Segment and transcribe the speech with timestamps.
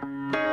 [0.00, 0.47] Bonjour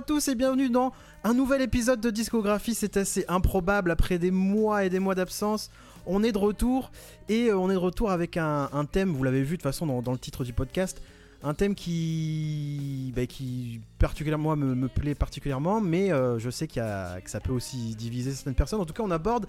[0.00, 0.92] tous et bienvenue dans
[1.24, 2.74] un nouvel épisode de Discographie.
[2.74, 5.70] C'est assez improbable après des mois et des mois d'absence.
[6.06, 6.90] On est de retour
[7.28, 10.00] et euh, on est de retour avec un, thème, vous l'avez vu de toute façon
[10.00, 11.02] dans, le titre du podcast,
[11.42, 16.82] un thème qui, bah, qui particulièrement me, me plaît particulièrement, mais euh, je sais qu'il
[16.82, 18.80] que ça peut aussi diviser certaines personnes.
[18.80, 19.46] En tout cas, on aborde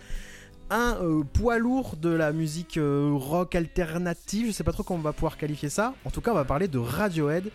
[0.70, 4.48] un euh, poids lourd de la musique rock alternative.
[4.48, 5.94] Je sais pas trop comment on va pouvoir qualifier ça.
[6.04, 7.52] En tout cas, on va parler de Radiohead.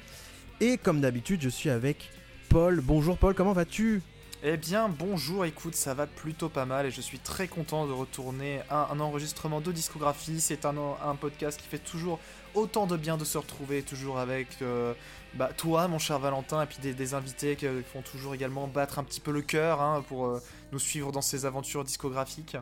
[0.61, 2.11] Et comme d'habitude, je suis avec
[2.57, 2.81] Paul.
[2.81, 4.01] Bonjour Paul, comment vas-tu?
[4.43, 7.93] Eh bien, bonjour, écoute, ça va plutôt pas mal et je suis très content de
[7.93, 10.41] retourner à un enregistrement de discographie.
[10.41, 12.19] C'est un, un podcast qui fait toujours
[12.55, 14.95] autant de bien de se retrouver, toujours avec euh,
[15.35, 18.69] bah, toi, mon cher Valentin, et puis des, des invités qui euh, font toujours également
[18.69, 20.41] battre un petit peu le cœur hein, pour euh,
[20.73, 22.57] nous suivre dans ces aventures discographiques.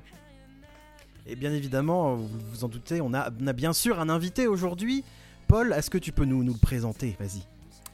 [1.25, 4.49] Et bien évidemment, vous vous en doutez, on a, on a bien sûr un invité
[4.49, 5.05] aujourd'hui.
[5.47, 7.17] Paul, est-ce que tu peux nous, nous le présenter?
[7.21, 7.45] Vas-y.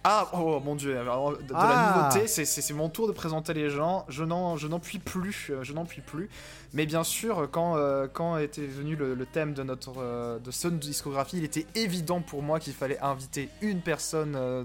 [0.02, 1.92] Ah, oh mon dieu, alors, de, de Ah.
[1.94, 4.06] la nouveauté, c'est- mon tour de présenter les gens.
[4.08, 6.30] Je n'en je n'en puis plus, euh, je n'en puis plus.
[6.72, 10.50] Mais bien sûr, quand, euh, quand était venu le, le thème de notre euh, de
[10.50, 14.64] Sun discographie, il était évident pour moi qu'il fallait inviter une personne euh,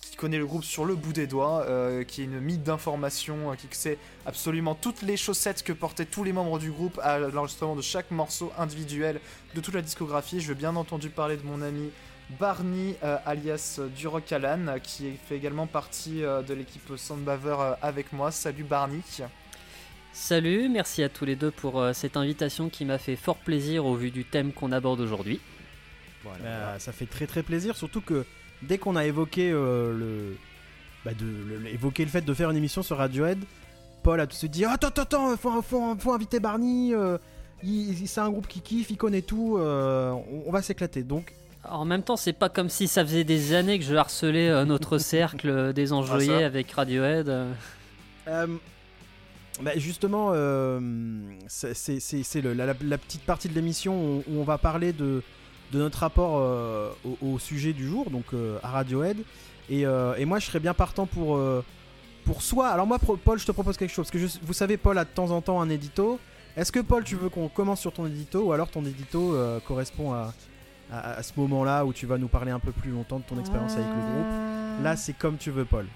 [0.00, 1.64] qui connaît le groupe sur le bout des doigts,
[2.06, 6.32] qui est une mythe d'information, qui sait absolument toutes les chaussettes que portaient tous les
[6.34, 9.20] membres du groupe à l'enregistrement de chaque morceau individuel
[9.54, 10.40] de toute la discographie.
[10.40, 11.90] Je veux bien entendu parler de mon ami
[12.38, 17.56] Barney, euh, alias euh, Duroc Alan, euh, qui fait également partie euh, de l'équipe Soundbaver
[17.58, 18.30] euh, avec moi.
[18.30, 19.00] Salut Barney.
[20.12, 23.86] Salut, merci à tous les deux pour euh, cette invitation qui m'a fait fort plaisir
[23.86, 25.40] au vu du thème qu'on aborde aujourd'hui.
[26.44, 28.24] Euh, ça fait très très plaisir, surtout que
[28.62, 30.36] dès qu'on a évoqué euh, le,
[31.04, 33.38] bah, de, le- évoqué le fait de faire une émission sur Radiohead,
[34.04, 36.94] Paul a tout de suite dit attends attends attends, faut, faut, faut inviter Barney.
[36.94, 37.18] euh,
[38.06, 41.02] c'est un groupe qui kiffe, il connaît tout, euh, on, on va s'éclater.
[41.02, 41.32] Donc
[41.64, 44.48] Alors, en même temps, c'est pas comme si ça faisait des années que je harcelais
[44.48, 47.28] euh, notre cercle euh, des enjoyés Ah, ça avec Radiohead.
[47.28, 47.52] euh.
[48.28, 48.46] Euh,
[49.60, 50.80] bah, justement, euh,
[51.46, 55.22] c'est la, la- la petite partie de l'émission où, où on va parler de,
[55.72, 58.26] de notre rapport au, au sujet du jour, donc
[58.62, 59.18] à Radiohead.
[59.70, 61.38] Et, et moi, je serais bien partant pour,
[62.24, 62.68] pour soit.
[62.68, 64.06] Alors, moi, Paul, je te propose quelque chose.
[64.06, 66.18] Parce que je- vous savez, Paul a de temps en temps un édito.
[66.56, 69.60] Est-ce que, Paul, tu veux qu'on commence sur ton édito ou alors ton édito euh,
[69.60, 70.32] correspond à,
[70.92, 73.38] à- à ce moment-là où tu vas nous parler un peu plus longtemps de ton
[73.40, 75.86] expérience avec le groupe Là, c'est comme tu veux, Paul.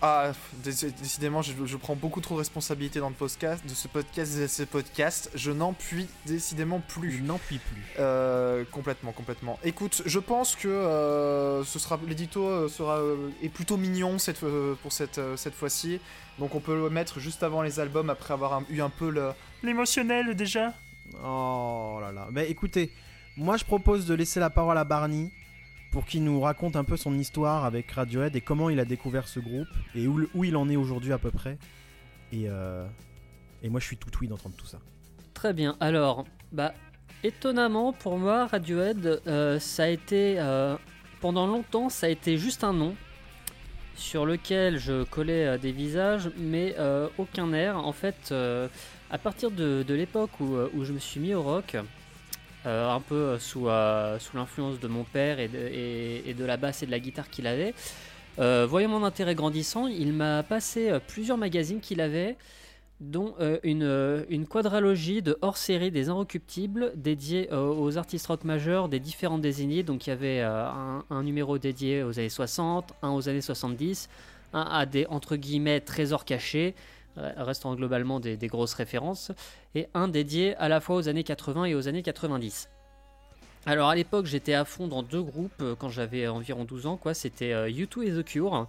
[0.00, 0.30] Ah,
[0.62, 4.38] dé- décidément, je, je prends beaucoup trop de responsabilité dans le podcast, de ce podcast,
[4.38, 5.28] de ce podcast.
[5.34, 7.10] Je n'en puis décidément plus.
[7.10, 7.82] Je n'en puis plus.
[7.98, 9.58] Euh, complètement, complètement.
[9.64, 14.38] Écoute, je pense que euh, ce sera l'édito euh, sera euh, est plutôt mignon cette
[14.82, 15.98] pour cette cette fois-ci.
[16.38, 19.10] Donc on peut le mettre juste avant les albums après avoir un- eu un peu
[19.10, 19.32] le
[19.64, 20.74] l'émotionnel déjà.
[21.24, 22.28] Oh là là.
[22.30, 22.92] Bah écoutez,
[23.38, 25.30] moi je propose de laisser la parole à Barney
[25.92, 29.28] pour qu'il nous raconte un peu son histoire avec Radiohead et comment il a découvert
[29.28, 31.56] ce groupe et où, il en est aujourd'hui à peu près.
[32.32, 32.86] Et, euh,
[33.62, 34.78] et moi je suis tout oui d'entendre tout ça.
[35.34, 35.76] Très bien.
[35.78, 36.74] Alors, bah,
[37.22, 40.76] étonnamment pour moi, Radiohead, euh, ça a été euh,
[41.20, 42.96] pendant longtemps, ça a été juste un nom
[43.94, 46.76] sur lequel je collais des visages, mais
[47.18, 47.78] aucun air.
[47.78, 48.32] En fait,
[49.10, 51.76] à partir de, l'époque où je me suis mis au rock,
[52.68, 56.44] euh, un peu euh, sous, euh, sous l'influence de mon père et de, et- de
[56.44, 57.74] la basse et de la guitare qu'il avait,
[58.38, 62.36] voyant mon intérêt grandissant, il m'a passé plusieurs magazines qu'il avait
[63.00, 63.34] dont
[63.64, 69.82] une, une quadralogie de hors-série des Inrecuptibles dédiée aux artistes rock majeurs des différents décennies.
[69.82, 74.08] Donc il y avait un, un numéro dédié aux années 60, un aux années 70,
[74.52, 76.74] un à des entre guillemets trésors cachés,
[77.36, 79.32] restant globalement des, grosses références,
[79.74, 82.68] et un dédié à la fois aux années 80 et aux années 90.
[83.66, 86.96] Alors à l'époque j'étais à fond dans deux groupes euh, quand j'avais environ 12 ans,
[86.96, 87.12] quoi.
[87.12, 88.66] C'était euh, U2 et The Cure.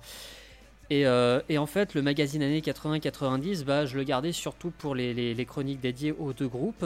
[0.91, 4.95] Et, euh, et en fait, le magazine années 80-90, bah, je le gardais surtout pour
[4.95, 6.86] les, chroniques dédiées aux deux groupes.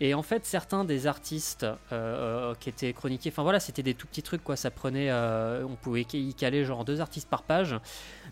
[0.00, 3.94] Et en fait, certains des artistes euh, euh, qui étaient chroniqués, enfin voilà, c'était des
[3.94, 4.56] tout petits trucs, quoi.
[4.56, 7.76] Ça prenait, on pouvait y caler genre deux artistes par page.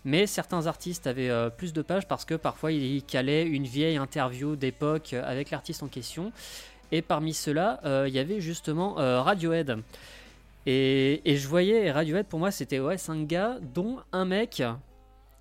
[0.03, 4.55] Mais certains artistes avaient plus de pages parce que parfois ils calaient une vieille interview
[4.55, 6.31] d'époque avec l'artiste en question.
[6.91, 9.77] Et parmi ceux-là, il y avait justement Radiohead.
[10.67, 14.61] Et, je voyais, Radiohead pour moi c'était ouais, cinq gars, dont un mec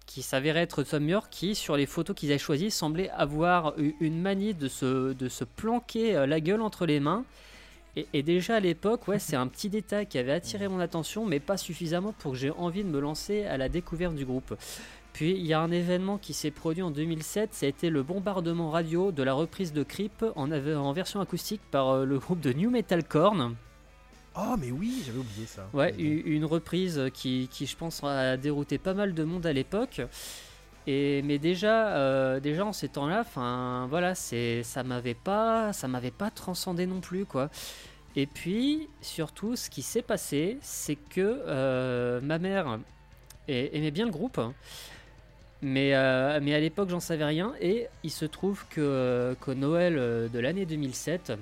[0.06, 3.94] qui s'avérait être Tom York, qui sur les photos qu'ils avaient choisies semblait avoir eu
[4.00, 7.24] une manie de se, de se planquer euh, la gueule entre les mains.
[8.12, 11.38] Et, déjà à l'époque, ouais, c'est un petit détail qui avait attiré mon attention, mais
[11.38, 14.56] pas suffisamment pour que j'ai envie de me lancer à la découverte du groupe.
[15.12, 18.02] Puis il y a un événement qui s'est produit en 2007, ça a été le
[18.02, 22.52] bombardement radio de la reprise de Creep en version acoustique par euh, le groupe de
[22.52, 23.54] New Metal Corn.
[24.36, 25.68] Oh, mais oui, j'avais oublié ça.
[25.72, 30.02] Ouais, une reprise qui, qui, je pense, a dérouté pas mal de monde à l'époque.
[30.86, 35.88] Et mais déjà, euh, déjà en ces temps-là, enfin voilà, c'est ça m'avait pas, ça
[35.88, 37.48] m'avait pas transcendé non plus quoi.
[38.16, 42.78] Et puis surtout, ce qui s'est passé, c'est que euh, ma mère
[43.48, 44.40] aimait bien le groupe,
[45.62, 47.54] mais euh, mais à l'époque j'en savais rien.
[47.62, 49.94] Et il se trouve que qu'au Noël
[50.30, 51.32] de l'année 2007,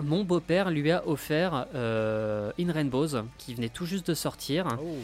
[0.00, 4.66] mon beau-père lui a offert euh, In Rainbows, qui venait tout juste de sortir.
[4.80, 4.96] Oh.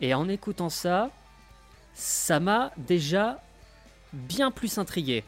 [0.00, 1.10] Et en écoutant ça,
[1.94, 3.42] ça m'a déjà
[4.12, 5.24] bien plus intrigué.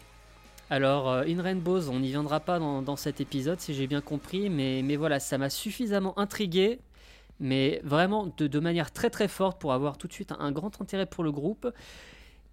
[0.70, 4.00] Alors, euh, In Rainbows, on n'y viendra pas dans, dans cet épisode, si j'ai bien
[4.00, 6.78] compris, mais, mais voilà, ça m'a suffisamment intrigué,
[7.40, 10.52] mais vraiment de, de manière très très forte pour avoir tout de suite un, un
[10.52, 11.70] grand intérêt pour le groupe.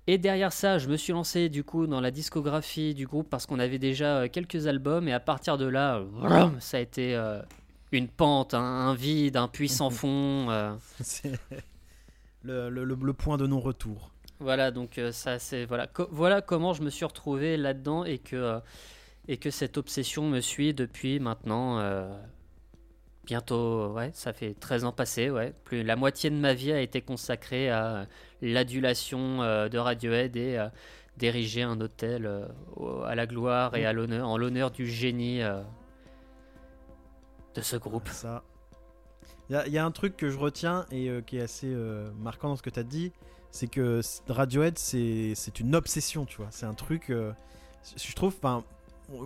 [0.07, 3.45] Et derrière ça, je me suis lancé du coup dans la discographie du groupe parce
[3.45, 6.01] qu'on avait déjà euh, quelques albums, et à partir de là,
[6.59, 7.41] ça a été euh,
[7.91, 10.49] une pente, un, un vide, un puits sans fond.
[10.49, 11.31] euh, C'est
[12.43, 14.09] le, le- le- le point de non-retour.
[14.39, 18.35] Voilà, donc ça c'est voilà, Co- voilà comment je me suis retrouvé là-dedans et que
[18.37, 18.59] euh,
[19.27, 21.77] et que cette obsession me suit depuis maintenant
[23.25, 26.81] bientôt ouais, ça fait 13 ans passés, ouais, plus la moitié de ma vie a
[26.81, 28.07] été consacrée à
[28.41, 30.67] l'adulation euh, de Radiohead et euh,
[31.17, 32.47] d'ériger un hôtel euh,
[33.05, 35.61] à la gloire et à l'honneur en l'honneur du génie euh,
[37.55, 38.07] de ce groupe.
[38.09, 38.43] Ça.
[39.49, 41.41] Il y, a- il y a un truc que je retiens et euh, qui est
[41.41, 43.11] assez euh, marquant dans ce que tu as dit,
[43.51, 46.47] c'est que Radiohead, c'est c'est une obsession, tu vois.
[46.51, 47.09] C'est un truc.
[47.09, 47.31] euh,
[47.95, 48.35] je trouve.
[48.37, 48.63] Enfin,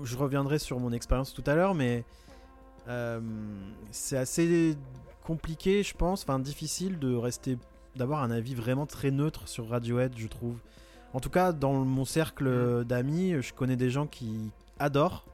[0.04, 2.06] je reviendrai sur mon expérience tout à l'heure, mais
[2.88, 3.20] euh,
[3.92, 4.76] c'est assez
[5.24, 7.58] compliqué, je pense, enfin difficile de rester,
[7.96, 10.58] d'avoir un avis vraiment très neutre sur Radiohead, je trouve.
[11.14, 15.26] En tout cas, dans mon cercle d'amis, je connais des gens qui adorent,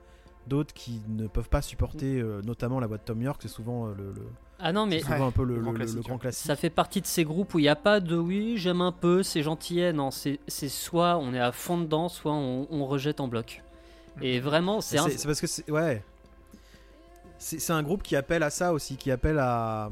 [0.48, 3.88] d'autres qui ne peuvent pas supporter, euh, notamment la voix de Tom York, c'est souvent
[3.88, 4.28] euh, le, le-
[4.60, 6.46] Ah non mais un peu le, le grand le- le- le classique, grand classique.
[6.48, 8.92] Ça fait partie de ces groupes où il n'y a pas de oui, j'aime un
[8.92, 9.94] peu, c'est gentillet.
[9.94, 13.64] Non, c'est soit on est à fond dedans, soit on, on rejette en bloc.
[14.22, 15.08] Et vraiment, c'est un.
[15.08, 16.04] c'est parce que c'est ouais.
[17.40, 19.90] C'est un groupe qui appelle à ça aussi, qui appelle à,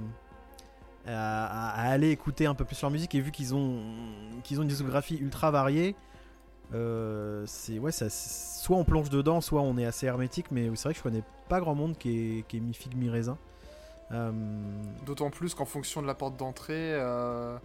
[1.07, 3.81] à, aller écouter un peu plus leur musique et vu qu'ils ont
[4.43, 5.95] qu'ils ont une discographie ultra variée,
[6.73, 10.51] euh, c'est ouais, ça, soit on plonge dedans, soit on est assez hermétique.
[10.51, 12.95] Mais c'est vrai que je connais pas grand monde qui est, qui est mi figue
[12.95, 13.37] mi raisin.
[14.11, 14.31] Euh,
[15.05, 17.57] D'autant plus qu'en fonction de la porte d'entrée, euh,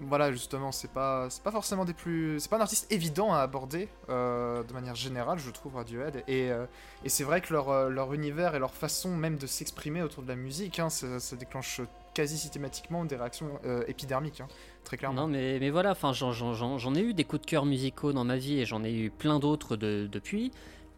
[0.00, 2.40] voilà, justement, c'est pas, c'est pas forcément des plus.
[2.40, 6.24] C'est pas un artiste évident à aborder euh, de manière générale, je trouve, Radiohead.
[6.28, 6.64] Et, euh,
[7.04, 10.22] et c'est vrai que leur, euh, leur univers et leur façon même de s'exprimer autour
[10.22, 11.80] de la musique, hein, ça, déclenche
[12.14, 14.48] quasi systématiquement des réactions épidermiques, hein,
[14.84, 15.22] très clairement.
[15.22, 18.36] Non, mais, mais voilà, enfin, j'en- ai eu des coups de cœur musicaux dans ma
[18.36, 20.50] vie et j'en ai eu plein d'autres de- depuis.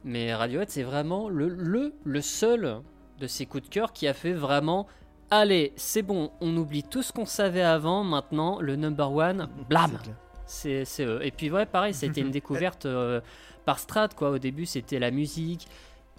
[0.04, 2.80] Mais Radiohead, c'est vraiment le, le, le seul
[3.18, 4.86] de ces coups de cœur qui a fait vraiment.
[5.34, 9.98] Allez, c'est bon, on oublie tout ce qu'on savait avant, maintenant, le number one, blam
[10.44, 11.24] c'est eux.
[11.24, 13.22] Et puis ouais, pareil, c'était une découverte euh,
[13.64, 14.28] par strat quoi.
[14.30, 15.66] Au début, c'était la musique,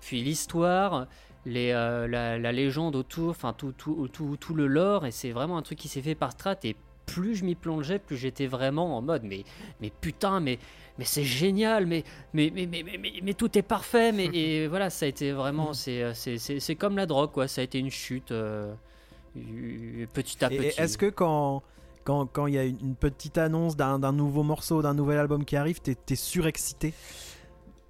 [0.02, 1.06] puis l'histoire,
[1.46, 5.06] les euh, la, la légende autour, enfin tout, tout tout tout le lore.
[5.06, 6.56] Et c'est vraiment un truc qui s'est fait par strat.
[6.64, 9.44] Et plus je m'y plongeais, plus j'étais vraiment en mode mais
[9.80, 10.58] mais putain, mais
[10.98, 12.04] mais c'est génial, mais
[12.34, 14.12] mais mais, mais mais mais mais tout est parfait.
[14.12, 17.48] Mais et voilà, ça a été vraiment c'est euh, c'est c'est comme la drogue quoi.
[17.48, 18.32] Ça a été une chute.
[18.32, 18.74] euh, euh,
[20.14, 20.80] petit à Et- petit.
[20.80, 21.64] et Est-ce que quand
[22.04, 25.18] quand quand il y a une une petite annonce d'un d'un nouveau morceau, d'un nouvel
[25.20, 26.94] album qui arrive, t'es t'es surexcité?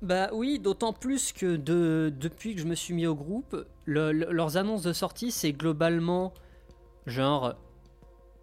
[0.02, 4.12] Bah oui, d'autant plus que de, depuis que je me suis mis au groupe, le-
[4.12, 6.34] le- leurs annonces de sortie, c'est globalement
[7.06, 7.54] genre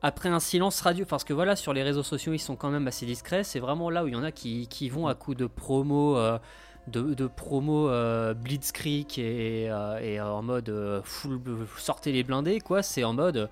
[0.01, 2.87] après un silence radio, parce que voilà, sur les réseaux sociaux, ils sont quand même
[2.89, 3.45] assez discrets.
[3.45, 6.17] C'est vraiment là où il y en a qui, qui vont à coup de promo,
[6.17, 6.39] euh,
[6.91, 11.41] de, de promo euh, blitzkrieg et, euh, et en mode euh, full,
[11.79, 12.83] sortez les blindés, quoi.
[12.83, 13.49] C'est en mode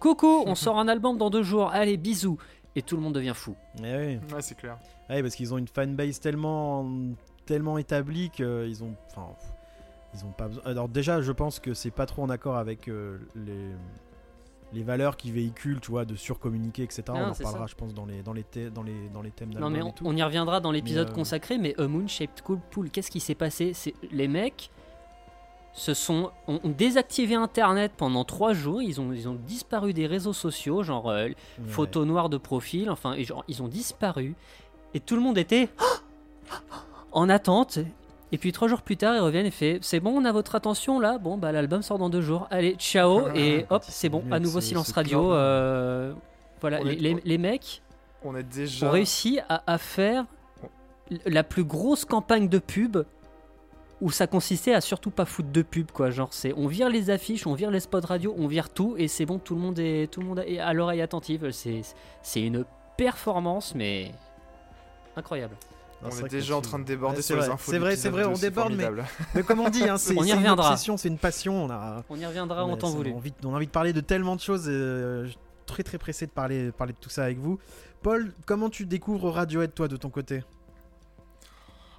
[0.00, 2.38] coucou, on sort un album dans deux jours, allez bisous.
[2.76, 3.54] et tout le monde devient fou.
[3.78, 4.18] Eh oui.
[4.32, 4.78] Ouais, c'est clair.
[5.08, 6.90] Ouais, parce qu'ils ont une fanbase tellement,
[7.46, 9.28] tellement établie qu'ils ont, enfin,
[10.14, 10.62] ils ont pas besoin.
[10.64, 13.70] Alors déjà, je pense que c'est pas trop en accord avec euh, les
[14.74, 17.02] les valeurs qu'ils véhiculent, tu vois, de surcommuniquer, etc.
[17.08, 19.30] Non, on en reparlera, je pense, dans les dans les thé- dans les dans les
[19.30, 20.04] thèmes Non mais et on, tout.
[20.06, 23.20] on y reviendra dans l'épisode euh, consacré, mais A Moon Shaped Cool Pool, qu'est-ce qui
[23.20, 23.72] s'est passé?
[23.74, 24.70] C'est les mecs
[25.72, 28.80] se sont ont, ont désactivé Internet pendant trois jours.
[28.82, 31.34] Ils ont ils ont disparu des réseaux sociaux, genre euh, Ouais.
[31.66, 32.90] photos noires de profil.
[32.90, 34.34] Enfin, et genre ils ont disparu
[34.94, 35.68] et tout le monde était
[37.12, 37.78] en attente.
[38.32, 40.54] Et puis trois jours plus tard, ils reviennent et fait c'est bon, on a votre
[40.56, 41.18] attention là.
[41.18, 42.48] Bon bah l'album sort dans deux jours.
[42.50, 45.32] Allez, ciao et hop, c'est bon, à nouveau ce- silence ce radio.
[45.32, 46.12] euh,
[46.60, 47.82] voilà, les, est- les- les mecs
[48.24, 48.88] On est déjà.
[48.88, 50.24] ont réussi à, à faire
[51.26, 52.96] la plus grosse campagne de pub
[54.00, 57.10] où ça consistait à surtout pas foutre de pub quoi genre c'est on vire les
[57.10, 59.78] affiches on vire les spots radio on vire tout et c'est bon tout le monde
[59.78, 62.64] est tout le monde est à l'oreille attentive c'est une
[62.96, 64.10] performance mais
[65.16, 65.54] incroyable
[66.06, 67.70] On c'est est déjà en train de déborder Ouais, sur c'est les vrai, infos.
[67.72, 68.74] c'est vrai, c'est vrai, on déborde,
[69.34, 70.70] mais- comme on dit, hein, c'est On y c'est une reviendra.
[70.72, 71.64] obsession, c'est une passion.
[71.64, 73.66] On a, on y reviendra on en temps voulu On a, envie, on a envie
[73.66, 74.68] de parler de tellement de choses.
[74.68, 77.58] et, euh, je suis très très pressé de parler, parler de tout ça avec vous.
[78.02, 80.42] Paul, comment tu découvres Radiohead toi de ton côté?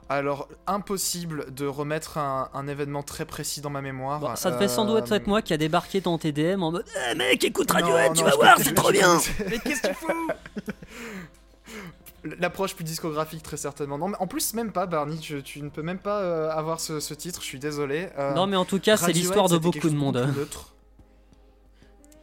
[0.07, 4.19] Alors, impossible de remettre un, un événement très précis dans ma mémoire.
[4.19, 6.85] Bon, ça devait sans doute Euh, être moi qui a débarqué dans TDM en mode
[7.11, 9.17] Eh mec écoute non, Radiohead tu non, vas voir c'est trop bien
[9.49, 10.29] Mais qu'est-ce que tu fous?
[12.39, 13.97] L'approche plus discographique, très certainement.
[13.99, 15.17] Non, mais en plus, même pas, Barney.
[15.17, 18.09] tu- tu ne peux même pas euh, avoir ce, ce titre, je suis désolé.
[18.17, 20.15] Euh, non mais en tout cas c'est l'histoire de beaucoup de monde.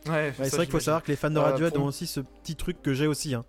[0.07, 1.87] Ouais, Ouais, c'est vrai qu'il faut savoir que les fans de Euh, Radiohead pour- ont
[1.87, 3.35] aussi ce petit truc que j'ai aussi.
[3.35, 3.45] Hein,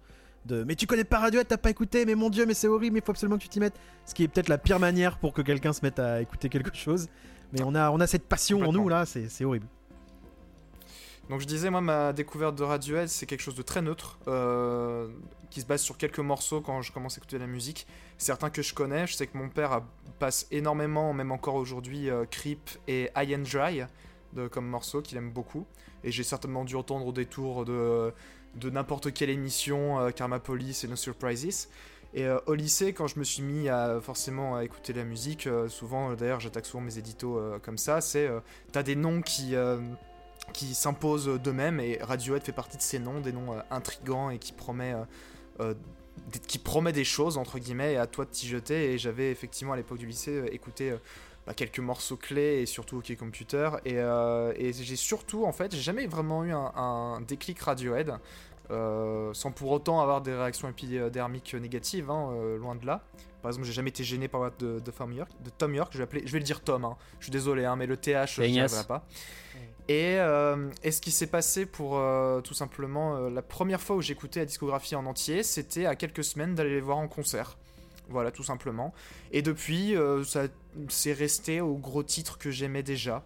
[0.46, 2.98] de mais tu connais pas Radiohead, t'as pas écouté, mais mon dieu, mais c'est horrible,
[2.98, 3.76] il faut absolument que tu t'y mettes.
[4.06, 6.76] Ce qui est peut-être la pire manière pour que quelqu'un se mette à écouter quelque
[6.76, 7.08] chose.
[7.54, 9.66] Mais on a, on a cette passion en nous là, c'est c'est horrible.
[11.30, 15.08] Donc je disais, moi, ma découverte de Radiohead, c'est quelque chose de très neutre, euh,
[15.54, 17.88] qui se base sur quelques morceaux quand je commence à écouter la musique.
[18.18, 19.82] Certains que je connais, je sais que mon père
[20.20, 23.84] passe énormément, même encore aujourd'hui, euh, Creep et High and Dry
[24.50, 25.68] comme morceaux qu'il aime beaucoup.
[26.04, 28.12] Et j'ai certainement dû entendre au détour de,
[28.56, 31.70] de n'importe quelle émission, euh, Karma Police et No Surprises.
[32.14, 35.48] Et euh, au lycée, quand je me suis mis à forcément à écouter la musique,
[35.48, 38.30] euh, souvent, euh, d'ailleurs, j'attaque souvent mes éditos comme ça, c'est
[38.72, 39.56] t'as des noms qui
[40.52, 44.52] qui s'imposent d'eux-mêmes et Radiohead fait partie de ces noms, des noms intrigants et qui
[44.52, 44.94] promet,
[45.60, 45.74] euh,
[46.48, 48.94] qui promet des choses entre guillemets et à toi de t'y jeter.
[48.94, 50.98] Et j'avais effectivement à l'époque du lycée euh, écouté euh,
[51.46, 53.70] bah, quelques morceaux clés et surtout OK Computer.
[53.86, 58.14] Et, et j'ai surtout en fait j'ai jamais vraiment eu un, un déclic Radiohead
[58.72, 63.04] euh, sans pour autant avoir des réactions épidermiques négatives hein, euh, loin de là.
[63.42, 65.92] Par exemple j'ai jamais été gêné par la de, de Tom York de Tom York.
[65.92, 66.96] Je vais, appeler, je vais le dire Tom hein.
[67.20, 69.06] je suis désolé hein, mais le TH je arriverai pas
[69.90, 73.98] et, euh, et ce qui s'est passé pour euh, tout simplement euh, la première fois
[73.98, 77.58] où j'écoutais la discographie en entier, c'était à quelques semaines d'aller les voir en concert.
[78.10, 78.94] Voilà, tout simplement.
[79.32, 80.44] Et depuis, ça
[80.90, 83.24] c'est resté aux gros titres que j'aimais déjà.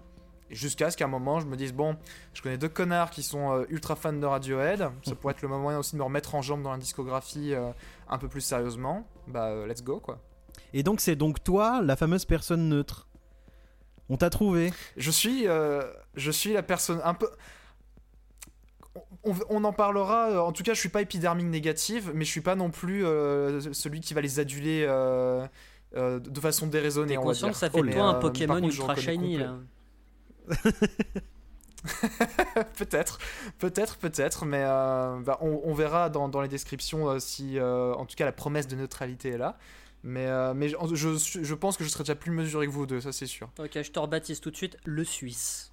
[0.52, 1.98] Jusqu'à ce qu'à un moment, je me dise bon,
[2.34, 4.88] je connais deux connards qui sont ultra fans de Radiohead.
[5.04, 7.54] Ça pourrait être le moment aussi de me remettre en jambe dans la discographie
[8.08, 9.08] un peu plus sérieusement.
[9.28, 10.20] Bah, let's go quoi.
[10.74, 13.08] Et donc c'est donc toi, la fameuse personne neutre.
[14.10, 14.72] On t'a trouvé.
[14.96, 15.48] Je suis,
[16.18, 17.30] je suis la personne un peu.
[19.24, 20.30] On, on en parlera.
[20.32, 23.06] euh, En tout cas, je suis pas épidermique négative, mais je suis pas non plus
[23.06, 25.46] euh, celui qui va les aduler euh,
[25.96, 27.16] euh, de façon déraisonnée.
[27.16, 29.56] T'es conscient que ça fait Mais, toi un euh, Pokémon contre, je ultra shiny là
[32.78, 33.20] peut-être,
[33.60, 37.94] peut-être, peut-être, mais euh, bah, on, on verra dans, dans les descriptions euh, si, euh,
[37.94, 39.58] en tout cas, la promesse de neutralité est là.
[40.04, 43.02] Mais, euh, mais je, je pense que je serai déjà plus mesuré que vous deux,
[43.02, 43.50] ça c'est sûr.
[43.60, 45.72] Ok, je te rebaptise tout de suite le Suisse.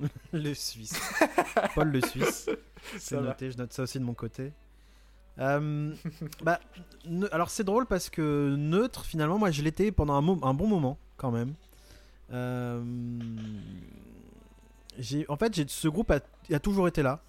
[0.32, 0.94] Le Suisse.
[1.74, 2.48] Paul le Suisse.
[2.98, 3.22] C'est va.
[3.22, 4.52] noté, je note ça aussi de mon côté.
[5.38, 5.94] Euh,
[6.42, 6.58] bah,
[7.06, 10.66] ne- alors c'est drôle parce que neutre, finalement, moi je l'étais pendant un, un bon
[10.66, 11.54] moment quand même.
[12.32, 12.82] Euh,
[15.28, 17.20] en fait, ce groupe a, il a toujours été là.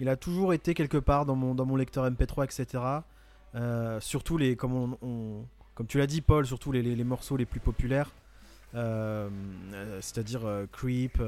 [0.00, 2.82] Il a toujours été quelque part dans mon, dans mon lecteur MP3, etc.
[3.54, 7.04] Euh, surtout les, comme, on, on- comme tu l'as dit, Paul, surtout les, les- les
[7.04, 8.10] morceaux les plus populaires.
[10.00, 10.42] C'est-à-dire
[10.72, 11.18] Creep,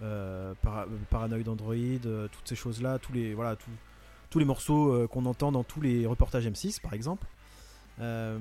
[0.00, 3.70] Para- Paranoid Android, euh, toutes ces choses-là, tous les, voilà, tous-
[4.30, 7.26] tous les morceaux euh, qu'on entend dans tous les reportages M6, par exemple.
[8.00, 8.38] Euh,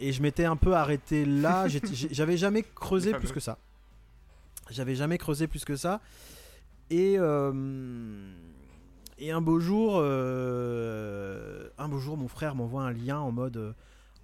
[0.00, 1.66] et je m'étais un peu arrêté là.
[2.10, 3.58] J'avais jamais creusé plus que ça.
[4.70, 6.00] J'avais jamais creusé plus que ça.
[6.90, 7.52] Et euh,
[9.18, 13.56] et un beau jour, euh, un beau jour, mon frère m'envoie un lien en mode.
[13.56, 13.72] euh,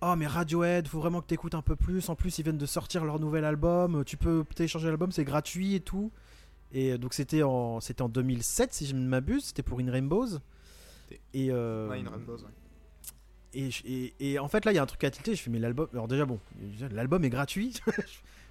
[0.02, 2.08] Oh mais Radiohead, faut vraiment que t'écoutes un peu plus.
[2.08, 4.02] En plus, ils viennent de sortir leur nouvel album.
[4.06, 6.10] Tu peux télécharger l'album, c'est gratuit et tout.
[6.72, 9.44] Et euh, donc c'était en c'était en 2007 si je ne m'abuse.
[9.46, 10.38] C'était pour In Rainbows.
[11.34, 12.50] Et, euh, Nine Rainbows, ouais.
[13.54, 15.42] et, je- et, et en fait là il y a un truc à tilter, je
[15.42, 16.38] fais mais l'album, alors déjà bon,
[16.92, 17.74] l'album est gratuit,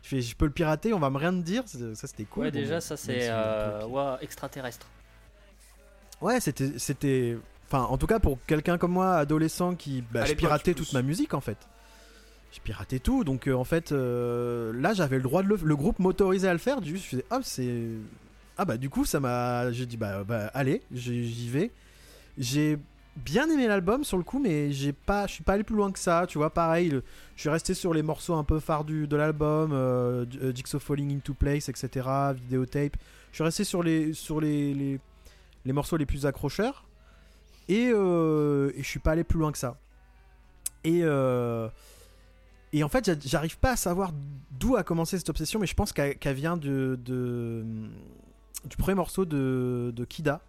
[0.03, 2.43] je fais je peux le pirater, on va me rien te dire, ça c'était cool.
[2.43, 4.87] ouais, déjà, bon, ça c'est si euh, ouais, extraterrestre.
[6.19, 10.33] Ouais, c'était c'était enfin en tout cas pour quelqu'un comme moi adolescent qui bah, je
[10.33, 11.57] piratais toute ma musique en fait.
[12.51, 15.75] Je piratais tout donc euh, en fait euh, là j'avais le droit de le le
[15.75, 17.89] groupe m'autorisait à le faire, du coup je faisais hop, c'est
[18.57, 21.71] ah bah du coup ça m'a j'ai dit bah, bah allez, j'y vais.
[22.37, 22.77] J'ai
[23.15, 25.91] bien aimé l'album sur le coup mais j'ai pas je suis pas allé plus loin
[25.91, 26.89] que ça, tu vois pareil,
[27.35, 31.15] je suis resté sur les morceaux un peu phares de l'album, euh, euh, Jigsaw Falling
[31.15, 32.97] into Place etc, vidéotape.
[33.31, 34.99] Je suis resté sur les sur les, les
[35.65, 36.85] les morceaux les plus accrocheurs.
[37.67, 39.77] Et, euh, et je suis pas allé plus loin que ça.
[40.83, 41.03] Et,
[42.73, 44.11] et en fait, j'a- j'arrive pas à savoir
[44.51, 47.63] d'où a commencé cette obsession, mais je pense qu'elle vient de, de-
[48.65, 50.41] du premier morceau de, de Kida.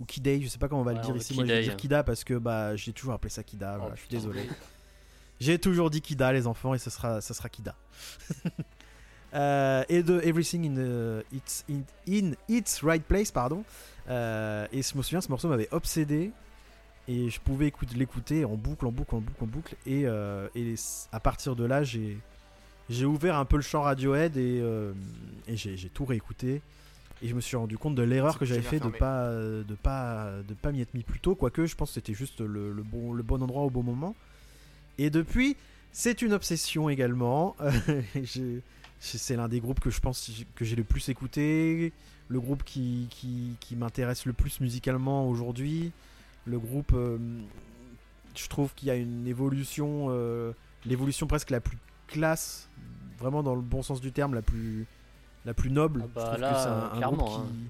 [0.00, 1.34] Ou Kidei, je sais pas comment on va Ouais, le dire ici.
[1.34, 3.76] Moi, je vais dire Kida parce que bah, j'ai toujours appelé ça Kida.
[3.76, 4.48] voilà, Oh, je suis désolé.
[5.40, 7.74] J'ai toujours dit Kida, les enfants, et ce sera, ça sera Kida.
[9.34, 13.64] Euh, et de Everything in, its, in, in its Right Place, pardon.
[14.10, 16.32] Euh, et je me souviens, ce morceau m'avait obsédé.
[17.08, 19.74] Et je pouvais écouter- l'écouter en boucle, en boucle, en boucle, en boucle.
[19.86, 20.74] Et, euh, et
[21.10, 22.16] à partir de là, j'ai
[22.90, 24.92] j'ai ouvert un peu le champ Radiohead et, euh,
[25.48, 26.60] et j'ai tout réécouté.
[27.22, 30.30] Et je me suis rendu compte de l'erreur que j'avais fait de pas de pas
[30.46, 31.34] de pas m'y être mis plus tôt.
[31.36, 34.14] Quoique, je pense que c'était juste le, le bon, le bon endroit au bon moment.
[34.98, 35.56] Et depuis,
[35.92, 37.56] c'est une obsession également.
[39.04, 41.92] C'est l'un des groupes que je pense que j'ai le plus écouté.
[42.28, 45.90] Le groupe qui, qui, qui m'intéresse le plus musicalement aujourd'hui.
[46.44, 47.18] Le groupe, euh,
[48.34, 50.52] je trouve qu'il y a une évolution, euh,
[50.84, 52.68] l'évolution presque la plus classe,
[53.18, 54.86] vraiment dans le bon sens du terme, la plus,
[55.44, 56.04] la plus noble.
[56.04, 57.16] Ah bah je c'est un, un hein.
[57.16, 57.68] qui,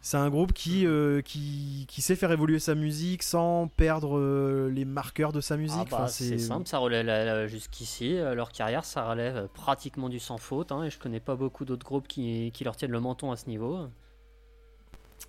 [0.00, 4.70] c'est un groupe qui, euh, qui, qui sait faire évoluer sa musique sans perdre euh,
[4.72, 5.78] les marqueurs de sa musique.
[5.80, 8.14] Ah bah, Enfin, c'est simple, ça relève jusqu'ici.
[8.14, 10.70] Leur carrière, ça relève pratiquement du sans faute.
[10.70, 13.36] hein, et je connais pas beaucoup d'autres groupes qui, qui leur tiennent le menton à
[13.36, 13.88] ce niveau.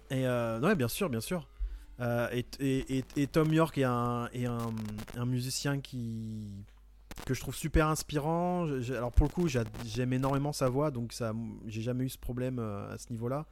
[0.09, 1.47] Et euh, ouais, bien sûr, bien sûr.
[1.99, 4.73] Euh, et, et, et- Tom York est un, est un,
[5.15, 6.53] un musicien qui
[7.25, 8.67] que je trouve super inspirant.
[8.67, 11.33] Je- je- alors pour le coup, j'a- j'aime énormément sa voix, donc ça,
[11.65, 13.45] j'ai jamais eu ce problème euh, à ce niveau-là.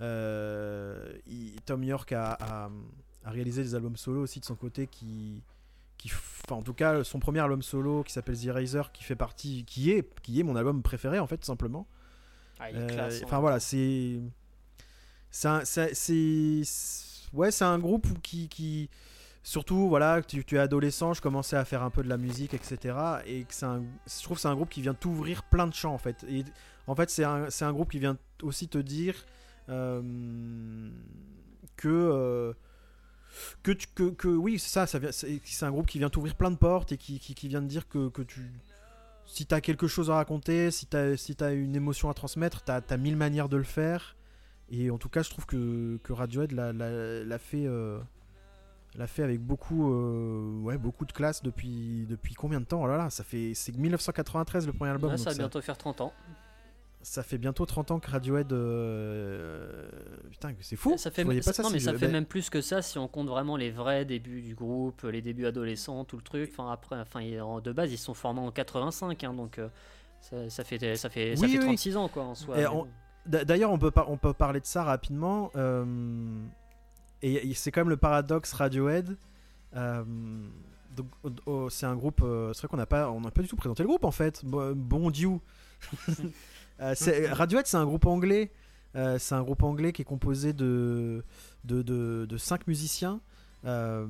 [0.00, 1.12] Euh,
[1.64, 2.70] Tom York a, a-
[3.24, 5.42] a réalisé des albums solo aussi de son côté qui,
[5.96, 9.16] qui, enfin, en tout cas, son premier album solo qui s'appelle The Eraser, qui fait
[9.16, 11.86] partie, qui est, qui est mon album préféré en fait, tout simplement.
[12.60, 13.24] Ah, il est classe, hein.
[13.24, 14.20] Enfin voilà, c'est.
[15.30, 15.64] C'est.
[17.32, 18.48] Ouais, c'est un groupe qui.
[18.48, 18.88] qui...
[19.44, 22.96] Surtout, voilà, tu, es adolescent, je commençais à faire un peu de la musique, etc.
[23.26, 25.98] Et que un, je trouve c'est un groupe qui vient t'ouvrir plein de champs, en
[25.98, 26.24] fait.
[26.28, 26.44] Et
[26.86, 29.24] en fait, c'est un, un groupe qui vient aussi te dire
[29.68, 30.90] euh,
[31.76, 31.88] que.
[31.88, 32.52] euh,
[33.62, 33.72] que,
[34.10, 36.98] que, oui, c'est ça, ça c'est un groupe qui vient t'ouvrir plein de portes et
[36.98, 38.52] qui, qui, vient te dire que, que tu,
[39.26, 42.96] si t'as quelque chose à raconter, si t'as si une émotion à transmettre, t'as as
[42.96, 44.16] mille manières de le faire.
[44.72, 47.98] Et en tout cas, je trouve que, que Radiohead l'a- l'a l'a fait, euh,
[48.96, 52.82] l'a fait avec beaucoup, euh, ouais, beaucoup de classe depuis, depuis combien de temps?
[52.82, 55.10] Oh là là, ça fait c'est 1993 le premier album.
[55.12, 56.12] Ouais, ça va ça, bientôt faire 30 ans.
[57.02, 58.50] ça fait bientôt 30 ans que Radiohead.
[58.52, 59.88] euh,
[60.30, 60.96] Putain, c'est fou.
[60.96, 62.80] ça fait, je pas ça- mais si ça je- fait ben, même plus que ça
[62.80, 66.50] si on compte vraiment les vrais débuts du groupe, les débuts adolescents, tout le truc.
[66.52, 67.20] Enfin, après, enfin,
[67.60, 69.60] de base, ils se sont formés en 85, hein, donc
[70.20, 71.64] ça, ça fait, ça fait, ça fait oui.
[71.64, 72.58] 36 ans quoi en soi.
[72.58, 72.86] Et on-
[73.26, 75.50] D'ailleurs, on peut, par- on peut parler de ça rapidement.
[75.56, 75.84] euh,
[77.22, 79.16] et, c'est quand même le paradoxe Radiohead.
[79.76, 80.02] Euh,
[80.96, 82.20] donc, oh, oh, c'est un groupe.
[82.22, 84.10] euh, c'est vrai qu'on n'a pas, on n'a pas du tout présenté le groupe en
[84.10, 84.44] fait.
[84.44, 85.30] Bon, Dieu.
[86.80, 86.94] Euh,
[87.30, 88.50] Radiohead, c'est un groupe anglais.
[88.96, 91.22] Euh, c'est un groupe anglais qui est composé de
[91.64, 93.20] de, de, de cinq musiciens,
[93.66, 94.04] euh,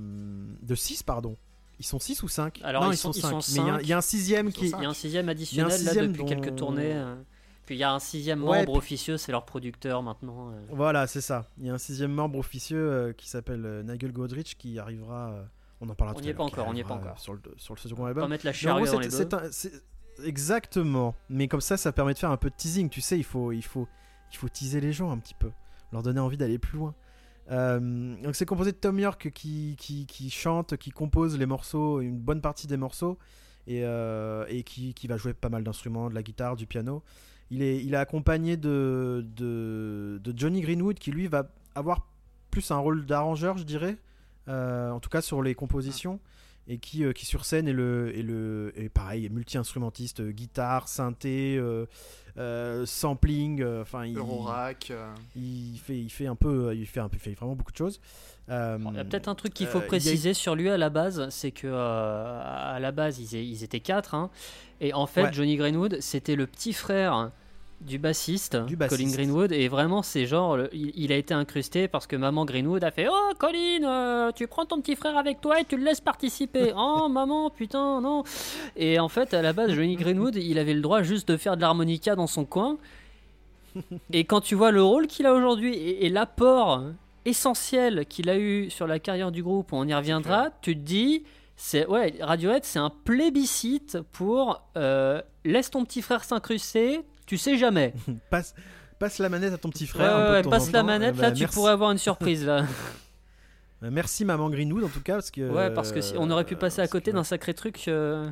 [0.62, 1.36] de 6 pardon.
[1.80, 3.42] Ils sont 6 ou 5 Alors, Non, ils ils sont- sont ils 5.
[3.42, 3.82] sont Mais il y a un- cinq.
[3.82, 4.66] il y, a un sixième qui.
[4.70, 6.94] Il y a un sixième additionnel là sixième depuis dont- quelques tournées.
[7.66, 10.50] Puis il y a un sixième Ouais, membre puis- officieux, c'est leur producteur maintenant.
[10.50, 10.60] euh.
[10.70, 11.46] Voilà, c'est ça.
[11.58, 15.34] Il y a un sixième membre officieux euh, qui s'appelle euh, Nigel Godrich qui arrivera.
[15.80, 17.18] on en parlera On tout n'y à est pas l'heure, on n'y est pas encore.
[17.20, 18.28] Sur le, sur le second album.
[18.28, 19.50] mettre la Mais en charrue dans les un-
[20.24, 21.14] Exactement.
[21.28, 22.88] Mais comme ça, ça permet de faire un peu de teasing.
[22.88, 23.88] Tu sais, il faut, il faut,
[24.32, 25.50] il faut teaser les gens un petit peu,
[25.92, 26.94] leur donner envie d'aller plus loin.
[27.50, 32.18] Donc c'est composé de Tom York qui, qui, qui chante, qui compose les morceaux, une
[32.18, 33.18] bonne partie des morceaux,
[33.66, 37.02] et, et qui, qui va jouer pas mal d'instruments, de la guitare, du piano.
[37.52, 42.06] Il est, il est accompagné de, de, de Johnny Greenwood qui lui va avoir
[42.50, 43.96] plus un rôle d'arrangeur, je dirais,
[44.48, 46.18] euh, en tout cas sur les compositions.
[46.68, 50.86] et qui, euh, qui sur scène est le, est le est pareil, multi-instrumentiste, euh, guitare,
[50.88, 51.86] synthé, euh,
[52.38, 54.90] euh, sampling, euh, enfin il, Eurorack.
[54.92, 57.72] euh, il fait il fait un peu il fait un peu il fait vraiment beaucoup
[57.72, 58.00] de choses.
[58.48, 60.76] Euh, Il y a peut-être un truc qu'il faut euh, a- préciser sur lui à
[60.78, 64.30] la base, c'est que euh, à la base ils, étaient quatre, hein,
[64.80, 65.32] et en fait Ouais.
[65.32, 67.30] Johnny Greenwood c'était le petit frère
[67.86, 69.00] du bassiste, Du bassiste.
[69.00, 72.44] Colin Greenwood, et vraiment c'est genre le- il, il a été incrusté parce que maman
[72.44, 75.76] Greenwood a fait oh Colin euh, tu prends ton petit frère avec toi et tu
[75.76, 76.72] le laisses participer.
[76.76, 78.22] Oh maman putain non.
[78.76, 81.56] Et en fait à la base Johnny Greenwood il avait le droit juste de faire
[81.56, 82.78] de l'harmonica dans son coin.
[84.12, 86.82] Et quand tu vois le rôle qu'il a aujourd'hui et, et l'apport
[87.24, 91.22] essentiel qu'il a eu sur la carrière du groupe, on y reviendra, tu te dis,
[91.56, 97.56] c'est ouais, Radiohead, c'est un plébiscite pour euh, laisse ton petit frère s'incruster, tu sais
[97.58, 97.94] jamais.
[98.30, 98.54] passe
[98.98, 100.16] passe la manette à ton petit Ouais, frère.
[100.16, 100.86] un peu de ouais, temps passe la temps.
[100.86, 101.54] manette, bah, là tu merci.
[101.54, 102.62] pourrais avoir une surprise là.
[102.62, 102.64] Euh,
[103.90, 106.54] Merci maman Greenwood en tout cas parce que ouais, parce que si, on aurait pu
[106.54, 107.88] euh, passer à côté d'un sacré truc.
[107.88, 108.30] euh,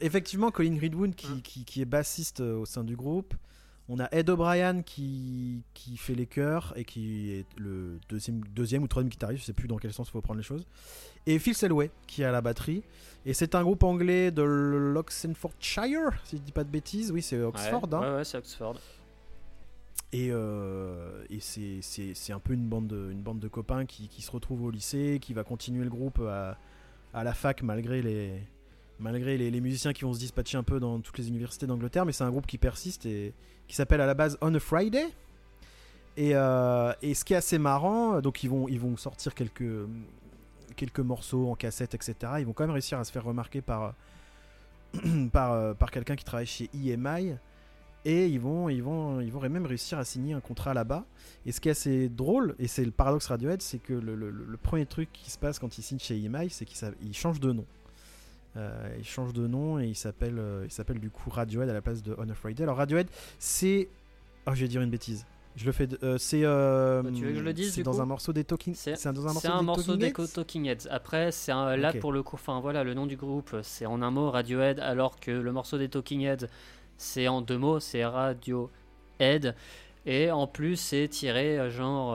[0.00, 3.34] effectivement, Colin Greenwood qui, qui, qui est bassiste euh, au sein du groupe.
[3.90, 8.82] On a Ed O'Brien qui, qui fait les chœurs et qui est le deuxième, deuxième
[8.82, 10.66] ou troisième guitariste, je sais plus dans quel sens il faut prendre les choses.
[11.26, 12.82] Et Phil Selway qui est à la batterie.
[13.24, 17.10] Et c'est un groupe anglais de l'Oxfordshire, si je dis pas de bêtises.
[17.12, 17.82] Oui, c'est Oxford.
[17.84, 18.00] ouais, hein.
[18.00, 18.76] ouais, ouais, c'est Oxford.
[20.12, 23.84] Et, euh, et c'est- c'est c'est un peu une bande de, une bande de copains
[23.84, 26.56] qui, qui se retrouvent au lycée, qui va continuer le groupe à,
[27.12, 28.42] à la fac malgré les,
[29.00, 32.04] malgré les, musiciens qui vont se dispatcher un peu dans toutes les universités d'Angleterre.
[32.04, 33.32] Mais c'est un groupe qui persiste et
[33.66, 35.06] qui s'appelle à la base On a Friday.
[36.16, 39.86] Et, euh, ce qui est assez marrant, donc ils vont, ils vont sortir quelques,
[40.76, 42.14] quelques morceaux en cassette, etc.
[42.38, 43.94] Ils vont quand même réussir à se faire remarquer par,
[45.32, 47.34] par, euh, par quelqu'un qui travaille chez EMI.
[48.04, 51.04] Et ils vont, ils, vont, ils vont même réussir à signer un contrat là-bas.
[51.44, 54.56] Et ce qui est assez drôle, et c'est le paradoxe Radiohead, c'est que le, le-
[54.56, 57.66] premier truc qui se passe quand ils signent chez EMI, c'est qu'ils changent de nom.
[58.56, 61.72] Euh, ils changent de nom et il s'appelle euh, il s'appelle du coup Radiohead à
[61.72, 62.62] la place de On a Friday.
[62.64, 63.08] Alors Radiohead,
[63.38, 63.88] c'est.
[64.46, 65.26] Oh, je vais dire une bêtise.
[65.56, 65.86] Je le fais.
[65.86, 66.42] de- euh, c'est.
[66.44, 68.74] euh, Bah, tu veux que je le dise, C'est dans un morceau des Talking.
[68.74, 70.88] C'est C'est dans un morceau un des morceau Talking des Heads Talking Heads.
[70.90, 74.00] Après, c'est un- là pour le coup, enfin voilà, le nom du groupe, c'est en
[74.02, 76.46] un mot Radiohead, alors que le morceau des Talking Heads,
[76.96, 79.54] c'est en deux mots, c'est Radiohead.
[80.06, 82.14] Et en plus, c'est tiré genre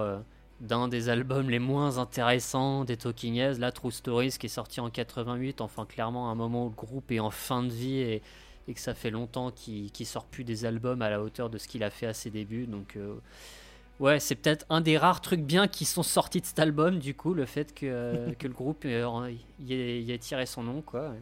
[0.64, 4.80] d'un des albums les moins intéressants des Talking Heads, la True Stories, qui est sorti
[4.80, 5.62] en 88.
[5.62, 8.22] Enfin, clairement, à un moment où le groupe est en fin de vie et,
[8.68, 11.58] et que ça fait longtemps qu'il qu'il sort plus des albums à la hauteur de
[11.58, 12.66] ce qu'il a fait à ses débuts.
[12.66, 12.96] Donc.
[12.96, 13.16] euh,
[14.00, 17.14] Ouais, c'est peut-être un des rares trucs bien qui sont sortis de cet album, du
[17.14, 20.82] coup, le fait que, que le groupe euh, y ait, y ait tiré son nom,
[20.82, 21.14] quoi.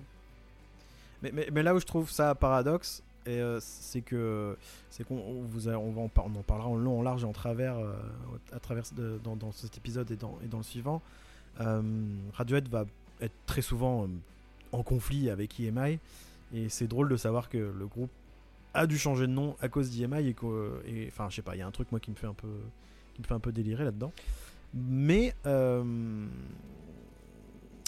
[1.22, 4.58] Mais, mais, mais là où je trouve ça paradoxe, euh, c'est que
[4.90, 7.26] c'est qu'on on vous on, va en, on en parlera en long, en large et
[7.26, 7.94] en travers euh,
[8.52, 8.84] à travers
[9.24, 11.02] dans, cet épisode et dans, et dans le suivant.
[11.60, 11.82] Euh,
[12.34, 12.86] Radiohead va
[13.20, 14.08] être très souvent
[14.72, 16.00] en conflit avec EMI
[16.54, 18.10] et c'est drôle de savoir que le groupe
[18.74, 20.34] a dû changer de nom à cause d'EMI
[20.86, 22.34] et enfin je sais pas, il y a un truc moi qui me fait un
[22.34, 22.48] peu
[23.14, 24.14] qui me fait un peu délirer là-dedans.
[24.74, 25.36] Mais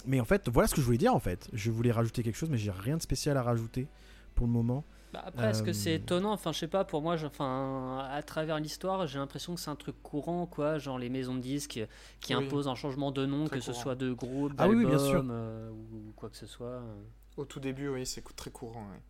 [0.06, 1.48] mais en fait, voilà ce que je voulais dire en fait.
[1.52, 3.86] Je voulais rajouter quelque chose, mais j'ai rien de spécial à rajouter
[4.34, 4.84] pour le moment.
[5.14, 6.32] Bah, après, est-ce que c'est Euh, étonnant?
[6.32, 9.70] Enfin, je sais pas, pour moi, je- enfin, à travers l'histoire, j'ai l'impression que c'est
[9.70, 10.78] un truc courant, quoi.
[10.78, 11.80] Genre les maisons de disques
[12.20, 12.44] qui Oui.
[12.44, 14.96] imposent un changement de nom, Très que ce soit de groupe, Ah oui, oui, bien
[14.96, 15.24] d'album, sûr.
[15.30, 16.82] euh, ou quoi que ce soit.
[17.36, 18.80] Au tout début, oui, c'est très courant.
[18.92, 19.00] ouais.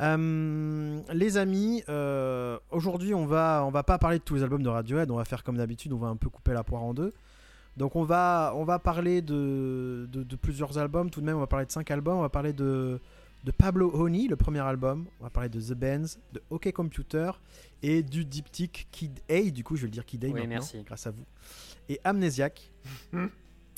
[0.00, 4.62] Euh, les amis, euh, aujourd'hui on va on va pas parler de tous les albums
[4.62, 6.94] de Radiohead, on va faire comme d'habitude, on va un peu couper la poire en
[6.94, 7.12] deux.
[7.76, 11.40] Donc on va on va parler de, de, de plusieurs albums, tout de même on
[11.40, 13.00] va parler de cinq albums, on va parler de
[13.44, 17.30] de Pablo Honey, le premier album, on va parler de The Bands, de OK Computer
[17.82, 20.48] et du diptyque Kid A, du coup je vais le dire Kid A Oui, maintenant,
[20.48, 20.82] merci.
[20.82, 21.24] grâce à vous.
[21.88, 22.70] Et Amnesiac.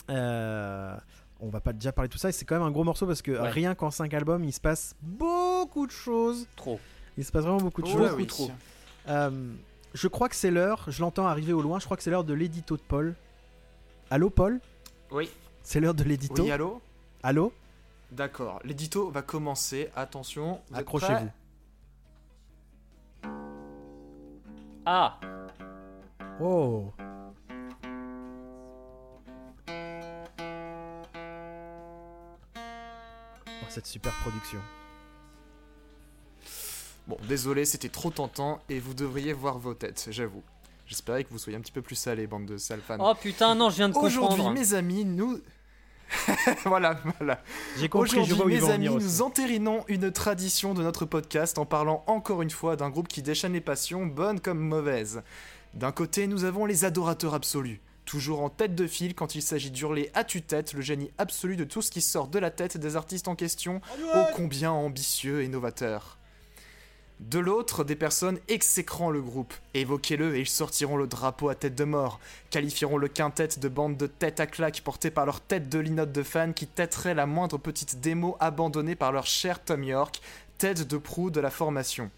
[0.09, 0.97] Euh,
[1.41, 3.09] on va pas déjà parler de tout ça, et c'est quand même un gros morceau
[3.09, 3.51] parce que Ouais.
[3.51, 6.47] rien qu'en 5 albums, il se passe beaucoup de choses.
[6.55, 6.79] Trop.
[7.19, 8.09] Il se passe vraiment beaucoup de Oh choses.
[8.11, 8.27] beaucoup oui.
[8.27, 8.51] trop.
[9.09, 9.53] Euh,
[9.95, 12.23] je crois que c'est l'heure, je l'entends arriver au loin, je crois que c'est l'heure
[12.23, 13.17] de l'édito de Paul.
[14.11, 14.61] Allô Paul?
[15.11, 15.29] Oui.
[15.65, 16.45] C'est l'heure de l'édito?
[16.45, 16.81] Oui, allô?
[17.25, 17.53] Allô?
[18.13, 19.91] D'accord, l'édito va commencer.
[19.97, 21.31] Attention, Accrochez-vous.
[24.85, 25.19] Ah
[26.41, 26.93] Oh
[33.49, 34.61] Oh, cette super production.
[37.07, 40.43] Bon, désolé, c'était trop tentant et vous devriez voir vos têtes, j'avoue.
[40.87, 42.97] J'espérais que vous soyez un petit peu plus salés, bande de sales fans.
[43.01, 44.53] Oh putain, non, je viens de Aujourd'hui, comprendre.
[44.59, 45.41] mes amis, nous.
[46.65, 47.43] voilà, voilà.
[47.79, 50.75] J'ai compris, je Aujourd'hui, vois où ils mes vont amis, venir nous entérinons une tradition
[50.75, 54.41] de notre podcast en parlant encore une fois d'un groupe qui déchaîne les passions, bonnes
[54.41, 55.23] comme mauvaises.
[55.75, 59.71] D'un côté, nous avons les adorateurs absolus, toujours en tête de file quand il s'agit
[59.71, 62.97] d'hurler à tue-tête le génie absolu de tout ce qui sort de la tête des
[62.97, 63.81] artistes en question,
[64.15, 66.19] ô combien ambitieux et novateur.
[67.21, 69.55] De l'autre, des personnes exécrant le groupe.
[69.73, 73.97] Évoquez-le et ils sortiront le drapeau à tête de mort, qualifieront le quintet de bande
[73.97, 77.25] de tête à claque portée par leur tête de linotte de fans qui têterait la
[77.25, 80.21] moindre petite démo abandonnée par leur cher Tom York,
[80.59, 82.11] tête de proue de la formation.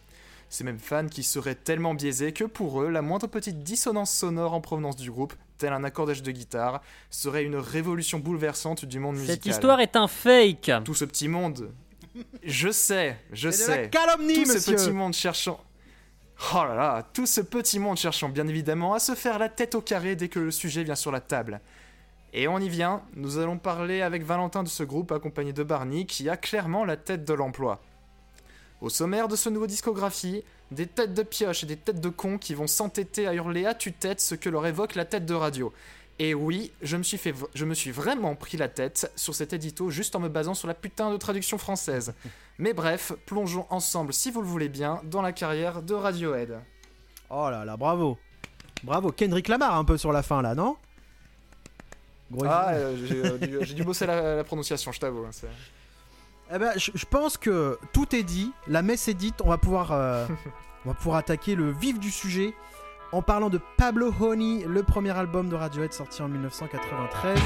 [0.50, 4.54] Ces mêmes fans qui seraient tellement biaisés que pour eux, la moindre petite dissonance sonore
[4.54, 9.16] en provenance du groupe, tel un accordage de guitare, serait une révolution bouleversante du monde
[9.16, 9.36] musical.
[9.36, 10.72] Cette histoire est un fake.
[10.84, 11.70] Tout ce petit monde.
[12.42, 13.90] Je sais, je C'est de la sais.
[13.90, 15.62] calomnie, Tout ce petit monde cherchant.
[16.54, 19.74] Oh là là, tout ce petit monde cherchant bien évidemment à se faire la tête
[19.74, 21.60] au carré dès que le sujet vient sur la table.
[22.32, 26.04] Et on y vient, nous allons parler avec Valentin de ce groupe accompagné de Barney
[26.06, 27.80] qui a clairement la tête de l'emploi.
[28.80, 32.38] Au sommaire de ce nouveau discographie, des têtes de pioche et des têtes de cons
[32.38, 35.72] qui vont s'entêter à hurler à tue-tête ce que leur évoque la tête de radio.
[36.20, 39.52] Et oui, je me, suis fait, je me suis vraiment pris la tête sur cet
[39.52, 42.12] édito juste en me basant sur la putain de traduction française.
[42.58, 46.58] Mais bref, plongeons ensemble, si vous le voulez bien, dans la carrière de Radiohead.
[47.30, 48.18] Oh là là, bravo.
[48.82, 49.12] Bravo.
[49.12, 50.76] Kendrick Lamar un peu sur la fin là, non?
[52.30, 55.24] Gros Ah, euh, j'ai euh, dû, j'ai dû bosser la, la prononciation, je t'avoue.
[55.24, 55.30] hein,
[56.52, 59.56] Eh ben, je, je pense que tout est dit, la messe est dite, on va
[59.58, 60.26] pouvoir, euh,
[60.84, 62.54] on va pouvoir attaquer le vif du sujet
[63.12, 67.38] en parlant de Pablo Honey, le premier album de Radiohead sorti en 1993.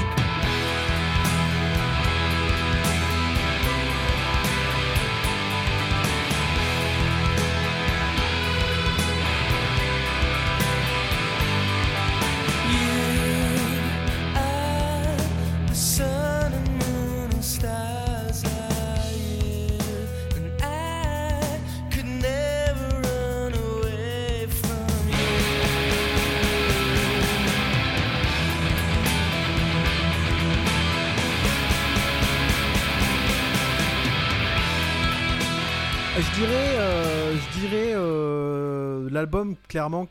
[39.23, 40.07] L'album clairement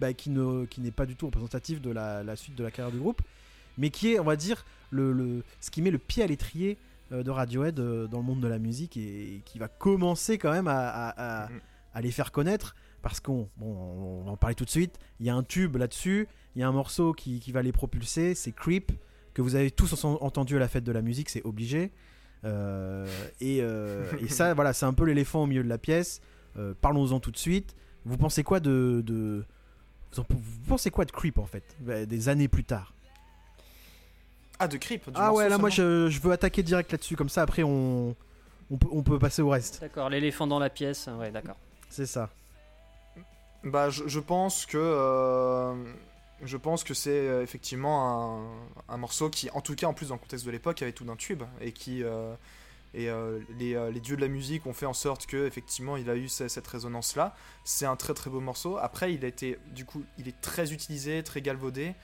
[0.00, 2.70] bah, qui ne qui n'est pas du tout représentatif de la, la suite de la
[2.70, 3.20] carrière du groupe,
[3.78, 6.78] mais qui est, on va dire, le, le- ce qui met le pied à l'étrier
[7.12, 10.52] euh, de Radiohead euh, dans le monde de la musique et, qui va commencer quand
[10.52, 11.60] même à, à- à- Mhm.
[11.94, 13.66] à les faire connaître parce qu'on bon,
[14.20, 14.98] on va en parler tout de suite.
[15.20, 17.72] Il y a un tube là-dessus, il y a un morceau qui, qui va les
[17.72, 18.92] propulser, c'est Creep
[19.34, 21.92] que vous avez tous en- entendu à la fête de la musique, c'est obligé.
[22.44, 23.06] Euh,
[23.40, 26.20] et, euh, et ça, voilà, c'est un peu l'éléphant au milieu de la pièce.
[26.58, 27.76] Euh, Parlons-en tout de suite.
[28.04, 29.44] Vous pensez quoi de, de-
[30.12, 32.92] vous, en- vous pensez quoi de Creep en fait, euh, des années plus tard?
[34.58, 37.28] Ah, de Creep du Ah ouais, là moi je, je veux attaquer direct là-dessus, comme
[37.28, 38.14] ça après on,
[38.70, 39.80] on, peut, on peut passer au reste.
[39.80, 41.08] D'accord, l'éléphant dans la pièce.
[41.18, 41.56] Ouais, d'accord.
[41.88, 42.28] C'est ça.
[43.64, 45.74] Bah, je, je pense que euh,
[46.42, 48.38] je pense que c'est euh, effectivement
[48.88, 50.92] un, un morceau qui, en tout cas, en plus dans le contexte de l'époque, avait
[50.92, 52.32] tout d'un tube et qui euh,
[52.94, 55.96] et euh, les, euh, les dieux de la musique ont fait en sorte que effectivement
[55.96, 57.34] il a eu ce- cette résonance là.
[57.64, 58.76] C'est un très très beau morceau.
[58.78, 61.94] Après, il a été du coup, il est très utilisé, très galvaudé.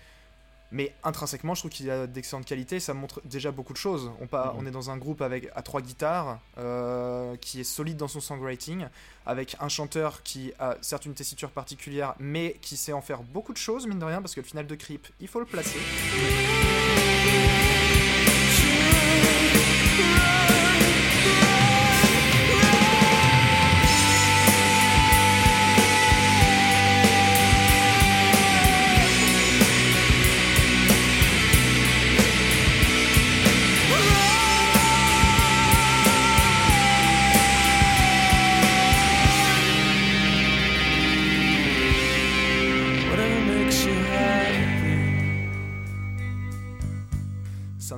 [0.73, 2.81] Mais intrinsèquement, je trouve qu'il a d'excellente qualité.
[2.81, 4.11] Ça montre déjà beaucoup de choses.
[4.21, 4.53] On, Mhm.
[4.59, 8.19] on est dans un groupe avec à trois guitares, euh, qui est solide dans son
[8.21, 8.87] songwriting,
[9.27, 13.53] avec un chanteur qui a certes une tessiture particulière, mais qui sait en faire beaucoup
[13.53, 15.79] de choses, mine de rien, parce que le final de Creep, il faut le placer.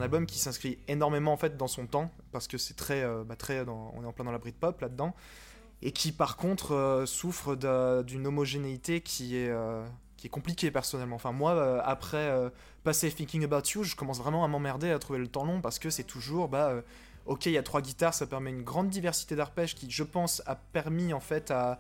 [0.09, 3.37] Album qui s'inscrit énormément en fait dans son temps, parce que c'est très, euh, bah,
[3.37, 5.15] très on est en plein dans la Britpop là-dedans,
[5.83, 9.85] et qui par contre euh, souffre d'un- d'une homogénéité qui est, euh,
[10.17, 11.17] qui est compliquée personnellement.
[11.17, 11.53] Enfin moi,
[11.85, 12.51] après
[12.85, 15.79] passer Thinking About You, je commence vraiment à m'emmerder à trouver le temps long, parce
[15.79, 16.73] que c'est toujours, bah,
[17.27, 20.43] ok, il y a trois guitares, ça permet une grande diversité d'arpèges qui, je pense,
[20.47, 21.79] a permis en fait à,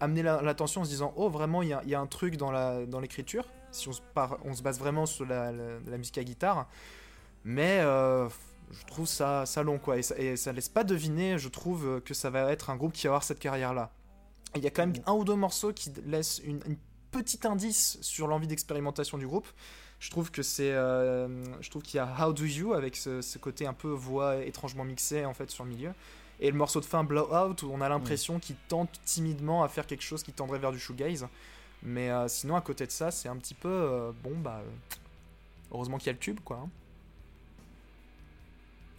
[0.00, 2.84] amener la- l'attention en se disant, oh vraiment, il y a, un truc dans la-
[2.86, 5.52] dans l'écriture, si on se, base vraiment sur la
[5.96, 6.68] musique à guitare.
[7.44, 8.28] Mais euh,
[8.70, 9.98] je trouve ça, ça long, quoi.
[9.98, 12.76] Et ça, et ça laisse pas deviner, je trouve, euh, que ça va être un
[12.76, 13.90] groupe qui va avoir cette carrière-là.
[14.56, 16.76] Il y a quand même un ou deux morceaux qui laissent une, une
[17.10, 19.46] petit indice sur l'envie d'expérimentation du groupe.
[19.98, 21.28] Je trouve que c'est, euh,
[21.60, 24.36] je trouve qu'il y a How Do You avec ce, ce côté un peu voix
[24.36, 25.92] étrangement mixée en fait sur le milieu.
[26.40, 29.86] Et le morceau de fin Blowout où on a l'impression qu'il tente timidement à faire
[29.86, 31.26] quelque chose qui tendrait vers du shoegaze.
[31.82, 33.68] Mais euh, sinon, à côté de ça, c'est un petit peu.
[33.68, 34.62] euh, bon, bah.
[35.72, 36.58] heureusement qu'il y a le tube, quoi.
[36.64, 36.68] hein.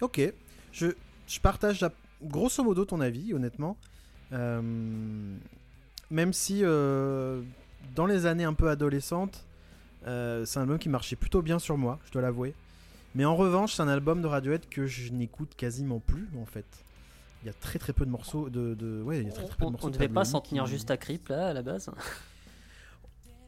[0.01, 0.21] Ok,
[0.71, 0.87] je,
[1.27, 1.91] je partage la-
[2.23, 3.77] grosso modo ton avis, honnêtement.
[4.33, 4.61] Euh,
[6.11, 7.41] même si euh,
[7.95, 9.45] dans les années un peu adolescentes,
[10.07, 12.53] euh, c'est un album qui marchait plutôt bien sur moi, je dois l'avouer.
[13.15, 16.65] Mais en revanche, c'est un album de Radiohead que je n'écoute quasiment plus, en fait.
[17.43, 18.75] Il y a très très peu de morceaux de.
[18.75, 20.25] de- ouais, il y a très, très peu de On, morceaux on de devait pas
[20.25, 21.89] s'en tenir juste à Creep là à la base.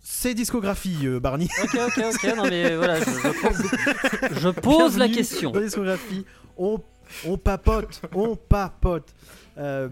[0.03, 1.47] C'est discographie, euh, Barney.
[1.63, 2.35] ok, ok, ok.
[2.35, 5.51] Non mais voilà, je, je pose, je pose la question.
[5.51, 6.25] discographie.
[6.63, 6.79] On,
[7.25, 9.13] on papote, on papote.
[9.57, 9.89] Euh,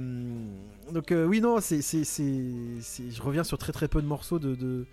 [0.93, 4.53] donc euh, oui, non, c'est, c'est, je reviens sur très très peu de morceaux de,
[4.55, 4.85] de,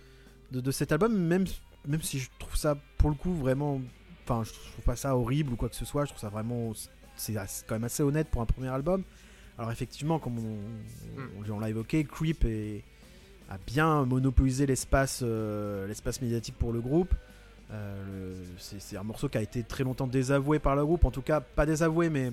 [0.51, 1.45] de, de cet album, même,
[1.87, 3.79] même si je trouve ça pour le coup vraiment...
[4.23, 6.73] Enfin, je trouve pas ça horrible ou quoi que ce soit, je trouve ça vraiment...
[7.15, 7.33] C'est
[7.67, 9.03] quand même assez honnête pour un premier album.
[9.57, 10.57] Alors effectivement, comme on,
[11.47, 12.83] on- on l'a évoqué, Creep est-
[13.49, 17.13] a bien monopolisé l'espace, euh, l'espace médiatique pour le groupe.
[17.71, 21.21] Euh, c'est un morceau qui a été très longtemps désavoué par le groupe, en tout
[21.21, 22.31] cas pas désavoué, mais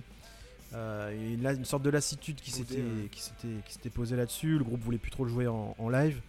[0.74, 3.90] euh, il a une sorte de lassitude qui s'était ouais.
[3.92, 4.58] posée là-dessus.
[4.58, 6.20] Le groupe voulait plus trop le jouer en, en live.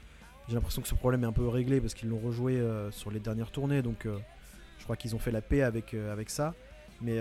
[0.47, 3.11] J'ai l'impression que ce problème est un peu réglé parce qu'ils l'ont rejoué euh, sur
[3.11, 4.07] les dernières tournées, donc
[4.77, 6.53] je crois qu'ils ont fait la paix avec avec ça.
[7.01, 7.19] Mais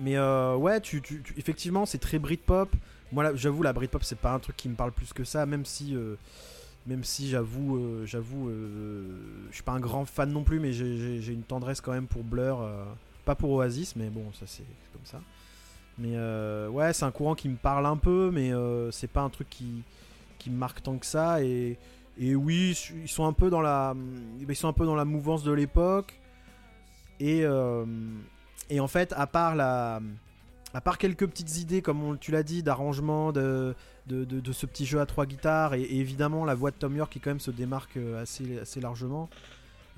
[0.00, 2.74] mais ouais, tu, tu- tu- effectivement, c'est très Britpop.
[3.10, 5.46] Moi, là, j'avoue, la Britpop, c'est pas un truc qui me parle plus que ça,
[5.46, 5.96] même si,
[6.88, 9.04] même si j'avoue, euh, j'avoue, euh,
[9.50, 12.24] je suis pas un grand fan non plus, mais j'ai- une tendresse quand même pour
[12.24, 12.84] Blur, euh,
[13.24, 15.20] pas pour Oasis, mais bon, ça c'est comme ça.
[15.98, 18.50] Mais euh, ouais, c'est un courant qui me parle un peu, mais
[18.92, 19.82] c'est pas un truc qui,
[20.38, 21.42] qui me marque tant que ça.
[21.42, 21.76] Et,
[22.18, 23.94] et oui, ils sont un peu dans la,
[24.48, 26.18] ils sont un peu dans la mouvance de l'époque.
[27.20, 27.44] Et,
[28.70, 30.00] et en fait, à part la,
[30.72, 33.74] à part quelques petites idées, comme on- tu l'as dit, d'arrangement, de,
[34.08, 36.76] de, de- de ce petit jeu à trois guitares, et, et évidemment la voix de
[36.76, 39.28] Tom York qui quand même se démarque euh, assez, assez largement.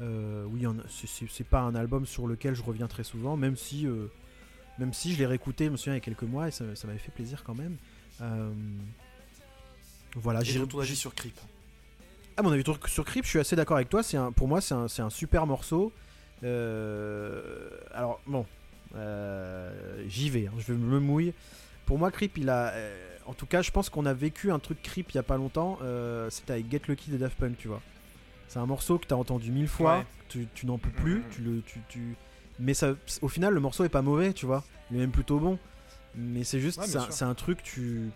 [0.01, 4.07] euh, oui, c'est- pas un album sur lequel je reviens très souvent, même si, euh,
[4.79, 6.65] même si je l'ai réécouté, je me souviens, il y a quelques mois, et ça,
[6.75, 7.77] ça m'avait fait plaisir quand même.
[8.23, 8.51] Euh,
[10.17, 11.39] voilà, j'ai ton avis sur Creep?
[12.37, 14.03] À mon avis, sur- sur Creep, je suis assez d'accord avec toi.
[14.03, 15.93] C'est pour moi, c'est un, super morceau.
[16.43, 18.47] Alors bon,
[20.09, 20.47] j'y vais.
[20.47, 21.33] hein, je me mouille.
[21.87, 22.73] Pour moi, Creep, il a,
[23.31, 25.37] en tout cas, je pense qu'on a vécu un truc Creep il y a pas
[25.37, 25.79] longtemps.
[25.83, 27.81] euh, C'était avec Get Lucky des Daft Punk, tu vois.
[28.49, 29.99] C'est un morceau que tu as entendu mille fois.
[29.99, 30.07] Ouais.
[30.29, 31.17] Tu, tu n'en peux plus.
[31.17, 31.23] Mhm.
[31.31, 32.17] Tu le, tu, tu...
[32.59, 34.65] Mais ça, au final, le morceau est pas mauvais, tu vois.
[34.91, 35.59] Il est même plutôt bon.
[36.17, 38.11] Mais c'est juste, Ouais, c'est un- truc, tu.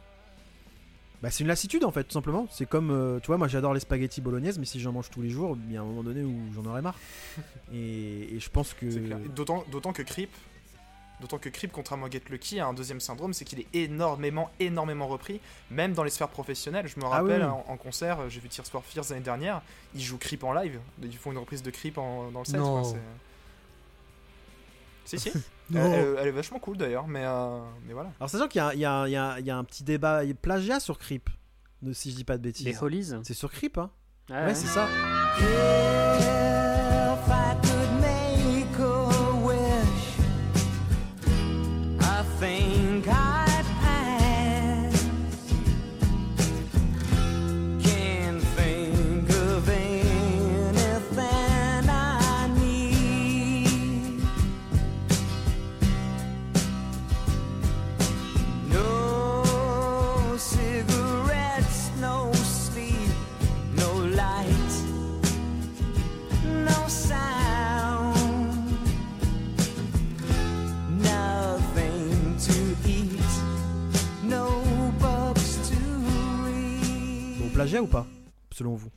[1.23, 2.47] Bah, c'est une lassitude en fait, tout simplement.
[2.51, 5.23] C'est comme, euh, tu vois, moi j'adore les spaghettis bolognaise, mais si j'en mange tous
[5.23, 6.99] les jours, il y a un moment donné où j'en aurais marre.
[7.73, 8.87] et, et je pense que.
[9.29, 10.31] D'autant que Creep,
[11.21, 14.51] d'autant que Creep, contrairement à Get Lucky, a un deuxième syndrome, c'est qu'il est énormément,
[14.61, 16.87] énormément repris, même dans les sphères professionnelles.
[16.89, 17.47] Je me Ah rappelle oui.
[17.49, 19.63] en, en concert, j'ai vu Tears for Fears l'année dernière,
[19.95, 22.57] ils jouent Creep en live, ils font une reprise de Creep en- dans le set.
[22.57, 22.83] Non.
[22.83, 22.91] quoi,
[25.05, 25.33] c'est- si, si.
[25.71, 25.81] Non.
[25.85, 28.11] Elle, elle- elle est vachement cool d'ailleurs, mais, euh, mais voilà.
[28.21, 29.65] Alors, sachant qu'il y a, il y, a, il y a- il y a un
[29.65, 31.31] petit débat il y a plagiat sur Creep,
[31.83, 32.67] de, si je dis pas de bêtises.
[32.67, 33.13] Les Hollies.
[33.23, 33.91] C'est sur Creep, hein
[34.31, 34.55] Ouais, Ouais, ouais.
[34.55, 34.89] c'est ça.
[77.65, 78.07] Plagiat ou pas
[78.53, 78.91] Selon vous?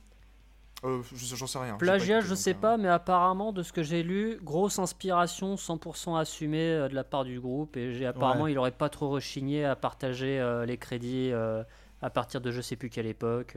[0.84, 1.76] Euh, je- J'en sais rien.
[1.76, 6.16] Plagiat, je sais euh, pas, mais apparemment, de ce que j'ai lu, grosse inspiration 100%
[6.16, 7.76] assumée euh, de la part du groupe.
[7.76, 8.52] Et j'ai apparemment, Ouais.
[8.52, 11.64] il aurait pas trop rechigné à partager euh, les crédits euh,
[12.00, 13.56] à partir de je sais plus quelle époque.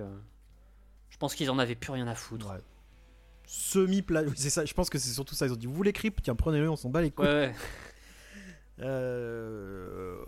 [1.09, 2.47] Je pense qu'ils en avaient plus rien à foutre.
[2.49, 2.61] Ouais.
[3.45, 4.31] Semi-plagiat.
[4.35, 5.45] C'est ça, je pense que c'est surtout ça.
[5.45, 7.25] Ils ont dit Vous voulez Creep Tiens, prenez-le, on s'en bat les couilles.
[7.27, 7.53] Ouais.
[8.81, 10.23] Euh,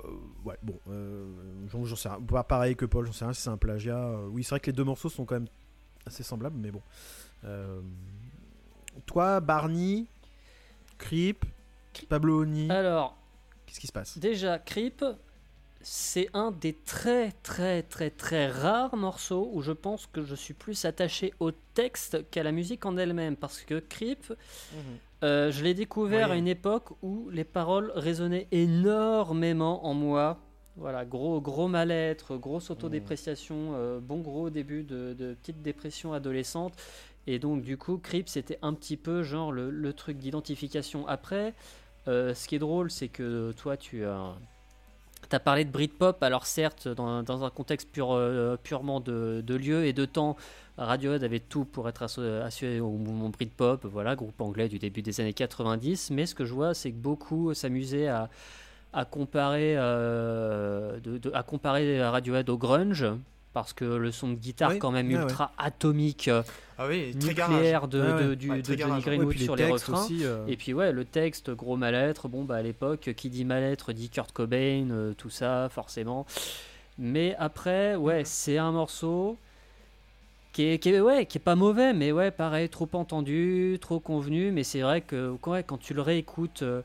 [0.45, 1.25] ouais, bon, euh,
[1.71, 2.21] j'en sais rien.
[2.21, 3.97] Pas pareil que Paul, j'en sais rien si c'est un plagiat.
[3.97, 5.47] Euh, Oui, c'est vrai que les deux morceaux sont quand même
[6.05, 6.81] assez semblables, mais bon.
[7.45, 7.81] Euh,
[9.05, 10.05] toi, Barney,
[10.97, 11.45] Creep,
[12.09, 13.17] Pablo Honey, Alors,
[13.65, 14.17] qu'est-ce qui se passe?
[14.17, 15.03] déjà, Creep,
[15.81, 20.53] c'est un des très très très très rares morceaux où je pense que je suis
[20.53, 23.35] plus attaché au texte qu'à la musique en elle-même.
[23.35, 24.31] Parce que Creep,
[25.23, 26.33] Euh, je l'ai découvert Oui.
[26.33, 30.37] à une époque où les paroles résonnaient énormément en moi.
[30.75, 36.73] Voilà, gros, gros mal-être, grosse autodépréciation, euh, bon gros début de, de petite dépression adolescente.
[37.27, 41.07] Et donc, du coup, Creep, c'était un petit peu genre le, le truc d'identification.
[41.07, 41.53] Après,
[42.07, 44.33] euh, ce qui est drôle, c'est que toi, tu as.
[45.29, 48.19] T'as parlé de Britpop, alors certes, dans, dans un contexte pur,
[48.61, 50.35] purement de, de lieu et de temps,
[50.77, 55.21] Radiohead avait tout pour être assuré au mouvement Britpop, voilà, groupe anglais du début des
[55.21, 56.09] années 90.
[56.11, 58.29] Mais ce que je vois, c'est que beaucoup s'amusaient à,
[58.91, 63.05] à comparer, euh, de- de- à comparer Radiohead au grunge,
[63.53, 66.41] parce que le son de guitare Oui, quand même ouais, ultra atomique, euh,
[66.79, 68.23] Ah oui, nucléaire de, Ouais, ouais.
[68.29, 68.99] de- du- Ouais, de très Johnny.
[69.01, 70.03] Greenwood sur les refrains.
[70.05, 70.25] aussi.
[70.25, 73.93] euh, Et puis ouais, le texte, gros mal-être, bon bah à l'époque, qui dit mal-être
[73.93, 76.25] dit Kurt Cobain, euh, tout ça, forcément.
[76.97, 78.25] Mais après, ouais, Mhm.
[78.25, 79.37] c'est un morceau
[80.53, 83.99] qui est, qui est- ouais, qui est pas mauvais, mais ouais, pareil, trop entendu, trop
[83.99, 86.81] convenu, mais c'est vrai que ouais, quand tu le réécoutes euh,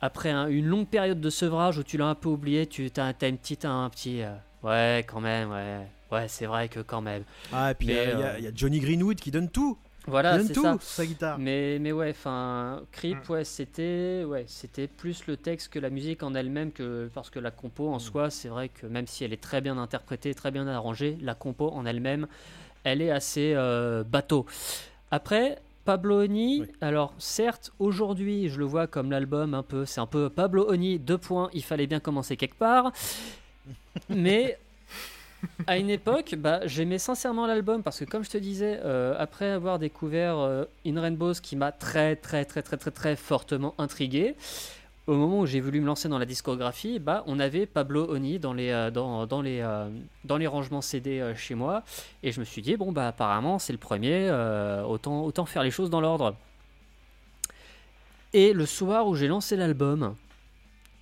[0.00, 3.14] après un- une longue période de sevrage où tu l'as un peu oublié, tu as,
[3.28, 4.22] une petite, un petit...
[4.22, 4.34] euh,
[4.64, 5.86] ouais, quand même, ouais.
[6.10, 7.22] Ouais, c'est vrai que quand même.
[7.52, 9.78] Ah, et puis il y euh, il y a Johnny Greenwood qui donne tout.
[10.06, 10.76] Voilà, c'est tout ça.
[10.80, 11.38] sa guitare.
[11.38, 13.32] Mais, mais ouais, enfin, Creep, Mm.
[13.32, 17.38] ouais, c'était ouais, c'était plus le texte que la musique en elle-même, que parce que
[17.38, 18.00] la compo en Mm.
[18.00, 21.34] soi, c'est vrai que même si elle est très bien interprétée, très bien arrangée, la
[21.34, 22.26] compo en elle-même,
[22.84, 24.46] elle est assez euh, bateau.
[25.10, 26.62] Après, Pablo Oui.
[26.80, 30.98] alors certes, aujourd'hui, je le vois comme l'album un peu, c'est un peu Pablo Honey,
[30.98, 32.92] deux points, il fallait bien commencer quelque part,
[34.08, 34.58] mais
[35.66, 39.50] à une époque, bah, j'aimais sincèrement l'album parce que, comme je te disais, euh, après
[39.50, 44.36] avoir découvert euh, In Rainbows qui m'a très, très, très, très, très, très fortement intrigué,
[45.06, 48.38] au moment où j'ai voulu me lancer dans la discographie, bah, on avait Pablo Honey
[48.38, 49.88] dans les, euh, dans, dans les, euh,
[50.24, 51.82] dans les rangements CD euh, chez moi
[52.22, 55.62] et je me suis dit, bon, bah, apparemment, c'est le premier, euh, autant, autant faire
[55.64, 56.36] les choses dans l'ordre.
[58.32, 60.14] Et le soir où j'ai lancé l'album,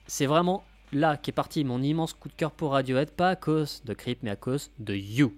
[0.06, 3.82] c'est vraiment là qu'est parti mon immense coup de cœur pour Radiohead, pas à cause
[3.84, 5.32] de Creep, mais à cause de You.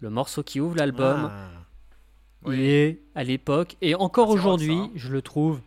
[0.00, 1.48] Le morceau qui ouvre l'album, Ah.
[2.48, 4.90] il est à l'époque, et encore Ah, aujourd'hui, hein.
[4.96, 5.60] je le trouve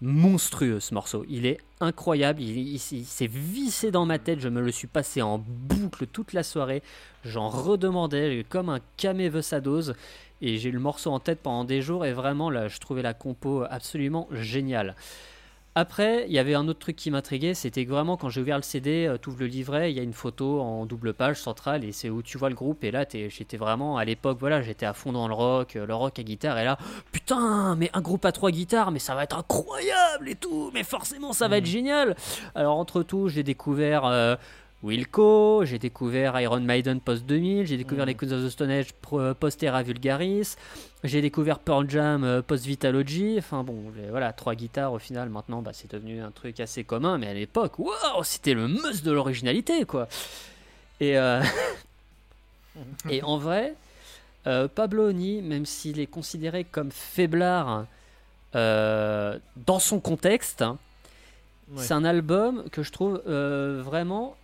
[0.00, 1.24] monstrueux ce morceau.
[1.28, 5.38] Il est incroyable, il, s'est vissé dans ma tête, je me le suis passé en
[5.38, 6.82] boucle toute la soirée,
[7.24, 9.94] j'en redemandais comme un camé veut sa dose,
[10.42, 13.02] et j'ai eu le morceau en tête pendant des jours, et vraiment là, je trouvais
[13.02, 14.94] la compo absolument géniale.
[15.78, 18.56] Après, il y avait un autre truc qui m'intriguait, c'était que vraiment quand j'ai ouvert
[18.56, 21.84] le CD, tu ouvres le livret, il y a une photo en double page centrale
[21.84, 22.82] et c'est où tu vois le groupe.
[22.82, 25.94] Et là, j'étais vraiment à l'époque, voilà, j'étais à fond dans le rock, euh, le
[25.94, 26.58] rock à guitare.
[26.58, 26.78] Et là,
[27.12, 30.82] putain, mais un groupe à trois guitares, mais ça va être incroyable et tout, mais
[30.82, 32.16] forcément ça va être génial.
[32.54, 34.36] Alors entre tout, j'ai découvert euh,
[34.86, 38.08] Wilco, j'ai découvert Iron Maiden post 2000, j'ai découvert Mhm.
[38.08, 40.54] les Queens of the Stone Age pro- post Era Vulgaris,
[41.02, 43.34] j'ai découvert Pearl Jam euh, post Vitalogy.
[43.38, 43.76] Enfin bon,
[44.10, 45.28] voilà, trois guitares au final.
[45.28, 49.04] Maintenant, bah, c'est devenu un truc assez commun, mais à l'époque, waouh, c'était le must
[49.04, 50.08] de l'originalité, quoi.
[51.00, 51.42] Et euh,
[53.10, 53.74] et en vrai,
[54.46, 57.86] euh, Pablo Honey, même s'il est considéré comme faiblard
[58.54, 60.64] euh, dans son contexte,
[61.68, 61.82] Ouais.
[61.82, 64.36] c'est un album que je trouve euh, vraiment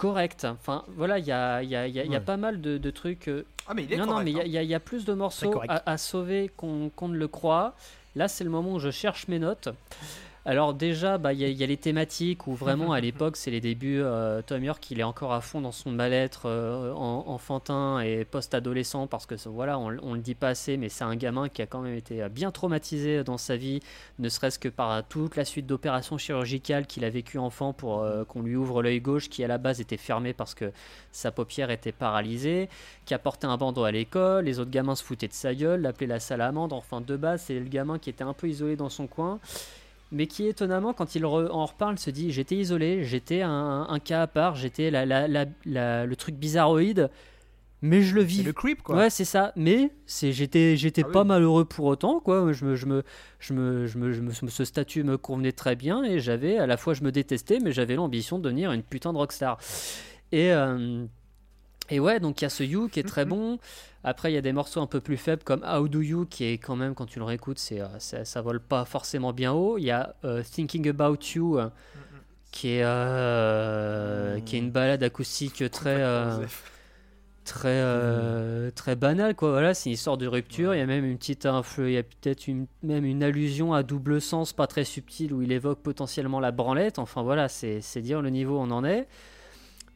[0.00, 0.44] correct.
[0.44, 2.24] Enfin, voilà, il y a, il y, a, il y a- il y a Ouais.
[2.24, 3.28] pas mal de, de trucs.
[3.28, 4.46] euh, Ah, mais il est non, non, correct, mais il y a- hein.
[4.46, 7.16] il y, a- il y a plus de morceaux à, à sauver qu'on qu'on ne
[7.16, 7.74] le croit.
[8.16, 9.68] Là, c'est le moment où je cherche mes notes.
[10.46, 13.36] Alors déjà, bah, il y, a- il y a les thématiques où vraiment à l'époque,
[13.36, 14.00] c'est les débuts.
[14.02, 18.24] euh, Tom York, il est encore à fond dans son mal-être euh, en- enfantin et
[18.24, 21.60] post-adolescent parce que voilà, on, on le dit pas assez, mais c'est un gamin qui
[21.60, 23.80] a quand même été bien traumatisé dans sa vie,
[24.18, 28.00] ne serait-ce que par euh, toute la suite d'opérations chirurgicales qu'il a vécu enfant pour
[28.00, 30.72] euh, qu'on lui ouvre l'œil gauche qui à la base était fermé parce que
[31.12, 32.70] sa paupière était paralysée,
[33.04, 35.82] qui a porté un bandeau à l'école, les autres gamins se foutaient de sa gueule,
[35.82, 38.88] l'appelaient la salamandre, enfin de base c'est le gamin qui était un peu isolé dans
[38.88, 39.38] son coin,
[40.12, 43.98] mais qui étonnamment quand il re- en reparle se dit j'étais isolé, j'étais un, un
[44.00, 47.10] cas à part, j'étais la, la- la- la- le truc bizarroïde,
[47.82, 48.42] mais je le C'est vis.
[48.42, 48.96] le creep, quoi.
[48.96, 49.52] Ouais, c'est ça.
[49.56, 51.28] Mais c'est j'étais j'étais Ah pas oui.
[51.28, 52.52] malheureux pour autant quoi.
[52.52, 53.02] Je me je me
[53.38, 56.66] je me je me, je me- ce statut me convenait très bien et j'avais à
[56.66, 59.58] la fois je me détestais mais j'avais l'ambition de devenir une putain de rockstar.
[60.32, 61.06] Et euh,
[61.90, 63.30] et ouais, donc il y a ce You qui est très Mhm.
[63.30, 63.58] bon.
[64.02, 66.44] Après, il y a des morceaux un peu plus faibles comme How Do You qui
[66.44, 69.52] est quand même, quand tu le réécoutes, c'est, euh, ça, ça vole pas forcément bien
[69.52, 69.76] haut.
[69.78, 71.68] Il y a euh, Thinking About You euh,
[72.50, 74.44] qui est, euh, Mhm.
[74.44, 76.46] qui est une balade acoustique très, euh,
[77.44, 79.34] très, euh, très banale.
[79.34, 79.50] Quoi.
[79.50, 80.74] Voilà, c'est une histoire de rupture.
[80.74, 83.74] Il y a même une petite influ- il y a peut-être une, même une allusion
[83.74, 86.98] à double sens, pas très subtile, où il évoque potentiellement la branlette.
[86.98, 89.08] Enfin voilà, c'est, c'est dire le niveau où on en est.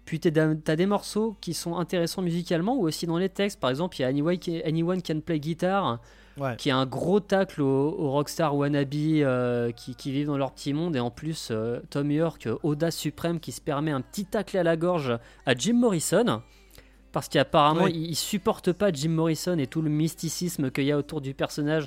[0.05, 3.59] Puis tu as des morceaux qui sont intéressants musicalement ou aussi dans les textes.
[3.59, 6.01] Par exemple, il y a Anyone, Can Play Guitar
[6.37, 6.57] Ouais.
[6.59, 10.51] qui est un gros tacle aux, aux rockstar wannabe euh, qui, qui vivent dans leur
[10.51, 10.97] petit monde.
[10.97, 14.59] Et en plus, euh, Tom York, euh, audace suprême, qui se permet un petit tacle
[14.59, 16.43] à la gorge à Jim Morrison.
[17.13, 17.93] Parce qu'apparemment, Ouais.
[17.93, 21.35] il, il supporte pas Jim Morrison et tout le mysticisme qu'il y a autour du
[21.35, 21.87] personnage.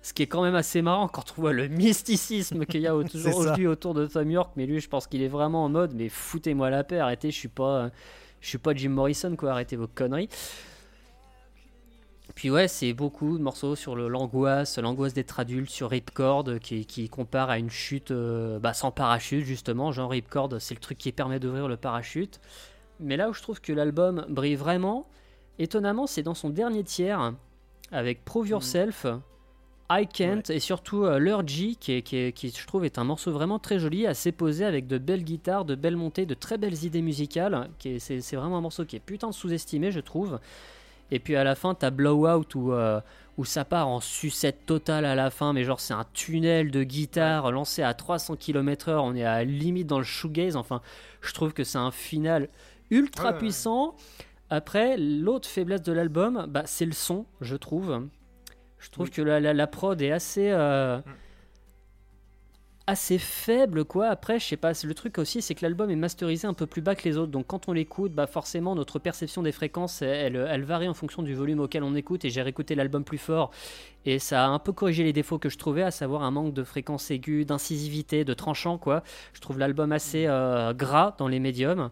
[0.00, 2.94] Ce qui est quand même assez marrant quand on voit le mysticisme qu'il y a
[3.12, 3.30] ça.
[3.30, 4.52] aujourd'hui autour de Tom York.
[4.56, 7.36] Mais lui, je pense qu'il est vraiment en mode Mais foutez-moi la paix, arrêtez, je
[7.36, 7.90] suis pas,
[8.40, 10.28] je suis pas Jim Morrison, quoi, arrêtez vos conneries.
[12.34, 17.08] Puis ouais, c'est beaucoup de morceaux sur l'angoisse, l'angoisse d'être adulte, sur Ripcord, qui, qui
[17.08, 19.90] compare à une chute euh, bah, sans parachute, justement.
[19.90, 22.40] Genre Ripcord, c'est le truc qui permet d'ouvrir le parachute.
[23.00, 25.08] Mais là où je trouve que l'album brille vraiment,
[25.58, 27.34] étonnamment, c'est dans son dernier tiers,
[27.90, 29.06] avec Prove Yourself,
[29.90, 33.04] I Can't, et surtout euh, Lurgy, qui, est- qui, est- qui, je trouve est un
[33.04, 36.58] morceau vraiment très joli, assez posé, avec de belles guitares, de belles montées, de très
[36.58, 37.68] belles idées musicales.
[37.98, 40.40] C'est vraiment un morceau qui est putain de sous-estimé, je trouve.
[41.10, 43.00] Et puis à la fin, t'as Blowout où, euh,
[43.38, 46.82] où ça part en sucette totale à la fin, mais genre c'est un tunnel de
[46.84, 48.98] guitare lancé à 300 km/h.
[49.02, 50.54] On est à la limite dans le shoegaze.
[50.56, 50.82] Enfin,
[51.22, 52.48] je trouve que c'est un final
[52.90, 53.38] ultra Ouais, ouais.
[53.38, 53.94] puissant.
[54.50, 58.06] Après, l'autre faiblesse de l'album, bah, c'est le son, je trouve.
[58.78, 59.12] Je trouve Oui.
[59.12, 60.48] que la, la- la prod est assez.
[60.50, 61.10] euh, Mm.
[62.86, 66.46] assez faible quoi après je sais pas le truc aussi c'est que l'album est masterisé
[66.48, 69.42] un peu plus bas que les autres donc quand on l'écoute bah forcément notre perception
[69.42, 72.40] des fréquences elle, elle, elle varie en fonction du volume auquel on écoute et j'ai
[72.40, 73.50] réécouté l'album plus fort
[74.06, 76.54] et ça a un peu corrigé les défauts que je trouvais à savoir un manque
[76.54, 79.02] de fréquence aiguë d'incisivité de tranchant quoi
[79.34, 81.90] je trouve l'album assez euh, gras dans les médiums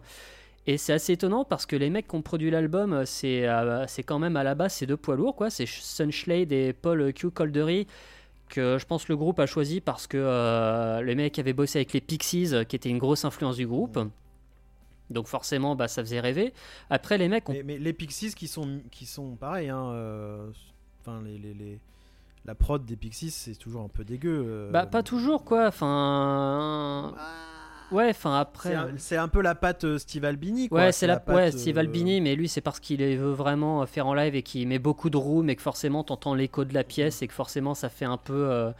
[0.67, 3.85] et c'est assez étonnant parce que les mecs qui ont produit l'album, euh, c'est euh,
[4.05, 5.49] quand même à la base ces deux poids lourds, quoi.
[5.49, 7.31] C'est Sunshade et Paul Q.
[7.31, 7.87] Coldery
[8.49, 11.91] que je pense le groupe a choisi parce que euh, les mecs avaient bossé avec
[11.93, 13.99] les Pixies, euh, qui étaient une grosse influence du groupe.
[15.09, 16.53] Donc forcément, bah, ça faisait rêver.
[16.89, 20.49] Après, les mecs ont Mais, mais les Pixies qui sont, qui sont pareils, hein, euh,
[21.01, 21.79] enfin, les, les, les-
[22.45, 24.45] la prod des Pixies, c'est toujours un peu dégueu.
[24.47, 24.71] euh.
[24.71, 25.67] Bah, pas toujours, quoi.
[25.67, 27.13] Enfin.
[27.91, 28.75] Ouais, enfin, après.
[28.97, 30.79] C'est un, un peu la patte euh, Steve Albini, quoi.
[30.81, 33.81] Ouais, c'est la, patte, ouais, Steve euh, Albini, mais lui, c'est parce qu'il veut vraiment
[33.81, 36.65] euh, faire en live et qu'il met beaucoup de room et que forcément, t'entends l'écho
[36.65, 38.33] de la pièce et que forcément, ça fait un peu.
[38.33, 38.71] euh,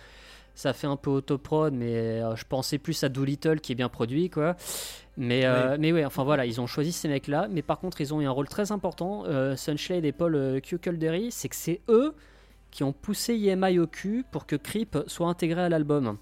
[0.55, 3.89] ça fait un peu autoprod, mais euh, je pensais plus à Doolittle qui est bien
[3.89, 4.55] produit, quoi.
[5.16, 8.12] Mais, euh, mais ouais, enfin voilà, ils ont choisi ces mecs-là, mais par contre, ils
[8.14, 9.24] ont eu un rôle très important.
[9.28, 10.60] Euh, Sunshade et Paul euh,
[11.30, 12.16] c'est que c'est eux
[12.72, 16.18] qui ont poussé EMI au cul pour que Creep soit intégré à l'album.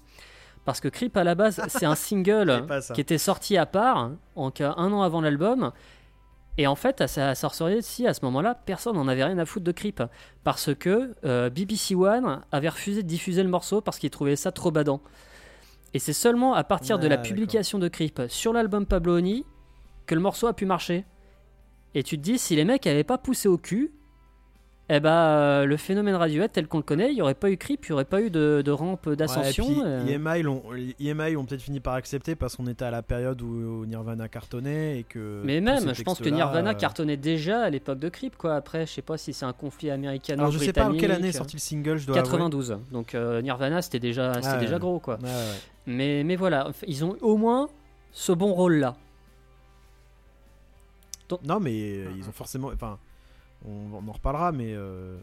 [0.66, 4.50] Parce que Creep, à la base, c'est un single qui était sorti à part, en
[4.60, 5.72] un an avant l'album.
[6.58, 9.64] Et en fait, à sa sortie, à ce moment-là, personne n'en avait rien à foutre
[9.64, 10.02] de Creep.
[10.42, 14.52] Parce que euh, BBC One avait refusé de diffuser le morceau parce qu'il trouvait ça
[14.52, 15.00] trop badant.
[15.94, 17.30] Et c'est seulement à partir de Ah, la d'accord.
[17.30, 19.44] publication de Creep sur l'album Pablo Honey
[20.06, 21.04] que le morceau a pu marcher.
[21.94, 23.92] Et tu te dis, si les mecs n'avaient pas poussé au cul,
[24.88, 27.56] eh ben, euh, le phénomène Radiohead tel qu'on le connaît, il n'y aurait pas eu
[27.56, 29.66] Creep, il n'y aurait pas eu de, de rampe d'ascension.
[29.66, 30.06] Ouais, euh.
[30.06, 30.62] EMI l'ont-
[31.00, 33.46] EMI ont peut-être fini par accepter parce qu'on était à la période où,
[33.82, 35.42] où Nirvana cartonnait et que.
[35.44, 38.54] Mais même, je pense que Nirvana euh, cartonnait déjà à l'époque de Creep, quoi.
[38.54, 41.10] Après, je sais pas si c'est un conflit américano Alors je sais pas en quelle
[41.10, 42.28] année est sorti le single, je dois avouer.
[42.30, 42.78] 92.
[42.92, 44.78] Donc euh, Nirvana, c'était déjà, c'était Ah, déjà ouais.
[44.80, 45.18] gros, quoi.
[45.20, 45.28] Ouais.
[45.86, 47.68] Mais, mais voilà, ils ont au moins
[48.12, 48.94] ce bon rôle-là.
[51.44, 51.74] Non, mais
[52.16, 52.70] ils ont forcément.
[52.72, 52.98] Enfin,
[53.64, 54.72] on, on en reparlera, mais.
[54.74, 55.16] euh,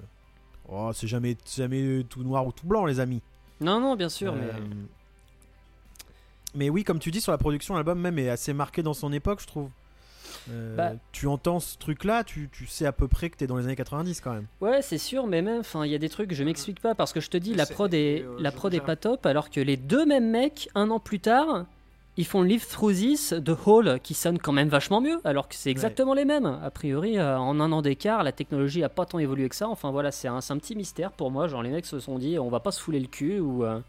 [0.69, 3.21] oh, c'est jamais, c'est jamais tout noir ou tout blanc, les amis.
[3.61, 4.51] Non, non, bien sûr, Euh, mais
[6.55, 9.11] mais oui, comme tu dis, sur la production, l'album même est assez marqué dans son
[9.11, 9.69] époque, je trouve.
[10.49, 13.57] Euh, Bah- tu entends ce truc-là, tu, tu sais à peu près que t'es dans
[13.57, 14.45] les années 90 quand même.
[14.61, 16.95] ouais, c'est sûr, mais même, enfin, il y a des trucs que je m'explique pas
[16.95, 19.49] parce que je te dis, la prod est, euh, la prod est pas top, alors
[19.49, 21.65] que les deux mêmes mecs, un an plus tard,
[22.17, 25.55] ils font Live Through This de Hall qui sonne quand même vachement mieux, alors que
[25.55, 26.45] c'est exactement les mêmes.
[26.45, 29.67] A priori, euh, en un an d'écart, la technologie a pas tant évolué que ça.
[29.67, 31.47] Enfin voilà, c'est un, petit mystère pour moi.
[31.47, 33.63] Genre les mecs se sont dit, on va pas se fouler le cul ou.
[33.63, 33.79] euh,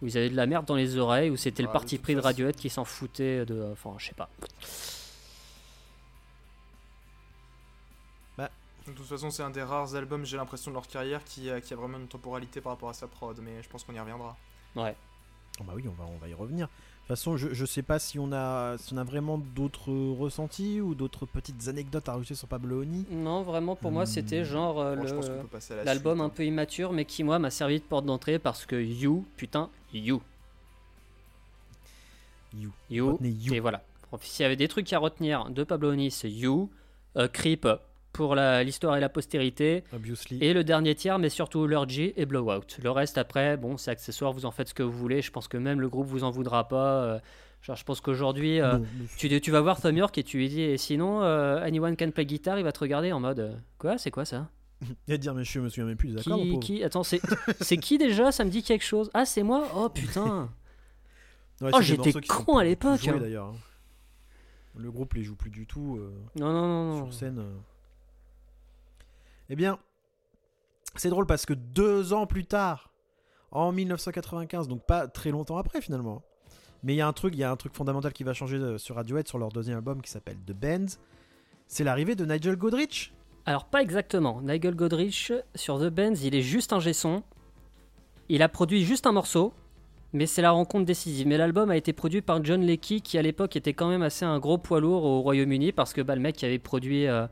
[0.00, 2.20] ou ils avaient de la merde dans les oreilles, ou c'était le parti pris de
[2.20, 3.68] Radiohead qui s'en foutait de.
[3.72, 4.28] Enfin, je sais pas.
[8.88, 11.60] De toute façon, c'est un des rares albums, j'ai l'impression, de leur carrière qui a,
[11.60, 14.00] qui a vraiment une temporalité par rapport à sa prod, mais je pense qu'on y
[14.00, 14.34] reviendra.
[14.76, 14.96] Ouais.
[15.60, 16.68] Oh bah oui, on va, on va y revenir.
[17.08, 19.90] De toute façon, je, je sais pas si on a, si on a vraiment d'autres
[19.90, 23.04] ressentis ou d'autres petites anecdotes à rajouter sur Pablo Honey.
[23.10, 24.06] Non, vraiment, pour moi, Hmm.
[24.06, 25.20] c'était genre euh, Bon,
[25.70, 26.28] la l'album un hein.
[26.28, 30.20] peu immature, mais qui, moi, m'a servi de porte d'entrée parce que You, putain, You.
[32.54, 32.70] You.
[32.90, 33.18] You.
[33.22, 33.54] You.
[33.54, 33.82] Et voilà.
[34.20, 36.68] S'il y avait des trucs à retenir de Pablo Honey, c'est You,
[37.16, 37.66] euh, Creep
[38.12, 40.38] pour l'histoire et la postérité, Obviously.
[40.42, 42.78] et le dernier tiers, mais surtout Lurgy et Blowout.
[42.82, 45.22] Le reste, après, bon, c'est accessoire, vous en faites ce que vous voulez.
[45.22, 47.02] Je pense que même le groupe vous en voudra pas.
[47.04, 47.18] euh,
[47.62, 48.78] genre, je pense qu'aujourd'hui, euh,
[49.18, 52.10] tu, tu vas voir Tom York et tu lui dis, et sinon, euh, Anyone Can
[52.10, 54.48] Play Guitar, il va te regarder en mode, quoi, c'est quoi ça?
[55.08, 57.02] Et dire, mais je me souviens même plus mon Qui, qui Attends,
[57.60, 58.30] c'est qui déjà?
[58.32, 59.10] Ça me dit quelque chose.
[59.12, 59.68] Ah, c'est moi?
[59.76, 60.48] Oh putain
[61.60, 63.18] Ouais, Oh, j'étais con à l'époque, hein.
[63.20, 63.46] d'ailleurs.
[63.48, 63.56] hein.
[64.76, 65.98] Le groupe les joue plus du tout
[66.36, 67.04] Non, non, non, non.
[67.10, 67.42] sur scène.
[69.50, 69.78] Eh bien,
[70.94, 72.92] c'est drôle parce que deux ans plus tard,
[73.50, 76.22] en 1995, donc pas très longtemps après finalement,
[76.82, 78.56] mais il y a un truc, il y a un truc fondamental qui va changer
[78.56, 80.98] euh, sur Radiohead sur leur deuxième album qui s'appelle The Bands.
[81.66, 83.12] C'est l'arrivée de Nigel Godrich.
[83.46, 84.40] Alors, pas exactement.
[84.42, 87.22] Nigel Godrich, sur The Bands, il est juste un son.
[88.28, 89.54] Il a produit juste un morceau,
[90.12, 91.26] mais c'est la rencontre décisive.
[91.26, 94.24] Mais l'album a été produit par John Leckie, qui à l'époque était quand même assez
[94.24, 97.26] un gros poids lourd au Royaume-Uni, parce que bah, le mec qui avait produit euh,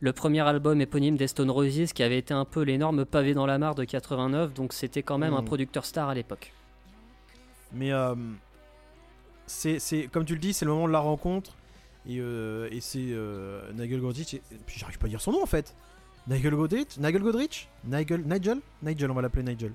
[0.00, 3.46] le premier album éponyme des Stone Roses, qui avait été un peu l'énorme pavé dans
[3.46, 5.46] la mare de 89, donc c'était quand même un Mm.
[5.46, 6.52] producteur star à l'époque.
[7.72, 8.14] Mais euh,
[9.46, 11.52] c'est, comme tu le dis, c'est le moment de la rencontre.
[12.08, 14.40] Et, euh, et c'est euh, Nigel Godrich.
[14.68, 15.74] J'arrive pas à dire son nom en fait.
[16.28, 19.72] Nigel Godrich Nigel Godrich Nigel Nigel Nigel, on va l'appeler Nigel.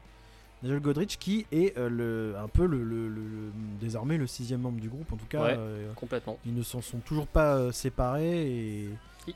[0.63, 4.89] Nigel Godrich qui est euh, le, un peu le, le- désormais le sixième membre du
[4.89, 5.11] groupe.
[5.13, 5.55] En tout cas, Ouais.
[5.57, 6.37] euh, Complètement.
[6.45, 8.89] ils ne s'en sont toujours pas euh, séparés et,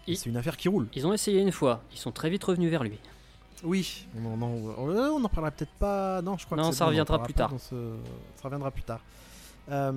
[0.07, 0.87] c'est une affaire qui roule.
[0.93, 2.99] ils ont essayé une fois, ils sont très vite revenus vers lui.
[3.63, 6.21] Oui, on en, on, euh, on en parlera peut-être pas.
[6.21, 7.51] Non, je crois Non, que ça bon, reviendra plus tard.
[7.59, 7.95] ce-
[8.37, 9.01] Ça reviendra plus tard.
[9.69, 9.91] Euh,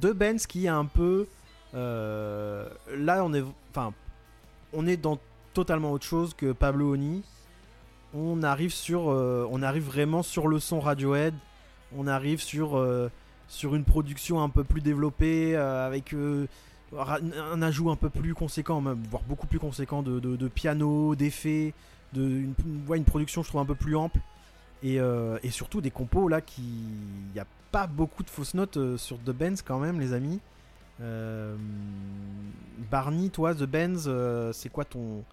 [0.00, 1.26] de Benz qui est un peu.
[1.74, 3.44] euh, là, on est.
[3.70, 3.92] Enfin,
[4.72, 5.18] on est dans
[5.52, 7.22] totalement autre chose que Pablo Oni.
[8.14, 9.10] On arrive sur.
[9.10, 11.34] euh, on arrive vraiment sur le son Radiohead.
[11.96, 12.82] On arrive sur.
[13.48, 16.14] sur une production un peu plus développée avec
[16.98, 21.74] un ajout un peu plus conséquent, voire beaucoup plus conséquent de, piano, d'effets,
[22.12, 24.18] de une, production je trouve un peu plus ample.
[24.82, 28.76] Et, euh, surtout des compos là qui il n'y a pas beaucoup de fausses notes
[28.78, 30.40] euh, sur The Benz quand même les amis.
[31.00, 31.56] Euh,
[32.90, 34.10] Barney toi The Benz
[34.52, 35.24] c'est quoi ton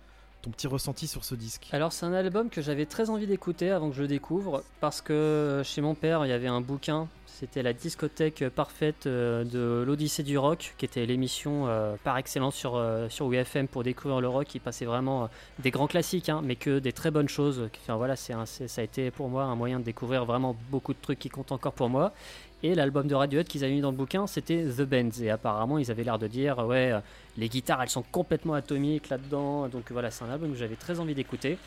[0.42, 3.72] ton petit ressenti sur ce disque Alors c'est un album que j'avais très envie d'écouter
[3.72, 7.08] avant que je le découvre parce que chez mon père il y avait un bouquin,
[7.28, 12.56] c'était la discothèque parfaite euh, de l'Odyssée du rock qui était l'émission euh, par excellence
[12.56, 15.28] sur, euh, sur UFM pour découvrir le rock qui passait vraiment euh,
[15.60, 17.70] des grands classiques hein, mais que des très bonnes choses.
[17.88, 18.44] Voilà, ça
[18.78, 21.74] a été pour moi un moyen de découvrir vraiment beaucoup de trucs qui comptent encore
[21.74, 22.14] pour moi.
[22.62, 25.22] Et l'album de Radiohead qu'ils avaient mis dans le bouquin, c'était The Bands.
[25.22, 27.00] Et apparemment, ils avaient l'air de dire, ouais, euh,
[27.38, 29.68] les guitares, elles sont complètement atomiques là-dedans.
[29.70, 31.58] Donc voilà, c'est un album que j'avais très envie d'écouter.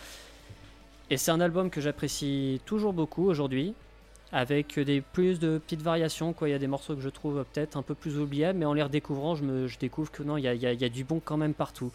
[1.11, 3.75] Et c'est un album que j'apprécie toujours beaucoup aujourd'hui,
[4.33, 6.33] avec des plus de petites variations.
[6.33, 6.49] Quoi.
[6.49, 8.73] Il y a des morceaux que je trouve peut-être un peu plus oubliables, mais en
[8.75, 11.05] les redécouvrant, je, me, je découvre que non, il y a, il y a- du
[11.05, 11.91] bon quand même partout.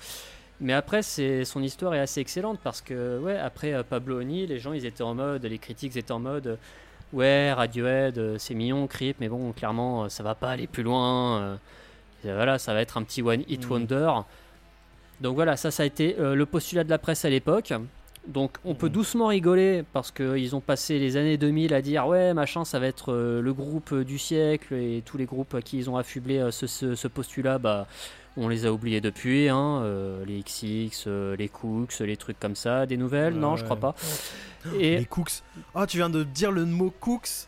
[0.59, 4.57] Mais après, son histoire est assez excellente parce que, ouais, après euh, Pablo Honey, les
[4.57, 6.55] gens ils étaient en mode, les critiques étaient en mode, euh,
[7.13, 10.83] ouais, Radiohead, euh, c'est mignon, Creep, mais bon, clairement, euh, ça va pas aller plus
[10.83, 11.39] loin.
[11.41, 11.55] euh,
[12.25, 13.71] et voilà, ça va être un petit one hit Mhm.
[13.71, 14.11] wonder.
[15.21, 17.73] Donc voilà, ça, ça a été le postulat de la presse à l'époque.
[18.27, 18.91] Donc on peut Mhm.
[18.93, 22.87] doucement rigoler parce qu'ils ont passé les années 2000 à dire ouais machin ça va
[22.87, 26.67] être le groupe du siècle et tous les groupes à qui ils ont affublé ce,
[26.67, 27.87] ce- ce postulat bah
[28.37, 32.55] on les a oubliés depuis hein, euh, les XX, euh, les Cooks, les trucs comme
[32.55, 33.33] ça, des nouvelles?
[33.33, 33.95] Non je crois pas.
[34.79, 35.41] Et les Cooks
[35.75, 37.47] oh tu viens de dire le mot Cooks?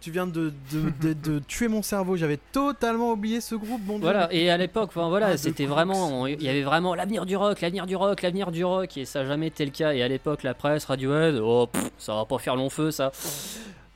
[0.00, 3.98] Tu viens de, de, de- de tuer mon cerveau j'avais totalement oublié ce groupe bon.
[3.98, 7.34] Voilà, et à l'époque, enfin, voilà, Ah, c'était vraiment, il y avait vraiment l'avenir du
[7.36, 9.94] rock, l'avenir du rock, l'avenir du rock, et ça n'a jamais été le cas.
[9.94, 13.10] Et à l'époque, la presse, Radiohead, oh, pff, ça va pas faire long feu, ça.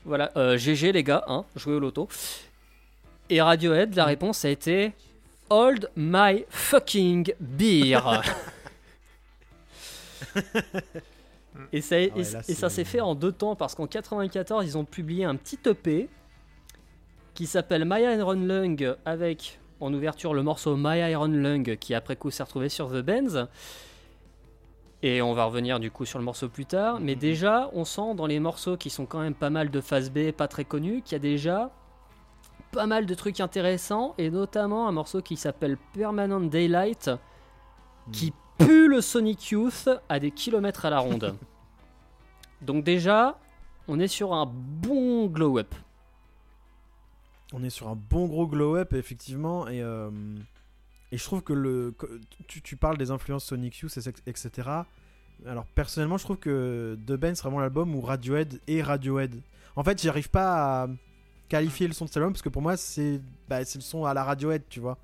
[0.05, 2.09] Voilà, euh, GG les gars, hein, jouez au loto.
[3.29, 4.93] Et Radiohead, la réponse a été
[5.51, 8.01] Hold my fucking beer.
[11.73, 13.75] et ça, et- Ah ouais, là, et ça c'est- s'est fait en deux temps parce
[13.75, 16.09] qu'en 94, ils ont publié un petit EP
[17.35, 22.17] qui s'appelle My Iron Lung avec en ouverture le morceau My Iron Lung qui après
[22.17, 23.47] coup s'est retrouvé sur The Benz.
[25.03, 27.01] Et on va revenir du coup sur le morceau plus tard.
[27.01, 30.11] Mais déjà, on sent dans les morceaux qui sont quand même pas mal de phase
[30.11, 31.71] B, pas très connus, qu'il y a déjà
[32.73, 34.15] pas mal de trucs intéressants.
[34.19, 37.11] Et notamment un morceau qui s'appelle Permanent Daylight
[38.13, 41.37] qui pue le Sonic Youth à des kilomètres à la ronde.
[42.63, 43.39] Donc déjà,
[43.89, 45.75] on est sur un bon glow-up.
[47.53, 50.11] On est sur un bon gros glow-up, effectivement, et, euh,
[51.11, 51.95] et je trouve que le.
[52.47, 54.69] Tu, tu parles des influences Sonic Youth, et- etc.
[55.47, 59.41] Alors, personnellement, je trouve que The Band, c'est vraiment l'album où Radiohead est Radiohead.
[59.75, 60.89] En fait, j'arrive pas à
[61.51, 64.07] qualifier le son de cet album parce que pour moi, c'est bah, c'est le son
[64.07, 64.97] à la Radiohead, tu vois.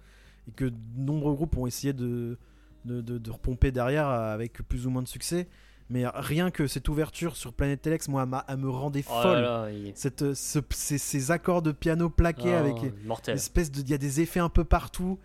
[0.49, 2.39] Et que de nombreux groupes ont essayé de,
[2.87, 5.49] de, de- de repomper derrière avec plus ou moins de succès.
[5.91, 9.41] Mais rien que cette ouverture sur Planet Telex, moi, elle me rendait Oh là folle.
[9.43, 12.75] là, il- Cette, ce- ces, ces accords de piano plaqués Oh, avec
[13.05, 13.37] mortel.
[13.37, 15.19] espèce de il y a des effets un peu partout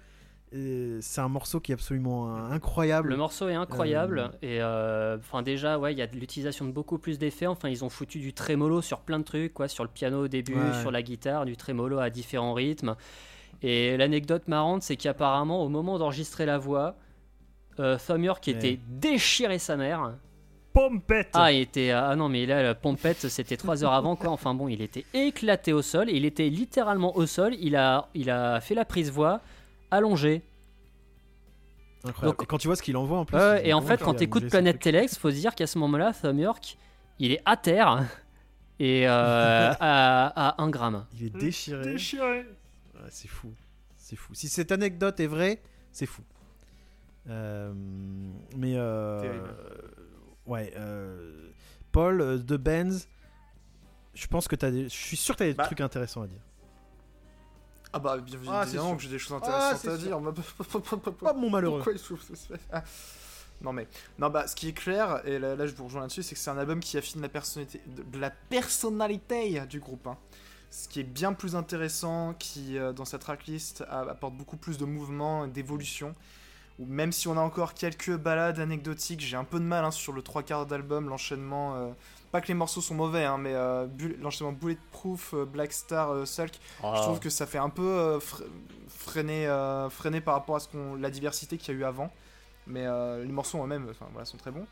[0.53, 3.09] c'est un morceau qui est absolument euh, incroyable.
[3.09, 6.65] Le morceau est incroyable Euh, et euh, enfin déjà ouais il y a de l'utilisation
[6.65, 7.47] de beaucoup plus d'effets.
[7.47, 10.27] Enfin ils ont foutu du trémolo sur plein de trucs quoi, sur le piano au
[10.27, 10.81] début, Ouais.
[10.81, 12.95] sur la guitare, du trémolo à différents rythmes.
[13.61, 16.95] Et l'anecdote marrante c'est qu'apparemment au moment d'enregistrer la voix,
[17.79, 18.27] euh, Ouais.
[18.47, 20.15] était déchiré sa mère.
[20.73, 21.91] Pompette Ah, il était.
[21.91, 24.29] Ah non, mais là, la pompette, c'était trois heures avant, quoi.
[24.29, 26.09] Enfin bon, il était éclaté au sol.
[26.09, 27.55] Il était littéralement au sol.
[27.59, 29.41] Il a, il a fait la prise voix
[29.91, 30.41] allongé.
[32.03, 32.37] Incroyable.
[32.37, 33.37] Donc- et quand tu vois ce qu'il envoie en plus.
[33.37, 34.79] C'est et en fait, quand t'écoutes J'ai ce Planète.
[34.79, 36.77] Telex, faut se dire qu'à ce moment-là, Thom York,
[37.19, 38.03] il est à terre
[38.79, 41.05] et euh, à, à 1 gramme.
[41.13, 41.83] Il est déchiré.
[41.83, 42.39] Déchiré.
[42.95, 43.53] Ouais, c'est fou.
[43.97, 44.33] C'est fou.
[44.33, 45.61] Si cette anecdote est vraie,
[45.91, 46.23] c'est fou.
[47.29, 47.71] Euh,
[48.57, 49.39] mais euh,
[50.47, 51.51] ouais, euh,
[51.91, 53.07] Paul euh, de Benz,
[54.15, 55.65] je pense que t'as des, je suis sûr que t'as des Bah.
[55.65, 56.41] trucs intéressants à dire.
[57.93, 60.17] Ah bah bien Ah, évidemment que j'ai des choses Ah, intéressantes à dire.
[61.21, 61.77] Oh mon malheureux.
[61.79, 61.99] Pourquoi il
[62.71, 62.83] Ah.
[63.61, 63.87] Non mais
[64.17, 66.41] non bah ce qui est clair et là, là, je vous rejoins là-dessus c'est que
[66.41, 70.07] c'est un album qui affine la personnalité de la personnalité du groupe.
[70.07, 70.17] hein.
[70.71, 74.85] Ce qui est bien plus intéressant, qui euh, dans cette tracklist apporte beaucoup plus de
[74.85, 76.15] mouvement, d'évolution.
[76.79, 79.91] Ou même si on a encore quelques balades anecdotiques, j'ai un peu de mal hein,
[79.91, 81.75] sur le trois quarts d'album, l'enchaînement.
[81.75, 81.89] euh,
[82.31, 86.11] pas que les morceaux sont mauvais, hein, mais euh, Bull- l'enchaînement Bulletproof, euh, Black Star,
[86.11, 88.43] euh, Sulk, je trouve que ça fait un peu euh, fre-
[88.89, 89.47] freiner,
[89.89, 92.11] freiner par rapport à ce qu'on, la diversité qu'il y a eu avant.
[92.67, 94.65] Mais les morceaux eux-mêmes voilà, sont très bons.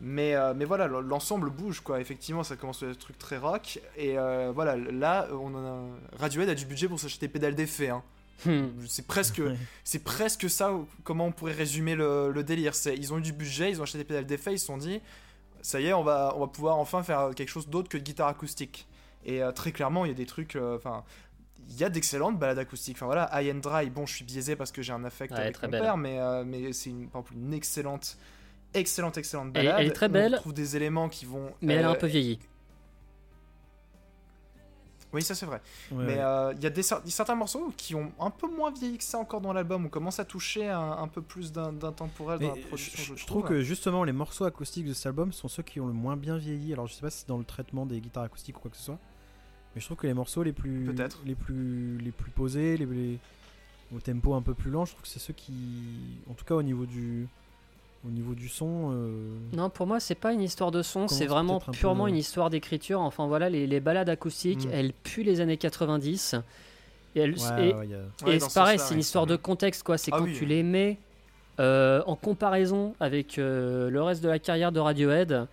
[0.00, 2.00] Mais, euh, mais voilà, l'ensemble bouge quoi.
[2.00, 3.78] Effectivement, ça commence à être des trucs très rock.
[3.96, 6.18] Et euh, voilà, là, on a...
[6.18, 7.90] Radiohead a du budget pour s'acheter pédales d'effet.
[7.90, 8.02] Hein.
[8.44, 8.66] Hmm.
[8.88, 9.40] C'est presque,
[9.84, 10.72] c'est presque ça
[11.04, 12.74] comment on pourrait résumer le, le délire.
[12.74, 14.76] C'est ils ont eu du budget, ils ont acheté des pédales d'effet, ils se sont
[14.78, 15.00] dit
[15.64, 18.02] ça y est, on va, on va pouvoir enfin faire quelque chose d'autre que de
[18.02, 18.86] guitare acoustique.
[19.24, 20.54] Et euh, très clairement, il y a des trucs.
[20.56, 21.02] euh, Enfin,
[21.70, 22.96] il y a d'excellentes balades acoustiques.
[22.98, 23.88] Enfin voilà, High and Dry.
[23.88, 25.80] Bon, je suis biaisé parce que j'ai un affect Ouais, avec mon belle.
[25.80, 28.18] père, mais mais, euh, c'est une, par exemple une excellente,
[28.74, 29.76] excellente, excellente Elle- balade.
[29.80, 30.32] elle est très On belle.
[30.36, 31.50] trouve des éléments qui vont.
[31.62, 32.38] Mais elle a un euh, peu vieilli.
[35.14, 35.60] Oui, ça c'est vrai.
[35.92, 36.18] Ouais, Mais ouais.
[36.20, 39.04] euh, il y a des, cer- certains morceaux qui ont un peu moins vieilli que
[39.04, 39.86] ça encore dans l'album.
[39.86, 43.02] On commence à toucher un, un peu plus d'un- d'intemporel dans la production.
[43.02, 45.80] je, Je, je trouve que justement les morceaux acoustiques de cet album sont ceux qui
[45.80, 46.72] ont le moins bien vieilli.
[46.72, 48.76] Alors je sais pas si c'est dans le traitement des guitares acoustiques ou quoi que
[48.76, 48.98] ce soit,
[49.74, 50.84] mais je trouve que les morceaux les plus
[51.24, 53.18] les plus les plus posés, les, les-
[53.94, 55.52] au tempo un peu plus lent, je trouve que c'est ceux qui,
[56.28, 57.28] en tout cas au niveau du
[58.06, 61.26] au niveau du son, euh, Non, pour moi, c'est pas une histoire de son, c'est
[61.26, 63.00] vraiment un purement une histoire d'écriture.
[63.00, 64.70] Enfin voilà, les, les balades acoustiques, Mm.
[64.72, 66.34] elles puent les années 90.
[67.16, 68.90] Et, elles- ouais, et- ouais, il y a- Ouais, et dans c'est ce pareil, c'est
[68.90, 69.00] une ouais.
[69.00, 69.96] histoire de contexte, quoi.
[69.98, 70.34] C'est Ah quand oui.
[70.36, 70.98] tu les mets
[71.60, 75.46] euh, en comparaison avec euh, le reste de la carrière de Radiohead.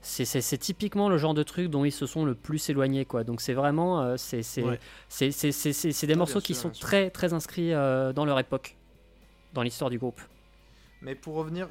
[0.00, 3.22] C'est, typiquement le genre de truc dont ils se sont le plus éloignés, quoi.
[3.22, 4.80] Donc c'est vraiment, c'est, c'est, Ouais.
[5.08, 8.76] c'est, c'est- c'est- c'est- c'est des morceaux qui sont très, très inscrits dans leur époque,
[9.52, 10.20] dans l'histoire du groupe.
[11.02, 11.68] Mais pour revenir,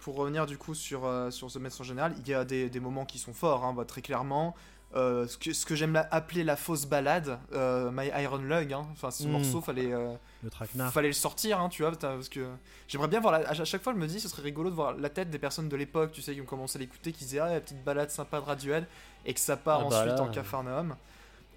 [0.00, 2.68] pour revenir du coup sur, euh, sur The Mess en général, il y a des,
[2.70, 4.54] des moments qui sont forts, hein, bah, très clairement.
[4.96, 8.86] Euh, ce que, ce que j'aime appeler la fausse balade, euh, My Iron Lung, hein.
[8.90, 9.30] enfin ce Mm.
[9.30, 10.92] morceau fallait, euh, le traquenard.
[10.92, 12.44] fallait le sortir, hein, tu vois, parce que
[12.88, 14.94] j'aimerais bien voir, la- à chaque fois je me dis ce serait rigolo de voir
[14.96, 17.38] la tête des personnes de l'époque, tu sais, qui ont commencé à l'écouter, qui disaient
[17.38, 18.84] ah la petite balade sympa de Radiohead,
[19.26, 20.96] et que ça part Ah bah ensuite là, en Cafarnaum.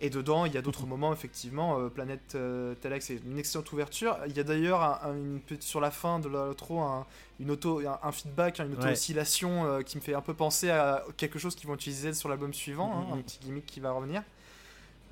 [0.06, 1.80] Et dedans, il y a d'autres moments, effectivement.
[1.80, 4.18] euh, Planète euh, Telex est une excellente ouverture.
[4.28, 7.06] Il y a d'ailleurs un- un- une petite- sur la fin de l'outro un,
[7.40, 11.06] une auto, un, feedback, hein, une auto-oscillation euh, qui me fait un peu penser à
[11.16, 13.14] quelque chose qu'ils vont utiliser sur l'album suivant, hein, Mhm.
[13.14, 14.24] un petit gimmick qui va revenir.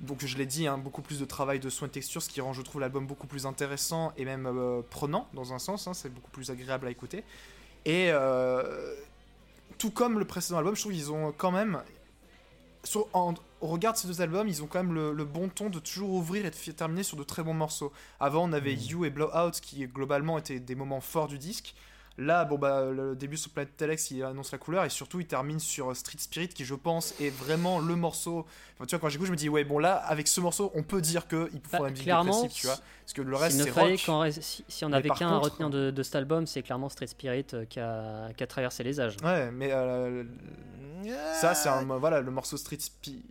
[0.00, 2.28] Donc je l'ai dit, hein, beaucoup plus de travail de soin et de texture, ce
[2.28, 5.86] qui rend, je trouve, l'album beaucoup plus intéressant et même euh, prenant dans un sens.
[5.88, 7.24] hein, c'est beaucoup plus agréable à écouter.
[7.86, 8.10] Et
[9.78, 11.82] tout comme le précédent album, je trouve qu'ils ont quand même,
[12.84, 13.32] sur- en-
[13.62, 15.78] au regard de ces deux albums, ils ont quand même le, le bon ton de
[15.78, 17.92] toujours ouvrir et de terminer sur de très bons morceaux.
[18.20, 18.82] Avant, on avait Mhm.
[18.90, 21.74] You et Blowout qui globalement étaient des moments forts du disque.
[22.18, 25.26] Là, bon bah le début sur Planet Telex, il annonce la couleur et surtout il
[25.26, 28.44] termine sur euh, Street Spirit qui, je pense, est vraiment le morceau.
[28.76, 30.82] Enfin, tu vois, quand j'écoute, je me dis ouais bon là, avec ce morceau, on
[30.82, 33.62] peut dire que il faut Bah, la musique clairement, tu vois, parce que le reste
[33.62, 33.98] c'est rock.
[34.24, 37.06] reste- si, si on avait qu'un à retenir de, de cet album, c'est clairement Street
[37.06, 39.16] Spirit euh, qui, a, qui a traversé les âges.
[39.24, 40.24] Ouais, mais euh,
[41.40, 43.22] ça c'est un voilà le morceau Street Spirit.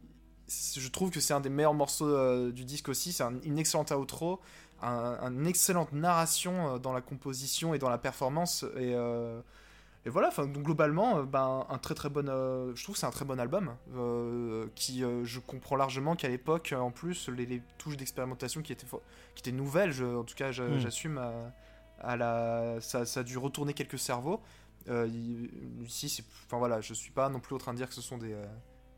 [0.78, 3.14] Je trouve que c'est un des meilleurs morceaux euh, du disque aussi.
[3.14, 4.40] C'est un- une excellente outro,
[4.82, 8.64] un, une excellente narration euh, dans la composition et dans la performance.
[8.76, 9.40] Et, euh,
[10.06, 12.26] et voilà, donc globalement, ben, un très très bon.
[12.76, 13.76] je trouve que c'est un très bon album
[14.76, 19.02] qui, je comprends largement qu'à l'époque, en plus, les, les touches d'expérimentation qui étaient fo-
[19.36, 19.92] qui étaient nouvelles.
[19.92, 20.80] Je, en tout cas, Mm.
[20.80, 21.18] j'assume.
[21.18, 21.52] à-
[22.04, 24.42] à la, ça, ça a dû retourner quelques cerveaux.
[24.90, 25.08] Euh,
[25.86, 28.18] ici, enfin voilà, je suis pas non plus en train de dire que ce sont
[28.18, 28.44] des, euh,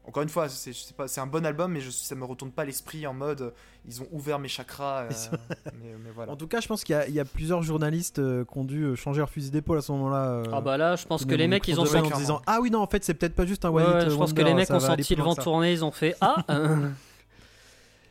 [0.06, 2.26] Encore une fois, c'est je sais pas, c'est un bon album, mais je, ça me
[2.26, 3.52] retourne pas l'esprit en mode euh,
[3.88, 5.04] ils ont ouvert mes chakras.
[5.04, 5.10] euh,
[5.82, 6.32] mais, mais voilà.
[6.34, 8.58] En tout cas, je pense qu'il y, a- il y a plusieurs journalistes euh, qui
[8.58, 10.26] ont dû changer leur fusil d'épaule à ce moment-là.
[10.26, 12.60] euh, Ah bah là, je pense que les mecs, ils ont Band en disant Ah
[12.62, 14.42] oui, non, en fait, c'est peut-être pas juste un One ouais, Hit je pense Wonder,
[14.42, 16.44] que les mecs ont senti le vent tourner, ils ont fait Ah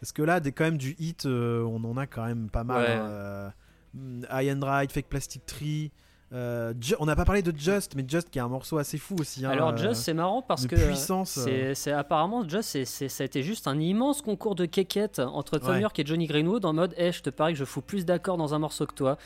[0.00, 2.64] Parce que là, des, quand même, du hit, euh, on en a quand même pas
[2.64, 2.82] mal.
[2.82, 2.90] Ouais.
[2.90, 3.48] hein, euh,
[3.94, 5.92] mm, High and Right, Fake Plastic Tree.
[6.34, 9.16] Euh, on n'a pas parlé de Just, mais Just qui est un morceau assez fou
[9.20, 9.44] aussi.
[9.44, 10.76] hein, Alors, euh, Just, c'est marrant parce que.
[10.76, 11.72] euh.
[11.74, 15.74] C'est, apparemment, Just, c'est, ça a été juste un immense concours de quéquettes entre Tom
[15.74, 15.80] Ouais.
[15.82, 18.36] York et Johnny Greenwood en mode Eh, je te parie que je fous plus d'accords
[18.38, 19.18] dans un morceau que toi.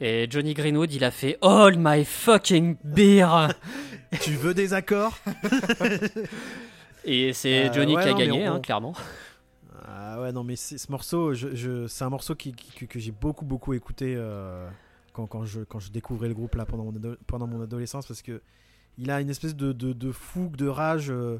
[0.00, 3.48] Et Johnny Greenwood, il a fait All my fucking beer
[4.20, 5.16] tu veux des accords?
[7.04, 8.94] Et c'est Euh, Johnny ouais, qui a non, gagné, on- hein, clairement.
[9.86, 12.98] Ah ouais, non, mais ce morceau, je, je- c'est un morceau qui, qui- que, que
[13.00, 14.68] j'ai beaucoup, beaucoup écouté euh,
[15.12, 18.06] quand, quand, je, quand je découvrais le groupe là pendant mon, ado- pendant mon adolescence
[18.06, 18.40] parce que
[18.98, 21.10] il a une espèce de, de, de fougue, de rage.
[21.10, 21.38] euh,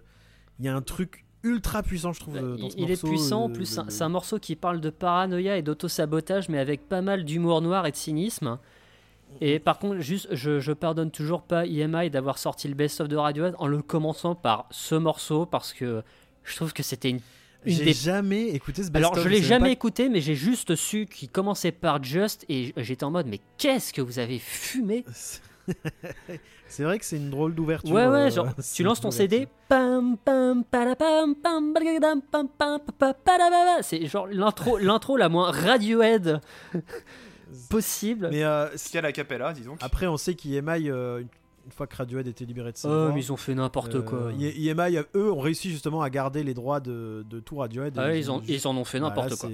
[0.59, 3.05] il y a un truc ultra puissant, je trouve, euh, dans Il, ce il est
[3.05, 6.49] puissant, en euh, plus, c'est un- c'est un morceau qui parle de paranoïa et d'auto-sabotage,
[6.49, 8.59] mais avec pas mal d'humour noir et de cynisme.
[9.41, 13.17] Et par contre, juste, je, je pardonne toujours pas EMI d'avoir sorti le best-of de
[13.17, 16.03] Radiohead en le commençant par ce morceau parce que
[16.45, 17.21] je trouve que c'était une.
[17.65, 21.07] J'ai des- jamais écouté ce best Alors, je l'ai jamais écouté, mais j'ai juste su
[21.07, 25.05] qu'il commençait par Just et j'étais en mode, mais qu'est-ce que vous avez fumé?
[26.67, 27.93] C'est vrai que c'est une drôle d'ouverture.
[27.95, 29.39] Ouais, ouais, euh, genre, c'est tu lances ton ouverture.
[29.39, 29.49] CD,
[33.83, 36.41] c'est genre l'intro, l'intro la moins Radiohead
[37.69, 38.29] possible.
[38.33, 39.79] Mais euh, Ce qu'il y a la capella, dis donc.
[39.83, 41.23] après, on sait qu'EMI, euh,
[41.67, 43.95] une fois que Radiohead était libéré de ses Oh, droits, mais ils ont fait n'importe
[43.97, 44.31] euh, quoi.
[44.39, 47.95] I- EMI, euh, eux, ont réussi justement à garder les droits de, de tout Radiohead.
[47.99, 49.51] Ah ouais, ils, ont, juste- ils en ont fait Voilà, n'importe quoi.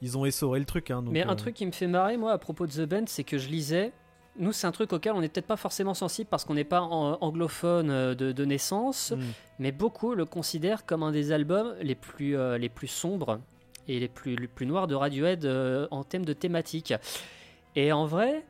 [0.00, 0.90] Ils ont essoré le truc.
[0.90, 2.88] Hein, donc, Mais un euh, truc qui me fait marrer, moi, à propos de The
[2.88, 3.92] Band, c'est que je lisais.
[4.38, 6.80] Nous, c'est un truc auquel on n'est peut-être pas forcément sensible parce qu'on n'est pas
[6.80, 9.20] en- anglophone euh, de, de naissance, hmm.
[9.58, 13.40] mais beaucoup le considèrent comme un des albums les plus, euh, les plus sombres
[13.88, 16.94] et les plus, les plus noirs de Radiohead euh, en termes de thématique.
[17.76, 18.44] Et en vrai,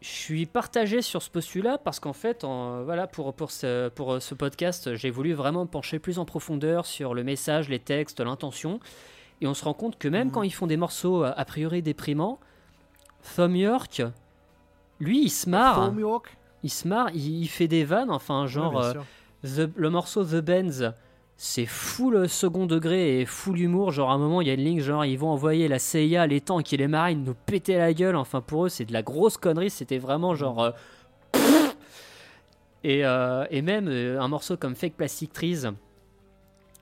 [0.00, 4.12] je suis partagé sur ce postulat parce qu'en fait, en- voilà, pour, pour, ce, pour
[4.14, 7.80] euh, ce podcast, j'ai voulu vraiment me pencher plus en profondeur sur le message, les
[7.80, 8.78] textes, l'intention.
[9.40, 10.32] Et on se rend compte que même Mhm.
[10.32, 12.38] quand ils font des morceaux euh, a priori déprimants,
[13.36, 14.02] Thom York,
[15.00, 15.74] lui, il se marre.
[15.76, 16.36] From York?
[16.64, 18.96] Il se marre, il, il fait des vannes, enfin, genre, Ouais,
[19.44, 19.66] euh.
[19.66, 20.92] The- le morceau The Benz,
[21.40, 23.92] c'est full second degré et full humour.
[23.92, 26.26] Genre, à un moment, il y a une ligne, genre, ils vont envoyer la CIA,
[26.26, 28.16] les tanks et les marines nous péter la gueule.
[28.16, 29.70] Enfin, pour eux, c'est de la grosse connerie.
[29.70, 30.60] C'était vraiment genre.
[30.60, 30.70] euh,
[32.84, 35.62] et, euh, et même euh, un morceau comme Fake Plastic Trees,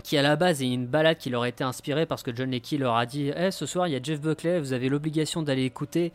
[0.03, 2.51] qui à la base est une balade qui leur a été inspirée parce que John
[2.51, 5.43] Leckie leur a dit Eh, ce soir, il y a Jeff Buckley, vous avez l'obligation
[5.43, 6.13] d'aller écouter.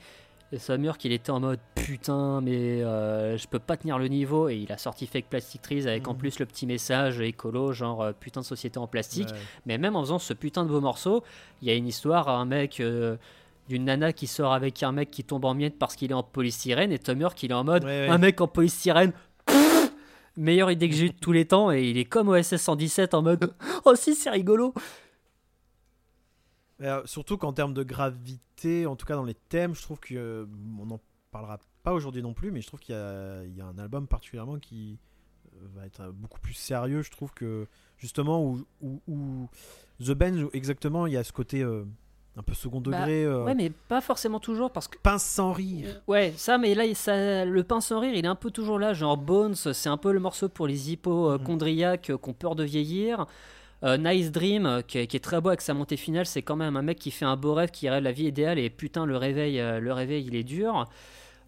[0.54, 4.50] Et Sam qu'il était en mode putain, mais euh, je peux pas tenir le niveau.
[4.50, 6.18] Et il a sorti Fake Plastic Trees avec en Mhm.
[6.18, 9.30] plus le petit message écolo, genre euh, putain de société en plastique.
[9.30, 9.38] Ouais.
[9.66, 11.24] Mais même en faisant ce putain de beau morceau,
[11.62, 13.16] il y a une histoire, un mec, euh,
[13.70, 16.24] d'une nana qui sort avec un mec qui tombe en miettes parce qu'il est en
[16.24, 16.92] polystyrène.
[16.92, 18.10] Et Tom York, il est en mode Ouais, ouais.
[18.10, 19.14] un mec en polystyrène.
[20.38, 21.72] Meilleure idée que j'ai eue de tous les temps.
[21.72, 23.54] Et il est comme OSS 117 en mode
[23.86, 24.74] oh si, c'est rigolo.
[26.82, 30.16] Euh, surtout qu'en termes de gravité, en tout cas dans les thèmes, je trouve que
[30.16, 30.46] euh,
[30.86, 31.00] n'en
[31.32, 33.78] parlera pas aujourd'hui non plus, mais je trouve qu'il y, a- il y a un
[33.78, 34.98] album particulièrement qui
[35.56, 37.02] euh, va être beaucoup plus sérieux.
[37.04, 37.68] Je trouve que
[37.98, 39.50] justement où, où- où
[40.04, 40.10] The
[40.44, 41.84] où exactement, il y a ce côté euh,
[42.36, 44.98] un peu second Bah, degré, euh, Ouais, mais pas forcément toujours parce que.
[44.98, 46.02] pince sans rire.
[46.08, 48.94] Ouais, ça, mais là, ça, le pain sans rire, il est un peu toujours là.
[48.94, 52.64] Genre Bones, c'est un peu le morceau pour les hypochondriaques euh, qui ont peur de
[52.64, 53.28] vieillir.
[53.84, 56.44] Euh, nice Dream, euh, qui est, qui est très beau avec sa montée finale, c'est
[56.44, 58.70] quand même un mec qui fait un beau rêve, qui rêve la vie idéale, et
[58.70, 60.88] putain, le réveil, euh, le réveil il est dur.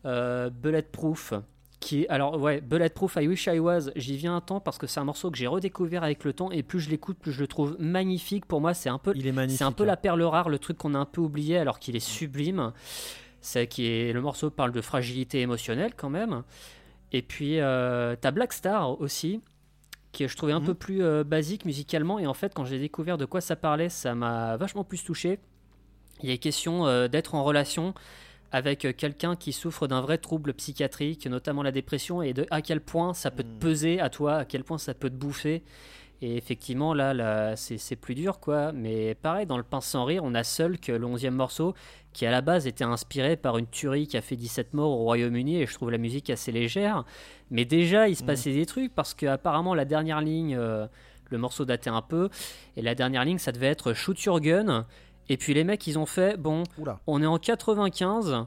[0.05, 1.33] Bulletproof,
[1.79, 4.99] qui alors ouais, Bulletproof, I Wish I Was, j'y viens un temps parce que c'est
[4.99, 7.47] un morceau que j'ai redécouvert avec le temps, et plus je l'écoute, plus je le
[7.47, 8.45] trouve magnifique.
[8.45, 9.13] Pour moi, c'est un peu
[9.47, 9.87] c'est un peu hein.
[9.87, 12.73] la perle rare, le truc qu'on a un peu oublié alors qu'il est sublime.
[13.39, 16.43] C'est qui est le morceau parle de fragilité émotionnelle quand même.
[17.13, 19.39] Et puis euh, t'as Black Star aussi,
[20.13, 20.65] qui je trouvais un Mhm.
[20.67, 22.19] peu plus euh, basique musicalement.
[22.19, 25.39] Et en fait, quand j'ai découvert de quoi ça parlait, ça m'a vachement plus touché.
[26.21, 27.93] Il a question euh, d'être en relation
[28.51, 32.61] avec euh, quelqu'un qui souffre d'un vrai trouble psychiatrique, notamment la dépression, et de à
[32.61, 33.59] quel point ça peut te Mhm.
[33.59, 35.63] peser à toi, à quel point ça peut te bouffer.
[36.25, 38.71] Et effectivement, là, là c'est plus dur, quoi.
[38.71, 41.73] Mais pareil, dans le Pince sans rire, on a seul que le 11e morceau,
[42.13, 45.03] qui à la base était inspiré par une tuerie qui a fait 17 morts au
[45.03, 47.03] Royaume-Uni, et je trouve la musique assez légère.
[47.51, 48.27] Mais déjà, il se Mhm.
[48.27, 50.87] passait des trucs, parce que apparemment la dernière ligne, euh,
[51.29, 52.29] le morceau datait un peu,
[52.77, 54.85] et la dernière ligne, ça devait être Shoot Your Gun.
[55.27, 56.99] Et puis les mecs, ils ont fait, bon, Oula.
[57.05, 58.45] on est en 95,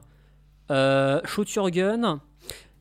[0.71, 2.21] euh, Shoot Your Gun.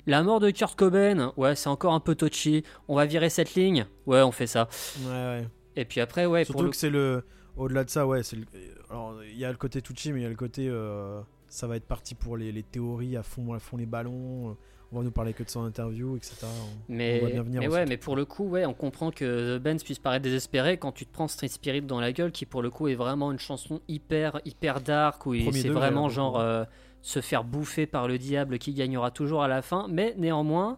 [0.06, 2.62] La mort de Kurt Cobain, ouais, c'est encore un peu touchy.
[2.88, 4.68] On va virer cette ligne, ouais, on fait ça.
[5.04, 5.48] Ouais, ouais.
[5.74, 7.24] Et puis après, ouais, Surtout pour le que c'est le.
[7.56, 8.44] Au-delà de ça, ouais, c'est le-
[8.90, 10.68] Alors, il y a le côté touchy, mais il y a le côté.
[10.68, 14.50] euh, Ça va être parti pour les, les théories à fond, à fond les ballons.
[14.50, 14.52] euh,
[14.92, 16.34] On va nous parler que de son interview, etc.
[16.44, 19.10] On- on Mais, voit bien venir mais ouais, mais pour le coup, ouais, on comprend
[19.10, 22.30] que The Benz puisse paraître désespéré quand tu te prends Street Spirit dans la gueule,
[22.30, 26.38] qui pour le coup est vraiment une chanson hyper, hyper dark, où c'est vraiment genre
[26.38, 26.64] euh,
[27.06, 29.86] se faire bouffer par le diable qui gagnera toujours à la fin.
[29.88, 30.76] Mais néanmoins,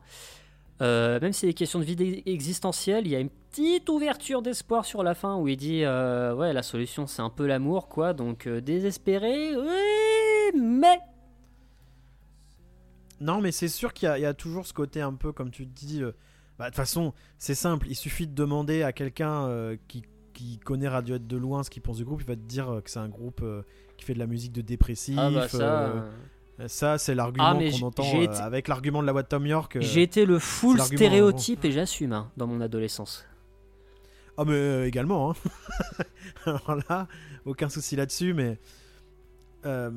[0.82, 4.84] euh, même si des questions de vie existentielle, il y a une petite ouverture d'espoir
[4.84, 8.12] sur la fin où il dit euh, ouais, la solution c'est un peu l'amour, quoi.
[8.12, 10.98] Donc euh, désespéré, oui, mais
[13.22, 15.74] Non, mais c'est sûr qu'il y, a- toujours ce côté un peu, comme tu te
[15.74, 16.02] dis.
[16.58, 17.86] bah, De toute façon, c'est simple.
[17.88, 19.48] Il suffit de demander à quelqu'un
[19.88, 20.02] qui,
[20.38, 22.20] qui connaît Radiohead de loin ce qu'il pense du groupe.
[22.20, 23.62] Il va te dire euh, que c'est un groupe euh,
[23.96, 25.16] qui fait de la musique de dépressif.
[25.18, 25.86] ah bah ça.
[25.86, 26.00] euh,
[26.68, 29.28] ça, c'est l'argument Ah, qu'on entend j'ai euh, été- avec l'argument de la voix de
[29.28, 29.76] Tom York.
[29.76, 33.24] euh, J'ai été le full stéréotype et j'assume hein, dans mon adolescence.
[34.36, 35.30] Ah mais euh, également.
[35.32, 35.34] hein.
[36.46, 37.08] alors là,
[37.44, 38.58] aucun souci là-dessus, mais
[39.66, 39.90] euh,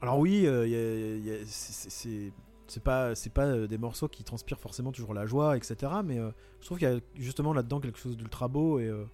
[0.00, 2.32] alors oui, euh, y a- y a- c'est-
[2.70, 5.76] c'est- pas c'est pas euh, des morceaux qui transpirent forcément toujours la joie, etc.
[6.04, 9.04] Mais euh, je trouve qu'il y a justement là-dedans quelque chose d'ultra beau et euh,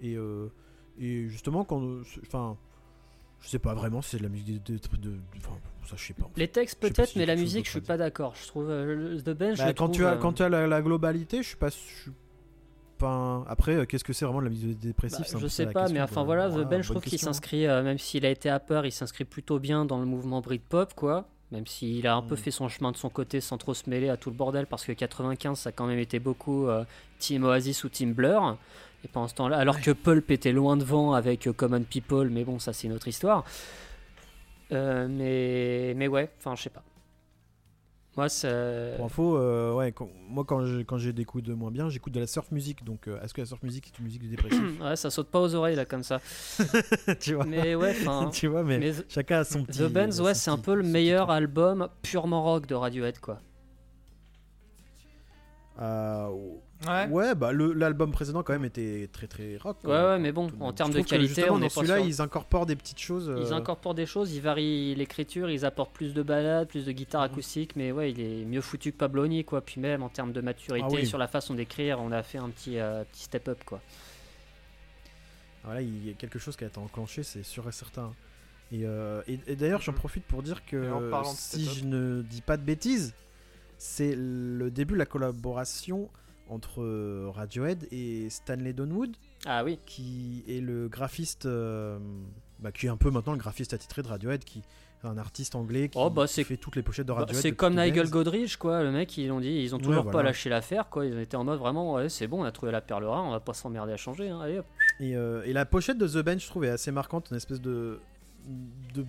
[0.00, 0.48] et, euh,
[0.98, 1.82] et justement quand
[2.26, 2.56] enfin
[3.40, 5.56] je sais pas vraiment si c'est de la musique de, de- de- de- enfin
[5.86, 6.28] ça je sais pas.
[6.36, 8.34] Les textes peut-être, si mais la musique, je suis pas d'accord.
[8.36, 10.82] Je trouve The Bench, je Bah, quand trouve, tu as quand tu as la, la
[10.82, 12.10] globalité, je suis pas je
[13.48, 16.04] après qu'est-ce que c'est vraiment de la musique dépressive bah, je sais pas, mais de-
[16.04, 18.60] enfin voilà, The voilà, Bench, je trouve qu'il s'inscrit, euh, même s'il a été à
[18.60, 21.28] peur, il s'inscrit plutôt bien dans le mouvement Britpop, quoi.
[21.52, 22.38] Même s'il a un peu Mm.
[22.38, 24.84] fait son chemin de son côté sans trop se mêler à tout le bordel, parce
[24.84, 26.84] que 95, ça a quand même été beaucoup euh,
[27.18, 28.56] Team Oasis ou Team Blur.
[29.04, 32.44] Et pendant ce temps-là, alors que Pulp était loin devant avec euh, Common People, mais
[32.44, 33.44] bon, ça c'est une autre histoire.
[34.72, 36.82] Euh, mais, mais ouais, enfin, je sais pas.
[38.16, 38.26] Moi.
[38.96, 42.12] Pour info, euh, ouais, quand- moi quand j'ai quand des coups de moins bien, j'écoute
[42.12, 42.84] de la surf music.
[42.84, 45.28] Donc, euh, est-ce que la surf music est une musique de dépressif Ouais, ça saute
[45.28, 46.20] pas aux oreilles là comme ça.
[47.20, 48.30] Tu vois, Mais ouais, enfin.
[48.32, 49.78] tu vois, mais, mais chacun a son petit.
[49.78, 53.40] The Benz, ouais, c'est un peu le meilleur album purement rock de Radiohead, quoi.
[55.80, 56.28] Euh,
[56.86, 57.06] Ouais.
[57.08, 59.76] ouais, bah le- l'album précédent quand même était très très rock.
[59.82, 60.10] Ouais, quoi.
[60.12, 63.30] ouais, mais bon, en termes de qualité, on est celui-là, ils incorporent des petites choses.
[63.36, 66.90] Ils euh, incorporent des choses, ils varient l'écriture, ils apportent plus de balades, plus de
[66.90, 66.96] Mhm.
[66.96, 69.60] guitare acoustique, mais ouais, il est mieux foutu que Pabloni, quoi.
[69.60, 71.06] Puis même en termes de maturité Ah oui.
[71.06, 73.80] sur la façon d'écrire, on a fait un petit, euh, petit step up, quoi.
[75.64, 78.12] Voilà, il y a quelque chose qui a été enclenché, c'est sûr et certain.
[78.72, 79.98] Et, euh, et- et d'ailleurs, j'en Mhm.
[79.98, 83.12] profite pour dire que si je ne dis pas de bêtises,
[83.76, 86.08] c'est le début de la collaboration
[86.50, 91.98] entre euh, Radiohead et Stanley Donwood, Ah oui, qui est le graphiste, euh,
[92.58, 95.54] bah, qui est un peu maintenant le graphiste attitré de Radiohead, qui est un artiste
[95.54, 97.40] anglais qui, Oh, bah, fait toutes les pochettes de Bah, Radiohead.
[97.40, 98.10] c'est comme Nigel Benz.
[98.10, 98.82] Godrich, quoi.
[98.82, 101.06] Le mec, ils ont dit, ils ont Ouais, toujours pas lâché l'affaire, quoi.
[101.06, 103.30] Ils étaient en mode vraiment, ouais, c'est bon, on a trouvé la perle rare, on
[103.30, 104.66] va pas s'emmerder à changer, hein, allez hop.
[104.98, 107.60] Et, euh, et la pochette de The Bench, je trouve, est assez marquante, une espèce
[107.60, 107.98] de
[108.94, 109.06] de-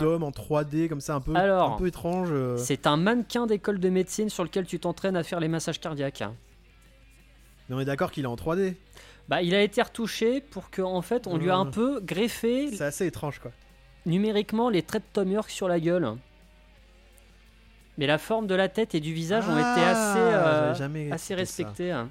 [0.00, 2.30] d'homme en 3D comme ça, un peu, Alors, un peu étrange.
[2.56, 6.22] C'est un mannequin d'école de médecine sur lequel tu t'entraînes à faire les massages cardiaques.
[7.68, 8.74] Mais on est d'accord qu'il est en 3D.
[9.28, 12.68] Bah, il a été retouché pour que, en fait, on lui a un peu greffé
[12.74, 13.52] C'est assez étrange, quoi.
[14.04, 16.12] numériquement les traits de Tom York sur la gueule.
[17.98, 21.12] Mais la forme de la tête et du visage ont été assez, euh, Ah, jamais
[21.12, 21.36] assez ça.
[21.36, 21.92] respectés.
[21.92, 22.08] hein.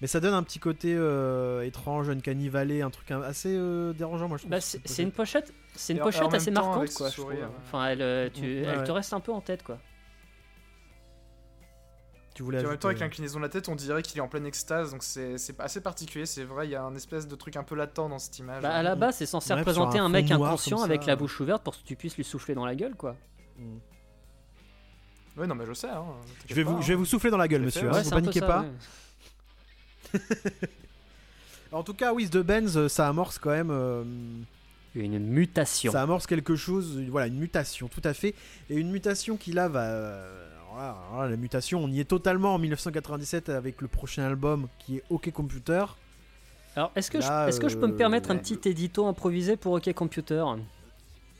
[0.00, 4.28] Mais ça donne un petit côté euh, étrange, une cannibale, un truc assez euh, dérangeant,
[4.28, 4.50] moi je trouve.
[4.52, 5.52] Bah, c'est une pochette.
[5.74, 7.08] c'est une pochette assez marquante, quoi.
[7.10, 7.50] je sourire, trouve.
[7.50, 7.54] ouais.
[7.66, 8.84] Enfin, elle, euh, tu- Ouais, elle ouais.
[8.84, 9.78] te reste un peu en tête, quoi.
[12.40, 14.16] Tu voulais Puis en même temps, avec ajouter- l'inclinaison de la tête, on dirait qu'il
[14.16, 16.24] est en pleine extase, donc c'est assez particulier.
[16.24, 18.62] C'est vrai, il y a un espèce de truc un peu latent dans cette image.
[18.62, 21.38] Bah, à la base, c'est censé Ouais, représenter un un mec inconscient avec la bouche
[21.38, 23.14] ouverte pour que tu puisses lui souffler dans la gueule, quoi.
[23.58, 23.76] Mm.
[25.36, 25.90] Ouais, non, mais je sais.
[25.90, 26.02] Hein,
[26.48, 26.96] Je vais, vous, je hein.
[26.96, 27.82] vous souffler dans la gueule, monsieur.
[27.82, 28.64] fait, hein, ouais, vous un peu paniquez ça, pas.
[30.14, 30.20] ouais.
[31.72, 33.70] En tout cas, oui, The Benz, euh, ça amorce quand même.
[33.70, 34.02] euh,
[34.94, 35.92] Une mutation.
[35.92, 38.34] ça amorce quelque chose, voilà, une mutation, tout à fait.
[38.70, 40.24] Et une mutation qui là va.
[40.70, 44.22] Alors là, alors là, la mutation, on y est totalement en 1997 avec le prochain
[44.24, 45.84] album qui est OK Computer.
[46.76, 49.06] Alors, est-ce que, Là, je, est-ce que je peux me euh, permettre un petit édito
[49.06, 50.44] improvisé pour OK Computer?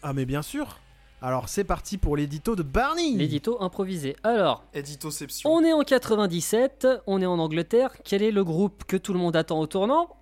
[0.02, 0.78] Ah, mais bien sûr.
[1.22, 3.12] Alors, c'est parti pour l'édito de Barney.
[3.16, 4.16] L'édito improvisé.
[4.22, 5.50] Alors, Éditoception.
[5.50, 7.92] on est en 97, on est en Angleterre.
[8.04, 10.16] Quel est le groupe que tout le monde attend au tournant?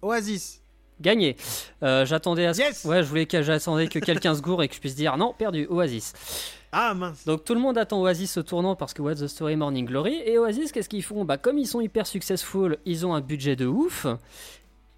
[0.00, 0.63] Oasis.
[1.00, 1.36] Gagné.
[1.82, 2.60] Euh, j'attendais à ce...
[2.60, 5.16] Yes Ouais, je voulais que j'attendais que quelqu'un se gourre et que je puisse dire
[5.16, 6.12] non, perdu, Oasis.
[6.72, 7.24] Ah mince.
[7.24, 10.22] Donc tout le monde attend Oasis au tournant parce que What's the Story Morning Glory.
[10.24, 11.24] Et Oasis, qu'est-ce qu'ils font?
[11.24, 14.06] Bah comme ils sont hyper successful, ils ont un budget de ouf.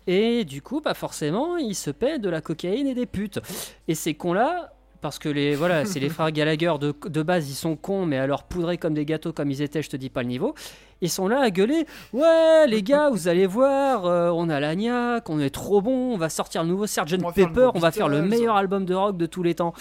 [0.06, 3.40] Et du coup, bah forcément, ils se paient de la cocaïne et des putes.
[3.88, 7.54] Et ces cons-là, parce que les voilà, c'est les frères Gallagher de, de base, ils
[7.54, 10.22] sont cons, mais alors poudrés comme des gâteaux comme ils étaient, je te dis pas
[10.22, 10.54] le niveau.
[11.02, 15.28] Ils sont là à gueuler Ouais, les gars, vous allez voir, euh, on a l'agnac,
[15.28, 17.16] on est trop bon, on va sortir le nouveau Sgt.
[17.18, 19.74] Le Pepper, on va faire le meilleur album de rock de tous les temps.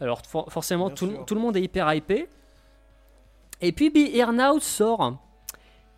[0.00, 2.28] Alors, for- forcément, tout, tout le monde est hyper hypé.
[3.60, 5.16] Et puis, Be Here Now sort.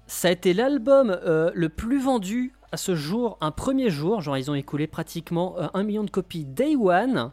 [0.07, 4.21] Ça a été l'album euh, le plus vendu à ce jour, un premier jour.
[4.21, 7.33] Genre, ils ont écoulé pratiquement euh, un million de copies day one.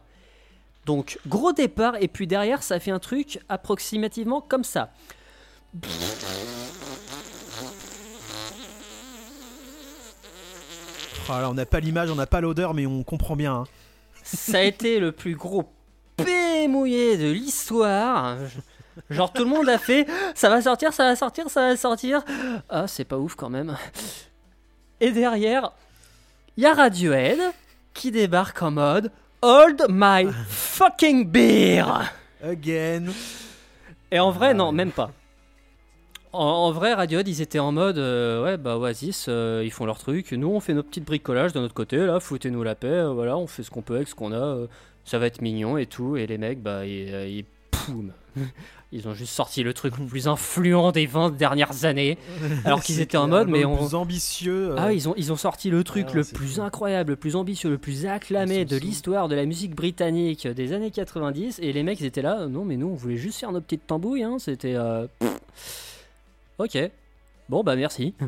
[0.86, 1.96] Donc, gros départ.
[2.00, 4.90] Et puis derrière, ça fait un truc approximativement comme ça.
[11.28, 13.54] Oh là, on n'a pas l'image, on n'a pas l'odeur, mais on comprend bien.
[13.54, 13.64] hein.
[14.22, 15.64] Ça a été le plus gros
[16.16, 18.36] P mouillé de l'histoire.
[19.10, 22.22] Genre tout le monde a fait ça va sortir, ça va sortir, ça va sortir.
[22.68, 23.76] Ah, c'est pas ouf quand même.
[25.00, 25.72] Et derrière,
[26.56, 27.40] il y a Radiohead
[27.92, 29.10] qui débarque en mode
[29.46, 31.84] Hold my fucking beer.
[32.42, 33.08] Again.
[34.10, 35.10] Et en vrai, non, même pas.
[36.32, 39.84] En, en vrai, Radiohead, ils étaient en mode euh, ouais, bah Oasis, euh, ils font
[39.84, 40.32] leur truc.
[40.32, 41.98] Nous, on fait nos petites bricolages de notre côté.
[41.98, 42.86] Là, foutez-nous la paix.
[42.88, 44.36] euh, voilà, on fait ce qu'on peut avec ce qu'on a.
[44.36, 44.66] euh,
[45.04, 46.16] ça va être mignon et tout.
[46.16, 48.12] Et les mecs, bah, ils, ils- poum.
[48.96, 52.16] Ils ont juste sorti le truc le plus influent des 20 dernières années.
[52.64, 54.70] Alors qu'ils étaient en mode, mais on- plus ambitieux.
[54.70, 57.34] euh, Ah, ils ont, ils ont sorti le truc Ah, le plus incroyable, le plus
[57.34, 61.58] ambitieux, le plus acclamé de l'histoire de la musique britannique des années 90.
[61.60, 62.42] Et les mecs, ils étaient là.
[62.42, 64.22] euh, Non, mais nous, on voulait juste faire nos petites tambouilles.
[64.22, 64.36] Hein.
[64.38, 64.74] C'était.
[64.76, 65.06] euh.
[66.58, 66.78] Ok.
[67.48, 68.14] Bon, bah merci.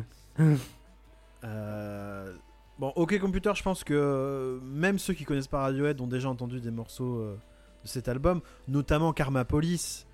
[1.43, 2.33] Euh,
[2.79, 6.59] Bon, OK Computer, je pense que même ceux qui connaissent pas Radiohead ont déjà entendu
[6.59, 7.35] des morceaux euh,
[7.83, 10.05] de cet album, notamment Karma Police,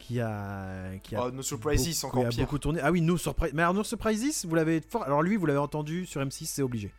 [0.00, 2.44] qui a, qui a Oh, No Surprises, beaucoup- encore qui a pire.
[2.46, 2.80] beaucoup tourné.
[2.82, 3.52] Ah oui, No Surprises.
[3.54, 5.04] Mais alors No Surprises, vous l'avez fort.
[5.04, 6.92] Alors lui, vous l'avez entendu sur M6, c'est obligé.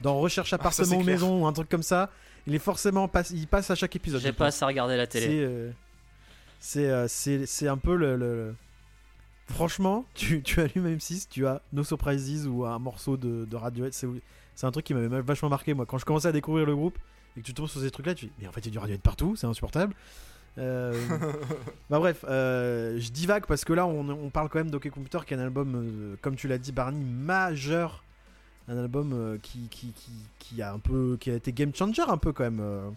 [0.00, 1.14] Dans Recherche Ah, ça, appartement c'est ou clair.
[1.14, 2.10] maison ou un truc comme ça,
[2.46, 4.20] il est forcément passe, il passe à chaque épisode.
[4.20, 5.72] J'ai pas assez regardé la télé.
[6.58, 8.54] C'est euh, c'est euh, un peu le, le-
[9.48, 13.92] Franchement, tu, tu allumes M6, tu as No Surprises ou un morceau de, de Radiohead.
[13.94, 14.08] C'est
[14.54, 15.84] c'est un truc qui m'avait vachement marqué, moi.
[15.86, 16.98] Quand je commençais à découvrir le groupe
[17.36, 18.72] et que tu tombes sur ces trucs-là, tu dis, mais en fait, il y a
[18.72, 19.94] du Radiohead partout, c'est insupportable.
[20.58, 20.94] Euh,
[21.90, 25.18] bah bref, euh, je divague parce que là, on, on parle quand même d'OK Computer,
[25.26, 28.02] qui est un album, euh, comme tu l'as dit, Barney, majeur.
[28.68, 32.16] Un album qui, qui, qui, qui a un peu, qui a été game changer un
[32.16, 32.96] peu quand même.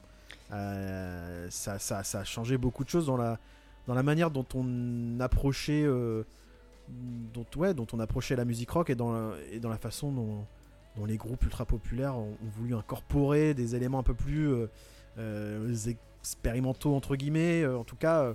[0.50, 3.38] ça, ça, ça a changé beaucoup de choses dans la,
[3.86, 8.96] dans la manière dont on approchait, dont, ouais, dont on approchait la musique rock et
[8.96, 10.44] dans la, et dans la façon dont,
[10.98, 14.52] dont les groupes ultra populaires ont, voulu incorporer des éléments un peu plus
[16.22, 17.62] expérimentaux entre guillemets.
[17.64, 18.34] euh, en tout cas, euh,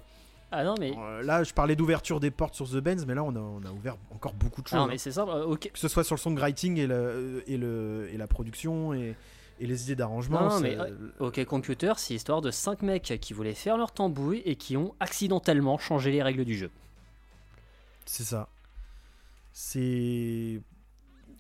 [0.53, 0.93] Ah non, mais.
[0.97, 3.63] euh, là, je parlais d'ouverture des portes sur The Benz, mais là, on a, on
[3.65, 4.81] a ouvert encore beaucoup de Ah choses.
[4.85, 4.87] hein.
[4.91, 5.33] mais c'est simple.
[5.59, 9.15] Que ce soit sur le songwriting et, le, et, le, et la production et,
[9.61, 10.61] et les idées d'arrangement.
[10.61, 10.77] Mais,
[11.21, 14.95] Ok Computer, c'est l'histoire de 5 mecs qui voulaient faire leur tambouille et qui ont
[15.01, 16.71] accidentellement changé les règles du jeu.
[18.07, 18.49] C'est ça.
[19.53, 20.61] C'est.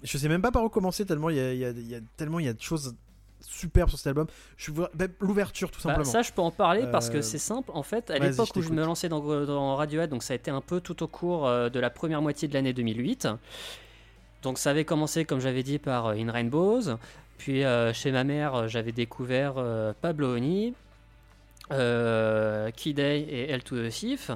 [0.02, 1.88] Je sais même pas par où commencer tellement il y a, il y a- il
[1.88, 2.94] y a- tellement il y a de choses
[3.44, 4.26] superbes sur cet album.
[4.56, 6.04] Je vois bah, l'ouverture tout Bah, simplement.
[6.04, 7.70] ça, je peux en parler parce que Euh, c'est simple.
[7.74, 10.50] En fait, à l'époque où je me lançais dans, dans Radiohead, donc ça a été
[10.50, 13.28] un peu tout au cours euh, de la première moitié de l'année 2008.
[14.42, 16.96] Donc ça avait commencé, comme j'avais dit, par euh, In Rainbows.
[17.38, 20.72] Puis euh, chez ma mère, euh, j'avais découvert euh, Pablo Honey,
[21.72, 24.30] euh, Kid A et El to the Thief.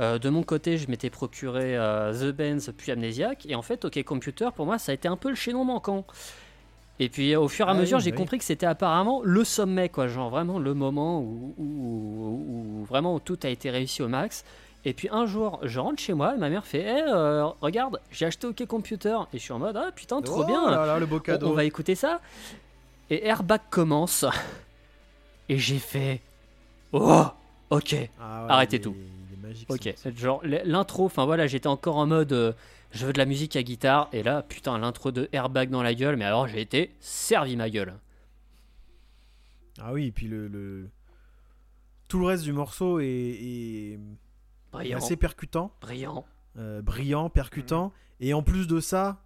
[0.00, 3.46] Euh, de mon côté, je m'étais procuré euh, The Benz puis Amnesiac.
[3.46, 6.04] Et en fait, OK Computer, pour moi, ça a été un peu le chaînon manquant.
[7.00, 8.16] Et puis au fur et à Ah mesure, oui, j'ai oui.
[8.16, 10.06] compris que c'était apparemment le sommet, quoi.
[10.06, 14.44] Genre vraiment le moment où, où- où- où vraiment tout a été réussi au max.
[14.84, 18.00] Et puis un jour, je rentre chez moi et ma mère fait Eh, euh, Regarde,
[18.12, 19.16] j'ai acheté OK Computer.
[19.32, 21.20] Et je suis en mode Ah putain, trop Oh bien là là, le beau on,
[21.20, 21.48] cadeau.
[21.48, 22.20] on va écouter ça.
[23.10, 24.24] Et Airbag commence.
[25.48, 26.20] Et j'ai fait
[26.92, 27.24] Oh
[27.70, 27.96] Ok.
[28.20, 28.94] Ah arrêtez il est- tout.
[28.96, 32.52] il est magique, Ok, genre l'intro, enfin voilà, j'étais encore en mode euh,
[32.94, 35.94] je veux de la musique à guitare, et là, putain, l'intro de Airbag dans la
[35.94, 37.94] gueule, mais alors j'ai été servi ma gueule.
[39.80, 40.88] Ah oui, et puis le, le-
[42.08, 43.98] tout le reste du morceau est, est- est
[44.72, 46.24] Brillant, assez percutant, brillant.
[46.58, 47.92] euh, brillant, percutant.
[48.20, 49.20] Et en plus de ça,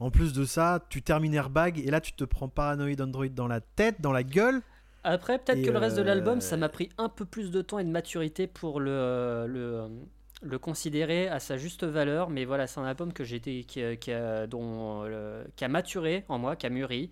[0.00, 3.46] en plus de ça, tu termines Airbag et là tu te prends Paranoid Android dans
[3.48, 4.62] la tête, dans la gueule.
[5.04, 7.60] Après, peut-être que le reste de euh, l'album, ça m'a pris un peu plus de
[7.60, 9.88] temps et de maturité pour le, le,
[10.42, 14.12] le considérer à sa juste valeur, mais voilà, c'est un album que qui, a- qui
[14.12, 17.10] a, dont, euh, qui a maturé en moi, qui a mûri.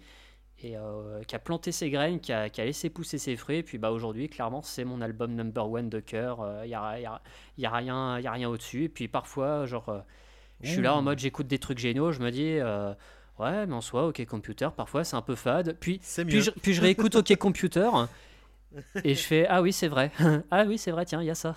[0.62, 3.56] Et euh, qui a planté ses graines, qui a, qui a laissé pousser ses fruits.
[3.58, 6.46] Et puis bah, aujourd'hui, clairement, c'est mon album number one de cœur.
[6.64, 7.22] Il n'y a, y a-
[7.56, 8.84] y a rien, y a rien au-dessus.
[8.84, 10.00] Et puis parfois, genre, euh,
[10.60, 11.02] je suis là en Ouh.
[11.02, 12.12] mode j'écoute des trucs géniaux.
[12.12, 12.92] Je me dis, euh,
[13.38, 15.78] ouais, mais en soi, OK Computer, parfois c'est un peu fade.
[15.80, 15.98] Puis,
[16.42, 17.88] je, puis je réécoute OK Computer.
[19.02, 20.12] Et je fais Ah oui, c'est vrai.
[20.50, 21.54] ah oui, c'est vrai, tiens, il y a ça.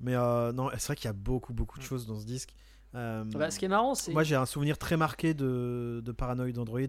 [0.00, 1.82] Mais euh, non, c'est vrai qu'il y a beaucoup, beaucoup Mm.
[1.82, 2.54] de choses dans ce disque.
[2.94, 4.12] Euh, Bah, ce qui est marrant, c'est.
[4.12, 6.80] moi, j'ai un souvenir très marqué de, de Paranoid Android,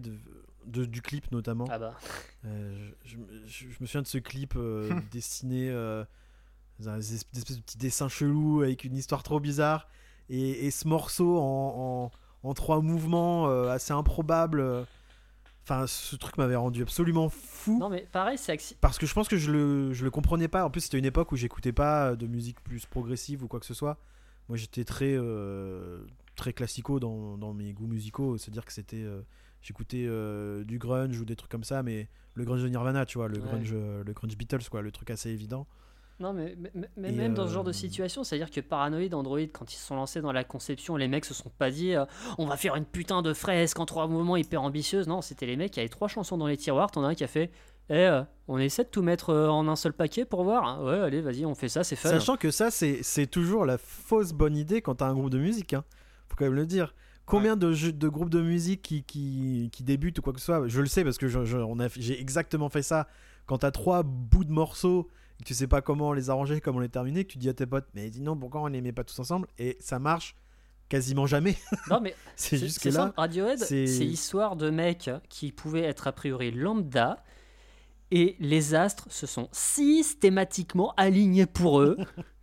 [0.66, 1.66] de- du clip notamment.
[1.70, 1.94] Ah bah.
[2.44, 3.16] Euh, je,
[3.46, 4.54] je- je me souviens de ce clip
[5.12, 6.04] dessiné, euh,
[6.80, 9.88] dans un espèce espèce de petit dessin chelou avec une histoire trop bizarre.
[10.28, 12.10] Et, et ce morceau en,
[12.44, 14.84] en- en trois mouvements assez improbables.
[15.70, 17.78] Euh, Enfin, ce truc m'avait rendu absolument fou.
[17.78, 20.64] Non, mais pareil, c'est Parce que je pense que je le, je le comprenais pas.
[20.64, 23.66] En plus, c'était une époque où j'écoutais pas de musique plus progressive ou quoi que
[23.66, 23.98] ce soit.
[24.48, 28.38] Moi, j'étais très, euh, très classico dans, dans mes goûts musicaux.
[28.38, 28.96] C'est-à-dire que c'était.
[29.02, 29.22] euh,
[29.64, 33.18] J'écoutais euh, du grunge ou des trucs comme ça, mais le grunge de Nirvana, tu
[33.18, 33.44] vois, le, Ouais.
[33.48, 35.68] grunge, euh, le grunge Beatles, quoi, le truc assez évident.
[36.20, 39.12] Non, mais, mais- mais Et, même dans ce genre de euh, situation, c'est-à-dire que Paranoid,
[39.14, 41.94] Android, quand ils se sont lancés dans la conception, les mecs se sont pas dit
[41.94, 42.04] euh,
[42.38, 45.08] on va faire une putain de fresque en trois mouvements hyper ambitieuse.
[45.08, 46.90] Non, c'était les mecs qui avaient trois chansons dans les tiroirs.
[46.90, 47.50] T'en as un qui a fait
[47.90, 50.64] Eh, euh, on essaie de tout mettre en un seul paquet pour voir.
[50.66, 50.84] hein.
[50.84, 52.10] Ouais, allez, vas-y, on fait ça, c'est fun.
[52.10, 55.38] Sachant que ça, c'est c'est toujours la fausse bonne idée quand t'as un groupe de
[55.38, 55.74] musique.
[55.74, 55.84] Hein.
[56.28, 56.94] Faut quand même le dire.
[57.24, 60.46] Combien de, jeux- de groupes de musique qui, qui, qui débutent ou quoi que ce
[60.46, 61.26] soit Je le sais parce que
[61.96, 63.06] j'ai exactement fait ça.
[63.46, 65.08] Quand t'as trois bouts de morceaux
[65.44, 67.86] tu sais pas comment les arranger, comment les terminer, que tu dis à tes potes,
[67.94, 69.46] mais dis non, pourquoi on les met pas tous ensemble?
[69.58, 70.34] Et ça marche
[70.88, 71.56] quasiment jamais.
[71.90, 73.12] Non, mais c'est juste que là.
[73.16, 77.22] Radiohead, c'est- l'histoire de mecs qui pouvaient être a priori lambda.
[78.14, 81.96] Et les astres se sont systématiquement alignés pour eux.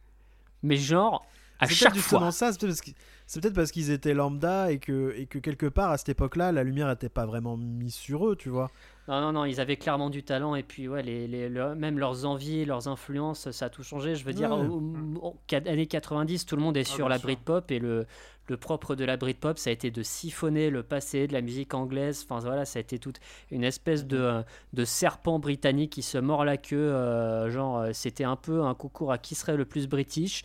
[0.64, 1.26] mais genre,
[1.60, 2.00] à chaque fois.
[2.02, 2.96] justement ça, c'est peut-être parce qu'ils-
[3.28, 6.52] c'est peut-être parce qu'ils étaient lambda et que, et que quelque part à cette époque-là,
[6.52, 8.72] la lumière n'était pas vraiment mise sur eux, tu vois.
[9.10, 11.98] Non, non, non, ils avaient clairement du talent et puis ouais, les, les- le- même
[11.98, 14.14] leurs envies, leurs influences, ça a tout changé.
[14.16, 14.68] Je veux dire, Ouais.
[14.68, 15.34] aux
[15.68, 17.18] années 90, tout le monde est Ah, sur la.
[17.18, 18.06] Britpop et le,
[18.48, 21.74] le propre de la Britpop, ça a été de siphonner le passé de la musique
[21.74, 22.24] anglaise.
[22.30, 23.20] Enfin voilà, ça a été toute
[23.52, 26.78] une espèce de, de serpent britannique qui se mord la queue.
[26.78, 30.44] euh, genre, euh, c'était un peu un concours à qui serait le plus british.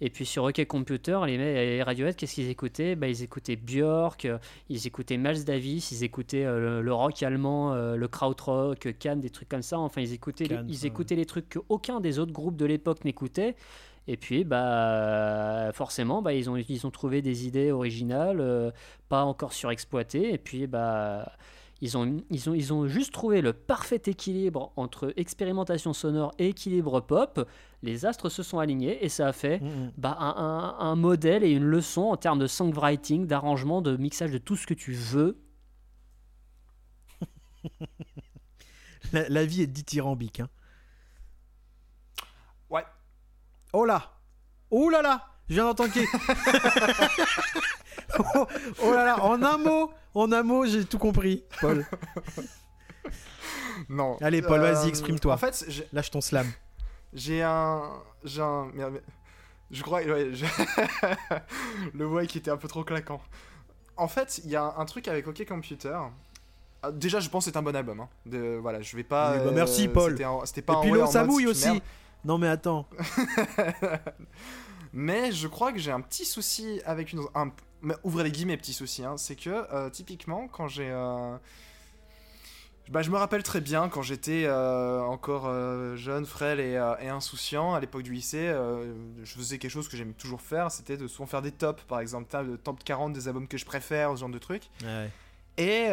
[0.00, 2.96] Et puis sur OK Computer, les, les Radiohead, qu'est-ce qu'ils écoutaient?
[2.96, 4.36] Bah, Ils écoutaient Björk, euh,
[4.68, 9.20] ils écoutaient Miles Davis, ils écoutaient euh, le, le rock allemand, euh, le krautrock, Cannes,
[9.20, 9.78] des trucs comme ça.
[9.78, 13.56] Enfin, ils écoutaient, les- ils écoutaient les trucs qu'aucun des autres groupes de l'époque n'écoutait.
[14.08, 18.70] Et puis, bah, forcément, bah, ils, ont, ils ont trouvé des idées originales, euh,
[19.08, 20.32] pas encore surexploitées.
[20.32, 21.32] Et puis, bah,
[21.82, 26.48] ils ont, ils, ont, ils ont juste trouvé le parfait équilibre entre expérimentation sonore et
[26.48, 27.46] équilibre pop.
[27.82, 29.92] Les astres se sont alignés et ça a fait Mm, mm.
[29.98, 34.30] bah, un, un- un modèle et une leçon en termes de songwriting, d'arrangement, de mixage,
[34.30, 35.38] de tout ce que tu veux.
[39.12, 40.40] La, la vie est dithyrambique.
[40.40, 40.48] Hein.
[42.70, 42.84] Ouais.
[43.72, 44.14] Oh là
[44.70, 46.00] Oh là là Je viens d'entendre qui
[48.18, 48.46] oh,
[48.84, 51.86] oh là là En un mot En un mot, j'ai tout compris, Paul.
[53.88, 54.16] Non.
[54.20, 55.34] Allez, Paul, vas-y, Euh, exprime-toi.
[55.34, 56.46] En fait, Lâche ton slam.
[57.12, 57.82] j'ai un.
[58.24, 58.68] J'ai un.
[59.70, 60.00] Je crois.
[60.02, 60.46] ouais, je-
[61.94, 63.20] Le voix qui était un peu trop claquant.
[63.96, 65.96] En fait, il y a un truc avec OK Computer.
[66.82, 68.00] Ah, Déjà, je pense que c'est un bon album.
[68.00, 68.08] hein.
[68.24, 69.32] De- voilà, je vais pas.
[69.36, 70.16] Oui, bah, merci, Paul.
[70.46, 71.66] C'était pas Et puis l'eau, ça mouille aussi.
[71.68, 71.80] merde.
[72.24, 72.88] Non mais attends.
[74.92, 77.20] Mais je crois que j'ai un petit souci avec une.
[77.34, 77.50] Un,
[77.82, 79.04] mais ouvrez les guillemets, petit souci.
[79.04, 80.88] Hein, c'est que, euh, typiquement, quand j'ai.
[80.90, 81.36] euh,
[82.88, 85.50] Bah, je me rappelle très bien quand j'étais euh, encore
[85.96, 88.46] jeune, frêle et, et insouciant à l'époque du lycée.
[89.24, 91.98] je faisais quelque chose que j'aimais toujours faire, c'était de souvent faire des tops, par
[92.00, 94.70] exemple, le top 40 des albums que je préfère, ce genre de trucs.
[94.84, 95.10] Ouais.
[95.58, 95.86] Et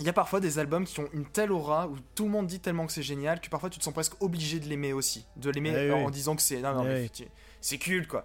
[0.00, 2.46] il y a parfois des albums qui ont une telle aura où tout le monde
[2.48, 5.24] dit tellement que c'est génial que parfois tu te sens presque obligé de l'aimer aussi.
[5.36, 6.04] De l'aimer en, oui.
[6.06, 6.60] en disant que c'est.
[6.62, 7.10] Non, non, mais oui.
[7.10, 7.28] tu-
[7.60, 8.24] c'est culte quoi.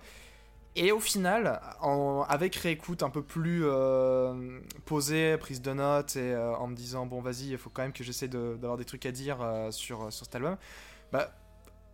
[0.76, 1.60] Et au final,
[2.28, 7.06] avec réécoute un peu plus euh, posée, prise de notes et euh, en me disant
[7.06, 10.14] bon vas-y, il faut quand même que j'essaie d'avoir des trucs à dire euh, sur,
[10.14, 10.58] sur cet album,
[11.12, 11.32] bah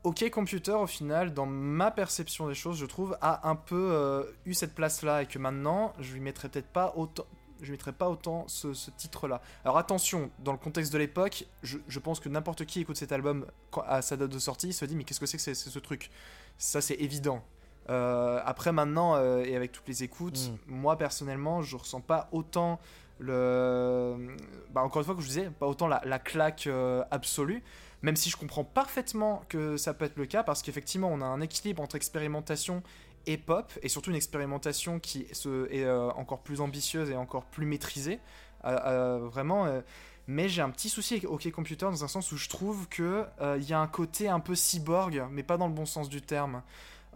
[0.03, 4.53] OK Computer au final, dans ma perception des choses, je trouve, a un peu eu
[4.53, 7.25] cette place-là et que maintenant, je lui mettrais peut-être pas autant,
[7.61, 9.41] je mettrais pas autant ce, titre-là.
[9.63, 13.47] Alors attention, dans le contexte de l'époque, je, pense que n'importe qui écoute cet album
[13.87, 16.11] à sa date de sortie se dit mais qu'est-ce que c'est que ce truc?
[16.59, 17.43] Ça c'est évident.
[17.89, 22.79] Euh, après maintenant euh, et avec toutes les écoutes, moi personnellement, je ressens pas autant
[23.19, 24.35] le,
[24.71, 27.63] bah, encore une fois que je disais, pas autant la, la claque euh, absolue.
[28.01, 31.25] Même si je comprends parfaitement que ça peut être le cas, parce qu'effectivement, on a
[31.25, 32.83] un équilibre entre expérimentation
[33.25, 37.45] et pop, et surtout une expérimentation qui se, est euh, encore plus ambitieuse et encore
[37.45, 38.19] plus maîtrisée.
[38.65, 39.65] Euh, euh, vraiment.
[39.65, 39.81] euh,
[40.27, 43.25] mais j'ai un petit souci avec OK Computer dans un sens où je trouve que
[43.41, 46.09] euh, il y a un côté un peu cyborg, mais pas dans le bon sens
[46.09, 46.63] du terme.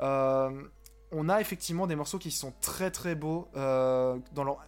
[0.01, 0.63] Euh,
[1.11, 4.65] on a effectivement des morceaux qui sont très très beaux euh, dans leur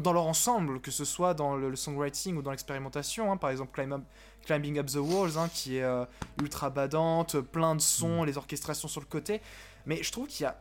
[0.00, 3.30] dans leur ensemble, que ce soit dans le, le songwriting ou dans l'expérimentation.
[3.32, 3.36] hein.
[3.36, 4.04] Par exemple, Climb Up-
[4.46, 6.04] Climbing Up the Walls, hein, qui est euh,
[6.40, 9.42] ultra badante, plein de sons, les orchestrations sur le côté.
[9.86, 10.60] Mais je trouve qu'il y a.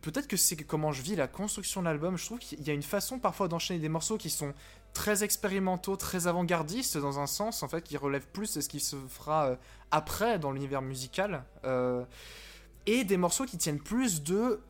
[0.00, 2.16] Peut-être que c'est comment je vis la construction de l'album.
[2.16, 4.54] Je trouve qu'il y a une façon parfois d'enchaîner des morceaux qui sont
[4.94, 8.80] très expérimentaux, très avant-gardistes dans un sens, en fait, qui relèvent plus de ce qui
[8.80, 9.56] se fera euh,
[9.90, 11.44] après dans l'univers musical.
[11.64, 12.04] Euh,
[12.86, 14.60] et des morceaux qui tiennent plus de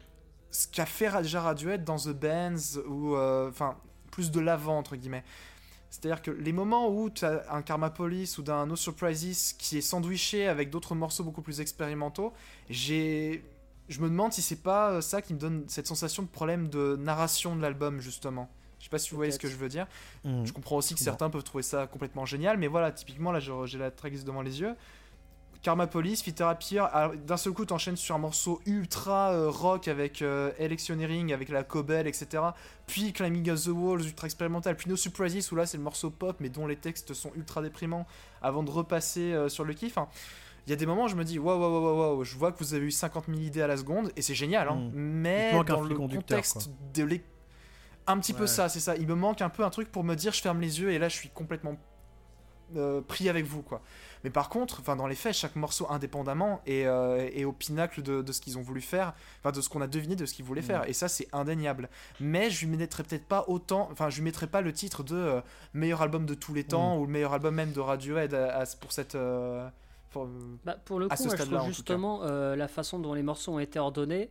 [0.51, 3.77] ce qu'a fait déjà Radiohead dans The Bands, ou euh, enfin,
[4.11, 5.25] plus de l'avant, entre guillemets.
[5.91, 9.79] C'est-à-dire que les moments où tu as un Karma Police ou d'un No Surprises qui
[9.79, 12.33] est sandwiché avec d'autres morceaux beaucoup plus expérimentaux,
[12.71, 13.45] j'ai.
[13.89, 16.69] Je me demande si c'est pas euh, ça qui me donne cette sensation de problème
[16.69, 18.49] de narration de l'album, justement.
[18.79, 19.87] Je sais pas si vous voyez ce que je veux dire.
[20.25, 20.45] Mm.
[20.45, 23.79] Je comprends aussi que certains peuvent trouver ça complètement génial, mais voilà, typiquement, là, j'ai
[23.79, 24.75] la tracklist devant les yeux.
[25.63, 30.21] Karma Police, Happier, alors, d'un seul coup, t'enchaînes sur un morceau ultra euh, rock avec
[30.21, 32.43] euh, Electioneering, avec la Cobel, etc.
[32.89, 34.77] Puis Climbing Up the Walls, ultra expérimental.
[34.77, 37.63] Puis No Surprises, où là, c'est le morceau pop, mais dont les textes sont ultra
[37.63, 38.07] déprimants,
[38.43, 39.99] avant de repasser euh, sur le kiff.
[39.99, 40.09] Hein.
[40.67, 42.51] Il y a des moments où je me dis, waouh, waouh, waouh, waouh, je vois
[42.51, 44.75] que vous avez eu 50 000 idées à la seconde, et c'est génial, hein.
[44.77, 44.91] Mm.
[44.95, 47.25] Il mais dans le contexte de l'é-
[48.09, 48.47] un petit peu Ouais.
[48.49, 48.97] ça, c'est ça.
[48.97, 50.99] Il me manque un peu un truc pour me dire, je ferme les yeux, et
[50.99, 51.77] là, je suis complètement
[52.77, 53.83] euh, pris avec vous, quoi.
[54.25, 58.03] Mais par contre, enfin, dans les faits, chaque morceau indépendamment est, euh, est au pinacle
[58.03, 60.35] de, de ce qu'ils ont voulu faire, enfin, de ce qu'on a deviné de ce
[60.35, 60.65] qu'ils voulaient Mm.
[60.65, 61.89] faire, et ça, c'est indéniable.
[62.21, 65.17] Mais je lui mettrais peut-être pas autant, enfin, je lui mettrais pas le titre de
[65.17, 65.41] euh,
[65.75, 68.65] meilleur album de tous les temps, ou le meilleur album même de Radiohead à- à-
[68.81, 69.15] pour cette.
[69.15, 69.69] euh,
[70.11, 70.29] pour-
[70.65, 73.79] Bah, pour le coup, moi, je trouve justement la façon dont les morceaux ont été
[73.79, 74.31] ordonnés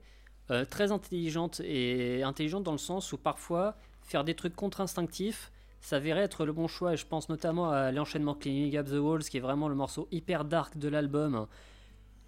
[0.70, 5.51] très intelligente et intelligente dans le sens où parfois faire des trucs contre-instinctifs
[5.82, 6.94] s'avérait être le bon choix.
[6.94, 10.08] Et je pense notamment à l'enchaînement Cleaning Up the Walls, qui est vraiment le morceau
[10.12, 11.48] hyper dark de l'album,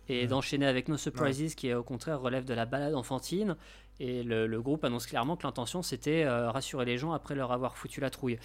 [0.09, 0.27] et Ouais.
[0.27, 3.55] d'enchaîner avec No Surprises, qui au contraire relève de la balade enfantine.
[3.99, 7.51] Et le, le groupe annonce clairement que l'intention c'était euh, rassurer les gens après leur
[7.51, 8.37] avoir foutu la trouille.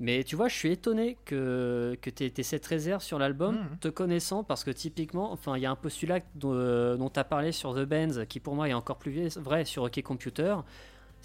[0.00, 3.78] Mais tu vois, je suis étonné que, que tu aies cette réserve sur l'album, Mhm.
[3.80, 7.18] te connaissant, parce que typiquement, enfin, il y a un postulat dont, euh, dont tu
[7.20, 10.56] as parlé sur The Bands, qui pour moi est encore plus vrai sur OK Computer.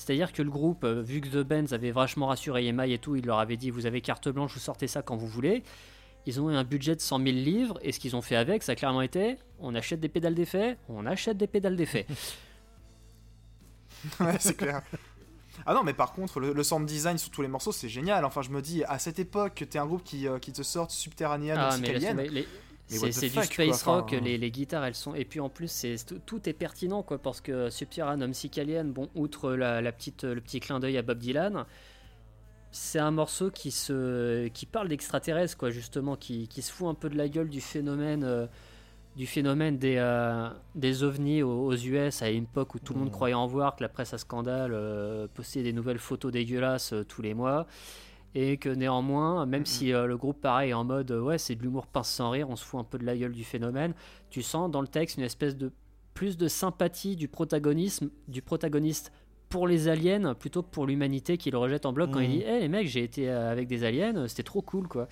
[0.02, 3.16] C'est-à-dire que le groupe, euh, vu que The Bands avait vachement rassuré EMI et tout,
[3.16, 5.64] il leur avait dit vous avez carte blanche, vous sortez ça quand vous voulez.
[6.26, 8.64] Ils ont eu un budget de 100 000 livres, et ce qu'ils ont fait avec,
[8.64, 12.06] ça a clairement été on achète des pédales d'effet, on achète des pédales d'effet.
[14.20, 14.82] Ouais, c'est clair.
[15.66, 18.26] Ah non, mais par contre, le, le sound design sur tous les morceaux, c'est génial.
[18.26, 20.64] Enfin, je me dis, à cette époque, que t'es un groupe qui, euh, qui te
[20.64, 21.78] sort Subterranean Ah,
[22.16, 22.48] mais les-
[22.98, 25.16] c'est du space quoi, rock, enfin, les, les guitares elles sont.
[25.16, 25.86] Et puis en plus,
[26.26, 30.60] tout, est pertinent quoi, parce que Subterranean Psychalian, bon, outre la, la petite, le petit
[30.60, 31.66] clin d'œil à Bob Dylan,
[32.72, 36.94] c'est un morceau qui, se, qui parle d'extraterrestres, quoi, justement, qui, qui se fout un
[36.94, 38.24] peu de la gueule du phénomène.
[38.24, 38.48] euh,
[39.18, 43.00] du phénomène des, euh, des ovnis aux, aux US à une époque où tout le
[43.00, 43.14] monde Mhm.
[43.14, 47.04] croyait en voir, que la presse à scandale euh, postait des nouvelles photos dégueulasses euh,
[47.04, 47.68] tous les mois
[48.34, 51.56] et que néanmoins, même si euh, le groupe pareil est en mode euh, ouais c'est
[51.56, 53.94] de l'humour pince sans rire, on se fout un peu de la gueule du phénomène,
[54.30, 55.72] tu sens dans le texte une espèce de
[56.14, 59.12] plus de sympathie du protagonisme du protagoniste
[59.50, 62.42] pour les aliens plutôt que pour l'humanité qui le rejette en bloc quand il dit
[62.42, 65.08] hé les mecs j'ai été euh, avec des aliens c'était trop cool quoi.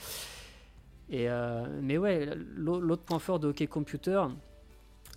[1.10, 4.22] Et euh, mais ouais l'au- l'autre point fort de Hockey Computer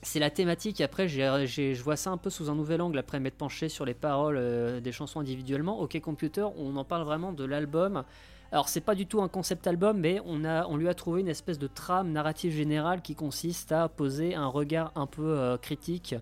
[0.03, 0.81] c'est la thématique.
[0.81, 2.99] Après, j'ai- j'ai- je vois ça un peu sous un nouvel angle.
[2.99, 5.81] Après m'être penché sur les paroles euh, des chansons individuellement.
[5.81, 8.05] OK Computer, on en parle vraiment de l'album.
[8.51, 11.21] Alors, c'est pas du tout un concept album, mais on, a, on lui a trouvé
[11.23, 15.57] une espèce de trame narrative générale qui consiste à poser un regard un peu euh,
[15.57, 16.15] critique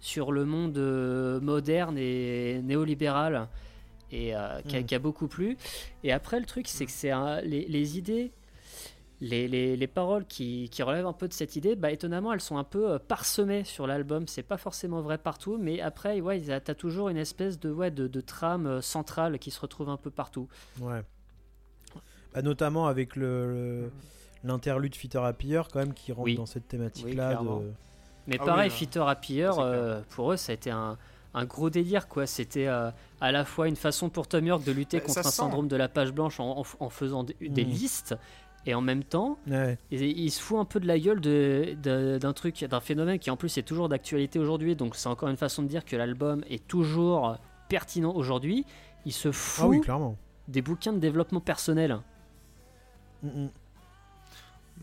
[0.00, 3.48] sur le monde euh, moderne et néolibéral
[4.12, 5.58] et euh, qui, a, qui a beaucoup plu.
[6.04, 7.12] Et après, le truc, c'est que c'est
[7.44, 8.30] les idées
[9.20, 12.40] les, les- les paroles qui, qui relèvent un peu de cette idée, bah, étonnamment, elles
[12.40, 14.28] sont un peu euh, parsemées sur l'album.
[14.28, 18.06] C'est pas forcément vrai partout, mais après, ouais, t'as toujours une espèce de, ouais, de,
[18.06, 20.46] de trame euh, centrale qui se retrouve un peu partout.
[20.80, 21.02] Ouais.
[22.34, 23.90] Bah, notamment avec le le-
[24.44, 26.36] l'interlude Fitter Happier quand même qui rentre Oui.
[26.36, 27.34] dans cette thématique-là.
[27.36, 27.72] de...
[28.28, 30.96] Mais Ah pareil, oui, Fitter Happier, euh, pour eux, ça a été un,
[31.34, 32.24] un gros délire, quoi.
[32.26, 32.90] C'était euh,
[33.20, 35.36] à la fois une façon pour Tom York de lutter Bah, contre ça un sent.
[35.42, 37.68] syndrome de la page blanche en, en- en faisant des, des Mm.
[37.68, 38.14] listes,
[38.68, 39.78] et en même temps, Ouais.
[39.90, 43.30] Il se fout un peu de la gueule de- de- d'un truc, d'un phénomène qui
[43.30, 44.76] en plus est toujours d'actualité aujourd'hui.
[44.76, 47.36] Donc c'est encore une façon de dire que l'album est toujours
[47.68, 48.66] pertinent aujourd'hui.
[49.06, 50.16] Il se fout Ah oui, clairement.
[50.48, 51.98] des bouquins de développement personnel.
[53.22, 53.48] Mm, mm.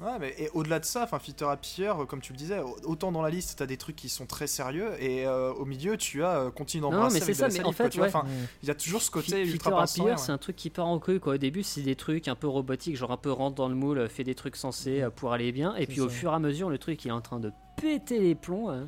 [0.02, 2.76] Ouais, mais et au-delà de ça, enfin, Fitter Happier, euh, comme tu le disais, au-
[2.84, 5.96] autant dans la liste, t'as des trucs qui sont très sérieux, et euh, au milieu,
[5.96, 7.72] tu as euh, Continue Non, d'embrasser mais c'est avec de ça, la mais salive, en
[7.72, 8.14] fait, quoi, tu vois, ouais.
[8.14, 8.28] enfin,
[8.62, 11.00] il y a toujours ce côté ultra Happier, rire, c'est un truc qui part en
[11.00, 11.22] couille.
[11.22, 11.36] Quoi.
[11.36, 14.10] Au début, c'est des trucs un peu robotiques, genre un peu rentre dans le moule,
[14.10, 15.76] fait des trucs sensés pour aller bien.
[15.78, 18.20] Et puis au fur et à mesure, le truc il est en train de péter
[18.20, 18.70] les plombs.
[18.70, 18.88] hein.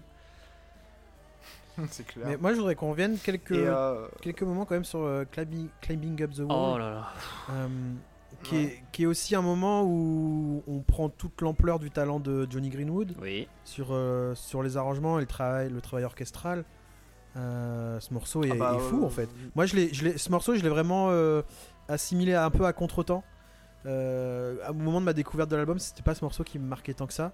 [1.91, 2.25] c'est clair.
[2.27, 5.67] Mais moi, je voudrais qu'on revienne quelques, euh, quelques moments quand même sur euh, Climbing,
[5.81, 6.47] Climbing Up the Wall.
[6.51, 7.13] Oh là là.
[7.51, 7.67] Euh,
[8.43, 8.61] qui, Ouais.
[8.63, 12.69] est, qui est aussi un moment où on prend toute l'ampleur du talent de Johnny
[12.69, 13.47] Greenwood Oui.
[13.63, 16.63] sur, euh, sur les arrangements et le travail, le travail orchestral.
[17.35, 19.29] Euh, ce morceau est, ah bah, est fou euh, en fait.
[19.55, 21.41] Moi, je l'ai, je ce morceau, je l'ai vraiment euh,
[21.87, 23.23] assimilé un peu à contre-temps.
[23.85, 26.93] Euh, au moment de ma découverte de l'album, c'était pas ce morceau qui me marquait
[26.93, 27.31] tant que ça.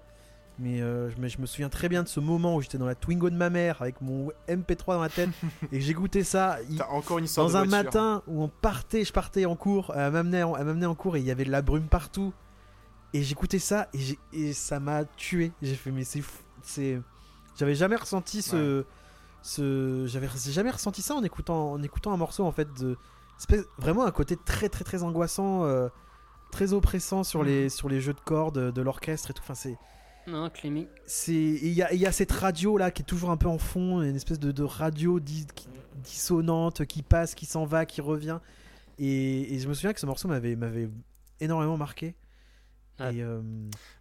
[0.58, 2.86] Mais euh, je, me, je me souviens très bien de ce moment où j'étais dans
[2.86, 5.30] la Twingo de ma mère avec mon MP3 dans la tête
[5.72, 6.58] et goûté ça.
[6.70, 7.84] Il- T'as encore une histoire dans de un voiture.
[7.86, 11.16] matin où on partait, je partais en cours, elle m'amenait en, elle m'amenait en cours
[11.16, 12.32] et il y avait de la brume partout.
[13.12, 15.50] Et j'écoutais ça et, j'ai- et ça m'a tué.
[15.60, 17.00] J'ai fait mais c'est fou, c'est
[17.56, 18.84] j'avais jamais ressenti ce
[19.42, 22.96] ce j'avais j'ai jamais ressenti ça en écoutant en écoutant un morceau en fait de
[23.38, 25.88] espèce- vraiment un côté très très très angoissant euh,
[26.50, 27.46] très oppressant sur Mhm.
[27.46, 29.76] les sur les jeux de cordes de l'orchestre et tout enfin c'est
[30.26, 30.48] Non,
[31.28, 34.02] et il y y a cette radio là qui est toujours un peu en fond
[34.02, 35.20] une espèce de, radio
[36.02, 38.38] dissonante qui passe qui s'en va qui revient.
[38.98, 40.56] Et, et je me souviens que ce morceau m'avait
[41.40, 42.14] énormément marqué
[43.00, 43.40] Et euh,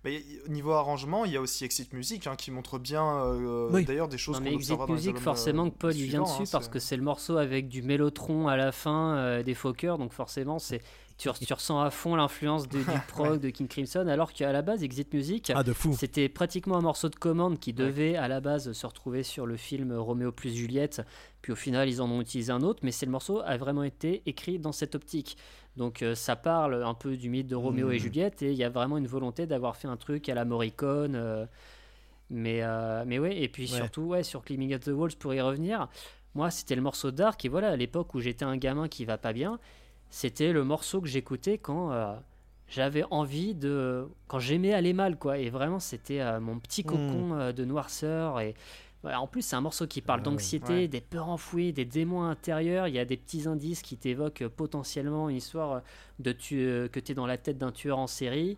[0.04, 3.86] Mais niveau arrangement, il y a aussi Exit Music hein, qui montre bien euh, Oui.
[3.86, 6.44] d'ailleurs des choses Non, qu'on mais Exit Music, forcément euh, que Paul il vient dessus
[6.44, 9.98] hein, parce que c'est le morceau avec du mélotron à la fin, euh, des cœurs,
[9.98, 10.82] donc forcément c'est
[11.18, 14.52] tu, re- tu ressens à fond l'influence de Deep Prog, de King Crimson, alors qu'à
[14.52, 15.64] la base Exit Music, ah
[15.96, 19.56] c'était pratiquement un morceau de commande qui devait à la base se retrouver sur le
[19.58, 21.02] film Roméo plus Juliette,
[21.42, 23.84] puis au final ils en ont utilisé un autre, mais c'est le morceau a vraiment
[23.84, 25.38] été écrit dans cette optique.
[25.78, 28.00] Donc euh, ça parle un peu du mythe de Roméo et Mhm.
[28.00, 31.16] Juliette et il y a vraiment une volonté d'avoir fait un truc à la Morricone.
[31.16, 31.46] euh,
[32.30, 33.78] mais, euh, mais ouais, et puis Ouais.
[33.78, 35.88] surtout, ouais, sur Climbing Up the Walls, pour y revenir,
[36.36, 39.18] moi c'était le morceau Dark, et voilà, à l'époque où j'étais un gamin qui va
[39.18, 39.60] pas bien,
[40.10, 41.92] c'était le morceau que j'écoutais quand
[42.68, 44.08] j'avais envie de.
[44.28, 45.38] quand j'aimais aller mal, quoi.
[45.38, 48.40] Et vraiment, c'était euh, mon petit cocon euh, de noirceur.
[48.40, 48.56] Et
[49.04, 50.88] en plus, c'est un morceau qui parle d'anxiété, Ouais.
[50.88, 52.88] des peurs enfouies, des démons intérieurs.
[52.88, 55.82] Il y a des petits indices qui t'évoquent euh, potentiellement une histoire
[56.20, 58.58] de tu euh, que tu es dans la tête d'un tueur en série.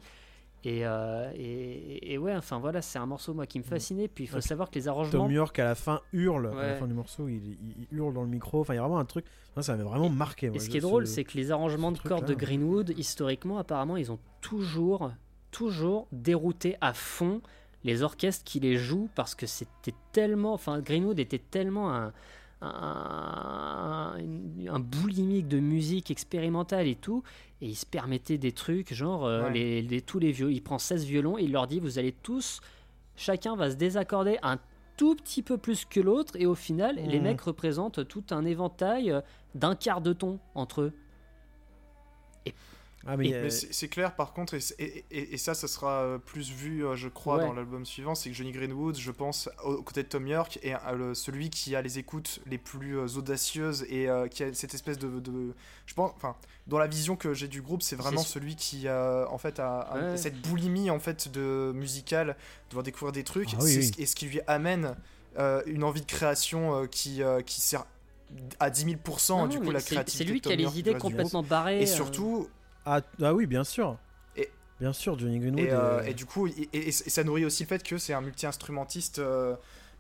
[0.64, 4.08] Et, euh, et, et ouais, enfin voilà, c'est un morceau moi qui me fascinait.
[4.08, 5.24] Puis il faut Ouais, savoir que les arrangements.
[5.26, 8.14] Tom York à la fin hurle à la fin du morceau il, il- il hurle
[8.16, 9.26] dans le micro enfin il y a vraiment un truc
[9.62, 12.00] ça m'avait vraiment marqué moi, Et ce qui est drôle, c'est que les arrangements de
[12.00, 12.34] cordes de.
[12.34, 15.12] Greenwood, historiquement, apparemment, ils ont toujours,
[15.52, 17.42] toujours dérouté à fond
[17.86, 20.54] les orchestres qui les jouent parce que c'était tellement.
[20.54, 22.12] Enfin, Greenwood était tellement un.
[22.62, 27.22] Un, un- un boulimique de musique expérimentale et tout,
[27.62, 29.52] et il se permettait des trucs genre euh, Ouais.
[29.54, 30.52] les, les- tous les vieux.
[30.52, 32.62] Il prend 16 violons et il leur dit Vous allez tous,
[33.18, 34.58] chacun va se désaccorder un
[34.98, 37.24] tout petit peu plus que l'autre, et au final, les Mhm.
[37.24, 39.22] mecs représentent tout un éventail euh,
[39.54, 40.94] d'un quart de ton entre eux.
[43.08, 45.68] Ah mais, Et- Mais c'est clair par contre, et, c'est- et- et- et ça, ça
[45.68, 47.44] sera euh, plus vu, euh, je crois, Ouais.
[47.46, 50.60] dans l'album suivant, c'est que Johnny Greenwood, je pense, au- aux côtés de Tom York,
[50.64, 54.74] est euh, celui qui a les écoutes les plus audacieuses et euh, qui a cette
[54.74, 55.54] espèce de, de-
[55.86, 56.36] je pense, enfin,
[56.68, 59.80] dans la vision que j'ai du groupe, c'est vraiment celui qui a, en fait, a,
[59.82, 60.18] a Ouais.
[60.18, 62.36] cette boulimie en fait de musicale,
[62.70, 63.92] devoir découvrir des trucs, Ah oui, c'est oui.
[63.96, 64.96] ce- et ce qui lui amène
[65.38, 67.86] euh, une envie de création euh, qui, qui sert
[68.60, 68.96] à 10 000
[69.30, 70.12] Non, du coup la créativité.
[70.26, 71.82] C'est lui qui a les idées complètement barrées.
[71.82, 72.48] Et surtout,
[72.86, 73.98] ah, ah oui bien sûr
[74.36, 74.50] Et-
[74.80, 77.46] bien sûr Johnny Greenwood Et, euh, est- et du coup, et, et- et ça nourrit
[77.46, 79.56] aussi le fait que c'est un multi-instrumentiste euh,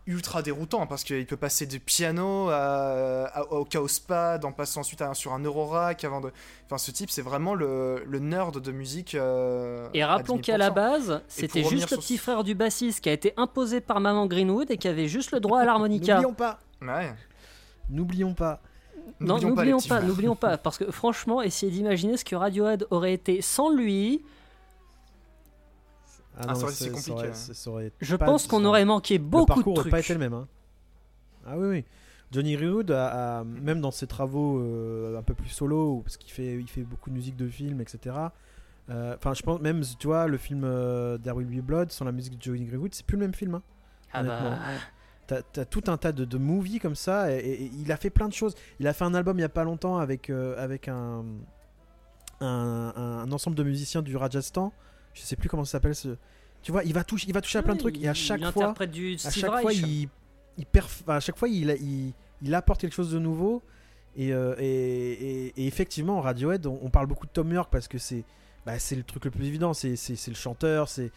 [0.07, 4.81] ultra déroutant parce qu'il peut passer du piano à- à- au chaos pad en passant
[4.81, 6.31] ensuite à- sur un Eurorack avant de.
[6.65, 9.15] Enfin, ce type, c'est vraiment le, le nerd de musique.
[9.15, 10.45] euh, Et à rappelons 10 000%.
[10.45, 13.81] qu'à la base, c'était juste le sur petit frère du bassiste qui a été imposé
[13.81, 16.13] par maman Greenwood et qui avait juste le droit à l'harmonica.
[16.17, 17.11] n'oublions pas Ouais.
[17.89, 18.61] n'oublions pas
[19.19, 20.03] Non, N'oublions pas n'oublions pas, frères.
[20.07, 24.21] n'oublions pas, parce que franchement, essayez d'imaginer ce que Radiohead aurait été sans lui.
[26.37, 27.33] Ah Ah, c'est compliqué, ça aurait- hein.
[27.33, 29.91] ça- Je pense qu'on aurait manqué le beaucoup de trucs.
[29.91, 30.33] pas été le même.
[30.33, 30.47] hein.
[31.45, 31.85] Ah oui, oui.
[32.31, 36.31] Johnny Greenwood, a, a- même dans ses travaux euh, un peu plus solo, parce qu'il
[36.31, 38.15] fait, il fait beaucoup de musique de film, etc.
[38.89, 42.03] euh, Enfin, je pense même, tu vois, le film euh, There Will Be Blood sans
[42.03, 43.55] la musique de Johnny Greenwood, c'est plus le même film.
[43.55, 43.61] hein.
[44.11, 44.57] Ah bah.
[45.27, 48.11] T'as tout un tas de, de movies comme ça, et, et- et il a fait
[48.11, 48.53] plein de choses.
[48.79, 51.23] Il a fait un album il y a pas longtemps avec, euh, avec un,
[52.41, 54.71] un, un ensemble de musiciens du Rajasthan.
[55.13, 55.95] Je sais plus comment ça s'appelle.
[55.95, 56.09] Ce...
[56.61, 58.13] Tu vois, il va toucher, il va toucher à plein de ouais, trucs, et à
[58.13, 60.09] chaque il fois, du à chaque fois, il,
[60.57, 63.63] il perf- à chaque fois, il, il, il apporte quelque chose de nouveau.
[64.17, 68.23] Et, euh, et, effectivement, Radiohead, on, on parle beaucoup de Tom York parce que c'est
[68.65, 69.73] bah, c'est le truc le plus évident.
[69.73, 69.95] C'est
[70.27, 71.11] le chanteur, c'est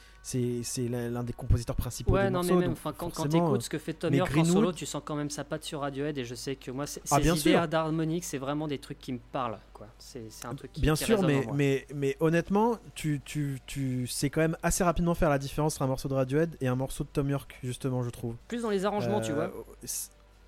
[0.89, 3.79] l'un des compositeurs principaux Ouais, des non, mais même, donc quand, quand t'écoutes ce que
[3.79, 6.35] fait Tom York en solo, tu sens quand même sa patte sur Radiohead et je
[6.35, 9.19] sais que moi, c'est- Ah, ces bien idées d'harmonique, c'est vraiment des trucs qui me
[9.33, 9.87] parlent, quoi.
[9.99, 14.29] C'est un truc qui Bien qui sûr, mais, mais, mais honnêtement, tu, tu, tu sais
[14.31, 17.05] quand même assez rapidement faire la différence entre un morceau de Radiohead et un morceau
[17.05, 18.35] de Tom York, justement, je trouve.
[18.49, 19.51] Plus dans les arrangements, tu Euh, vois.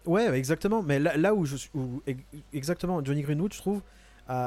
[0.07, 0.83] Ouais, exactement.
[0.83, 1.71] Mais là, là où je suis.
[1.75, 2.23] où- ex-
[2.53, 3.83] exactement, Johnny Greenwood, je trouve,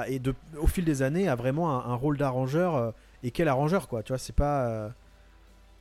[0.07, 0.21] et
[0.59, 2.75] au fil des années, a vraiment un, rôle d'arrangeur.
[2.75, 2.91] euh,
[3.23, 4.01] et quel arrangeur, quoi.
[4.03, 4.67] Tu vois, c'est pas.
[4.67, 4.89] euh,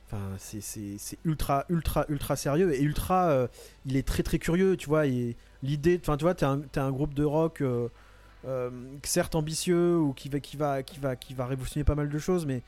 [0.05, 0.61] Enfin, c'est-
[0.97, 2.73] c'est ultra, ultra, ultra sérieux.
[2.73, 3.29] Et ultra.
[3.29, 3.47] euh,
[3.85, 5.07] il est très, très curieux, tu vois.
[5.07, 5.99] et L'idée.
[6.01, 7.63] Enfin, tu vois, t'es un, un groupe de rock.
[9.03, 12.19] certes ambitieux ou qui va, qui, va, qui, va, qui va révolutionner pas mal de
[12.19, 12.61] choses, mais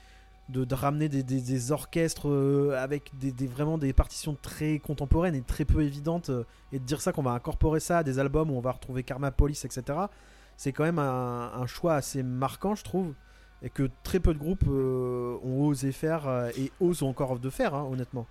[0.49, 1.41] de, ramener des, des-
[1.72, 2.28] orchestres
[2.78, 6.32] avec des, des- vraiment des partitions très contemporaines et très peu évidentes
[6.72, 9.03] et de dire ça qu'on va incorporer ça à des albums où on va retrouver
[9.03, 9.84] Karma Police etc
[10.57, 13.14] c'est quand même un, choix assez marquant je trouve
[13.61, 17.49] et que très peu de groupes euh, ont osé faire euh, et osent encore de
[17.49, 18.27] faire hein, honnêtement.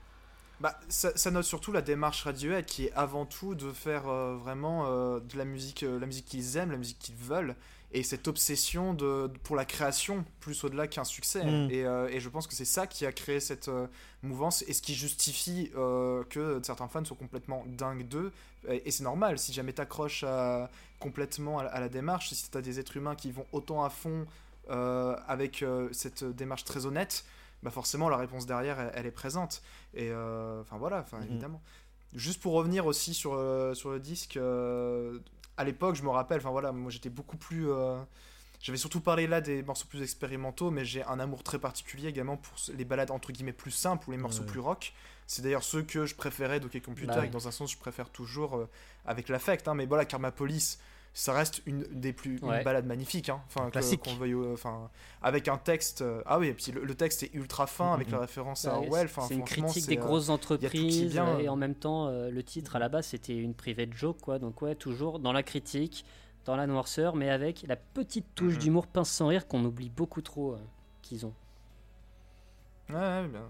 [0.61, 4.85] Bah, ça, note surtout la démarche Radiohead qui est avant tout de faire euh, vraiment
[4.87, 7.57] de la musique, la musique qu'ils aiment, la musique qu'ils veulent,
[7.97, 11.45] et cette obsession de, pour la création plus au-delà qu'un succès.
[11.45, 11.71] Mm.
[11.71, 13.87] Et, euh, et je pense que c'est ça qui a créé cette euh,
[14.23, 18.33] mouvance et ce qui justifie euh, que certains fans soient complètement dingues d'eux.
[18.69, 20.25] Et, et c'est normal, si jamais t'accroches
[20.99, 24.27] complètement à, à la démarche, si t'as des êtres humains qui vont autant à fond
[24.69, 27.25] avec cette démarche très honnête,
[27.63, 29.63] bah forcément la réponse derrière elle, elle est présente.
[29.95, 31.27] Et enfin voilà, enfin Mhm.
[31.31, 31.63] évidemment.
[32.15, 33.33] Juste pour revenir aussi sur,
[33.75, 34.39] sur le disque,
[35.57, 37.71] à l'époque, je me rappelle, enfin voilà, moi j'étais beaucoup plus.
[37.71, 37.99] euh,
[38.61, 42.37] J'avais surtout parlé là des morceaux plus expérimentaux, mais j'ai un amour très particulier également
[42.39, 44.49] pour les balades entre guillemets plus simples ou les morceaux Ouais.
[44.49, 44.95] plus rock.
[45.27, 48.11] C'est d'ailleurs ceux que je préférais d'Ok Computer, Bah et dans un sens je préfère
[48.11, 48.69] toujours euh,
[49.07, 49.69] avec l'affect.
[49.69, 50.79] hein, mais voilà, Karma Police,
[51.17, 52.65] ça reste une des plus une Ouais.
[52.65, 53.29] balade magnifique.
[53.29, 54.03] hein, Enfin, classique.
[54.03, 54.91] qu'on veuille, enfin,
[55.23, 56.03] avec un texte.
[56.03, 58.15] euh, ah oui, et puis le, le texte est ultra fin avec Mhm.
[58.15, 59.09] la référence à Ouais, Orwell.
[59.09, 62.31] c'est- Enfin, c'est une critique des euh, grosses entreprises euh, et en même temps euh,
[62.31, 65.43] le titre à la base c'était une private joke quoi donc ouais toujours dans la
[65.45, 66.05] critique
[66.47, 68.59] dans la noirceur mais avec la petite touche Mhm.
[68.59, 70.59] d'humour pince sans rire qu'on oublie beaucoup trop euh,
[71.01, 71.33] qu'ils ont
[72.91, 73.47] Ouais, ouais, bien,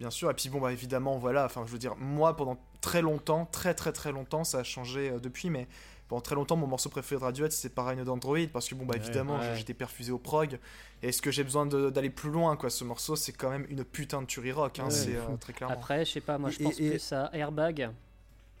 [0.00, 0.30] bien sûr.
[0.30, 1.46] Et puis bon, bah évidemment, voilà.
[1.46, 5.10] Enfin, je veux dire, moi, pendant très longtemps, très très très longtemps, ça a changé
[5.10, 5.66] euh, depuis, mais
[6.10, 8.94] pendant très longtemps, mon morceau préféré de Radiohead, c'était Paranoid Android, parce que bon, bah
[8.96, 9.54] évidemment, ouais.
[9.56, 10.58] j'étais perfusé au prog.
[11.02, 13.84] Et est-ce que j'ai besoin d'aller plus loin, quoi Ce morceau, c'est quand même une
[13.84, 15.74] putain de tuerie rock, hein, Ouais, c'est euh, très clairement.
[15.74, 17.90] après je sais pas moi je pense et- plus à Airbag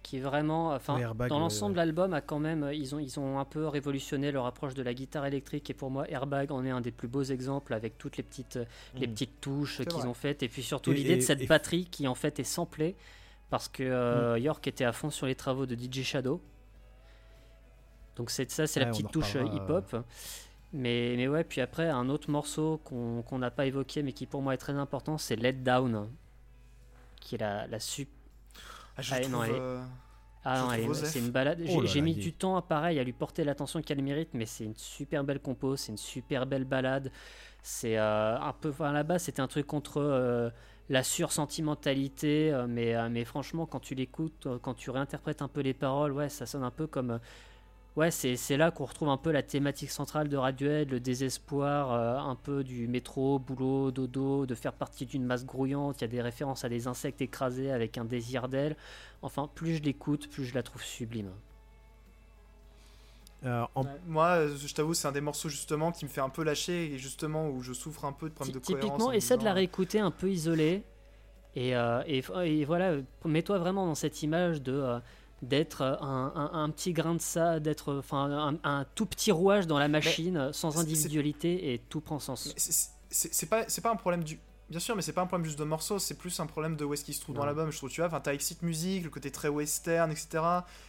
[0.02, 3.20] qui est vraiment enfin dans ouais, l'ensemble l'album a quand même euh, ils ont ils
[3.20, 6.64] ont un peu révolutionné leur approche de la guitare électrique et pour moi Airbag en
[6.64, 8.64] est un des plus beaux exemples avec toutes les petites euh,
[8.94, 9.10] les Mm.
[9.12, 11.84] petites touches C'est qu'ils ont faites et puis surtout l'idée de et- cette et- batterie
[11.84, 12.96] qui en fait est samplée
[13.50, 16.40] parce que euh, York était à fond sur les travaux de DJ Shadow
[18.16, 19.96] donc c'est ça c'est la Ouais, petite touche euh, reparlera, hip-hop
[20.72, 24.42] mais, mais ouais puis après un autre morceau qu'on n'a pas évoqué mais qui pour
[24.42, 26.08] moi est très important c'est Let Down
[27.20, 28.08] qui est la, la sup-
[28.96, 29.84] Ah, je Ah, trouve, non, elle est- euh,
[30.44, 31.62] ah Je non, c'est une balade.
[31.66, 34.46] J'ai Oh j'ai mis du temps à pareil à lui porter l'attention qu'elle mérite, mais
[34.46, 37.12] c'est une super belle compo, c'est une super belle balade.
[37.62, 40.50] C'est euh, un peu, enfin, là-bas, c'était un truc contre euh,
[40.90, 45.48] la sursentimentalité, euh, mais, euh, mais franchement, quand tu l'écoutes, euh, quand tu réinterprètes un
[45.48, 47.20] peu les paroles, ouais, ça sonne un peu comme.
[47.96, 51.92] Ouais, c'est c'est là qu'on retrouve un peu la thématique centrale de Radiohead, le désespoir,
[51.92, 56.00] euh, un peu du métro, boulot, dodo, de faire partie d'une masse grouillante.
[56.00, 58.76] Il y a des références à des insectes écrasés avec un désir d'elle.
[59.22, 61.30] Enfin, plus je l'écoute, plus je la trouve sublime.
[63.44, 63.88] Euh, en- ouais.
[64.06, 66.92] Moi, euh, je t'avoue, c'est un des morceaux justement qui me fait un peu lâcher
[66.94, 68.82] et justement où je souffre un peu de problèmes de cohérence.
[68.84, 70.84] Typiquement, en me essaie de la réécouter un peu isolée.
[71.56, 72.94] Et, euh, et, et voilà,
[73.24, 75.00] mets-toi vraiment dans cette image de euh,
[75.42, 79.66] d'être un, un- un petit grain de ça, d'être enfin un, un tout petit rouage
[79.66, 82.52] dans la machine, euh, sans individualité, et tout prend sens.
[82.56, 84.38] C'est- pas, c'est pas un problème du.
[84.68, 86.84] Bien sûr, mais c'est pas un problème juste de morceaux, c'est plus un problème de
[86.84, 87.72] où est-ce qu'il se trouve dans l'album.
[87.72, 90.44] Je trouve, tu vois, enfin, t'as Exit Music, le côté très western, etc.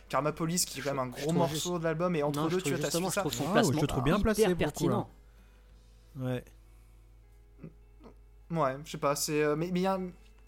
[0.08, 2.48] Karma Police, qui est quand même un gros morceau juste- de l'album, et entre Non,
[2.48, 3.22] deux, tu vois, t'as su je ça.
[3.22, 5.10] trouve son Ah, je trouve bien placé coup, pertinent.
[6.20, 6.44] ouais.
[8.52, 9.42] Ouais, je sais pas, c'est.
[9.42, 9.98] euh, mais mais il y a.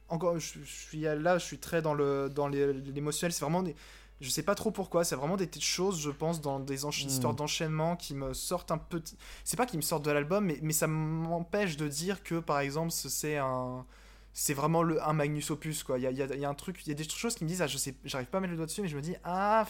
[0.09, 3.31] Encore, je, je suis là, je suis très dans le dans les- l'émotionnel.
[3.34, 3.75] C'est vraiment des.
[4.21, 7.09] Je sais pas trop pourquoi, c'est vraiment des choses, je pense, dans des encha- Mm.
[7.09, 9.01] histoires d'enchaînement qui me sortent un peu.
[9.43, 12.59] C'est pas qui me sortent de l'album, mais, mais ça m'empêche de dire que, par
[12.59, 13.85] exemple, ce- c'est un.
[14.35, 15.99] C'est vraiment le, un Magnus Opus, quoi.
[15.99, 17.43] Il y a, y a- y a un truc, il y a des choses qui
[17.43, 19.01] me disent, ah, je sais, j'arrive pas à mettre le doigt dessus, mais je me
[19.01, 19.65] dis, ah.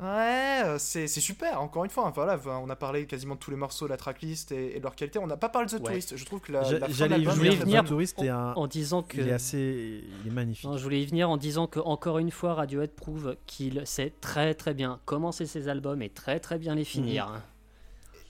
[0.00, 2.06] Ouais, euh, c'est c'est super, encore une fois.
[2.08, 4.78] hein, Voilà, on a parlé quasiment de tous les morceaux, de la tracklist et, et
[4.78, 5.18] de leur qualité.
[5.18, 5.86] On n'a pas parlé de The Ouais.
[5.86, 6.16] Tourist.
[6.16, 7.24] Je trouve que la, la fin de J'allais y
[7.56, 7.84] venir.
[7.84, 10.68] Tourist est un- En disant que il est assez, il est magnifique.
[10.68, 14.12] Non, je voulais y venir en disant que encore une fois, Radiohead prouve qu'il sait
[14.20, 17.28] très très bien commencer ses albums et très très bien les finir.
[17.28, 17.40] Mhm.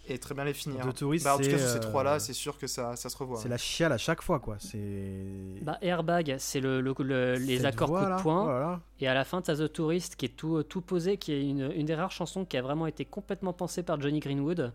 [0.08, 0.86] Et très bien les finir.
[0.88, 3.08] The Tourist, Bah, en tout cas, sur ces euh, trois-là, c'est sûr que ça, ça
[3.08, 3.38] se revoit.
[3.38, 4.56] C'est la chiale à chaque fois, quoi.
[4.58, 5.24] C'est.
[5.62, 8.74] Bah, Airbag, c'est le, le- le- les accords coup voix-là, de poing.
[8.76, 8.78] oh.
[9.00, 11.70] Et à la fin, t'as The Tourist qui est tout, tout posé, qui est une,
[11.72, 14.72] une des rares chansons qui a vraiment été complètement pensée par Johnny Greenwood,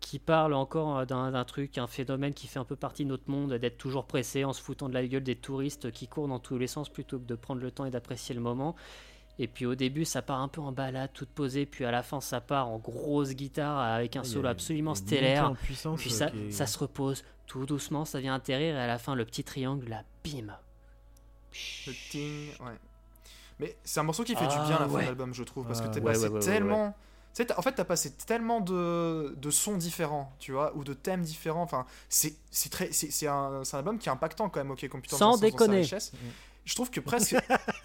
[0.00, 3.10] qui parle encore euh, d'un d'un truc, un phénomène qui fait un peu partie de
[3.10, 6.28] notre monde, d'être toujours pressé en se foutant de la gueule des touristes qui courent
[6.28, 8.74] dans tous les sens plutôt que de prendre le temps et d'apprécier le moment.
[9.40, 12.02] Et puis au début, ça part un peu en balade, toute posée, puis à la
[12.02, 15.50] fin, ça part en grosse guitare avec un solo absolument stellaire.
[15.50, 18.98] en puissance, Puis ça, ça se repose tout doucement, ça vient atterrir, et à la
[18.98, 20.52] fin, le petit triangle, là, bim.
[21.86, 22.76] Le ting, ouais.
[23.60, 25.02] Mais c'est un morceau qui fait du Ah, bien à la fin ouais.
[25.02, 26.90] de l'album, je trouve, parce que Ah, t'es ouais, passé ouais, ouais, ouais, tellement.
[27.34, 30.84] Tu sais, t'as- en fait, t'as passé tellement de, de sons différents, tu vois, ou
[30.84, 31.62] de thèmes différents.
[31.62, 34.86] Enfin, c'est c'est très, c'est c'est un, un album qui est impactant quand même, OK
[34.88, 35.16] Computer.
[35.16, 35.78] Sans sa- sa déconner.
[35.78, 36.12] richesse.
[36.64, 37.36] Je trouve que presque,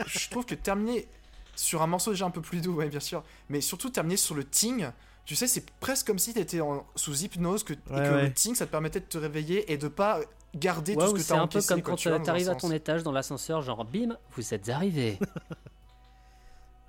[0.07, 1.07] je trouve que terminer
[1.55, 4.35] sur un morceau déjà un peu plus doux, ouais, bien sûr, mais surtout terminer sur
[4.35, 4.88] le ting.
[5.25, 8.23] Tu sais, c'est presque comme si t'étais en- sous hypnose que, et que ouais.
[8.23, 10.19] le ting, ça te permettait de te réveiller et de pas
[10.55, 12.71] garder Ouais, tout ce que c'est t'as un peu comme quoi, quand t'arrives à ton
[12.71, 15.17] étage dans l'ascenseur, genre bim, vous êtes arrivé.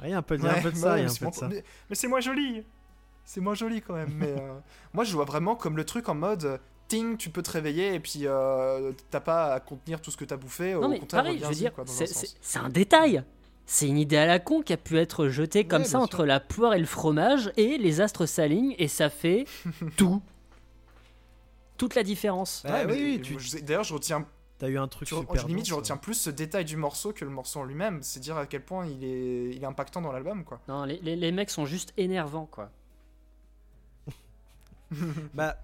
[0.03, 1.19] Il y a un peu, de Ouais, ça, bah il y a ouais, un c'est
[1.21, 1.49] peu de mon- ça.
[1.49, 2.63] Mais, mais c'est moins joli.
[3.25, 4.13] C'est moins joli quand même.
[4.15, 4.59] mais euh,
[4.93, 8.01] moi, je vois vraiment comme le truc en mode ting, tu peux te réveiller et
[8.01, 10.75] puis euh, t'as pas à contenir tout ce que t'as bouffé.
[10.75, 13.25] non au mais contraire, pareil, je veux dire, c'est- c'est c'est un détail.
[13.67, 16.17] C'est une idée à la con qui a pu être jetée comme Ouais, ça entre
[16.19, 16.27] sûr.
[16.27, 19.47] la poire et le fromage, et les astres s'alignent, et ça fait
[19.97, 20.21] tout.
[21.79, 22.63] Toute la différence.
[22.65, 24.27] Ouais, Ouais, oui, mais oui, tu- je D'ailleurs, je retiens.
[24.59, 25.47] T'as eu un truc tu- super.
[25.49, 27.99] limite, je retiens plus ce détail du morceau que le morceau en lui-même.
[28.03, 30.61] C'est dire à quel point il est, il est impactant dans l'album, quoi.
[30.69, 32.71] Non, les, les- les mecs sont juste énervants, quoi.
[35.35, 35.57] Bah,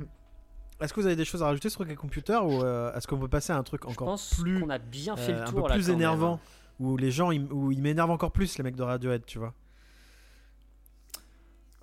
[0.80, 3.18] est-ce que vous avez des choses à rajouter sur les computers ou euh, est-ce qu'on
[3.18, 5.42] peut passer à un truc Je encore pense plus, qu'on a bien fait euh, le
[5.42, 5.74] un tour peu là.
[5.74, 5.96] plus même.
[5.96, 6.40] énervant,
[6.80, 9.54] où les gens, ils- où ils m'énervent encore plus les mecs de Radiohead, tu vois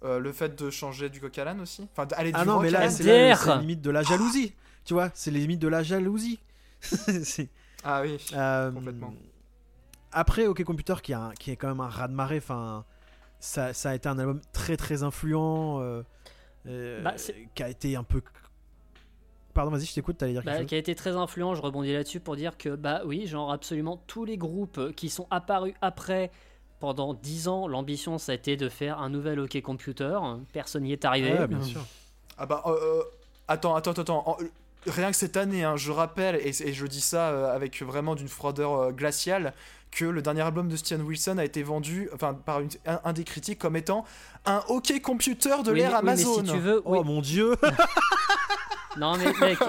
[0.04, 1.88] Euh, le fait de changer du coq à l'âne aussi?
[1.92, 3.04] Enfin, d'aller du Ah non, mais là, c'est
[3.36, 4.54] c'est limite de la jalousie,
[4.86, 6.40] tu vois C'est les limites de la jalousie.
[6.82, 7.50] C'est-
[7.84, 8.18] Ah oui.
[8.34, 9.14] Euh, Complètement.
[10.12, 12.86] Après, OK Computer, qui, a un- qui est quand même un raz-de-marée, enfin,
[13.40, 17.96] ça, ça a été un album très très influent, euh, Bah, c'est- qui a été
[17.96, 18.22] un peu.
[19.58, 21.64] Pardon, vas-y, je t'écoute, t'allais dire Bah, quelque chose qui a été très influent, je
[21.64, 25.74] rebondis là-dessus pour dire que, bah oui, genre absolument tous les groupes qui sont apparus
[25.82, 26.30] après,
[26.80, 30.20] pendant 10 ans, l'ambition ça a été de faire un nouvel OK Computer,
[30.54, 31.34] personne n'y est arrivé.
[31.34, 31.82] Ouais, bien sûr.
[32.38, 33.02] Ah bah, euh, euh,
[33.48, 34.24] attends, attends, attends.
[34.30, 34.46] en- euh,
[34.86, 38.14] rien que cette année, hein, je rappelle, et, et je dis ça euh, avec vraiment
[38.14, 39.54] d'une froideur euh, glaciale,
[39.90, 43.14] que le dernier album de Stian Wilson a été vendu, enfin, par une- un, un
[43.14, 44.06] des critiques comme étant
[44.46, 46.46] un OK computer de Oui, l'ère mais Amazon.
[46.46, 47.00] si tu veux, Oh oui.
[47.04, 47.56] mon dieu
[49.00, 49.60] Non mais mec,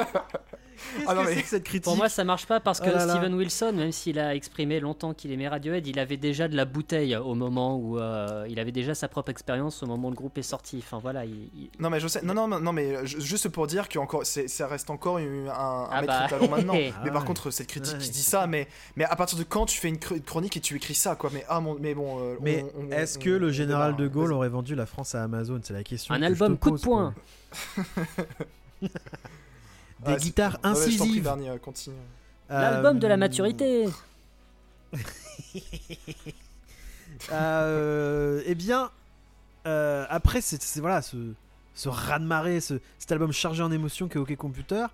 [0.97, 2.79] Qu'est-ce Ah non, que mais- c'est que cette critique pour moi ça marche pas parce
[2.79, 3.15] que là là.
[3.15, 6.65] Steven Wilson, même s'il a exprimé longtemps qu'il aimait Radiohead, il avait déjà de la
[6.67, 10.17] bouteille au moment où euh, il avait déjà sa propre expérience au moment où le
[10.17, 10.79] groupe est sorti.
[10.79, 13.67] Enfin voilà, il, il- Non mais je sais, non non non mais ju- juste pour
[13.67, 16.27] dire que encore, c'est- ça reste encore une- un, un Ah maître bah.
[16.27, 16.75] étalon maintenant.
[16.97, 17.27] Ah mais par ouais.
[17.27, 17.99] contre cette critique Ouais.
[18.01, 20.57] qui dit ça, mais mais à partir de quand tu fais une chr- une chronique
[20.57, 21.31] et tu écris ça quoi?
[21.35, 22.19] Mais ah mon, mais bon.
[22.21, 25.17] euh, Mais on- on- est-ce on- que le général de Gaulle aurait vendu la France
[25.17, 25.59] à Amazon?
[25.65, 26.15] C'est la question.
[26.15, 27.15] un que je album te coup de poing.
[28.81, 28.89] Des
[30.13, 31.27] Ouais, guitares ouais, incisives.
[31.29, 31.91] Euh.
[32.51, 33.89] L'album de la Euh, maturité.
[37.33, 38.91] Euh, eh bien,
[39.67, 41.17] euh, après, c'est voilà, ce,
[41.75, 44.87] ce raz-de-marée, ce, cet album chargé en émotions qu'est OK Computer,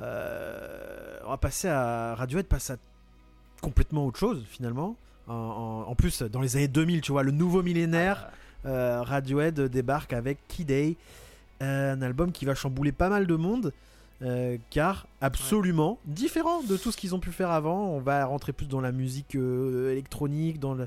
[0.00, 2.76] euh, on va passer à Radiohead, passe à
[3.60, 4.96] complètement autre chose finalement.
[5.26, 8.28] En, en- en plus, dans les années 2000, tu vois, le nouveau millénaire,
[8.66, 10.96] euh, Radiohead débarque avec Key Day, euh,
[11.60, 13.72] un album qui va chambouler pas mal de monde.
[14.22, 17.88] euh, car absolument différent de tout ce qu'ils ont pu faire avant.
[17.88, 20.86] On va rentrer plus dans la musique euh, électronique, dans le,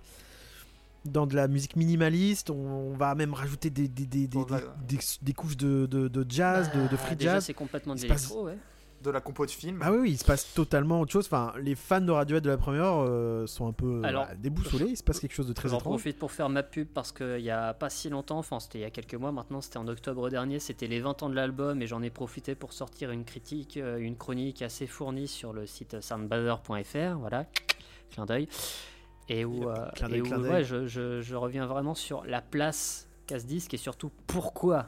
[1.05, 2.49] dans de la musique minimaliste.
[2.49, 6.87] On, on va même rajouter des, des, des, des, couches de, de, de jazz, de,
[6.87, 7.45] de free déjà, jazz.
[7.45, 8.57] c'est complètement de l'électro, ouais.
[9.03, 9.79] De la compo de film.
[9.83, 11.25] Ah oui, oui, il se passe totalement autre chose.
[11.27, 14.35] Enfin, les fans de Radiohead de la première heure euh, sont un peu Alors, voilà,
[14.35, 14.87] déboussolés.
[14.89, 15.91] Il se passe quelque chose de très J'en étrange.
[15.93, 18.81] profite pour faire ma pub parce qu'il y a pas si longtemps, enfin c'était il
[18.81, 21.79] y a quelques mois maintenant, c'était en octobre dernier, c'était les 20 ans de l'album
[21.81, 25.67] et j'en ai profité pour sortir une critique, euh, une chronique assez fournie sur le
[25.67, 27.45] site soundbather.fr, voilà,
[28.09, 28.47] clin d'œil.
[29.29, 29.75] Et où, euh,
[30.09, 33.77] et où, ouais, je, je- je reviens vraiment sur la place qu'a ce disque et
[33.77, 34.87] surtout pourquoi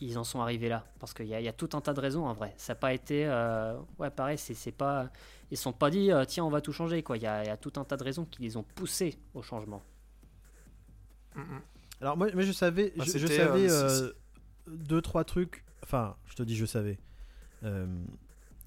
[0.00, 0.84] ils en sont arrivés là.
[0.98, 2.54] Parce qu'il y, a- il y a tout un tas de raisons en vrai.
[2.56, 3.26] Ça n'a pas été.
[3.26, 5.10] euh, ouais, pareil, c'est pas.
[5.50, 7.16] Ils se sont pas dit, euh, tiens, on va tout changer quoi.
[7.16, 9.18] Il y a, il y a tout un tas de raisons qui les ont poussés
[9.34, 9.82] au changement.
[11.34, 11.60] Mm, mm.
[12.02, 14.12] Alors moi, moi, je savais, Bah, je, savais euh, euh,
[14.68, 15.64] deux trois trucs.
[15.82, 16.98] Enfin, je te dis, je savais.
[17.64, 17.86] Euh,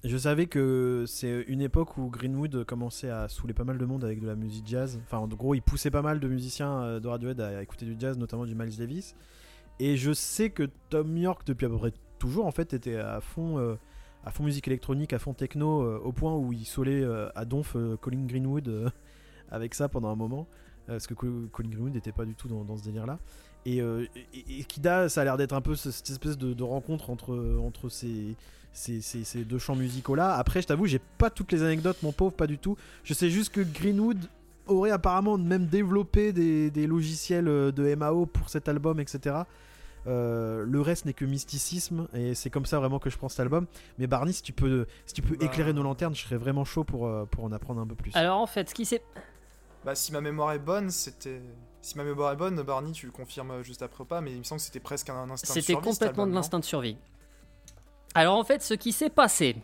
[0.04, 4.04] je savais que c'est une époque où Greenwood commençait à saouler pas mal de monde
[4.04, 5.00] avec de la musique jazz.
[5.06, 8.18] Enfin, en gros, il poussait pas mal de musiciens de Radiohead à écouter du jazz,
[8.18, 9.16] notamment du Miles Davis.
[9.80, 13.20] Et je sais que Tom York, depuis à peu près toujours, en fait, était à
[13.20, 13.74] fond, euh,
[14.40, 18.24] musique électronique, à fond techno, euh, au point où il saoulait euh, à donf Colin
[18.26, 18.92] Greenwood
[19.50, 20.46] avec ça pendant un moment.
[20.86, 23.18] Parce que Col- Colin Greenwood n'était pas du tout dans, ce délire-là.
[23.66, 23.80] Et,
[24.68, 27.88] Kida, ça a l'air d'être un peu ce- cette espèce de, rencontre entre,
[28.72, 30.34] ces- ces deux champs musicaux-là.
[30.36, 32.76] Après, je t'avoue, j'ai pas toutes les anecdotes, mon pauvre, pas du tout.
[33.02, 34.18] Je sais juste que Greenwood
[34.66, 39.36] aurait apparemment même développé des, des logiciels euh, de MAO pour cet album, etc.
[40.06, 43.40] Euh, le reste n'est que mysticisme et c'est comme ça vraiment que je prends cet
[43.40, 43.66] album.
[43.98, 45.46] Mais Barney, si tu peux, si tu peux Bah.
[45.46, 48.12] éclairer nos lanternes, je serais vraiment chaud pour, euh, pour en apprendre un peu plus.
[48.14, 49.02] Alors en fait, ce qui s'est
[49.84, 51.40] Bah, si ma mémoire est bonne, c'était.
[51.80, 54.38] Si ma mémoire est bonne, Barney, tu le confirmes juste après ou pas, mais il
[54.38, 56.64] me semble que c'était presque un instinct de C'était survie, cet complètement de l'instinct de
[56.64, 56.96] survie.
[58.14, 59.56] Alors en fait, ce qui s'est passé,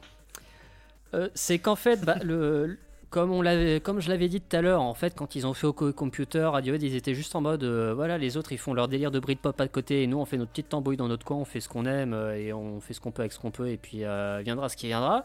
[1.15, 2.79] euh, c'est qu'en fait, bah, le,
[3.11, 5.53] comme, on l'avait, comme je l'avais dit tout à l'heure, en fait, quand ils ont
[5.55, 8.59] fait au co- computer, Radiohead, ils étaient juste en mode, euh, voilà, les autres, ils
[8.59, 11.09] font leur délire de Britpop à côté, et nous, on fait notre petite tambouille dans
[11.09, 13.33] notre coin, on fait ce qu'on aime, euh, et on fait ce qu'on peut avec
[13.33, 15.25] ce qu'on peut, et puis euh, viendra ce qui viendra.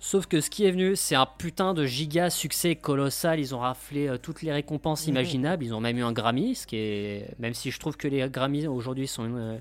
[0.00, 3.40] Sauf que ce qui est venu, c'est un putain de giga succès colossal.
[3.40, 5.10] Ils ont raflé euh, toutes les récompenses Mhm.
[5.12, 5.64] imaginables.
[5.64, 8.28] Ils ont même eu un Grammy, ce qui est, même si je trouve que les
[8.28, 9.60] Grammys aujourd'hui sont une,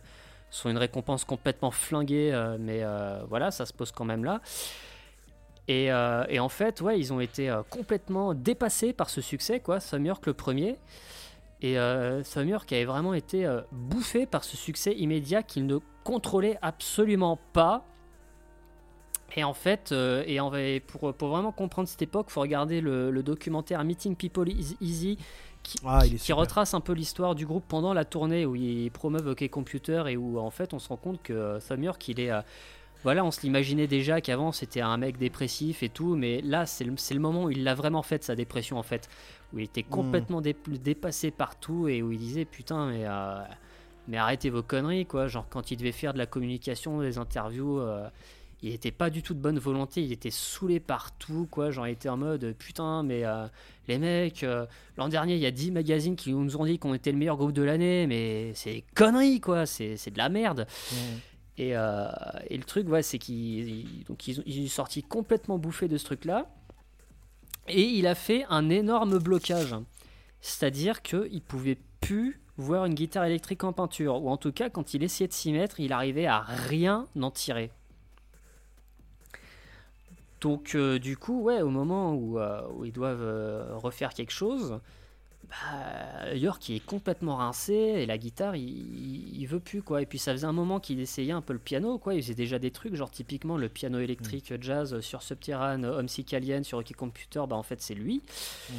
[0.49, 2.83] sont une récompense complètement flinguée, mais
[3.29, 4.41] voilà, ça se pose quand même là.
[5.67, 9.59] Et, euh, et en fait, ouais, ils ont été euh, complètement dépassés par ce succès,
[9.59, 9.79] quoi.
[9.79, 10.77] Samurk le premier.
[11.61, 16.57] Et euh, Samurk avait vraiment été euh, bouffé par ce succès immédiat qu'il ne contrôlait
[16.61, 17.85] absolument pas.
[19.35, 20.51] Et en fait, et en
[20.85, 25.17] pour, pour vraiment comprendre cette époque, faut regarder le, le documentaire Meeting People Is- Easy
[25.63, 26.37] qui, Ah, il qui super.
[26.37, 30.17] retrace un peu l'histoire du groupe pendant la tournée où ils promeuvent OK Computer et
[30.17, 32.29] où en fait on se rend compte que euh, Samur qu'il est
[33.03, 36.83] voilà on se l'imaginait déjà qu'avant c'était un mec dépressif et tout mais là c'est
[36.83, 39.09] le, le moment où il l'a vraiment fait sa dépression en fait
[39.53, 43.41] où il était complètement dé- dépassé par tout et où il disait putain mais euh,
[44.07, 47.79] mais arrêtez vos conneries quoi genre quand il devait faire de la communication des interviews
[47.79, 48.07] euh,
[48.65, 51.69] il était pas du tout de bonne volonté, il était saoulé partout, quoi.
[51.69, 53.45] Genre, il était en mode putain, mais euh,
[53.89, 54.65] les mecs, euh,
[54.95, 57.35] l'an dernier, il y a 10 magazines qui nous ont dit qu'on était le meilleur
[57.35, 59.65] groupe de l'année, mais c'est conneries, quoi.
[59.65, 60.65] C'est de la merde.
[61.57, 62.07] Et, euh,
[62.49, 64.05] et le truc, c'est qu'ils
[64.47, 66.47] ils- sont sortis complètement bouffés de ce truc-là.
[67.67, 69.75] Et il a fait un énorme blocage.
[70.41, 74.21] C'est-à-dire qu'il pouvait plus voir une guitare électrique en peinture.
[74.23, 77.31] Ou en tout cas, quand il essayait de s'y mettre, il arrivait à rien en
[77.31, 77.71] tirer.
[80.41, 84.79] Donc euh, du coup, ouais, au moment où, euh, ils doivent refaire quelque chose,
[85.49, 90.01] bah, York il est complètement rincé et la guitare il, veut plus quoi.
[90.01, 92.15] Et puis ça faisait un moment qu'il essayait un peu le piano quoi.
[92.15, 96.63] Il faisait déjà des trucs genre typiquement le piano électrique jazz sur Subterrane, Homesick Alien
[96.63, 98.21] sur Rocky Computer, bah en fait c'est lui.
[98.69, 98.73] Mm.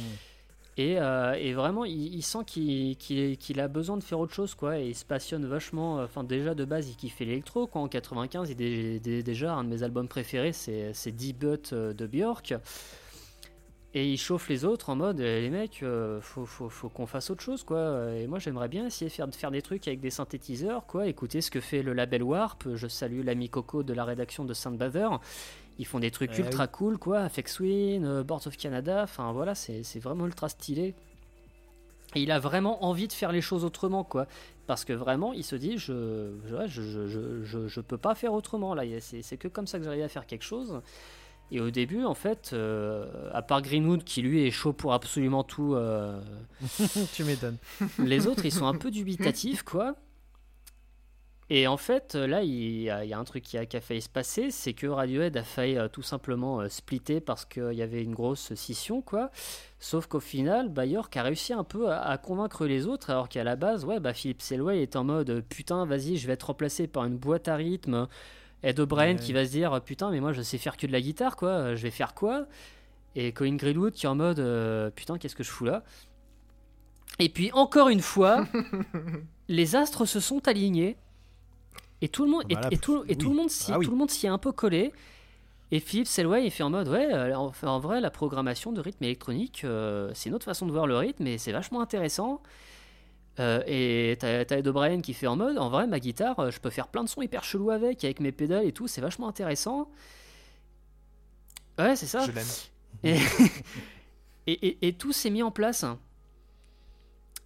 [0.77, 4.79] Et, euh, et vraiment, il, il sent qu'il a besoin de faire autre chose, quoi.
[4.79, 6.01] Et il se passionne vachement.
[6.03, 7.81] Enfin, déjà de base, il kiffait l'électro, quoi.
[7.81, 11.93] En 95, il est, dé- déjà un de mes albums préférés, c'est c'est D-But euh,
[11.93, 12.55] de Björk.
[13.97, 17.05] Et il chauffe les autres en mode, eh, les mecs, euh, faut, faut, faut qu'on
[17.05, 18.11] fasse autre chose, quoi.
[18.13, 21.07] Et moi, j'aimerais bien essayer de faire, de faire des trucs avec des synthétiseurs, quoi.
[21.07, 22.75] Écoutez ce que fait le label Warp.
[22.75, 25.07] Je salue l'ami Coco de la rédaction de Saint Bather.
[25.79, 27.19] Ils font des trucs Eh ultra cool, quoi.
[27.21, 29.03] Afex Twin, euh, Boards of Canada.
[29.03, 30.93] Enfin, voilà, c'est vraiment ultra stylé.
[32.15, 34.27] Et il a vraiment envie de faire les choses autrement, quoi.
[34.67, 38.73] Parce que vraiment, il se dit, je, je, je, je, je, peux pas faire autrement,
[38.73, 38.83] là.
[38.99, 40.81] C'est c'est que comme ça que j'arrive à faire quelque chose.
[41.51, 45.43] Et au début, en fait, euh, à part Greenwood, qui lui est chaud pour absolument
[45.43, 46.19] tout, euh,
[47.13, 47.57] tu m'étonnes.
[47.99, 49.95] les autres, ils sont un peu dubitatifs, quoi.
[51.51, 53.77] Et en fait, là, il y, a, il y a un truc qui a, qui
[53.77, 57.73] a failli se passer, c'est que Radiohead a failli euh, tout simplement splitter parce qu'il
[57.73, 59.29] y avait une grosse scission, quoi.
[59.77, 63.29] Sauf qu'au final, bah, York a réussi un peu à, à convaincre les autres, alors
[63.29, 66.47] qu'à la base, ouais, bah, Philippe Selway est en mode putain, vas-y, je vais être
[66.47, 68.07] remplacé par une boîte à rythme.
[68.65, 69.19] Ed O'Brien Ouais.
[69.19, 71.75] qui va se dire putain, mais moi je sais faire que de la guitare, quoi,
[71.75, 72.45] je vais faire quoi?
[73.15, 75.83] Et Colin Greenwood qui est en mode euh, putain, qu'est-ce que je fous là?
[77.19, 78.45] Et puis encore une fois,
[79.47, 80.97] les astres se sont alignés
[82.01, 83.31] et tout le monde, Ah bah là, et, et tout, et tout oui.
[83.33, 83.85] le monde s'y Ah oui.
[83.85, 84.91] tout le monde s'y est un peu collé.
[85.71, 88.81] Et Philippe Selway, il fait en mode ouais, euh, en, en vrai, la programmation de
[88.81, 92.41] rythme électronique, euh, c'est une autre façon de voir le rythme et c'est vachement intéressant.
[93.39, 96.59] Euh, et t'as Ed O'Brien qui fait en mode en vrai, ma guitare, euh, je
[96.59, 99.27] peux faire plein de sons hyper chelous avec, avec mes pédales et tout, c'est vachement
[99.27, 99.89] intéressant.
[101.77, 102.25] Ouais, c'est ça.
[102.25, 102.45] Je l'aime.
[103.03, 103.17] Et,
[104.47, 105.83] et, et- et tout s'est mis en place.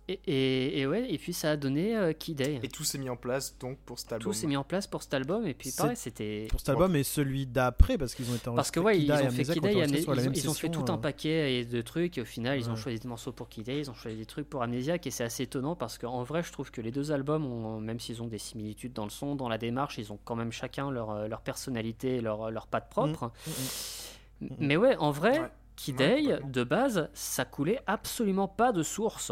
[0.09, 2.59] Et, et, et ouais, et puis ça a donné euh, Key Day.
[2.63, 4.31] Et tout s'est mis en place donc pour cet album.
[4.31, 6.47] Tout s'est mis en place pour cet album, et puis pareil, c'était.
[6.49, 9.21] Pour cet album et celui d'après, parce qu'ils ont été Parce que ouais, ils Kida
[9.21, 11.63] et ont fait ont Day, ils, ont, même ils ont fait tout un euh, paquet
[11.63, 13.93] de trucs, et au final, ils ont choisi des morceaux pour Kid Day, ils ont
[13.93, 16.81] choisi des trucs pour Amnesiac, et c'est assez étonnant parce qu'en vrai, je trouve que
[16.81, 19.99] les deux albums, ont, même s'ils ont des similitudes dans le son, dans la démarche,
[19.99, 23.31] ils ont quand même chacun leur, euh, leur personnalité, et leur, leur patte propre.
[24.41, 24.47] mm, mm.
[24.57, 29.31] Mais ouais, en vrai, Ouais, Day, de base, ça coulait absolument pas de source.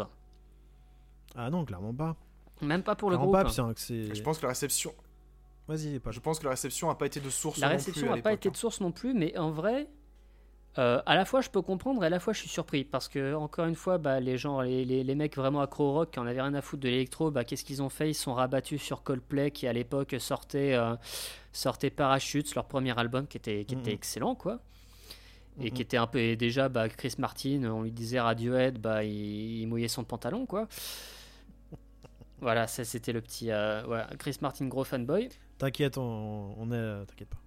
[1.40, 2.16] Ah non, clairement pas.
[2.60, 3.32] Même pas pour le groupe.
[3.32, 4.92] pas, c'est Je pense que la réception,
[5.68, 6.10] Vas-y, pas.
[6.10, 7.58] je pense que la réception a pas été de source.
[7.60, 8.52] La non réception n'a pas été hein.
[8.52, 9.88] de source non plus, mais en vrai,
[10.76, 13.08] Euh, à la fois, je peux comprendre et à la fois, je suis surpris parce
[13.08, 16.10] que, encore une fois, bah, les gens, les, les- les mecs vraiment accro au rock
[16.12, 18.10] qui en avaient rien à foutre de l'électro, bah, qu'est-ce qu'ils ont fait?
[18.10, 20.94] Ils se sont rabattus sur Coldplay qui, à l'époque, sortait, euh,
[21.52, 23.96] sortait Parachutes, leur premier album qui était, qui était Mhm.
[23.96, 24.60] excellent, quoi.
[25.60, 25.70] Et Mhm.
[25.72, 26.18] qui était un peu.
[26.20, 30.46] Et déjà, bah, Chris Martin, on lui disait Radiohead, bah, il, il mouillait son pantalon,
[30.46, 30.68] quoi.
[32.40, 33.50] Voilà, ça c'était le petit.
[33.50, 35.28] euh, voilà, Chris Martin, gros fanboy.
[35.58, 36.74] T'inquiète, on, on est.
[36.76, 37.38] euh, T'inquiète pas.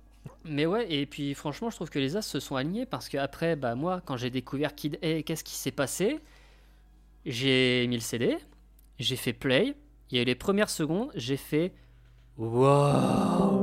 [0.45, 3.17] Mais ouais, et puis franchement, je trouve que les As se sont alignés parce que
[3.17, 6.19] après, bah moi, quand j'ai découvert Kid A, qu'est-ce qui s'est passé
[7.25, 8.37] J'ai mis le CD,
[8.99, 9.75] j'ai fait play,
[10.11, 11.73] il y a eu les premières secondes, j'ai fait
[12.37, 13.61] Wow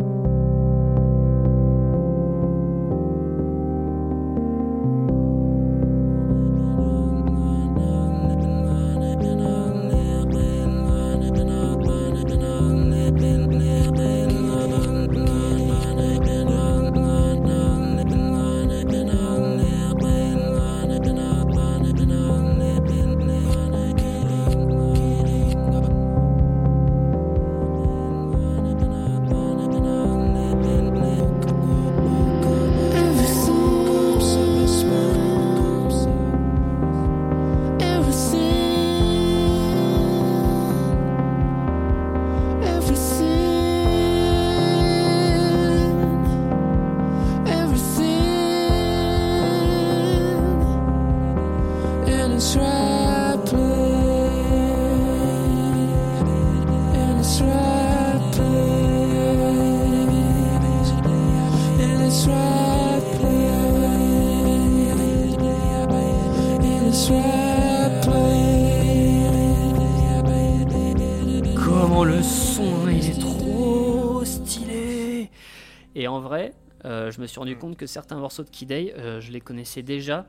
[77.18, 79.82] je me suis rendu compte que certains morceaux de Kid A, euh, je les connaissais
[79.82, 80.24] déjà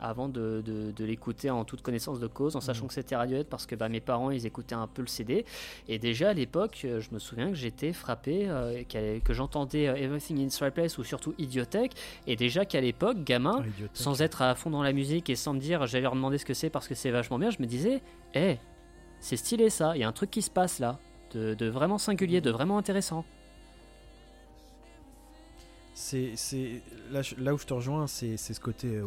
[0.00, 3.46] avant de, de- de l'écouter en toute connaissance de cause, en sachant que c'était Radiohead,
[3.46, 5.44] parce que bah, mes parents, ils écoutaient un peu le CD.
[5.88, 8.82] Et déjà à l'époque, euh, je me souviens que j'étais frappé, euh,
[9.24, 11.92] que j'entendais Everything in its Right Place ou surtout Idiotech,
[12.26, 13.90] et déjà qu'à l'époque, gamin, idiote.
[13.94, 16.44] sans être à fond dans la musique et sans me dire j'allais leur demander ce
[16.44, 18.02] que c'est parce que c'est vachement bien, je me disais,
[18.34, 18.58] hé,
[19.20, 20.98] c'est stylé ça, il y a un truc qui se passe là,
[21.32, 23.24] de, de vraiment singulier, de vraiment intéressant.
[25.94, 29.00] C'est, c'est là, là où je te rejoins, c'est, ce côté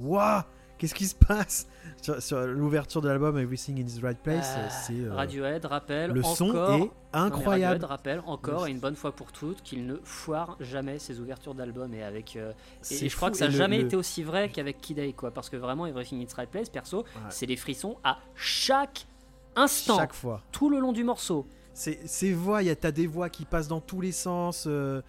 [0.00, 0.46] Wouah
[0.76, 1.68] Qu'est-ce qui se passe
[2.02, 6.10] sur, sur l'ouverture de l'album Everything in its Right Place Euh, C'est euh, Radiohead rappelle
[6.10, 7.62] le son encore, est Non, mais incroyable.
[7.74, 11.54] Radiohead rappelle encore et une bonne fois pour toutes qu'il ne foire jamais ses ouvertures
[11.54, 12.52] d'album et avec euh,
[12.90, 15.30] et, je crois que ça n'a jamais le- été aussi vrai qu'avec Kid A quoi
[15.30, 17.20] parce que vraiment Everything in its Right Place perso Ouais.
[17.30, 19.06] c'est les frissons à chaque
[19.54, 20.42] instant chaque fois.
[20.50, 21.46] tout le long du morceau.
[21.74, 24.64] Ces voix, y a t'as des voix qui passent dans tous les sens.
[24.66, 25.02] euh,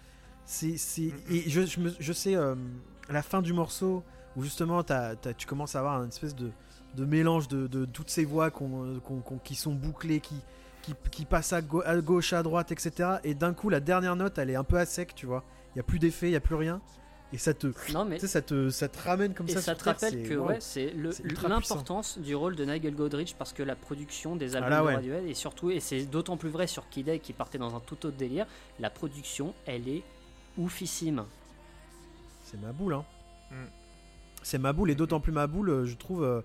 [0.44, 0.74] c'est,
[1.30, 2.54] et je, sais euh,
[3.08, 4.02] à la fin du morceau
[4.36, 4.84] où justement
[5.36, 6.50] tu commences à avoir une espèce de,
[6.98, 8.50] mélange de, toutes ces voix
[9.44, 13.16] qui sont bouclées, qui, passent à, à gauche, à droite, etc.
[13.24, 15.44] Et d'un coup, la dernière note, elle est un peu à sec, tu vois.
[15.74, 16.80] Il y a plus d'effet, il y a plus rien.
[17.32, 19.74] Et ça te, Non mais ça te, ça te ramène comme Et ça.
[19.74, 20.46] te rappelle que wow.
[20.48, 20.94] ouais, c'est
[21.48, 24.92] l'importance du rôle de Nigel Godrich parce que la production des albums là, ouais.
[24.92, 27.74] de Radiohead et surtout et c'est d'autant plus vrai sur Kid A qui partait dans
[27.74, 28.46] un tout autre délire,
[28.78, 30.02] la production elle est
[30.56, 31.24] oufissime.
[32.44, 33.04] C'est ma boule, hein.
[33.50, 33.54] Mm.
[34.42, 36.40] C'est ma boule, et d'autant plus ma boule, euh, je trouve, euh,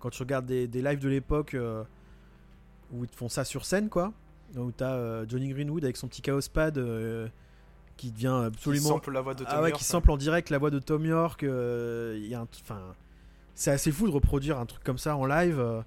[0.00, 1.84] quand tu regardes des, des lives de l'époque euh,
[2.92, 4.12] où ils te font ça sur scène, quoi.
[4.56, 7.28] Où t'as euh, Johnny Greenwood avec son petit chaos pad euh,
[7.96, 8.88] qui devient Qui absolument.
[8.88, 10.78] sample la voix de Tom ah ouais, York, qui sample en direct la voix de
[10.78, 11.42] Tom York.
[11.42, 12.80] euh, il y a un t- Enfin.
[13.56, 15.60] C'est assez fou de reproduire un truc comme ça en live.
[15.60, 15.80] euh.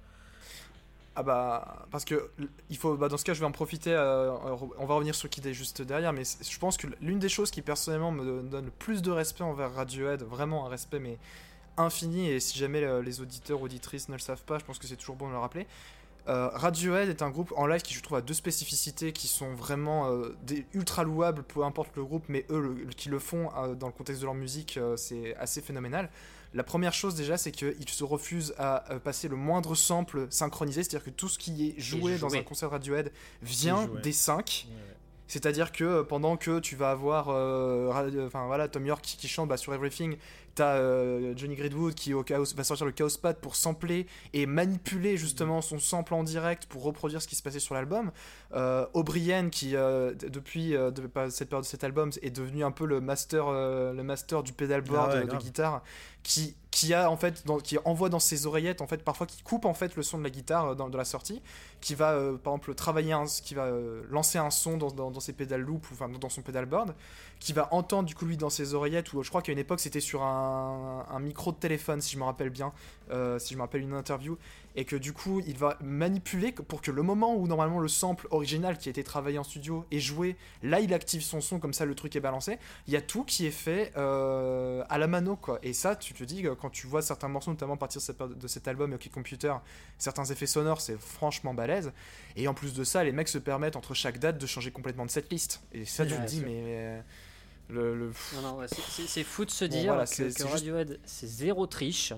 [1.16, 2.30] Ah bah parce que
[2.70, 4.30] il faut bah dans ce cas je vais en profiter euh,
[4.78, 7.50] on va revenir sur Kid A juste derrière mais je pense que l'une des choses
[7.50, 11.18] qui personnellement me donne le plus de respect envers Radiohead vraiment un respect mais
[11.76, 14.94] infini et si jamais les auditeurs auditrices ne le savent pas je pense que c'est
[14.94, 15.66] toujours bon de le rappeler
[16.28, 19.54] euh, Radiohead est un groupe en live qui je trouve a deux spécificités qui sont
[19.54, 23.50] vraiment euh, des ultra louables peu importe le groupe mais eux le- qui le font
[23.56, 26.10] euh, dans le contexte de leur musique c'est assez phénoménal.
[26.54, 31.04] La première chose déjà, c'est qu'ils se refusent à passer le moindre sample synchronisé, c'est-à-dire
[31.04, 34.66] que tout ce qui est joué, dans un concert Radiohead vient des 5.
[35.28, 39.16] C'est-à-dire que euh, pendant que tu vas avoir euh, euh, enfin voilà Tom York qui,
[39.16, 40.16] qui chante bah, sur Everything,
[40.54, 44.46] t'as euh, Johnny Greenwood qui au chaos, va sortir le Chaos Pad pour sampler et
[44.46, 48.10] manipuler justement son sample en direct pour reproduire ce qui se passait sur l'album.
[48.54, 52.86] Euh, O'Brien qui euh, depuis de- cette période de cet album est devenu un peu
[52.86, 55.82] le master le master du pedalboard Ah ouais, de guitare
[56.22, 59.42] qui, qui a en fait dans- qui envoie dans ses oreillettes en fait parfois qui
[59.42, 61.42] coupe en fait le son de la guitare euh, dans, de la sortie
[61.80, 65.20] qui va euh, par exemple travailler qui va euh, lancer un son dans, dans, dans
[65.20, 66.94] ses pédales loop ou enfin dans son pedalboard
[67.40, 69.80] qui va entendre du coup lui dans ses oreillettes ou je crois qu'à une époque
[69.80, 72.72] c'était sur un, micro de téléphone si je me rappelle bien
[73.38, 74.36] si je me rappelle une interview
[74.76, 78.26] et que du coup il va manipuler pour que le moment où normalement le sample
[78.30, 81.72] original qui a été travaillé en studio est joué là il active son son comme
[81.72, 85.36] ça le truc est balancé il y a tout qui est fait à la mano
[85.36, 85.58] quoi.
[85.62, 88.46] Et ça tu te dis quand tu vois certains morceaux notamment à partir de, cette-
[88.48, 89.54] cet album OK Computer
[89.98, 91.92] certains effets sonores c'est franchement balèze.
[92.36, 95.06] Et en plus de ça les mecs se permettent entre chaque date de changer complètement
[95.06, 95.60] de setlist.
[95.72, 97.00] Et ça tu Ouais, te dis mais euh,
[97.70, 100.30] le, le- Non, non, ouais, c'est- fou de se Bon, dire voilà, que, c'est- que
[100.32, 102.12] c'est juste- Radiohead c'est zéro triche.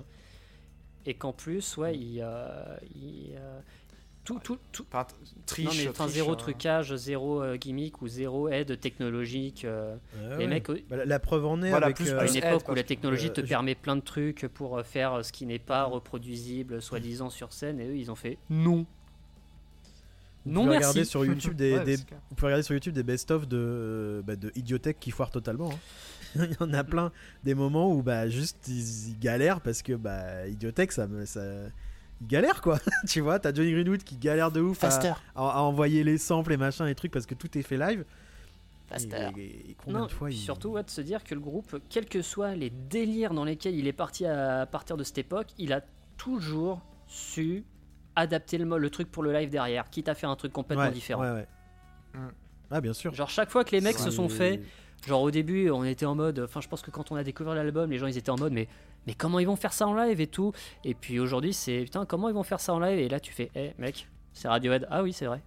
[1.06, 3.60] Et qu'en plus, ouais, il, euh, il, euh,
[4.38, 5.06] tout, tout, tout, enfin,
[5.46, 6.36] triche non mais enfin triche, zéro hein.
[6.36, 9.64] trucage, zéro euh, gimmick ou zéro aide technologique.
[9.64, 10.46] euh, Ouais, les ouais.
[10.46, 11.96] mecs, euh, Bah, la, la preuve en est Voilà, avec.
[11.96, 12.72] plus- euh, une aide, époque quoi.
[12.74, 15.84] où la technologie te je- permet plein de trucs pour faire ce qui n'est pas
[15.84, 18.86] reproduisible, soi-disant sur scène, et eux ils ont fait non.
[20.46, 20.86] vous Non pouvez merci.
[20.88, 22.20] regarder sur YouTube des, Ouais, des- c'est clair.
[22.30, 25.70] vous pouvez regarder sur YouTube des best-of de, bah, de Idiotech qui foirent totalement.
[25.72, 25.78] hein.
[26.36, 27.10] Il y en a plein
[27.42, 31.42] des moments où bah juste ils, ils galèrent parce que bah Idiotech ça me ça
[32.20, 32.78] ils galèrent quoi.
[33.08, 36.52] tu vois, t'as Johnny Greenwood qui galère de ouf à, à- à envoyer les samples
[36.52, 38.04] et machin et trucs parce que tout est fait live.
[38.88, 39.28] Faster.
[39.36, 41.40] Et, et- et combien Non, de fois il- surtout ouais, de se dire que le
[41.40, 45.18] groupe, quels que soient les délires dans lesquels il est parti à, partir de cette
[45.18, 45.80] époque, il a
[46.16, 47.64] toujours su
[48.16, 50.90] adapter le, le truc pour le live derrière, quitte à faire un truc complètement Ouais,
[50.90, 51.22] différent.
[51.22, 51.46] Ouais, ouais.
[52.14, 52.28] Mm.
[52.72, 53.14] Ah bien sûr.
[53.14, 54.60] Genre chaque fois que les mecs se sont fait,
[55.06, 57.54] genre au début on était en mode, enfin je pense que quand on a découvert
[57.54, 58.68] l'album, les gens ils étaient en mode mais
[59.06, 60.52] mais comment ils vont faire ça en live et tout?
[60.84, 62.98] Et puis aujourd'hui c'est putain comment ils vont faire ça en live?
[62.98, 64.86] Et là tu fais, eh mec, c'est Radiohead.
[64.90, 65.40] Ah oui c'est vrai.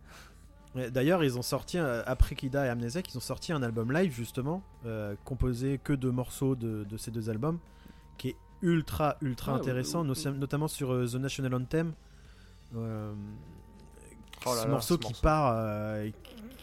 [0.92, 4.12] D'ailleurs, ils ont sorti, euh, après Kida et Amnesiac, ils ont sorti un album live
[4.12, 7.60] justement, euh, composé que de morceaux de, de ces deux albums,
[8.18, 11.94] qui est ultra, ultra Ouais, intéressant, ouais, notamment sur euh, The National Anthem.
[12.76, 13.14] Euh,
[14.48, 15.22] Oh là ce là, morceau ce qui morceau.
[15.22, 16.10] part, euh,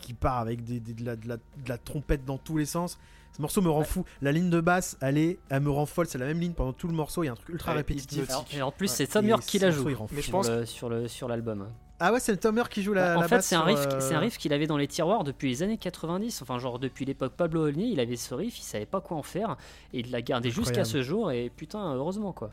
[0.02, 2.66] qui part avec des, des- de, la, de la- de la trompette dans tous les
[2.66, 2.98] sens.
[3.36, 3.84] Ce morceau me rend Ouais.
[3.84, 4.04] fou.
[4.22, 6.06] La ligne de basse, elle, est, elle me rend folle.
[6.06, 7.22] C'est la même ligne pendant tout le morceau.
[7.22, 8.28] Il y a un truc ultra est répétitif.
[8.28, 8.96] Alors, et en plus Ouais.
[8.96, 10.14] c'est Tom York qui la morceau, joue il rend fou.
[10.14, 11.68] Mais je sur pense le- sur le sur l'album.
[12.02, 13.66] Ah ouais, c'est le Tomer qui joue la, en la fait, basse c'est un sur,
[13.66, 16.40] riff, euh, c'est un riff qu'il avait dans les tiroirs depuis les années 90.
[16.40, 19.22] Enfin, genre depuis l'époque Pablo Olney, il avait ce riff, il savait pas quoi en
[19.22, 19.58] faire
[19.92, 21.30] et il l'a gardé jusqu'à ce jour.
[21.30, 22.52] Et putain, heureusement quoi.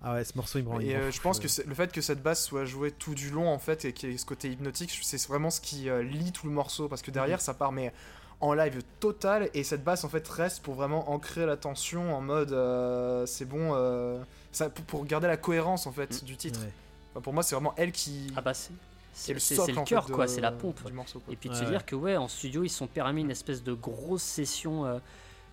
[0.00, 1.42] Ah ouais, ce morceau, il me rend, Et euh, je pense ouais.
[1.42, 3.92] que c'est- le fait que cette basse soit jouée tout du long en fait et
[3.92, 6.88] qu'il y ait ce côté hypnotique, c'est vraiment ce qui euh, lie tout le morceau
[6.88, 7.14] parce que Mhm.
[7.14, 7.92] derrière ça part mais
[8.40, 12.20] en live total et cette basse en fait reste pour vraiment ancrer la tension en
[12.20, 14.20] mode euh, c'est bon euh,
[14.52, 16.60] ça, pour, pour garder la cohérence en fait du titre.
[16.60, 16.72] Ouais.
[17.12, 18.70] Enfin, pour moi c'est vraiment elle qui Ah bah c'est
[19.12, 20.84] c'est le socle le fait, cœur de- quoi, c'est la pompe.
[20.86, 21.18] du morceau.
[21.18, 21.32] quoi.
[21.32, 21.70] Et puis de Ouais, se ouais.
[21.70, 24.84] dire que ouais, en studio ils se sont permis une espèce de grosse session.
[24.86, 24.98] euh,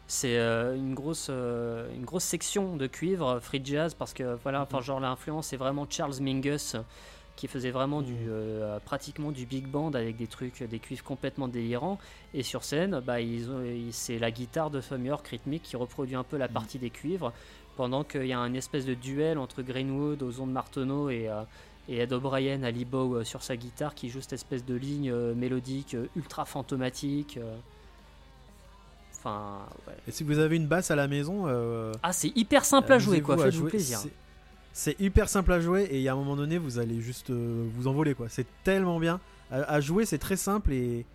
[0.07, 4.61] c'est euh, une grosse euh, une grosse section de cuivre free jazz parce que voilà,
[4.61, 6.81] enfin genre l'influence c'est vraiment Charles Mingus euh,
[7.35, 11.47] qui faisait vraiment du euh, pratiquement du big band avec des trucs des cuivres complètement
[11.47, 11.99] délirants
[12.33, 16.15] et sur scène bah ils ont c'est la guitare de Tom York rythmique qui reproduit
[16.15, 17.33] un peu la partie des cuivres
[17.75, 21.41] pendant qu'il y a un espèce de duel entre Greenwood aux ondes Marteneau et euh,
[21.87, 25.11] et Ed O'Brien à Lebow euh, sur sa guitare qui joue cette espèce de ligne
[25.11, 27.37] euh, mélodique ultra fantomatique.
[29.17, 29.93] Enfin, ouais.
[30.07, 31.45] Et si vous avez une basse à la maison,
[32.01, 33.37] Ah, c'est hyper simple à jouer, quoi.
[33.37, 33.99] Faites-vous plaisir.
[33.99, 34.11] C'est-
[34.77, 37.87] C'est hyper simple à jouer et à un moment donné, vous allez juste euh, vous
[37.87, 38.27] envoler quoi.
[38.27, 41.05] C'est tellement bien à, à jouer, c'est très simple et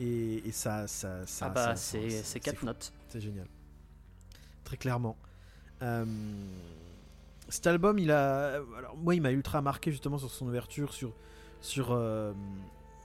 [0.00, 1.46] et, et ça ça ça.
[1.46, 2.64] ah bah, c'est ça- c'est 4 fou.
[2.66, 2.90] notes.
[3.10, 3.46] C'est génial.
[4.64, 5.14] Très clairement.
[5.82, 6.06] Euh,
[7.50, 8.54] cet album, il a.
[8.78, 11.12] Alors, moi, il m'a ultra marqué justement sur son ouverture, sur.
[11.60, 11.88] Sur.
[11.92, 12.32] euh,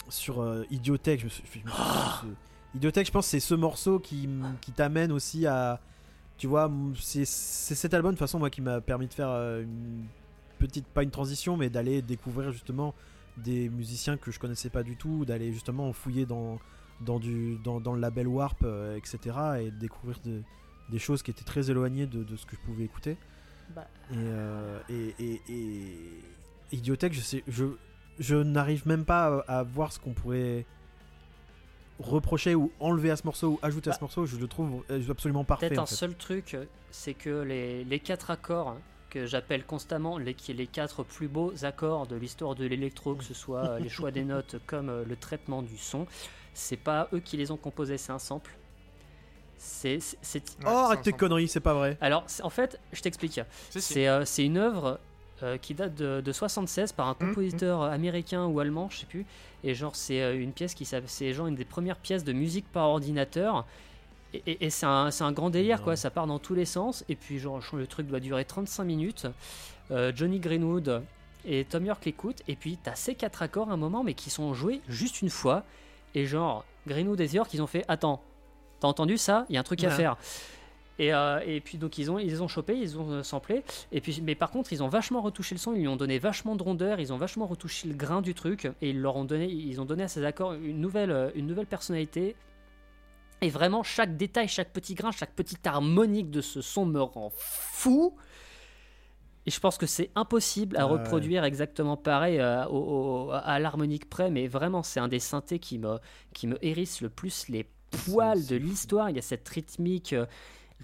[0.08, 1.20] sur euh, Idiotech.
[1.20, 1.82] Je me suis, je me suis-
[2.22, 4.30] c'est- Idiotech, je pense, c'est ce morceau qui,
[4.62, 5.82] qui t'amène aussi à.
[6.38, 9.64] Tu vois, c'est cet album, de toute façon, moi, qui m'a permis de faire euh,
[9.64, 10.06] une
[10.60, 10.86] petite.
[10.86, 12.94] Pas une transition, mais d'aller découvrir justement
[13.38, 16.60] des musiciens que je connaissais pas du tout, d'aller justement fouiller dans,
[17.02, 19.36] dans, du, dans, dans le label Warp, euh, etc.
[19.62, 20.42] et découvrir de-
[20.90, 23.18] des choses qui étaient très éloignées de, de ce que je pouvais écouter.
[23.76, 23.88] Bah.
[24.12, 26.22] Et, euh, et, et, et-
[26.72, 27.66] Idiotech, je, sais, je,
[28.20, 30.66] je n'arrive même pas à, à voir ce qu'on pourrait
[32.00, 34.26] reprocher ou enlever à ce morceau ou ajouter à ce morceau.
[34.26, 35.70] Je le trouve euh, absolument parfait.
[35.70, 35.96] Peut-être en un fait.
[35.96, 38.78] seul truc, euh, c'est que les, les quatre accords
[39.10, 43.24] que j'appelle constamment les, qui- les quatre plus beaux accords de l'histoire de l'électro, que
[43.24, 46.06] ce soit euh, les choix des notes comme euh, le traitement du son,
[46.54, 48.52] c'est pas eux qui les ont composés, c'est un sample.
[49.58, 51.98] C'est c'est- c'est- Ouais, Oh, arrête tes conneries, c'est pas vrai.
[52.02, 53.40] alors en fait, je t'explique.
[53.72, 55.00] C'est euh, c'est une œuvre
[55.44, 57.30] euh, qui date de, de 76 par un Mhm.
[57.30, 59.26] compositeur euh, américain ou allemand, je sais plus.
[59.64, 62.34] Et genre, c'est euh, une pièce qui s'appelle- c'est genre une des premières pièces de
[62.34, 63.66] musique par ordinateur.
[64.34, 65.96] Et, et- et c'est un, grand délire, quoi.
[65.96, 67.06] Ça part dans tous les sens.
[67.10, 69.28] Et puis, genre, le truc doit durer 35 minutes.
[69.92, 71.02] Euh, Johnny Greenwood
[71.46, 72.42] et Tom York l'écoutent.
[72.48, 75.30] Et puis, t'as ces quatre accords à un moment, mais qui sont joués juste une
[75.30, 75.64] fois.
[76.14, 78.22] Et genre, Greenwood et York, ils ont fait Attends,
[78.80, 79.46] t'as entendu ça?
[79.50, 80.18] Il y a un truc à faire.
[81.00, 83.64] Et, euh, et puis donc ils ont ils ont chopé, ils ont euh, samplé.
[83.92, 86.18] Et puis mais par contre ils ont vachement retouché le son, ils lui ont donné
[86.18, 89.24] vachement de rondeur, ils ont vachement retouché le grain du truc et ils leur ont
[89.26, 92.36] donné ils ont donné à ces accords une nouvelle euh, une nouvelle personnalité.
[93.42, 97.30] Et vraiment chaque détail, chaque petit grain, chaque petite harmonique de ce son me rend
[97.36, 98.16] fou.
[99.46, 100.94] Et je pense que c'est impossible à Ah ouais.
[100.94, 105.60] reproduire exactement pareil euh, au- au- à l'harmonique près, mais vraiment c'est un des synthés
[105.60, 106.00] qui me,
[106.34, 107.66] qui me hérisse le plus les
[108.06, 109.10] poils de l'histoire.
[109.12, 110.26] Il y a cette rythmique, euh,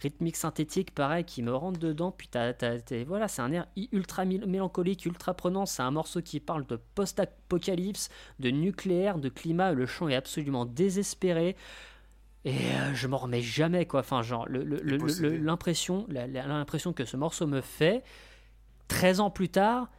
[0.02, 2.12] rythmique synthétique pareil qui me rentre dedans.
[2.12, 5.66] Puis t'as- t'as- t'as- voilà, c'est un air ultra mélancolique, ultra prenant.
[5.66, 8.10] C'est un morceau qui parle de post-apocalypse,
[8.40, 9.72] de nucléaire, de climat.
[9.72, 11.56] Le chant est absolument désespéré.
[12.46, 14.02] Et euh, je m'en remets jamais quoi.
[14.02, 15.30] Enfin genre le- le- le- possédé.
[15.30, 16.06] le- l'impression,
[16.94, 18.04] que ce morceau me fait
[18.90, 19.90] 13 ans plus tard,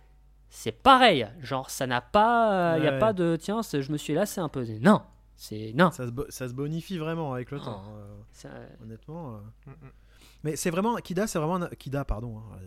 [0.51, 1.27] c'est pareil.
[1.41, 2.77] Genre, ça n'a pas.
[2.77, 3.37] Il n'y a pas de.
[3.41, 4.65] Tiens, je me suis lassé un peu.
[4.83, 5.01] Non
[5.37, 5.73] C'est.
[5.75, 7.65] Non Ça se, bo- ça se bonifie vraiment avec le Oh.
[7.65, 7.85] temps.
[7.97, 8.49] euh, C'est
[8.83, 9.37] honnêtement.
[9.37, 9.39] euh.
[9.67, 9.91] Mm, mm.
[10.45, 11.69] Mais c'est vraiment Kida, c'est vraiment un...
[11.69, 12.39] Kida, pardon.
[12.39, 12.59] hein.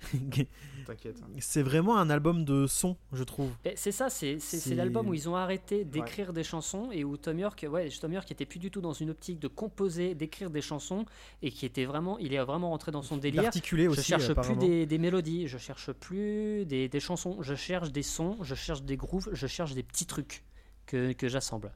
[0.86, 1.16] T'inquiète.
[1.38, 3.50] c'est vraiment un album de son, je trouve.
[3.64, 6.90] Mais C'est ça, c'est c'est- c'est C'est- l'album où ils ont arrêté d'écrire des chansons
[6.92, 9.48] et où Tom York, ouais, Tom York était plus du tout dans une optique de
[9.48, 11.06] composer, d'écrire des chansons
[11.40, 13.44] et qui était vraiment, il est vraiment rentré dans son délire.
[13.46, 14.02] Articulé aussi.
[14.02, 18.02] je cherche plus des, des mélodies, je cherche plus des, des chansons, je cherche des
[18.02, 20.44] sons, je cherche des grooves, je cherche des petits trucs
[20.86, 21.72] que, que j'assemble.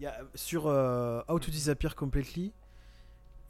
[0.00, 2.52] Il y a, sur euh, How to Disappear Completely,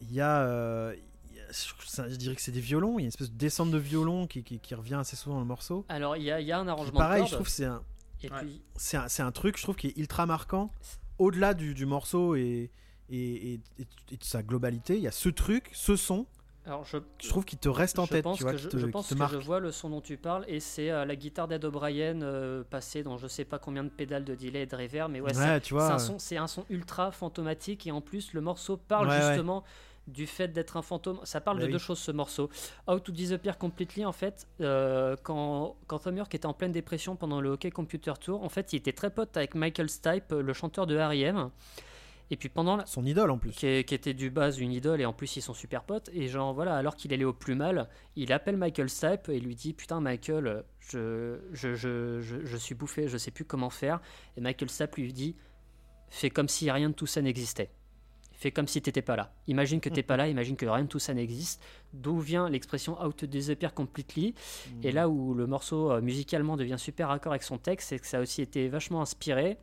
[0.00, 0.42] il y a.
[0.42, 0.96] euh,
[1.30, 2.98] il y a- je, je dirais que c'est des violons.
[2.98, 5.34] Il y a une espèce de descente de violon qui, qui- qui revient assez souvent
[5.36, 5.84] dans le morceau.
[5.88, 7.64] Alors il y a, il y a un arrangement pareil, de je trouve que c'est
[7.66, 7.82] un,
[8.24, 8.30] Ouais.
[8.40, 10.72] puis c'est un, c'est un truc, je trouve, qui est ultra marquant.
[11.18, 12.70] Au-delà du, du morceau et,
[13.10, 16.26] et, et- et- et de sa globalité, il y a ce truc, ce son,
[16.68, 18.68] alors je, je trouve, qui te reste en tête, pense tu vois, que qui je,
[18.68, 20.90] te, je qui pense te que je vois le son dont tu parles et c'est
[20.90, 24.34] euh, la guitare d'Ed O'Brien euh, passée dans je sais pas combien de pédales de
[24.34, 27.86] delay et de reverb mais ouais, c'est- Ouais, un son c'est un son ultra fantomatique
[27.86, 29.26] et en plus le morceau parle Ouais, ouais.
[29.28, 29.64] justement
[30.06, 31.72] du fait d'être un fantôme ça parle Bah de oui.
[31.72, 32.48] deux choses ce morceau
[32.86, 37.14] How to Disappear Completely en fait euh, quand quand Tom York était en pleine dépression
[37.14, 40.52] pendant le Hockey Computer Tour en fait il était très pote avec Michael Stipe le
[40.54, 41.50] chanteur de R.E.M.
[42.30, 43.52] et puis pendant la, Son idole en plus.
[43.52, 46.10] qui, était du base une idole et en plus ils sont super potes.
[46.12, 49.54] Et genre voilà alors qu'il allait au plus mal il appelle Michael Stipe et lui
[49.54, 54.00] dit putain Michael je, je, je, je, je suis bouffé je sais plus comment faire.
[54.36, 55.36] Et Michael Stipe lui dit
[56.10, 57.70] fais comme si rien de tout ça n'existait.
[58.32, 59.32] Fais comme si t'étais pas là.
[59.48, 61.62] Imagine que t'es pas là imagine que rien de tout ça n'existe.
[61.92, 64.34] D'où vient l'expression out to disappear completely
[64.82, 68.06] et là où le morceau euh, musicalement devient super raccord avec son texte c'est que
[68.06, 69.56] ça a aussi été vachement inspiré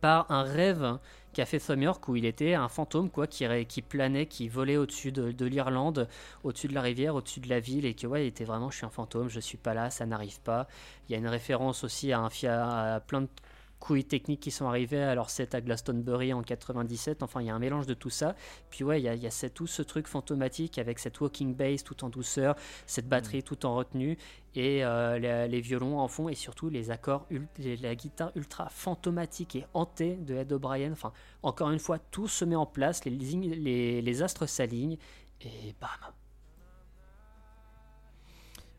[0.00, 0.98] par un rêve
[1.32, 3.46] qu'a fait Thom York où il était un fantôme quoi qui,
[3.82, 6.08] planait, qui volait au-dessus de, de l'Irlande,
[6.44, 8.78] au-dessus de la rivière, au-dessus de la ville et que ouais, il était vraiment je
[8.78, 10.66] suis un fantôme, je suis pas là, ça n'arrive pas.
[11.08, 13.28] Il y a une référence aussi à, un, à plein de
[13.78, 17.22] couilles techniques qui sont arrivées à leur set à Glastonbury en 97.
[17.22, 18.34] Enfin, il y a un mélange de tout ça.
[18.70, 21.20] Puis ouais, il y a, il y a cette- tout ce truc fantomatique avec cette
[21.20, 22.54] walking bass tout en douceur,
[22.86, 24.16] cette batterie tout en retenue
[24.54, 27.26] et euh, les, les violons en fond et surtout les accords,
[27.58, 30.92] les- la guitare ultra fantomatique et hantée de Ed O'Brien.
[30.92, 31.12] Enfin,
[31.42, 34.96] encore une fois, tout se met en place, les, lignes- les, les astres s'alignent
[35.42, 35.90] et bam.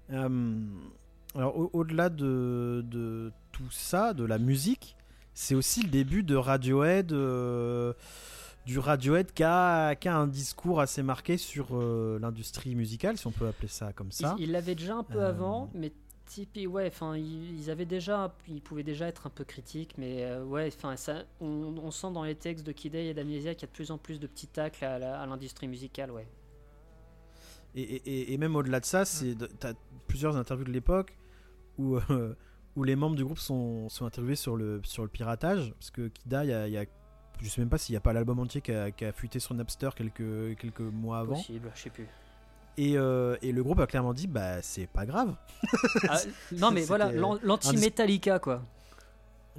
[0.10, 0.66] Euh,
[1.38, 4.96] alors, au- au-delà de, de tout ça, de la musique,
[5.34, 7.12] c'est aussi le début de Radiohead.
[7.14, 7.94] euh,
[8.66, 13.26] du Radiohead qui a, qui a un discours assez marqué sur euh, l'industrie musicale, si
[13.26, 14.36] on peut appeler ça comme ça.
[14.40, 15.94] Ils il l'avaient déjà un peu Euh, avant, mais
[16.26, 20.44] Tipeee, ouais, enfin, ils, avaient déjà, ils pouvaient déjà être un peu critiques, mais euh,
[20.44, 23.62] ouais, enfin, ça, on, on sent dans les textes de Kid A et d'Amnesia qu'il
[23.62, 26.28] y a de plus en plus de petits tacles à, l'industrie musicale, ouais.
[27.76, 29.74] Et, et- et même au-delà de ça, c'est t'as
[30.08, 31.18] plusieurs interviews de l'époque
[31.78, 32.36] où, euh,
[32.76, 35.74] où les membres du groupe sont, sont interviewés sur le, sur le piratage.
[35.80, 36.86] Parce que Kida, il y a, il y a-
[37.42, 39.40] je sais même pas s'il n'y a pas l'album entier qui a, qui a fuité
[39.40, 41.36] sur Napster quelques, quelques mois avant.
[41.36, 42.08] Possible, je sais plus.
[42.80, 45.36] Et, euh, et le groupe a clairement dit bah c'est pas grave.
[46.10, 46.20] Ah,
[46.52, 48.64] non, mais voilà, l'anti-Metallica, quoi.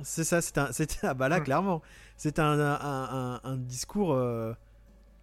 [0.03, 1.45] C'est ça, c'est un, c'était, ah bah là, Hmm.
[1.45, 1.83] clairement,
[2.17, 2.79] c'est un, un,
[3.35, 4.53] un- un discours euh,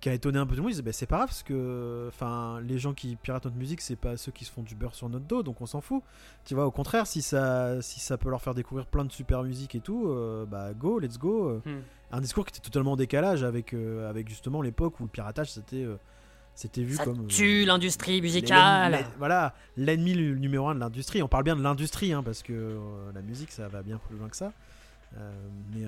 [0.02, 0.72] qui a étonné un peu tout le monde.
[0.72, 3.82] Ils disaient, bah, c'est pas grave parce que, enfin, les gens qui piratent notre musique,
[3.82, 6.04] c'est pas ceux qui se font du beurre sur notre dos, donc on s'en fout.
[6.46, 9.42] Tu vois, au contraire, si ça, si ça peut leur faire découvrir plein de super
[9.44, 11.62] musique et tout, euh, bah go, let's go.
[11.66, 11.80] Hmm.
[12.12, 15.52] Un discours qui était totalement en décalage avec, euh, avec justement l'époque où le piratage
[15.52, 15.96] c'était, euh,
[16.54, 17.22] c'était vu Ça comme.
[17.22, 18.92] euh, tue l'industrie musicale.
[18.92, 21.24] les- voilà, l'ennemi numéro un de l'industrie.
[21.24, 22.78] On parle bien de l'industrie, hein, parce que
[23.14, 24.52] la musique, ça va bien plus loin que ça.
[25.74, 25.84] Mais,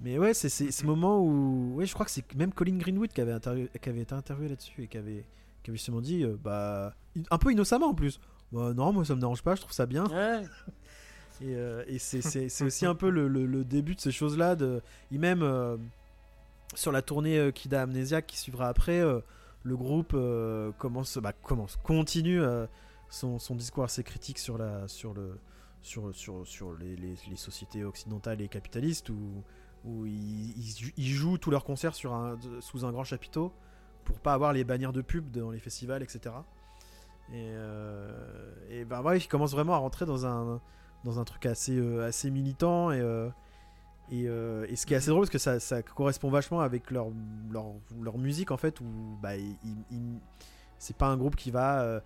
[0.00, 1.74] Mais ouais, c'est ce moment où.
[1.76, 4.48] Ouais, je crois que c'est même Colin Greenwood qui avait, interview- qui avait été interviewé
[4.50, 5.24] là-dessus et qui avait,
[5.62, 6.94] qui avait justement dit, euh, bah,
[7.30, 8.20] un peu innocemment en plus.
[8.52, 10.04] Bah, non, moi ça me dérange pas, je trouve ça bien.
[10.06, 10.42] Ouais.
[11.42, 14.56] Et, euh, et c'est- aussi un peu le, le- le début de ces choses-là.
[14.56, 14.80] De...
[15.12, 15.76] Et même euh,
[16.74, 19.02] sur la tournée euh, Kida Amnesiac qui suivra après,
[19.62, 20.16] le groupe
[20.78, 22.40] commence, bah, commence, continue
[23.10, 25.38] son, son discours assez critique sur, la, sur, le,
[25.82, 29.42] sur, sur, sur les, les- les sociétés occidentales et capitalistes où,
[29.86, 33.52] où ils, jouent tous leurs concerts sous un grand chapiteau
[34.04, 36.34] pour pas avoir les bannières de pub dans les festivals, etc.
[37.32, 40.60] Et, euh, ben ouais, ils commencent vraiment à rentrer dans un,
[41.04, 43.28] dans un truc assez, euh, assez militant et, euh,
[44.12, 47.08] euh, et ce qui est assez drôle parce que ça, correspond vachement avec leur,
[47.50, 47.66] leur,
[48.00, 48.84] leur musique en fait où
[49.20, 49.30] bah,
[50.78, 52.00] c'est pas un groupe qui va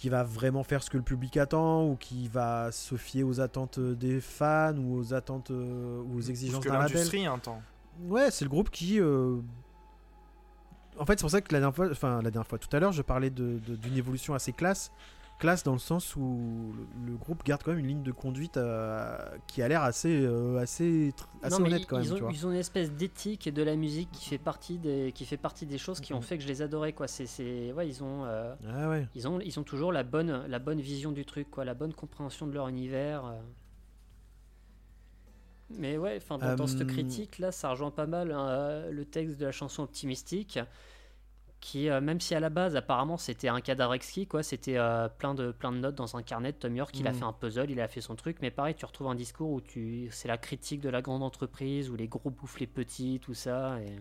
[0.00, 3.38] qui va vraiment faire ce que le public attend ou qui va se fier aux
[3.38, 6.94] attentes des fans ou aux attentes euh, ou aux exigences d'un label.
[6.94, 7.60] l'industrie un temps.
[8.08, 8.98] Ouais, c'est le groupe qui.
[8.98, 9.36] euh,
[10.98, 12.80] En fait, c'est pour ça que la dernière fois, enfin la dernière fois, tout à
[12.80, 14.90] l'heure, je parlais de- de- d'une évolution assez classe.
[15.40, 18.56] Classe dans le sens où le, le groupe garde quand même une ligne de conduite
[18.58, 21.12] euh, qui a l'air assez, euh, assez,
[21.42, 22.04] assez non, honnête ils, quand même.
[22.04, 22.30] ils ont, tu vois.
[22.32, 25.64] ils ont une espèce d'éthique de la musique qui fait partie des, qui fait partie
[25.66, 26.22] des choses qui ont Mhm.
[26.22, 26.92] fait que je les adorais.
[26.92, 27.08] Quoi.
[27.08, 29.08] C'est, c'est, ouais, ils ont, euh, Ah ouais.
[29.14, 31.94] ils ont, ils ont toujours la bonne, la bonne vision du truc, quoi, la bonne
[31.94, 33.24] compréhension de leur univers.
[33.24, 33.40] euh.
[35.78, 39.46] Mais ouais, dans, dans cette critique là, ça rejoint pas mal euh, le texte de
[39.46, 40.58] la chanson Optimistique,
[41.60, 45.08] qui, euh, même si à la base apparemment c'était un cadavre exquis, quoi, c'était euh,
[45.08, 46.98] plein de plein de notes dans un carnet de Tom York.
[46.98, 47.18] Il a Mhm.
[47.18, 49.60] fait un puzzle, il a fait son truc, mais pareil, tu retrouves un discours où
[49.60, 53.34] tu, c'est la critique de la grande entreprise, où les gros bouffent les petits, tout
[53.34, 53.78] ça.
[53.82, 53.98] Et...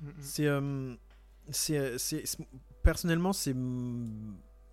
[0.00, 0.12] Mm, mm.
[0.20, 0.94] C'est, euh,
[1.50, 2.38] c'est, c'est-
[2.82, 3.54] personnellement, c'est,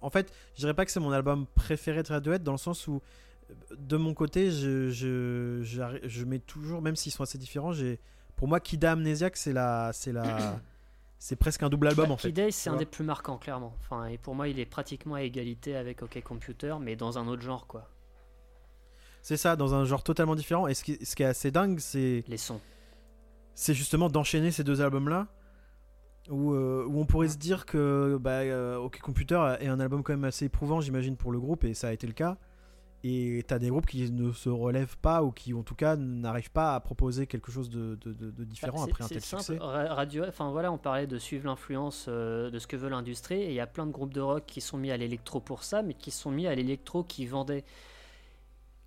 [0.01, 2.87] en fait, je dirais pas que c'est mon album préféré de Radiohead dans le sens
[2.87, 3.01] où,
[3.77, 7.99] de mon côté, je, je, j'arri- je mets toujours, même s'ils sont assez différents, j'ai,
[8.41, 10.59] pour moi, Kida Amnesiac, c'est la, c'est la,
[11.19, 12.29] c'est presque un double album Bah, en fait.
[12.29, 13.75] Kid Day, c'est un des plus marquants, clairement.
[13.81, 17.27] Enfin, et pour moi, il est pratiquement à égalité avec OK Computer, mais dans un
[17.27, 17.87] autre genre, quoi.
[19.21, 20.65] C'est ça, dans un genre totalement différent.
[20.65, 22.59] Et ce qui, ce qui est assez dingue, c'est, Les sons.
[23.53, 25.27] c'est justement d'enchaîner ces deux albums-là,
[26.27, 30.01] où, euh, où on pourrait se dire que bah, euh, OK Computer est un album
[30.01, 32.39] quand même assez éprouvant, j'imagine, pour le groupe, et ça a été le cas.
[33.03, 36.51] Et t'as des groupes qui ne se relèvent pas, ou qui en tout cas n'arrivent
[36.51, 39.41] pas à proposer quelque chose de, de- de- de différent Bah, après un tel simple.
[39.43, 39.57] succès.
[39.59, 43.41] Ra- Radio, enfin voilà, on parlait de suivre l'influence euh, de ce que veut l'industrie,
[43.41, 45.63] et il y a plein de groupes de rock qui sont mis à l'électro pour
[45.63, 47.63] ça, mais qui sont mis à l'électro qui vendait.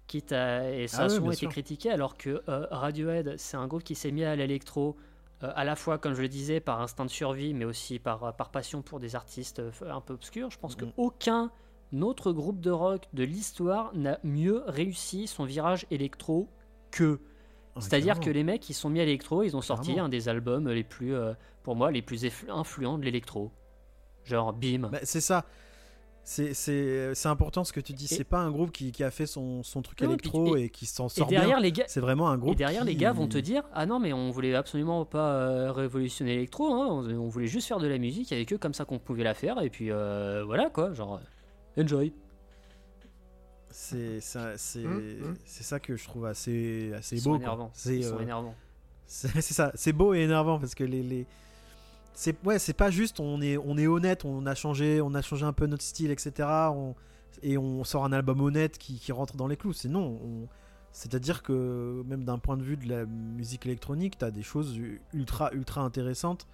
[0.07, 1.49] Quitte à, et ça Ah a souvent été sûr.
[1.51, 4.97] critiqué, alors que euh, Radiohead, c'est un groupe qui s'est mis à l'électro,
[5.43, 8.36] euh, à la fois, comme je le disais, par instinct de survie, mais aussi par,
[8.36, 10.51] par passion pour des artistes un peu obscurs.
[10.51, 10.93] Je pense Mhm.
[10.93, 11.51] qu'aucun
[12.02, 16.48] autre groupe de rock de l'histoire n'a mieux réussi son virage électro
[16.90, 17.20] que.
[17.76, 20.04] Ah, C'est-à-dire que les mecs, ils sont mis à l'électro, ils ont sorti Clairement.
[20.06, 23.50] un des albums les plus, euh, pour moi, les plus influents de l'électro.
[24.24, 24.88] Genre, bim.
[24.92, 25.44] Bah, c'est ça.
[26.26, 28.04] C'est, important ce que tu dis.
[28.06, 30.70] Et- C'est pas un groupe qui, qui a fait son, son truc Non, électro et,
[30.70, 31.60] qui s'en et sort derrière, bien.
[31.60, 32.52] les gars, C'est vraiment un groupe.
[32.54, 35.70] et derrière les gars vont te dire Ah non, mais on voulait absolument pas euh,
[35.72, 38.86] révolutionner l'électro, hein, on, on voulait juste faire de la musique avec eux comme ça
[38.86, 41.20] qu'on pouvait la faire, et puis euh, voilà quoi, genre,
[41.78, 42.12] enjoy.
[43.70, 45.34] C'est ça, c'est, Hum, hum.
[45.44, 47.32] c'est ça que je trouve assez, assez Ils beau.
[47.74, 48.10] C'est, euh,
[49.06, 51.26] c'est, ça, c'est beau et énervant parce que les, les...
[52.14, 55.22] c'est ouais, c'est pas juste on est, on est honnête, on a changé, on a
[55.22, 56.48] changé un peu notre style, etc.
[56.72, 56.94] On...
[57.42, 59.72] Et on sort un album honnête qui, qui rentre dans les clous.
[59.72, 60.20] C'est non.
[60.22, 60.48] on-
[60.92, 64.78] C'est-à-dire que même d'un point de vue de la musique électronique, t'as des choses
[65.12, 66.46] ultra ultra intéressantes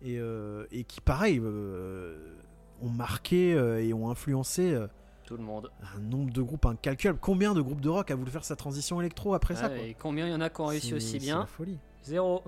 [0.00, 2.36] et, euh, et qui pareil euh,
[2.82, 4.86] ont marqué euh, et ont influencé euh,
[5.24, 5.70] Tout le monde.
[5.96, 7.18] un nombre de groupes incalculable.
[7.20, 9.94] Combien de groupes de rock a voulu faire sa transition électro après ça quoi et
[9.94, 11.78] combien il y en a qui ont réussi aussi bien la folie.
[12.04, 12.42] Zéro.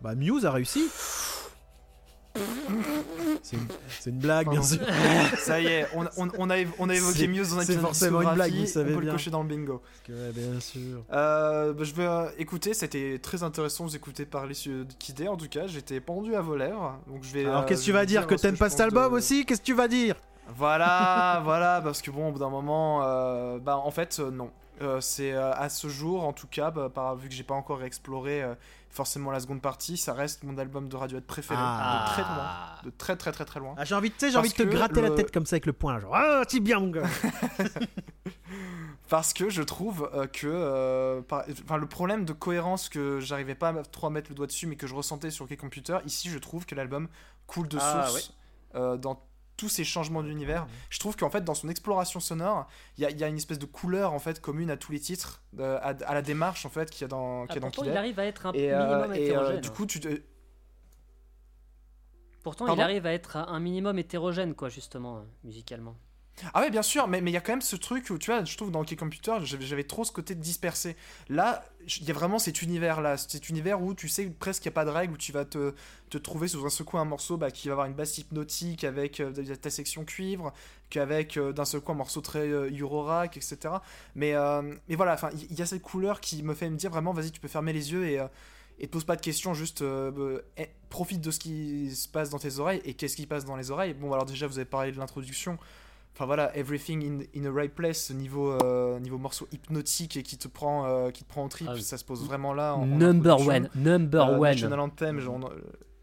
[0.00, 0.88] Bah Muse a réussi.
[3.42, 3.56] C'est
[4.10, 4.78] une, blague bien sûr.
[5.38, 8.22] Ça y est, on, on- on a, on a évoqué Muse dans un c'est forcément
[8.22, 9.10] une blague, vous savez on peut bien.
[9.12, 9.82] le cocher dans le bingo.
[10.04, 11.02] Que, ouais, bien sûr.
[11.12, 15.36] Euh, bah, je vais euh, écouter, c'était très intéressant vous écouter parler de Kidé en
[15.36, 16.98] tout cas, j'étais pendu à vos lèvres.
[17.08, 18.80] Donc je vais, Alors euh, qu'est-ce que tu vais vas dire que t'aimes pas cet
[18.80, 19.44] album de- aussi?
[19.44, 20.14] Qu'est-ce que tu vas dire?
[20.56, 24.50] Voilà, voilà, parce que bon, au bout d'un moment, euh, bah en fait, euh, non.
[24.82, 27.54] Euh, c'est euh, à ce jour, en tout cas, bah, par, vu que j'ai pas
[27.54, 28.54] encore exploré euh,
[28.90, 32.04] forcément la seconde partie, ça reste mon album de Radiohead préféré, Ah.
[32.08, 32.46] de très loin,
[32.84, 33.74] de très très très très loin.
[33.78, 35.54] ah, J'ai envie, de- tu sais, j'ai envie de te gratter la tête comme ça
[35.54, 37.02] avec le poing, genre ah c'est bien mon gars.
[39.08, 43.68] Parce que je trouve que euh, par- enfin, le problème de cohérence que j'arrivais pas
[43.68, 46.30] à- trop à mettre le doigt dessus, mais que je ressentais sur OK Computer, ici
[46.30, 47.08] je trouve que l'album
[47.46, 48.32] coule de Ah, source
[48.74, 49.20] euh, dans
[49.62, 50.66] tous ces changements d'univers.
[50.90, 52.66] Je trouve qu'en fait, dans son exploration sonore,
[52.98, 55.40] il y a, y une espèce de couleur en fait commune à tous les titres,
[55.60, 57.60] euh, à, à la démarche en fait qu'il y a dans, qu'il y Ah, a
[57.60, 59.60] dans pourtant, Kid il arrive à être un Et, euh, minimum et, euh, hétérogène.
[59.60, 60.20] du coup, tu te-
[62.42, 62.80] Pourtant, Pardon?
[62.80, 65.94] il arrive à être un minimum hétérogène, quoi, justement, musicalement.
[66.54, 68.30] Ah ouais, bien sûr, mais mais il y a quand même ce truc où, tu
[68.30, 70.96] vois, je trouve dans Hockey Computer, j'avais trop ce côté dispersé.
[71.28, 74.74] Là, il y a vraiment cet univers-là, cet univers où tu sais presque qu'il n'y
[74.74, 75.74] a pas de règles, où tu vas te,
[76.10, 78.84] te trouver sous un seul coup un morceau bah, qui va avoir une basse hypnotique
[78.84, 80.52] avec euh, ta section cuivre,
[80.90, 82.70] qu'avec euh, d'un seul coup un morceau très euh,
[83.24, 83.74] etc.
[84.14, 85.16] Mais, euh, mais voilà,
[85.50, 87.72] il y, a cette couleur qui me fait me dire vraiment, vas-y, tu peux fermer
[87.72, 88.20] les yeux et.
[88.78, 92.30] et te pose pas de questions, juste euh, eh, profite de ce qui se passe
[92.30, 92.82] dans tes oreilles.
[92.84, 95.58] Et qu'est-ce qui passe dans les oreilles Bon, alors déjà, vous avez parlé de l'introduction.
[96.14, 97.02] Enfin voilà, Everything
[97.34, 101.10] in, in a Right Place, niveau, euh, niveau morceau hypnotique et qui te prend, euh,
[101.10, 102.74] qui te prend en trip, Ah ça se pose vraiment là.
[102.74, 104.40] En, Number one, number Euh, one.
[104.42, 105.20] National Anthem,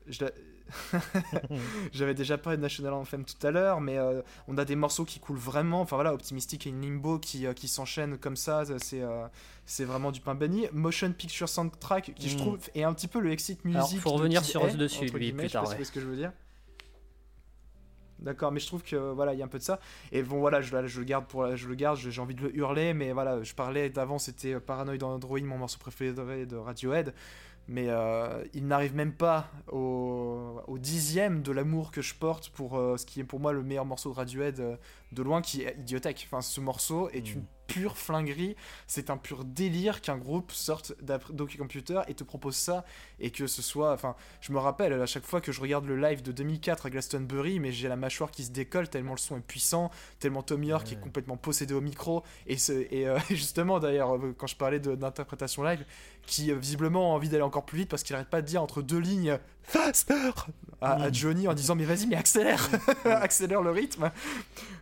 [0.07, 0.25] je
[1.91, 5.05] J'avais déjà parlé de National Anthem tout à l'heure, mais euh, on a des morceaux
[5.05, 5.81] qui coulent vraiment.
[5.81, 9.25] Enfin voilà, Optimistic et Limbo qui, euh, qui s'enchaînent comme ça, c'est euh,
[9.65, 10.67] c'est vraiment du pain béni.
[10.73, 12.39] Motion Picture Soundtrack qui je Mm.
[12.39, 13.77] trouve est un petit peu le exit music.
[13.77, 15.83] Alors, faut revenir sur ce dessus, lui, plus tard, ouais.
[15.83, 16.31] ce que je veux dire.
[18.21, 19.79] D'accord, mais je trouve que voilà, il y a un peu de ça.
[20.11, 21.97] Et bon, voilà, je, je le garde pour, je le garde.
[21.97, 25.57] J'ai envie de le hurler, mais voilà, je parlais d'avant, c'était euh, Paranoid Android, mon
[25.57, 27.13] morceau préféré de Radiohead.
[27.71, 32.77] Mais euh, il n'arrive même pas au, au dixième de l'amour que je porte pour
[32.77, 34.75] euh, ce qui est pour moi le meilleur morceau de Radiohead euh,
[35.11, 36.27] de loin, qui est Idiotech.
[36.27, 37.37] Enfin, ce morceau est Mm.
[37.37, 38.55] une pure flinguerie.
[38.87, 42.83] C'est un pur délire qu'un groupe sorte d'après- d'Hockey Computer et te propose ça
[43.19, 43.93] et que ce soit.
[43.93, 46.89] Enfin, je me rappelle à chaque fois que je regarde le live de 2004 à
[46.89, 50.63] Glastonbury, mais j'ai la mâchoire qui se décolle tellement le son est puissant, tellement Tom
[50.63, 50.93] York Ouais.
[50.93, 52.23] est complètement possédé au micro.
[52.47, 55.85] Et, ce- et euh, justement, d'ailleurs, euh, quand je parlais d'interprétation live,
[56.25, 58.61] qui euh, visiblement a envie d'aller encore plus vite parce qu'il arrête pas de dire
[58.61, 60.31] entre deux lignes faster
[60.81, 61.13] à, à Mm.
[61.13, 62.67] Johnny en disant mais vas-y mais accélère
[63.05, 64.11] accélère le rythme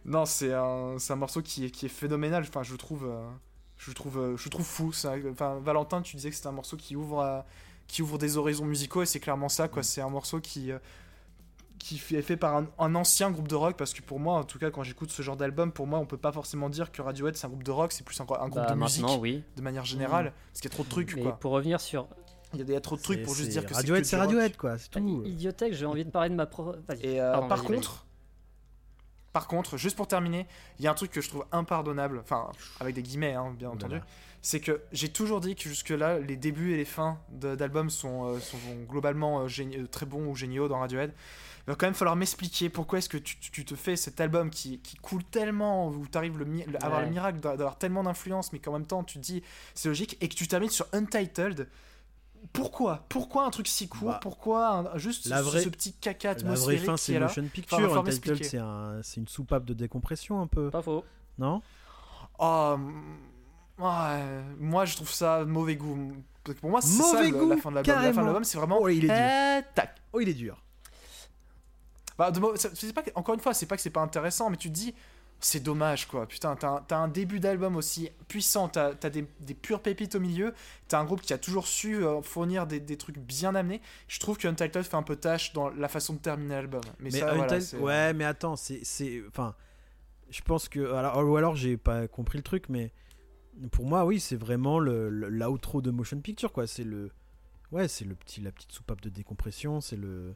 [0.05, 3.27] non c'est un, morceau qui est, qui est phénoménal enfin je trouve euh,
[3.77, 5.13] je trouve euh, je trouve fou ça.
[5.31, 7.45] enfin Valentin tu disais que c'était un morceau qui ouvre à-
[7.87, 10.79] qui ouvre des horizons musicaux et c'est clairement ça quoi c'est un morceau qui euh,
[11.79, 14.43] qui est fait par un, un ancien groupe de rock parce que pour moi en
[14.43, 17.01] tout cas quand j'écoute ce genre d'album pour moi on peut pas forcément dire que
[17.01, 19.43] Radiohead c'est un groupe de rock c'est plus un, un groupe Bah, de musique oui.
[19.55, 22.07] de manière générale parce qu'il y a trop de trucs Mais quoi pour revenir sur
[22.53, 23.73] il y a, il y a trop de trucs C'est- pour juste c'est dire que
[23.73, 24.15] c'est Radiohead, c'est.
[24.17, 25.21] Radiohead, quoi, c'est tout.
[25.25, 26.73] Idiotech, j'ai envie de parler de ma pro.
[26.87, 27.05] Vas-y.
[27.05, 27.79] Et euh, Pardon, par vas-y, vas-y.
[29.33, 30.47] Par contre, juste pour terminer,
[30.79, 32.49] il y a un truc que je trouve impardonnable, enfin
[32.79, 33.95] avec des guillemets hein, bien entendu,
[34.41, 38.25] c'est que j'ai toujours dit que jusque là les débuts et les fins d'albums sont,
[38.35, 41.13] euh, sont globalement euh, euh, très bons ou géniaux dans Radiohead.
[41.67, 44.79] Il va quand même falloir m'expliquer pourquoi est-ce que tu, te fais cet album qui,
[44.79, 46.41] qui coule tellement, où tu arrives
[46.79, 49.43] à avoir le miracle d'a- d'avoir tellement d'influence, mais qu'en même temps tu te dis
[49.73, 51.67] c'est logique, et que tu termines sur Untitled.
[52.53, 53.05] Pourquoi?
[53.09, 54.09] Pourquoi un truc si court?
[54.09, 57.19] Bah, Pourquoi un- juste la ce- vraie- ce, petit caca La vraie atmosphérique fin, c'est
[57.19, 58.37] Motion Picture.
[58.45, 61.03] c'est un, c'est une soupape de décompression un peu, Pas faux.
[61.37, 61.61] non?
[62.39, 62.75] Oh,
[63.79, 66.13] ouais, moi je trouve ça mauvais goût.
[66.43, 67.93] Parce que Pour moi, c'est ça goût, la fin de l'album.
[67.95, 68.21] La fin carrément.
[68.21, 68.77] de l'album, c'est vraiment.
[68.81, 69.15] Oh, il est dur.
[69.17, 69.95] Eh, tac.
[70.13, 70.63] Oh, il est dur.
[72.17, 74.73] Bah, de pas encore une fois, c'est pas que c'est pas intéressant, mais tu te
[74.73, 74.95] dis,
[75.39, 76.27] c'est dommage quoi.
[76.27, 80.53] Putain, t'as un, début d'album aussi puissant, t'as as des, des pures pépites au milieu,
[80.87, 83.81] t'as un groupe qui a toujours su euh, fournir des, des trucs bien amenés.
[84.07, 86.81] Je trouve que Untitled fait un peu tâche dans la façon de terminer l'album.
[86.99, 88.81] Mais, Mais ça, voilà, ouais, mais attends, c'est,
[89.27, 89.55] enfin,
[90.29, 92.91] je pense que, alors, ou alors j'ai pas compris le truc, mais
[93.71, 96.67] pour moi, oui, c'est vraiment le, le- l'outro de Motion Picture, quoi.
[96.67, 97.11] C'est le,
[97.71, 100.35] ouais, c'est le petit, la petite soupape de décompression, c'est le.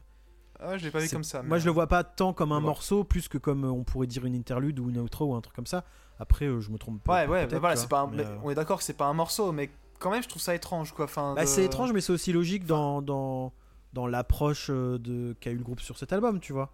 [0.64, 1.42] Ah, je l'ai pas vu comme ça.
[1.42, 2.62] Moi, je le vois pas tant comme un Ouais.
[2.62, 5.40] morceau, plus que comme euh, on pourrait dire une interlude ou une outro ou un
[5.40, 5.84] truc comme ça.
[6.18, 7.24] Après, euh, je me trompe pas.
[7.24, 8.54] Ouais, ouais, peut-être, bah voilà, tu c'est vois, pas un- mais, mais euh, on est
[8.54, 11.06] d'accord que c'est pas un morceau, mais quand même, je trouve ça étrange quoi.
[11.06, 13.52] Enfin, Bah, de- c'est étrange, mais c'est aussi logique dans, dans,
[13.92, 16.70] dans l'approche euh, de qu'a eu le groupe sur cet album, tu vois.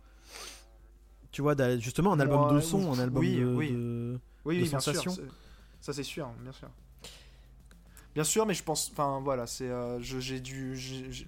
[1.31, 3.71] Tu vois, justement, un album de son, un album oui, de, oui.
[3.73, 5.11] de- oui, de oui, bien sûr, sensation.
[5.13, 5.23] c'est-
[5.81, 6.69] Ça, c'est sûr, bien sûr.
[8.15, 10.77] Bien sûr, mais je pense, enfin voilà, c'est, euh, j'ai dû,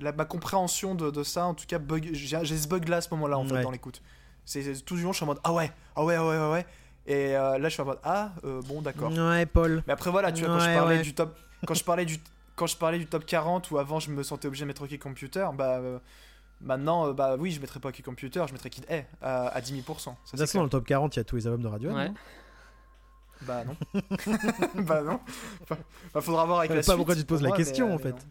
[0.00, 3.00] la- ma compréhension de, de ça, en tout cas, bug, j'ai ce bug là à
[3.00, 3.62] ce moment-là en fait Ouais.
[3.62, 4.02] dans l'écoute.
[4.44, 6.50] C'est tout du long, je suis en mode ah ouais, ah ouais, ah ouais, ouais,
[6.50, 6.66] ouais.
[7.06, 9.12] Et euh, là, je suis en mode ah euh, bon, d'accord.
[9.12, 9.82] Ouais, Paul.
[9.86, 11.02] Mais après voilà, tu vois, quand je parlais ouais.
[11.02, 11.36] du top,
[11.66, 12.18] quand je parlais du,
[12.56, 14.98] quand je parlais du top 40 où avant je me sentais obligé de mettre Hockey
[14.98, 15.98] Computer, bah euh,
[16.60, 19.60] maintenant, euh, bah oui, je mettrais pas Hockey Computer, je mettrais Kid A à, à
[19.60, 21.36] 10 000 ça, De toute c'est façon, dans le top 40, il y a tous
[21.36, 21.96] les albums de Radiohead.
[21.96, 22.12] Ouais.
[23.42, 23.76] Bah non.
[24.82, 25.20] bah non.
[26.12, 26.96] Bah, faudra voir avec Je la sais pas suite.
[26.98, 28.26] pourquoi tu te poses la question, mais, en mais fait.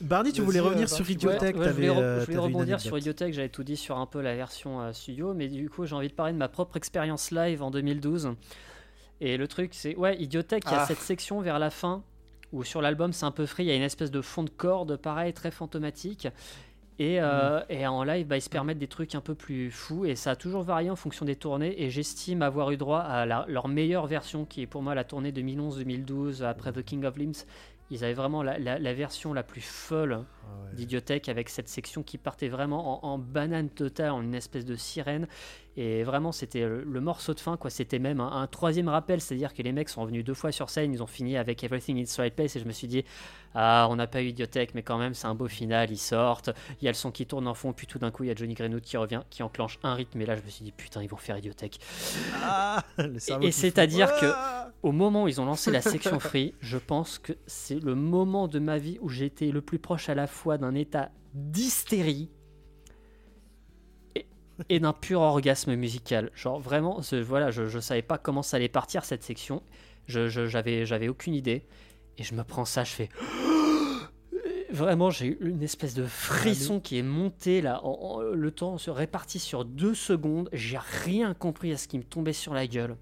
[0.00, 1.56] Barney, tu voulais euh, revenir Barney, sur Idiotech.
[1.56, 2.98] je voulais, euh, je voulais rebondir sur.
[2.98, 5.94] Idiotech, j'avais tout dit sur un peu la version euh, studio, mais du coup j'ai
[5.94, 8.34] envie de parler de ma propre expérience live en 2012.
[9.22, 10.86] Et le truc c'est, ouais, Idiotech, il y a Ah.
[10.86, 12.02] cette section vers la fin
[12.52, 14.50] où sur l'album c'est un peu free, il y a une espèce de fond de
[14.50, 16.28] corde pareil, très fantomatique.
[16.98, 20.06] Et, euh, et en live, bah, ils se permettent des trucs un peu plus fous
[20.06, 21.82] et ça a toujours varié en fonction des tournées.
[21.82, 25.04] Et j'estime avoir eu droit à la- leur meilleure version, qui est pour moi la
[25.04, 27.44] tournée 2011-2012 après The King of Limbs.
[27.90, 30.74] Ils avaient vraiment la, la- la version la plus folle Ah ouais.
[30.74, 34.74] d'Idiotech avec cette section qui partait vraiment en, en banane totale, en une espèce de
[34.74, 35.28] sirène.
[35.76, 37.68] Et vraiment, c'était le, le morceau de fin, quoi.
[37.70, 40.70] C'était même un, un troisième rappel, c'est-à-dire que les mecs sont venus deux fois sur
[40.70, 43.04] scène, ils ont fini avec Everything in its right place, et je me suis dit,
[43.54, 46.50] ah, on n'a pas eu Idiotech, mais quand même, c'est un beau final, ils sortent,
[46.80, 48.30] il y a le son qui tourne en fond, puis tout d'un coup, il y
[48.30, 50.72] a Johnny Greenwood qui revient, qui enclenche un rythme, et là, je me suis dit,
[50.72, 51.78] putain, ils vont faire Idiotech.
[52.42, 56.54] Ah, Et, et c'est-à-dire que Ah au moment où ils ont lancé la section free,
[56.60, 60.14] je pense que c'est le moment de ma vie où été le plus proche à
[60.14, 62.30] la fois d'un état d'hystérie
[64.68, 66.30] et, d'un pur orgasme musical.
[66.34, 69.62] Genre vraiment, ce- voilà, je, je savais pas comment ça allait partir cette section.
[70.06, 71.66] Je, j'avais, j'avais aucune idée.
[72.18, 73.08] Et je me prends ça, je fais.
[74.70, 77.80] Vraiment, j'ai eu une espèce de frisson qui est monté là.
[77.84, 80.48] en- en- le temps se répartit sur deux secondes.
[80.52, 82.96] J'ai rien compris à ce qui me tombait sur la gueule.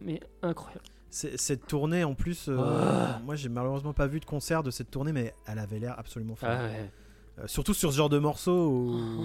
[0.00, 0.84] Mais incroyable.
[1.10, 3.20] Cette tournée en plus, euh, Ah.
[3.24, 6.34] moi j'ai malheureusement pas vu de concert de cette tournée, mais elle avait l'air absolument
[6.34, 6.48] folle.
[6.52, 6.90] Ah ouais.
[7.40, 9.24] Euh, surtout sur ce genre de morceau où,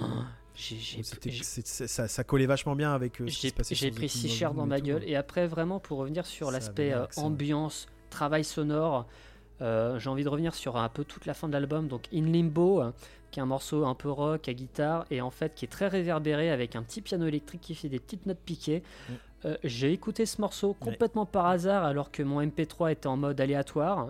[1.02, 4.80] ça, ça collait vachement bien avec euh, ce qui j'ai- pris si cher dans ma
[4.80, 5.02] gueule.
[5.06, 9.06] Et après, vraiment, pour revenir sur l'aspect euh, ambiance, travail sonore,
[9.62, 11.88] euh, j'ai envie de revenir sur un peu toute la fin de l'album.
[11.88, 12.92] Donc, In Limbo, euh,
[13.30, 15.86] qui est un morceau un peu rock à guitare et en fait qui est très
[15.86, 18.82] réverbéré avec un petit piano électrique qui fait des petites notes piquées.
[19.08, 19.12] Mm.
[19.64, 24.08] J'ai écouté ce morceau complètement par hasard alors que mon MP3 était en mode aléatoire.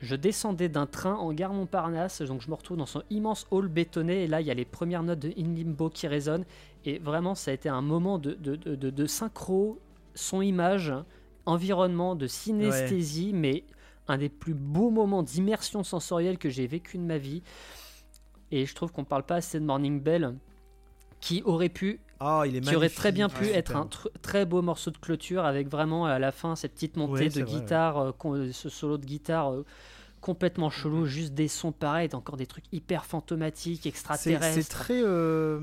[0.00, 3.68] Je descendais d'un train en gare Montparnasse, donc je me retrouve dans son immense hall
[3.68, 6.44] bétonné, et là il y a les premières notes de In Limbo qui résonnent,
[6.84, 9.78] et vraiment ça a été un moment de, de, de, de- de synchro,
[10.14, 10.92] son-image,
[11.46, 13.64] environnement, de synesthésie, mais
[14.08, 17.42] un des plus beaux moments d'immersion sensorielle que j'ai vécu de ma vie.
[18.50, 20.34] Et je trouve qu'on parle pas assez de Morning Bell,
[21.20, 24.46] qui aurait pu Ah, il est qui aurait très bien pu être un tr- très
[24.46, 27.42] beau morceau de clôture avec vraiment à la fin cette petite montée Ouais, de c'est
[27.42, 27.60] vrai, ouais.
[27.60, 29.64] guitare, euh, con- ce solo de guitare euh,
[30.20, 30.72] complètement Mm-hmm.
[30.72, 34.54] chelou, juste des sons pareils, encore des trucs hyper fantomatiques, extraterrestres.
[34.54, 35.02] c'est très.
[35.02, 35.60] euh,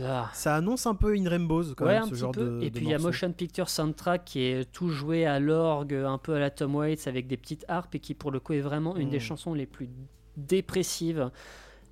[0.00, 0.30] ah.
[0.32, 2.44] ça annonce un peu In Rainbows quand Ouais, même, un ce petit genre peu.
[2.44, 2.62] de.
[2.62, 2.98] Et de puis il y a.
[2.98, 7.08] Motion Picture Soundtrack qui est tout joué à l'orgue, un peu à la Tom Waits
[7.08, 9.20] avec des petites harpes et qui pour le coup est vraiment une des Mm.
[9.20, 9.88] chansons les plus
[10.36, 11.30] dépressives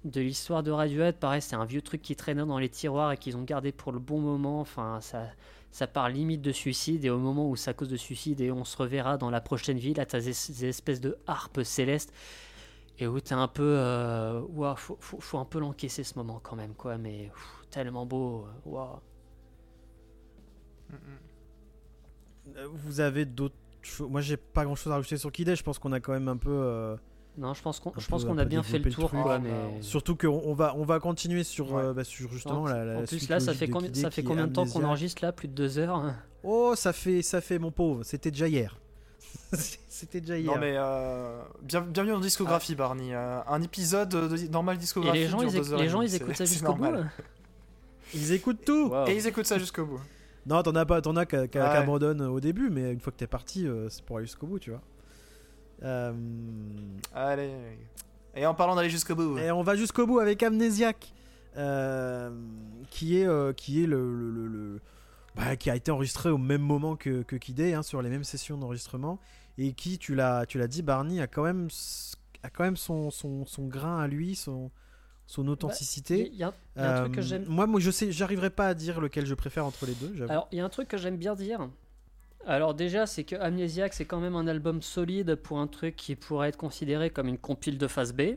[0.05, 1.17] de l'histoire de Radiohead.
[1.17, 3.93] Pareil, c'est un vieux truc qui traînait dans les tiroirs et qu'ils ont gardé pour
[3.93, 4.61] le bon moment.
[4.61, 5.27] Enfin, ça,
[5.71, 8.65] ça part limite de suicide et au moment où ça cause de suicide et on
[8.65, 12.13] se reverra dans la prochaine vie, là, t'as ces espèces de harpes célestes
[12.99, 16.57] et où t'es un peu, euh, ouah, faut, faut, un peu l'encaisser ce moment quand
[16.57, 16.99] même, quoi.
[16.99, 17.31] Mais
[17.71, 19.01] tellement beau, waouh.
[22.57, 23.57] Euh, Vous avez d'autres.
[24.01, 26.13] Moi j'ai pas grand chose à rajouter sur Kid A, je pense qu'on a quand
[26.13, 26.51] même un peu.
[26.51, 26.97] euh,
[27.39, 29.23] Non, je pense qu'on, je pense a bien fait le tour, truc.
[29.23, 29.51] quoi, Ah, mais
[29.81, 31.83] Surtout qu'on on va, on va continuer sur, Ouais.
[31.83, 34.11] euh, bah, sur justement En- la, la en plus suite là, ça fait combien, ça
[34.11, 36.13] fait combien de temps qu'on enregistre là Plus de deux heures.
[36.45, 38.77] Oh, ça fait, ça fait mon pauvre, c'était déjà hier.
[39.89, 40.53] c'était déjà hier.
[40.53, 43.15] Non mais euh, bien- bienvenue dans Discographie Barney.
[43.15, 45.19] Euh, un épisode de normal Et Discographie.
[45.21, 46.75] les gens, dure ils, deux éc- heures et les gens, ils c'est- écoutent ça jusqu'au
[46.75, 46.83] bout.
[46.85, 47.11] normal.
[48.15, 48.93] Ils écoutent tout.
[49.07, 50.01] Et ils écoutent ça jusqu'au bout.
[50.45, 51.73] Non, t'en as pas, t'en as qu'à- qu'à- Ouais.
[51.73, 54.69] qu'abandonne au début, mais une fois que t'es parti, c'est pour aller jusqu'au bout, tu
[54.71, 54.83] vois.
[55.83, 56.13] Euh,
[57.15, 57.51] Allez.
[58.35, 59.37] Et en parlant d'aller jusqu'au bout.
[59.39, 61.13] Et on va jusqu'au bout avec Amnésiaque,
[61.57, 62.31] euh,
[62.91, 64.81] qui est, euh, qui est le, le- le- le-
[65.37, 68.09] bah, qui a été enregistré au même moment que, que Kid A, hein, sur les
[68.11, 69.19] mêmes sessions d'enregistrement,
[69.59, 71.69] et qui, tu l'as, tu l'as dit, Barney a quand même,
[72.43, 74.71] a quand même son, son, son grain à lui, son,
[75.27, 76.29] son Il authenticité.
[76.29, 77.45] y, il y a un truc que j'aime.
[77.49, 80.13] Moi, moi, je sais, j'arriverai pas à dire lequel je préfère entre les deux.
[80.17, 80.31] j'avoue.
[80.31, 81.69] Alors, il y a un truc que j'aime bien dire.
[82.47, 86.17] Alors déjà, c'est que Amnesiac, c'est quand même un album solide pour un truc qui
[86.17, 88.33] pourrait être considéré comme une compile de phase B.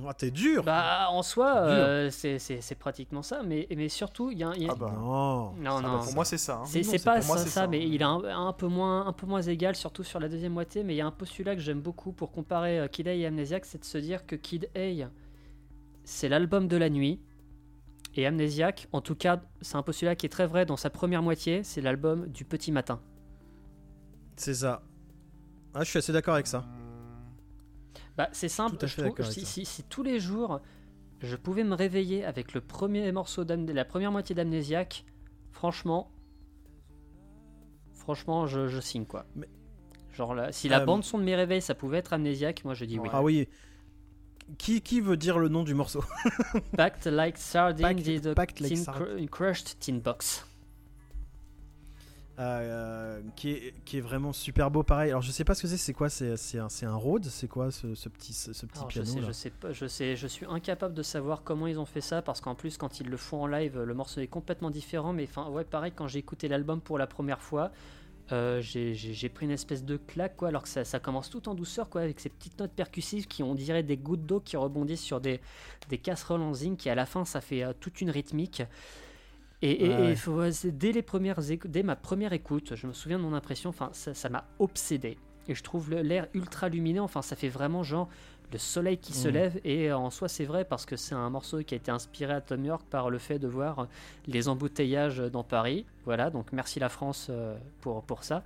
[0.00, 0.62] Oh, t'es dur.
[0.62, 3.42] Bah, en soi, euh, c'est- c'est c'est pratiquement ça.
[3.42, 4.92] Mais, mais surtout, il y y a- Ah bah.
[4.94, 5.52] Non.
[5.54, 5.98] Non, Ah bah, non.
[6.04, 6.58] pour moi c'est ça.
[6.58, 6.64] hein.
[6.66, 9.26] C'est pas moi, ça, c'est ça, mais il est un, un peu moins, un peu
[9.26, 10.84] moins égal, surtout sur la deuxième moitié.
[10.84, 13.26] Mais il y a un postulat que j'aime beaucoup pour comparer euh, Kid A et
[13.26, 15.08] Amnesiac, c'est de se dire que Kid A,
[16.04, 17.20] c'est l'album de la nuit.
[18.18, 21.22] Et Amnesiac, en tout cas, c'est un postulat qui est très vrai dans sa première
[21.22, 23.00] moitié, c'est l'album du petit matin.
[24.36, 24.82] C'est ça.
[25.74, 26.64] Ah, je suis assez d'accord avec ça.
[28.16, 30.60] Bah, c'est simple, Tout à je trouve, si, si- si tous les jours
[31.20, 35.04] je pouvais me réveiller avec le premier morceau d'Amné- la première moitié d'Amnésiaque,
[35.52, 36.10] franchement,
[37.92, 39.26] franchement, je, je signe quoi.
[39.36, 39.48] Mais-
[40.12, 42.74] Genre là, si la Euh, bande son de mes réveils ça pouvait être Amnésiaque, moi
[42.74, 43.08] je dis oui.
[43.12, 43.48] Ah oui.
[44.56, 46.02] Qui, qui veut dire le nom du morceau?
[46.76, 49.28] Packed like sardine Packed- packed like sardine.
[49.28, 50.44] crushed tin box.
[52.38, 55.10] euh, qui, est, qui est vraiment super beau pareil.
[55.10, 56.08] Alors je sais pas ce que c'est, c'est quoi?
[56.08, 59.12] C'est un, un Rhodes C'est quoi ce, ce petit, ce, ce petit Alors, je piano
[59.12, 59.26] sais, là?
[59.26, 62.22] je sais pas, je sais, je suis incapable de savoir comment ils ont fait ça
[62.22, 65.12] parce qu'en plus quand ils le font en live, le morceau est complètement différent.
[65.12, 67.72] Mais enfin, ouais, pareil quand j'ai écouté l'album pour la première fois,
[68.32, 68.94] euh, j'ai-
[69.28, 72.02] pris une espèce de claque quoi, alors que ça, ça commence tout en douceur quoi,
[72.02, 75.40] avec ces petites notes percussives qui on dirait des gouttes d'eau qui rebondissent sur des,
[75.88, 78.62] des casseroles en zinc qui à la fin ça fait euh, toute une rythmique.
[79.62, 83.18] Et, et- Ouais, et faut- dès les premières dès ma première écoute, je me souviens
[83.18, 85.18] de mon impression, enfin ça m'a obsédé.
[85.48, 88.08] Et je trouve l'air ultra lumineux, enfin ça fait vraiment genre
[88.52, 89.34] le soleil qui se Mhm.
[89.34, 91.90] lève et euh, en soi c'est vrai parce que c'est un morceau qui a été
[91.90, 93.88] inspiré à Tom York par le fait de voir
[94.26, 95.84] les embouteillages dans Paris.
[96.04, 98.42] Voilà, donc merci la France euh, pour, pour ça.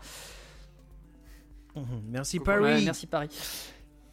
[1.76, 1.84] Mhm.
[2.10, 2.62] Merci Paris.
[2.64, 3.28] Ouais, merci Paris.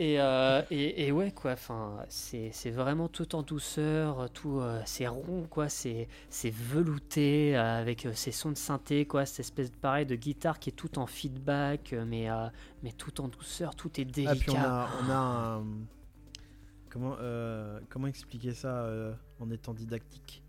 [0.02, 4.82] Et, euh, et, et ouais quoi, enfin c'est c'est vraiment tout en douceur, tout euh,
[4.86, 9.42] c'est rond quoi, c'est c'est velouté euh, avec euh, ces sons de synthé quoi, cette
[9.42, 12.48] espèce de pareil de guitare qui est tout en feedback mais euh,
[12.82, 14.32] mais tout en douceur, tout est délicat.
[14.32, 15.66] Ah, puis on a, on a un.
[16.90, 20.44] Comment, euh, comment expliquer ça euh, en étant didactique?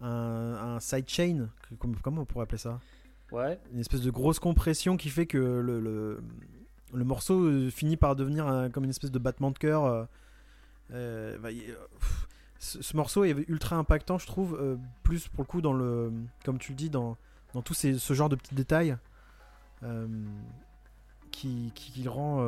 [0.00, 2.80] Un, un sidechain, comment on pourrait appeler ça?
[3.32, 3.58] Ouais.
[3.72, 6.22] Une espèce de grosse compression qui fait que le, le,
[6.96, 9.84] le morceau euh, finit par devenir comme une espèce de battement de cœur.
[9.84, 10.04] euh,
[10.92, 11.50] euh, bah,
[12.58, 14.58] ce, ce morceau est ultra impactant, je trouve,
[15.02, 16.10] plus pour le coup dans le,
[16.44, 17.16] comme tu le dis, dans,
[17.52, 18.96] dans tout ces, ce genre de petits détails
[21.30, 22.38] qui, qui, rend,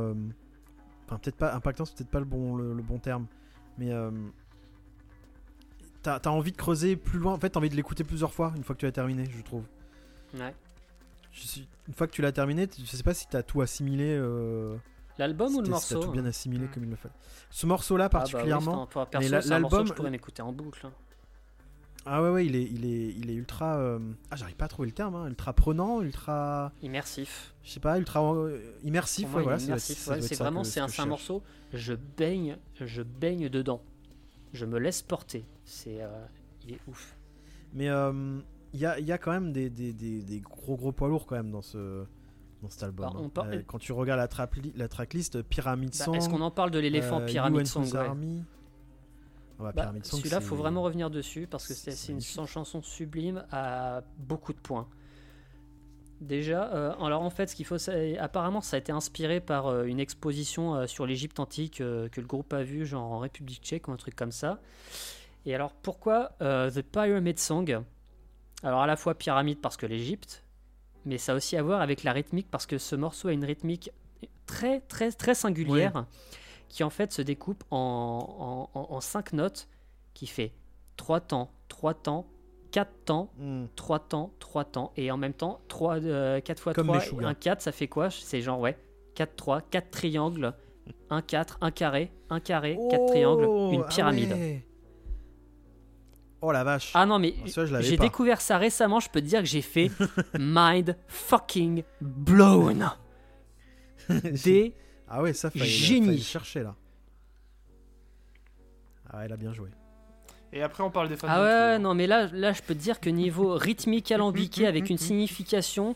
[1.05, 3.27] enfin peut-être pas impactant, c'est peut-être pas le bon, le, bon terme,
[3.77, 3.93] mais
[6.03, 7.35] t'as as envie de creuser plus loin.
[7.35, 9.43] En fait, t'as envie de l'écouter plusieurs fois une fois que tu as terminé, je
[9.43, 9.65] trouve.
[10.35, 10.55] ouais.
[11.89, 14.17] Une fois que tu l'as terminé, je sais pas si t'as tout assimilé.
[14.17, 14.77] Euh,
[15.19, 16.71] L'album ou le t'as- si morceau t'as tout bien assimilé Mm.
[16.71, 17.09] comme il le fait.
[17.51, 18.89] Ce morceau-là Ah bah oui, particulièrement.
[18.93, 20.87] morceau l'album- je pourrais m'écouter en boucle.
[20.87, 20.93] hein.
[22.11, 23.77] Ah ouais ouais, il est il est il est ultra.
[23.77, 23.99] euh,
[24.31, 25.15] Ah j'arrive pas à trouver le terme.
[25.15, 26.73] hein, Ultra prenant, ultra.
[26.83, 27.55] Immersif.
[27.65, 29.29] Je sais pas, ultra euh, immersif.
[29.29, 30.07] Moi, ouais, voilà, immersif.
[30.09, 31.43] Ouais, c'est ça vraiment, c'est ce un, un morceau.
[31.75, 33.83] Je baigne, je baigne dedans.
[34.55, 35.45] Je me laisse porter.
[35.65, 36.09] C'est, euh,
[36.67, 37.15] il est ouf.
[37.75, 37.91] Mais
[38.73, 41.09] il y, a, il y a quand même des, des, des, des gros gros poids
[41.09, 42.05] lourds quand même dans ce
[42.63, 43.07] dans cet album.
[43.07, 43.51] Bah, on hein.
[43.53, 46.15] Euh, quand tu regardes la, la tracklist, Pyramid Bah, Song.
[46.17, 47.97] Est-ce qu'on en parle de l'éléphant euh, Pyramid Song ouais.
[47.97, 48.45] Army.
[49.61, 54.03] Ah bah, Bah, Celui-là, faut vraiment revenir dessus parce que c'est une chanson sublime à
[54.19, 54.89] beaucoup de points.
[56.21, 57.77] Déjà, euh, alors en fait, ce qu'il faut,
[58.19, 62.27] apparemment, ça a été inspiré par euh, une exposition euh, sur l'Égypte antique que le
[62.27, 64.61] groupe a vu, genre en République tchèque ou un truc comme ça.
[65.47, 67.83] Et alors, pourquoi The Pyramid Song?
[68.63, 70.45] Alors, à la fois pyramide parce que l'Égypte,
[71.05, 73.45] mais ça a aussi à voir avec la rythmique parce que ce morceau a une
[73.45, 73.91] rythmique
[74.47, 76.05] très, très, très singulière
[76.69, 79.69] qui en fait se découpe en, en, en- en cinq notes
[80.15, 80.53] qui fait
[80.97, 82.27] 3 temps, 3 temps,
[82.73, 83.67] 4 temps, Hmm.
[83.77, 86.01] 3 temps, 3 temps, et en même temps 3,
[86.41, 87.29] 4 fois Comme 3, Meshuggah.
[87.29, 88.11] un 4, ça fait quoi?
[88.11, 88.77] C'est genre, ouais,
[89.15, 90.53] 4, 3, 4 triangles,
[91.11, 94.33] 1, 4, 1 carré, 1 carré, 4 triangles, une ah pyramide.
[94.33, 94.65] ouais.
[96.41, 96.93] Oh la vache.
[96.95, 99.91] Ah non, mais Ah, j'ai découvert ça récemment, je peux te dire que j'ai fait
[100.39, 102.91] mind fucking blown.
[104.09, 104.75] Des
[105.09, 106.19] Ah ouais, ça fallait, Génie.
[106.21, 106.75] chercher là.
[109.11, 109.69] Ah ouais, elle a bien joué.
[110.53, 111.43] Et après, on parle des fans Ah de
[111.75, 114.97] ouais, non, mais là, là, je peux te dire que niveau rythmique alambiqué avec une
[114.99, 115.95] signification,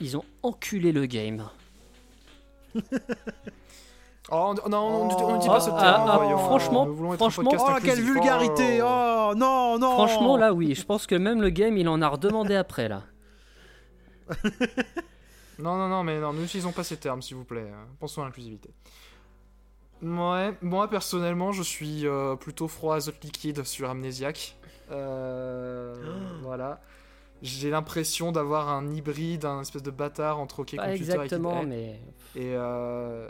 [0.00, 1.48] ils ont enculé le game.
[4.30, 6.08] Oh, on- non, on ne dit Oh, pas ce ah, terme.
[6.10, 6.38] ah, voyons.
[6.38, 11.14] franchement, être franchement- Oh, quelle vulgarité Oh non, non Franchement, là, oui, je pense que
[11.14, 13.02] même le game, il en a redemandé après, là.
[15.58, 17.66] Non, non, non, mais non, n'utilisons pas ces termes, s'il vous plaît.
[17.68, 18.70] euh, Pensons à l'inclusivité.
[20.02, 24.56] Ouais, moi personnellement, je suis euh, plutôt froid azote liquide sur Amnésiaque.
[24.92, 25.96] Euh,
[26.42, 26.80] voilà.
[27.42, 32.00] J'ai l'impression d'avoir un hybride, un espèce de bâtard entre OK Computer exactement, et mais.
[32.36, 33.28] et euh,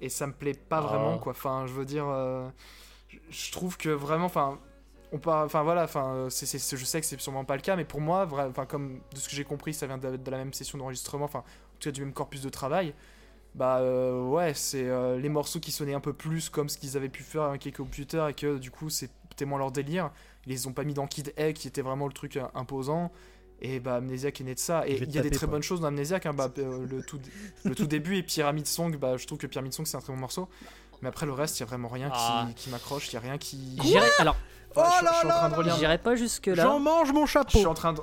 [0.00, 0.80] et ça me plaît pas Ah.
[0.82, 1.32] vraiment quoi.
[1.32, 2.48] Enfin je veux dire euh,
[3.30, 4.58] je- trouve que vraiment enfin
[5.12, 7.62] on part enfin voilà enfin euh, c'est c'est- je sais que c'est sûrement pas le
[7.62, 10.30] cas mais pour moi enfin comme de ce que j'ai compris ça vient de, de
[10.30, 12.94] la même session d'enregistrement enfin en tout cas du même corpus de travail.
[13.54, 16.96] Bah euh, ouais c'est euh, les morceaux qui sonnaient un peu plus comme ce qu'ils
[16.96, 20.10] avaient pu faire avec les computers et que du coup c'est tellement leur délire.
[20.46, 23.10] Ils les ont pas mis dans Kid A qui était vraiment le truc imposant
[23.62, 25.80] et bah Amnesiac est né de ça et il y a des très bonnes choses
[25.80, 27.18] dans Amnesiac hein, bah, euh, le tout
[27.64, 30.12] le tout début et Pyramid Song, bah, je trouve que Pyramid Song c'est un très
[30.12, 30.48] bon morceau.
[31.02, 32.46] Mais après le reste, il y a vraiment rien Ah.
[32.48, 33.76] qui, qui m'accroche, il y a rien qui.
[33.82, 34.36] J'irai- Alors,
[34.78, 35.76] Oh je, là je suis en train de là relire.
[35.76, 36.62] j'irai pas jusque-là.
[36.62, 38.00] J'en mange mon Je suis chapeau en train de.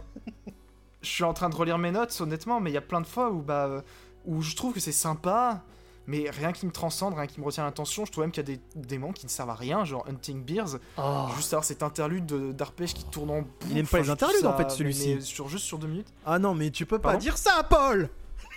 [1.01, 3.07] Je suis en train de relire mes notes, honnêtement, mais il y a plein de
[3.07, 3.81] fois où bah euh,
[4.25, 5.63] où je trouve que c'est sympa,
[6.07, 8.05] mais rien qui me transcende, rien qui me retient l'attention.
[8.05, 10.43] Je trouve même qu'il y a des, moments qui ne servent à rien, genre Hunting
[10.43, 10.77] Beers.
[10.97, 11.27] Oh.
[11.35, 14.45] Juste avoir cet interlude de- d'arpège qui tourne en Il aime pas les je interludes,
[14.45, 15.21] en fait, celui-ci.
[15.21, 16.13] sur, juste sur deux minutes.
[16.25, 18.09] Ah non, mais tu peux pas Pardon dire ça, Paul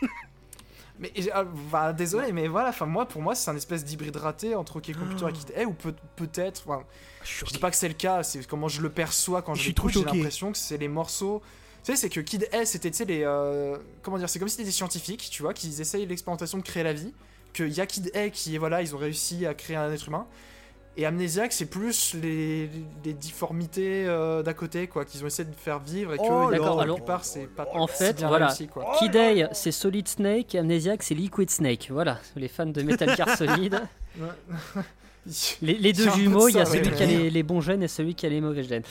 [0.98, 4.54] Mais ah, bah, désolé, mais voilà, enfin moi pour moi c'est un espèce d'hybride raté
[4.54, 6.62] entre OK Computer et Kid A ou peut- peut-être.
[6.66, 6.84] enfin,
[7.22, 9.64] je dis pas que c'est le cas, c'est comment je le perçois quand Je je
[9.64, 10.06] suis trop l'écoute.
[10.08, 11.42] J'ai l'impression que c'est les morceaux.
[11.84, 14.48] Tu sais, c'est que Kid A c'était tu sais les euh, comment dire, c'est comme
[14.48, 17.12] si c'était des scientifiques, tu vois, qui essayent l'expérimentation de créer la vie.
[17.56, 20.06] Qu'il y a Kid A qui est voilà, ils ont réussi à créer un être
[20.06, 20.26] humain.
[20.98, 22.70] Et Amnesiac, c'est plus les,
[23.04, 26.50] les difformités euh, d'à côté, quoi, qu'ils ont essayé de faire vivre et que Oh
[26.50, 26.94] là.
[26.94, 28.46] plupart, c'est pas En fait, bien voilà.
[28.48, 28.94] réussi, quoi.
[28.98, 31.88] Kid A, c'est Solid Snake, et Amnesiac, c'est Liquid Snake.
[31.90, 33.78] Voilà, les fans de Metal Gear Solid.
[35.60, 37.88] Les, les deux jumeaux, il y a celui qui a les, les bons gènes et
[37.88, 38.84] celui qui a les mauvais gènes.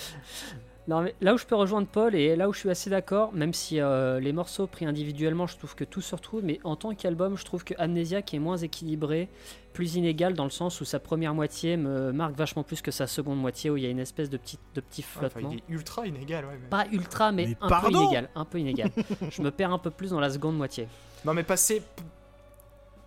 [0.88, 3.34] Non, mais là où je peux rejoindre Paul et là où je suis assez d'accord,
[3.34, 6.76] même si euh, les morceaux pris individuellement, je trouve que tout se retrouve, mais en
[6.76, 9.28] tant qu'album, je trouve que Amnesiac est moins équilibré,
[9.74, 13.07] plus inégal dans le sens où sa première moitié me marque vachement plus que sa
[13.07, 15.49] seconde moitié où il y a une espèce de petit, de petit Ouais, enfin, flottement.
[15.52, 16.57] il est ultra inégal, ouais.
[16.62, 18.30] mais- Pas ultra, mais, Mais un peu inégal.
[18.36, 18.91] Un peu inégal.
[19.32, 20.88] je me perds un peu plus dans la seconde moitié.
[21.26, 21.82] Non, mais passer.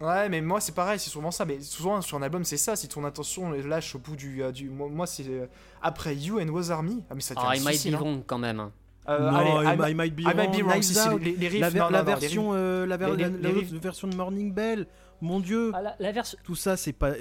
[0.01, 1.45] Ouais, mais moi c'est pareil, c'est souvent ça.
[1.45, 2.77] Mais souvent sur un album, c'est ça.
[2.77, 4.43] Si ton attention lâche au bout du.
[4.43, 4.69] euh, du...
[4.71, 5.47] Moi, moi, c'est euh,
[5.83, 7.03] après You and Was Army.
[7.11, 7.99] Ah, mais ça Ah, il might difficile, be hein.
[8.01, 8.71] wrong quand même.
[9.09, 11.33] Euh, Non, allez, I, I, I might be I might be wrong, Si, si, les,
[11.37, 13.39] les riffs, la, ver- non, la non, les version, euh, la, ver- les- la- les
[13.43, 14.87] la- riffs- la version de Morning Bell,
[15.23, 16.39] mon dieu, Ah, la, la version.
[16.45, 17.13] tout ça c'est pas.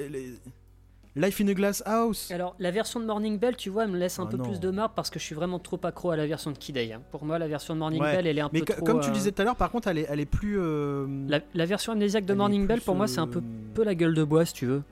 [1.18, 2.30] Life in a Glass House.
[2.32, 4.44] Alors, la version de Morning Bell, tu vois, elle me laisse un Ah peu non.
[4.46, 6.78] plus de marbre parce que je suis vraiment trop accro à la version de Kid
[6.78, 7.02] hein.
[7.12, 8.86] Pour moi, la version de Morning Ouais, Bell, elle est un Mais peu trop.
[8.86, 10.58] comme tu euh, disais tout à l'heure, par contre, elle est, elle est plus.
[10.60, 13.74] euh, La, la version amnésiaque de elle Morning Bell, pour moi, c'est un peu, euh,
[13.74, 14.84] peu la gueule de bois, si tu veux.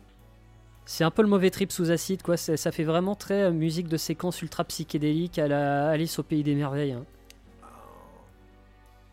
[0.88, 2.38] C'est un peu le mauvais trip sous acide, quoi.
[2.38, 6.56] Ça fait vraiment très musique de séquence ultra psychédélique à la Alice au Pays des
[6.56, 6.92] Merveilles.
[6.94, 7.06] hein.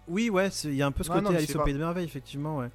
[0.08, 1.64] Oui, ouais, il y a un peu ce Ouais, côté non, mais Alice au pas-
[1.64, 2.68] Pays de Merveille, effectivement, ouais.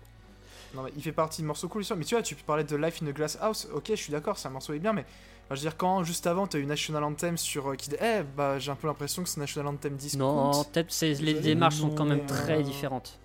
[0.78, 1.98] Non, mais il fait partie de morceaux cool, sûr.
[1.98, 3.68] Mais tu vois, tu parlais de Life in a Glass House.
[3.74, 5.02] Ok, je suis d'accord, c'est un morceau est bien, mais
[5.46, 8.22] enfin, je veux dire, quand juste avant t'as eu National Anthem sur euh, Kid A,
[8.24, 10.52] bah j'ai un peu l'impression que c'est National Anthem discount.
[10.52, 13.20] Non, peut-être les démarches sont quand même très euh, différentes.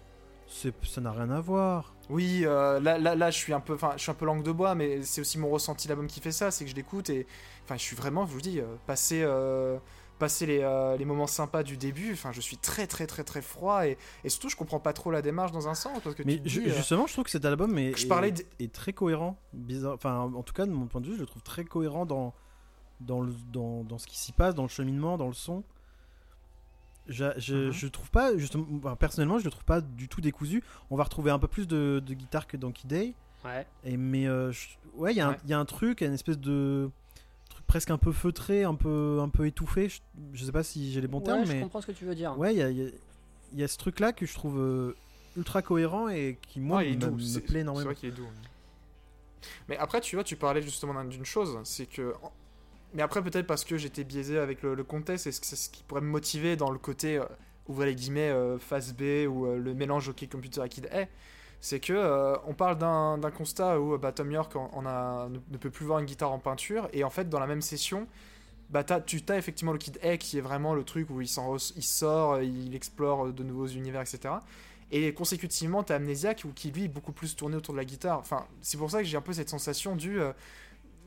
[0.48, 1.94] C'est- Ça n'a rien à voir.
[2.10, 4.42] Oui, euh, là, là, là, je suis un peu, enfin, je suis un peu langue
[4.42, 7.08] de bois, mais c'est aussi mon ressenti l'album qui fait ça, c'est que je l'écoute
[7.10, 7.26] et,
[7.64, 9.78] enfin, je suis vraiment, je vous dis, euh, passer, euh,
[10.22, 13.42] passer les, euh, les moments sympas du début, enfin, je suis très, très, très, très
[13.42, 16.22] froid et, et surtout, je comprends pas trop la démarche dans un sens parce que
[16.24, 18.72] Mais tu dis, euh, justement, je trouve que cet album est, je parlais de- est
[18.72, 19.36] très cohérent.
[19.52, 19.94] Bizarre.
[19.94, 22.32] Enfin, en tout cas, de mon point de vue, je le trouve très cohérent dans,
[23.00, 25.64] dans, le, dans, dans ce qui s'y passe, dans le cheminement, dans le son.
[27.08, 27.70] Je, je, Mhm.
[27.72, 30.62] je trouve pas, justement, personnellement, je le trouve pas du tout décousu.
[30.90, 33.14] On va retrouver un peu plus de, de guitare que dans Kid Day.
[33.44, 33.66] Ouais.
[33.82, 35.38] Et, mais euh, je- ouais, il y, a un- Ouais.
[35.44, 36.90] il y a un truc, une espèce de
[37.72, 39.88] presque un peu feutré, un peu, un peu étouffé.
[39.88, 40.00] Je,
[40.34, 42.04] je sais pas si j'ai les bons Ouais, termes, je mais comprends ce que tu
[42.04, 42.38] veux dire.
[42.38, 42.90] ouais, il y a, il y a-
[43.54, 44.94] il y a ce truc-là que je trouve euh,
[45.38, 47.86] ultra cohérent et qui, moi, Ouais, il est me, doux, me c'est- plaît C'est énormément.
[47.86, 48.24] vrai qu'il est doux.
[48.24, 48.48] oui.
[49.68, 52.12] Mais après, tu vois, tu parlais justement d'un- d'une chose, c'est que.
[52.94, 55.82] Mais après, peut-être parce que j'étais biaisé avec le, le contexte, et c'est ce qui
[55.82, 57.24] pourrait me motiver dans le côté, euh,
[57.68, 61.06] ouvrez les guillemets, euh, face B ou euh, le mélange OK Computer à Kid A,
[61.64, 64.84] c'est que euh, on parle d'un d'un constat où euh, bah, Tom York en, en
[64.84, 67.46] a, ne, ne peut plus voir une guitare en peinture, et en fait, dans la
[67.46, 68.06] même session,
[68.68, 71.26] bah, tu as effectivement le Kid A qui est vraiment le truc où il,
[71.76, 74.34] il sort, il explore de nouveaux univers, etc.
[74.90, 78.18] Et consécutivement, t'as Amnesiac où qui lui est beaucoup plus tourné autour de la guitare.
[78.18, 80.32] Enfin, c'est pour ça que j'ai un peu cette sensation du euh,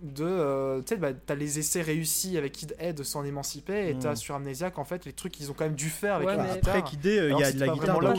[0.02, 3.90] de euh, tu sais bah, t'as les essais réussis avec Kid A de s'en émanciper
[3.90, 4.00] et Mm.
[4.00, 6.36] t'as sur Amnesiac en fait les trucs qu'ils ont quand même dû faire avec Ouais,
[6.38, 6.76] la mais- guitare.
[6.78, 8.14] Après, Kid euh, il y a de la guitare dans là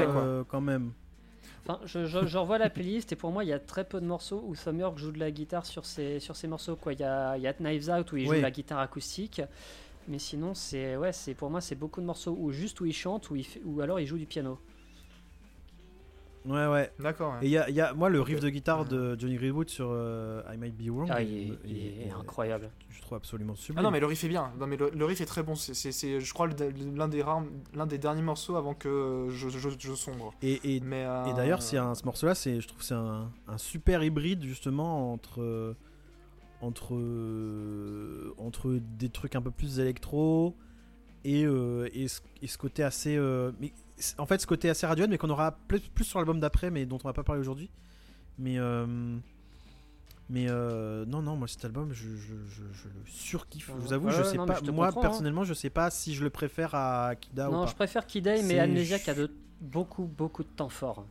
[0.00, 0.92] euh, quand même.
[1.66, 4.00] Enfin, je, je, je revois la playlist et pour moi, il y a très peu
[4.00, 6.76] de morceaux où York joue de la guitare sur ces, sur morceaux.
[6.76, 6.92] Quoi.
[6.92, 8.36] Il, y a, il y a Knives Out où il Oui.
[8.36, 9.40] joue la guitare acoustique.
[10.08, 12.92] Mais sinon, c'est ouais, c'est pour moi, c'est beaucoup de morceaux où juste où il
[12.92, 14.58] chante ou, il fait- ou alors il joue du piano.
[16.46, 16.92] Ouais, ouais.
[16.98, 17.32] D'accord.
[17.32, 17.38] ouais.
[17.42, 18.88] Et il y a, il y a- moi, le riff de guitare Ouais.
[18.88, 21.86] de Johnny Greenwood sur euh, I Might Be Wrong, Ah, il- il, est- il il-
[22.02, 22.70] est il- incroyable.
[22.90, 23.78] je trouve absolument sublime.
[23.78, 24.52] Ah non mais le riff est bien.
[24.60, 25.54] Non mais le, le riff est très bon.
[25.54, 26.54] C'est, c'est- c'est, je crois le-
[26.96, 30.34] l'un des rares- l'un des derniers morceaux avant que je, je, je sombre.
[30.42, 32.94] Et, et, Mais euh, et d'ailleurs, c'est un, ce morceau-là, c'est, je trouve que c'est
[32.94, 35.74] un, un super hybride justement entre euh,
[36.60, 40.54] entre euh, entre des trucs un peu plus électro
[41.24, 43.72] et, euh, et, ce, et ce côté assez euh, mais
[44.18, 46.86] en fait ce côté assez Radiohead mais qu'on aura plus, plus sur l'album d'après mais
[46.86, 47.70] dont on va pas parler aujourd'hui
[48.38, 49.16] mais euh,
[50.28, 53.92] mais euh, non non moi cet album je, je, je, je le surkiffe je vous
[53.92, 55.00] avoue je sais non, pas je moi hein.
[55.00, 58.06] personnellement je sais pas si je le préfère à Kida ou non, pas je préfère
[58.06, 59.30] Kid A, mais Amnesiac a de
[59.64, 61.04] beaucoup, beaucoup de temps fort.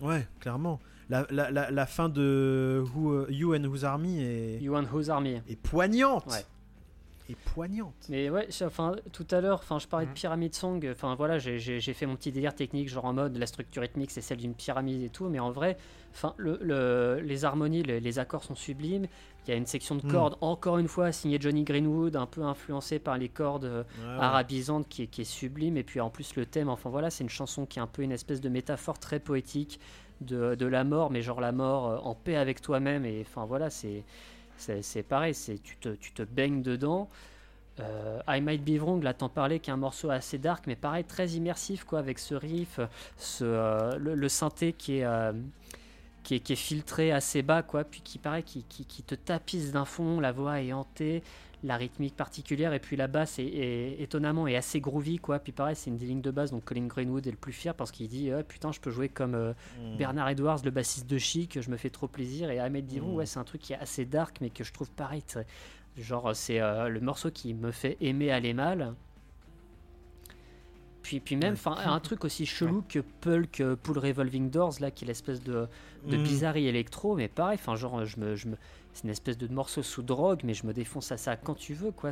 [0.00, 0.80] Ouais, clairement.
[1.10, 4.84] La, la, la, la fin de Who, euh, You and Whose Army est, You and
[4.92, 5.40] Whose Army.
[5.48, 6.26] est poignante.
[6.26, 6.44] Ouais.
[7.28, 7.94] Est poignante.
[8.08, 10.16] Mais ouais, enfin, tout à l'heure, enfin, je parlais de Mhm.
[10.16, 10.88] pyramide song.
[10.90, 14.20] Enfin, voilà, j'ai- fait mon petit délire technique, genre en mode la structure rythmique, c'est
[14.20, 15.28] celle d'une pyramide et tout.
[15.28, 15.76] Mais en vrai,
[16.12, 19.06] enfin, le, le- les harmonies, les, les accords sont sublimes.
[19.46, 20.10] Il y a une section de Mhm.
[20.12, 24.04] cordes, encore une fois, signée Johnny Greenwood, un peu influencée par les cordes euh, Ouais,
[24.04, 24.22] ouais.
[24.24, 25.76] arabisantes, qui est, qui est sublime.
[25.76, 28.02] Et puis en plus, le thème, enfin voilà, c'est une chanson qui est un peu
[28.02, 29.80] une espèce de métaphore très poétique
[30.20, 33.04] de, de la mort, mais genre la mort euh, en paix avec toi-même.
[33.06, 34.04] Et enfin voilà, c'est
[34.58, 37.08] c'est pareil, tu te, tu te baignes dedans.
[37.80, 40.76] Euh, I Might Be Wrong, là t'en parlais, qui est un morceau assez dark, mais
[40.76, 42.80] pareil, très immersif, quoi, avec ce riff,
[43.16, 45.32] ce, euh, le, le synthé qui est, euh,
[46.24, 49.14] qui, est, qui est filtré assez bas, quoi, puis qui paraît, qui, qui, qui te
[49.14, 51.22] tapisse d'un fond, la voix est hantée,
[51.64, 55.50] la rythmique particulière, et puis la basse est, est- étonnamment est assez groovy, quoi, puis
[55.52, 57.90] pareil, c'est une des lignes de base, donc Colin Greenwood est le plus fier parce
[57.90, 59.96] qu'il dit, Ah, putain, je peux jouer comme euh, Mm.
[59.96, 62.50] Bernard Edwards, le bassiste de Chic, je me fais trop plaisir.
[62.50, 63.16] Et Ahmed Divon, Mm.
[63.16, 65.24] ouais, c'est un truc qui est assez dark, mais que je trouve pareil.
[65.96, 68.94] Genre, c'est euh, le morceau qui me fait aimer aller mal.
[71.02, 74.90] Puis, puis même, enfin, un truc aussi chelou que Pulk euh, Pull Revolving Doors, là,
[74.90, 75.66] qui est l'espèce de,
[76.06, 76.22] de Mm.
[76.22, 78.56] bizarrerie électro, mais pareil, enfin, genre, je me, je me,
[78.98, 81.72] c'est une espèce de morceau sous drogue, mais je me défonce à ça quand tu
[81.72, 82.10] veux, quoi.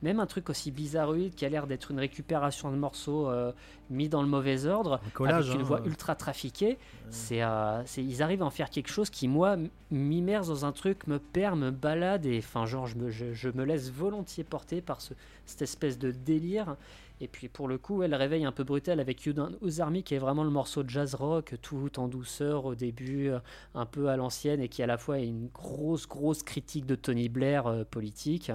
[0.00, 3.50] Même un truc aussi bizarroïde qui a l'air d'être une récupération de morceaux euh,
[3.90, 5.64] mis dans le mauvais ordre, Un collage, avec une hein.
[5.64, 6.78] voix ultra trafiquée.
[7.08, 9.56] C'est, euh, c'est, ils arrivent à en faire quelque chose qui, moi,
[9.90, 13.48] m'immerse dans un truc, me perd, me balade, et enfin, genre, je me, je, je
[13.48, 15.14] me laisse volontiers porter par ce,
[15.46, 16.76] cette espèce de délire.
[17.22, 20.18] Et puis, pour le coup, elle réveille un peu brutal avec Who's Army, qui est
[20.18, 23.40] vraiment le morceau de jazz rock, tout en douceur au début, euh,
[23.74, 26.94] un peu à l'ancienne, et qui à la fois est une grosse, grosse critique de
[26.94, 28.50] Tony Blair euh, politique.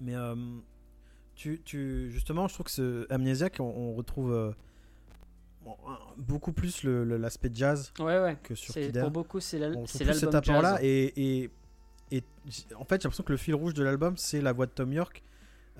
[0.00, 0.34] Mais euh,
[1.36, 4.50] tu, tu, justement, je trouve que ce Amnesiac, on, on retrouve euh,
[6.16, 8.36] beaucoup plus l'aspect jazz Ouais, ouais.
[8.42, 9.00] que sur Kidder.
[9.00, 10.78] pour beaucoup, c'est, l'album cet apport-là.
[10.82, 11.50] Et, et,
[12.10, 12.22] et
[12.76, 14.92] en fait, j'ai l'impression que le fil rouge de l'album, c'est la voix de Tom
[14.92, 15.22] York.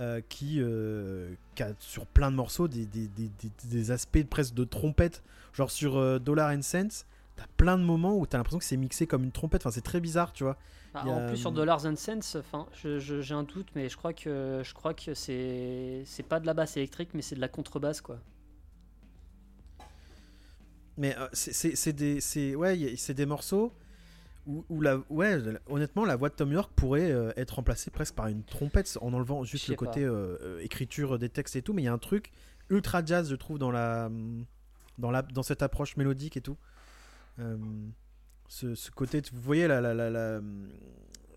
[0.00, 3.30] Euh, qui, euh, qui a sur plein de morceaux des, des, des,
[3.64, 5.22] des- aspects presque de trompette.
[5.52, 7.04] Genre sur euh, Dollar and Cents,
[7.36, 9.62] t'as plein de moments où t'as l'impression que c'est mixé comme une trompette.
[9.62, 10.56] Enfin, c'est très bizarre, tu vois.
[10.94, 13.96] Ah, a, En plus sur hum, Dollars and Cents, enfin, j'ai un doute, mais je
[13.96, 17.40] crois que je crois que c'est c'est pas de la basse électrique, mais c'est de
[17.40, 18.18] la contrebasse quoi.
[20.96, 22.76] Mais euh, c'est- des, ouais,
[23.14, 23.72] des morceaux
[24.46, 28.14] où, où la, ouais, honnêtement, la voix de Tom York pourrait euh, être remplacée presque
[28.14, 31.72] par une trompette en enlevant juste le côté euh, euh, écriture des textes et tout.
[31.72, 32.30] Mais il y a un truc
[32.70, 34.10] ultra jazz, je trouve, dans la,
[34.98, 36.56] dans la, dans cette approche mélodique et tout.
[37.38, 37.56] Euh,
[38.48, 40.40] ce, ce côté, vous voyez la, la, la, la-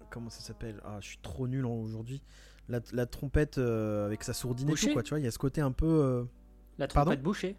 [0.10, 0.80] comment ça s'appelle?
[0.86, 2.22] Ah, je suis trop nul aujourd'hui.
[2.68, 5.02] La, la trompette avec sa sourdine et tout, quoi.
[5.04, 6.26] Tu vois, il y a ce côté un peu.
[6.78, 7.10] La Pardon?
[7.12, 7.58] trompette bouchée.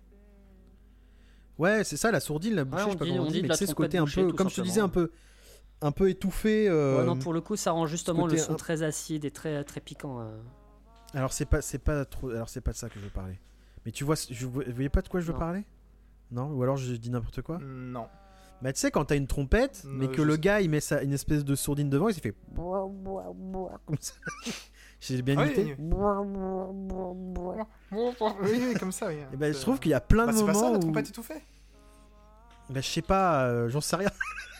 [1.58, 3.42] Ouais, c'est ça, la sourdine, la bouchée, on je sais pas dit- comment on dit
[3.42, 5.10] mais sais, ce côté un peu, comme je te disais, un peu,
[5.82, 6.68] un peu étouffé.
[6.68, 9.30] euh, Ouais, non, pour le coup, ça rend justement le son un- très acide et
[9.30, 10.20] très très piquant.
[10.20, 10.38] euh.
[11.14, 13.38] Alors c'est pas, c'est pas trop, alors c'est pas de ça que je veux parler.
[13.84, 15.38] Mais tu vois, je, vous voyez pas de quoi je veux Non.
[15.38, 15.64] parler?
[16.30, 16.50] Non?
[16.52, 17.58] Ou alors je dis n'importe quoi?
[17.60, 18.06] Non.
[18.62, 21.02] Bah tu sais quand t'as une trompette, Non, mais que le gars il met sa,
[21.02, 24.12] une espèce de sourdine devant, il s'est fait comme ça.
[25.00, 25.74] J'ai bien Ah imité.
[28.42, 29.14] oui, comme ça, oui.
[29.32, 30.76] Et ben je trouve qu'il y a plein Bah, de c'est pas moments ça, la
[30.78, 31.42] où, trompette étouffée
[32.70, 34.10] bah je sais pas, euh, j'en sais rien.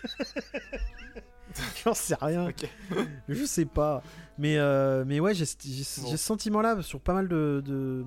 [1.84, 2.48] j'en sais rien.
[3.28, 4.02] Je sais pas.
[4.39, 6.08] Mais, euh, mais ouais, j'ai Bon.
[6.10, 8.05] ce sentiment-là sur pas mal de, de,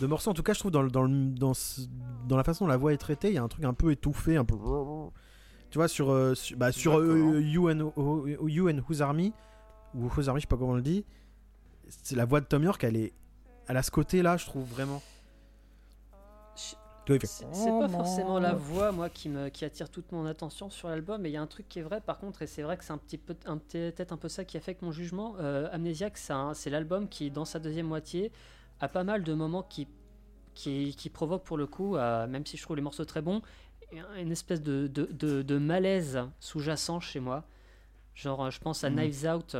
[0.00, 0.30] de morceaux.
[0.30, 1.52] En tout cas, je trouve dans, dans, dans,
[2.26, 3.92] dans la façon dont la voix est traitée, il y a un truc un peu
[3.92, 4.56] étouffé, un peu.
[5.70, 6.94] Tu vois, sur, euh, sur, bah, sur
[7.38, 7.92] you, and,
[8.46, 9.32] you and Whose Army,
[9.94, 11.04] ou Whose Army, je sais pas comment on le dit,
[11.88, 13.12] c'est la voix de Tom York, elle, est,
[13.68, 15.02] elle a ce côté-là, je trouve vraiment.
[16.56, 19.90] Je- Tu vois, il fait- C'est pas forcément la voix, moi, qui, me, qui attire
[19.90, 22.18] toute mon attention sur l'album, mais il y a un truc qui est vrai, par
[22.18, 24.56] contre, et c'est vrai que c'est un petit peu, un, peut-être un peu ça qui
[24.56, 25.36] affecte mon jugement.
[25.40, 26.18] Euh, Amnesiac,
[26.54, 28.30] c'est l'album qui, dans sa deuxième moitié,
[28.80, 29.88] a pas mal de moments qui,
[30.54, 33.42] qui, qui provoquent, pour le coup, euh, même si je trouve les morceaux très bons,
[34.18, 37.44] une espèce de, de, de- de malaise sous-jacent chez moi.
[38.14, 38.96] Genre, je pense à Mhm.
[38.96, 39.56] Knives Out,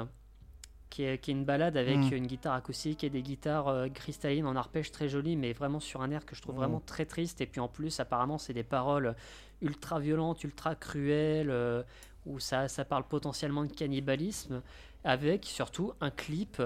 [0.91, 2.13] qui est, qui est une balade avec Mhm.
[2.15, 6.01] une guitare acoustique et des guitares euh, cristallines en arpège très jolies, mais vraiment sur
[6.03, 7.41] un air que je trouve vraiment très triste.
[7.41, 9.15] Et puis en plus, apparemment, c'est des paroles
[9.61, 11.83] ultra violentes, ultra cruelles, euh,
[12.27, 14.63] où ça, ça parle potentiellement de cannibalisme,
[15.05, 16.63] avec surtout un clip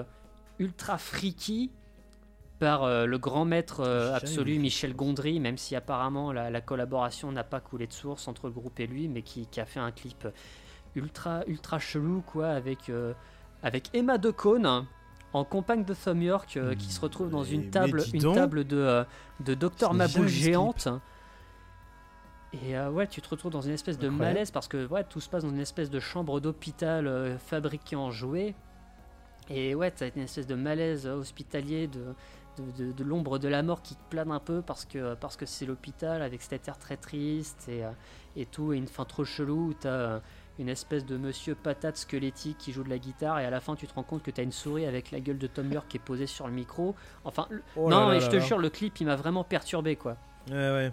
[0.59, 1.71] ultra freaky
[2.59, 4.57] par euh, le grand maître euh, absolu.
[4.59, 8.53] Michel Gondry, même si apparemment la, la collaboration n'a pas coulé de source entre le
[8.53, 10.27] groupe et lui, mais qui, qui a fait un clip
[10.95, 13.13] ultra ultra chelou quoi, avec euh,
[13.63, 14.85] avec Emma Decaune
[15.33, 18.77] en compagne de Thom York euh, qui se retrouve dans une table une table de
[18.77, 19.03] euh,
[19.39, 20.53] de Docteur Je n'ai jamais Maboul vu ce clip.
[20.53, 20.87] géante.
[22.65, 24.33] Et euh, ouais, tu te retrouves dans une espèce de Incroyable.
[24.35, 28.11] malaise parce que ouais, tout se passe dans une espèce de chambre d'hôpital fabriquée en
[28.11, 28.53] jouet.
[29.49, 32.13] Et ouais, t'as une espèce de malaise hospitalier, de,
[32.57, 35.45] de, de- de l'ombre de la mort qui plane un peu parce que parce que
[35.47, 37.81] c'est l'hôpital avec cet air très triste et,
[38.35, 40.21] et tout, et une fin trop chelou où t'as
[40.59, 43.75] une espèce de monsieur patate squelettique qui joue de la guitare et à la fin
[43.75, 45.97] tu te rends compte que t'as une souris avec la gueule de Tom York qui
[45.97, 46.95] est posée sur le micro.
[47.23, 50.17] Enfin, le- Oh non, et je te jure, le clip il m'a vraiment perturbé quoi.
[50.49, 50.91] Ouais, ouais.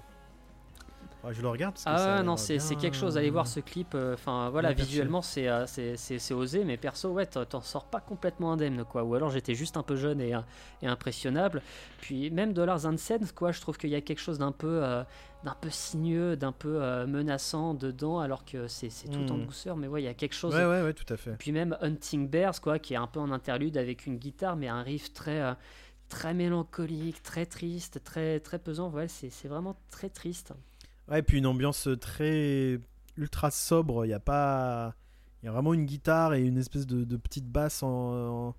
[1.23, 1.75] Ouais, je le regarde.
[1.75, 3.19] Parce que Ah non, c'est bien- quelque chose.
[3.19, 3.95] Allez voir ce clip.
[3.95, 8.01] euh, Enfin voilà, bien visuellement c'est euh, c'est- osé, mais perso, ouais, t'en sors pas
[8.01, 9.05] complètement indemne quoi.
[9.05, 10.41] Ou alors j'étais juste un peu jeune et, euh,
[10.83, 11.63] et impressionnable.
[12.01, 14.83] Puis même Dollars and Cents, quoi, je trouve qu'il y a quelque chose d'un peu
[14.83, 15.03] euh,
[15.45, 19.47] d'un peu sinueux, d'un peu euh, menaçant dedans, alors que c'est tout en Hmm.
[19.47, 19.77] douceur.
[19.77, 20.55] Mais ouais, il y a quelque chose.
[20.55, 21.33] Ouais, ouais, ouais, tout à fait.
[21.39, 24.69] Puis même Hunting Bears, quoi, qui est un peu en interlude avec une guitare, mais
[24.69, 25.55] un riff très,
[26.11, 28.93] très mélancolique, très triste, très, très pesant.
[29.09, 30.53] C'est c'est vraiment très triste.
[31.11, 32.79] Ouais, et puis une ambiance très
[33.17, 34.07] ultra sobre.
[34.07, 34.95] Il y a pas.
[35.43, 38.49] Il y a vraiment une guitare et une espèce de, de petite basse en.
[38.49, 38.55] en-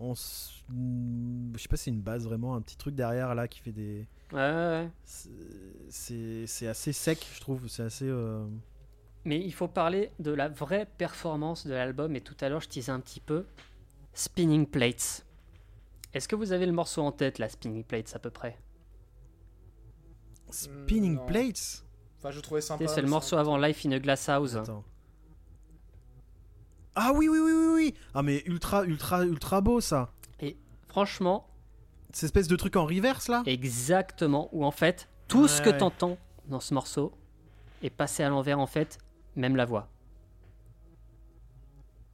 [0.00, 3.46] en s- Je sais pas si c'est une basse vraiment, un petit truc derrière là
[3.48, 4.06] qui fait des.
[4.32, 4.90] Ouais, ouais, ouais.
[5.06, 7.68] c'est- assez sec, je trouve.
[7.68, 8.08] C'est assez.
[8.08, 8.44] euh,
[9.24, 12.14] Mais il faut parler de la vraie performance de l'album.
[12.16, 13.46] Et tout à l'heure, je disais un petit peu
[14.12, 15.24] Spinning Plates.
[16.12, 18.58] Est-ce que vous avez le morceau en tête, là, Spinning Plates, à peu près?
[20.50, 21.26] Spinning non.
[21.26, 21.83] Plates?
[22.24, 22.86] Enfin, je trouvais sympa.
[22.88, 24.54] C'est le morceau avant Life in a Glass House.
[24.56, 24.82] Attends.
[26.94, 27.94] Ah oui, oui, oui, oui, oui.
[28.14, 30.10] Ah, mais ultra, ultra, ultra beau ça.
[30.88, 31.46] Franchement,
[32.12, 33.42] Cette espèce de truc en reverse là?
[33.46, 34.48] exactement.
[34.52, 35.76] Où en fait, tout ce que Ouais.
[35.76, 37.12] t'entends dans ce morceau
[37.82, 38.98] est passé à l'envers, en fait,
[39.34, 39.88] même la voix.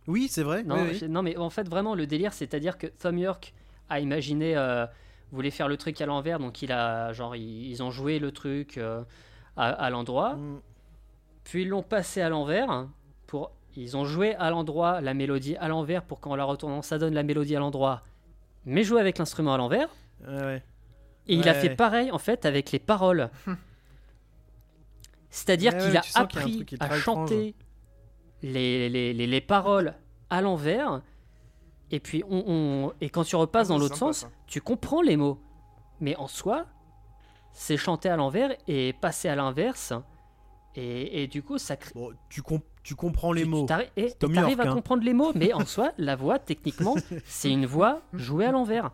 [0.07, 0.63] Oui, c'est vrai.
[0.65, 0.99] Non, oui, oui.
[0.99, 3.53] je- non, mais en fait, vraiment, le délire, c'est-à-dire que Tom York
[3.91, 4.87] a imaginé, euh,
[5.31, 8.33] voulait faire le truc à l'envers, donc il a, genre, ils, ils ont joué le
[8.33, 9.05] truc euh,
[9.57, 10.61] à, à l'endroit, Mm.
[11.45, 12.87] puis ils l'ont passé à l'envers,
[13.27, 16.99] pour, ils ont joué à l'endroit la mélodie à l'envers pour qu'en la retournant, ça
[16.99, 18.03] donne la mélodie à l'endroit,
[18.65, 19.89] mais jouer avec l'instrument à l'envers,
[20.27, 20.63] Ouais, ouais.
[21.29, 21.61] et il a Ouais.
[21.61, 23.31] fait pareil, en fait, avec les paroles.
[25.31, 27.55] C'est-à-dire Ouais, qu'il ouais, a appris à chanter
[28.43, 29.95] les, les, les, les paroles
[30.29, 31.03] à l'envers.
[31.93, 34.31] Et puis, on, on- et quand tu repasses Ah, dans l'autre sens, ça.
[34.47, 35.41] tu comprends les mots.
[36.01, 36.67] Mais en soi,
[37.53, 39.93] c'est chanter à l'envers et passer à l'inverse.
[40.77, 41.93] Et, et du coup, ça crée.
[41.95, 43.67] Bon, tu, com- tu comprends les tu- mots.
[43.97, 44.75] Tu Tom York, à hein.
[44.75, 48.91] comprendre les mots, mais en soi, la voix, techniquement, c'est une voix jouée à l'envers.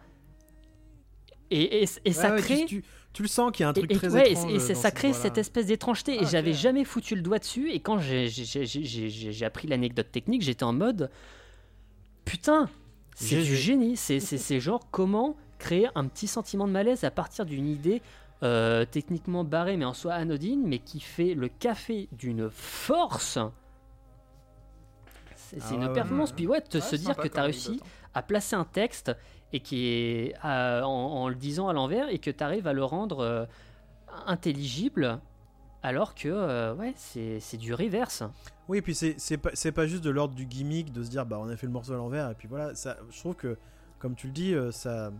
[1.51, 2.65] Et, et, et ça Ouais, crée.
[2.65, 2.83] tu,
[3.19, 4.53] le sens qu'il y a un truc très ouais, et étrange.
[4.53, 6.17] et ça crée cette espèce d'étrangeté.
[6.17, 7.71] et Ah, j'avais jamais foutu le doigt dessus.
[7.71, 11.11] Et quand j'ai- appris l'anecdote technique, j'étais en mode
[12.25, 12.69] Putain,
[13.15, 13.97] c'est du génie.
[13.97, 18.03] C'est genre comment créer un petit sentiment de malaise à partir d'une idée
[18.43, 23.39] euh, techniquement barrée, mais en soi anodine, mais qui fait le café d'une force.
[25.35, 26.31] C'est Ah une ouais, performance.
[26.31, 26.37] ouais.
[26.37, 27.87] Puis ouais, te Ouais, se dire que tu as réussi hein.
[28.15, 29.13] à placer un texte
[29.53, 32.73] et qui est à- en, en le disant à l'envers et que tu arrives à
[32.73, 33.47] le rendre euh,
[34.27, 35.21] intelligible
[35.83, 38.25] alors que euh, ouais c'est du reverse
[38.69, 41.39] Oui, et puis c'est pas, pas juste de l'ordre du gimmick de se dire bah
[41.41, 42.75] on a fait le morceau à l'envers et puis voilà.
[42.75, 43.57] Ça, je trouve que
[44.01, 45.13] comme tu le dis, ça,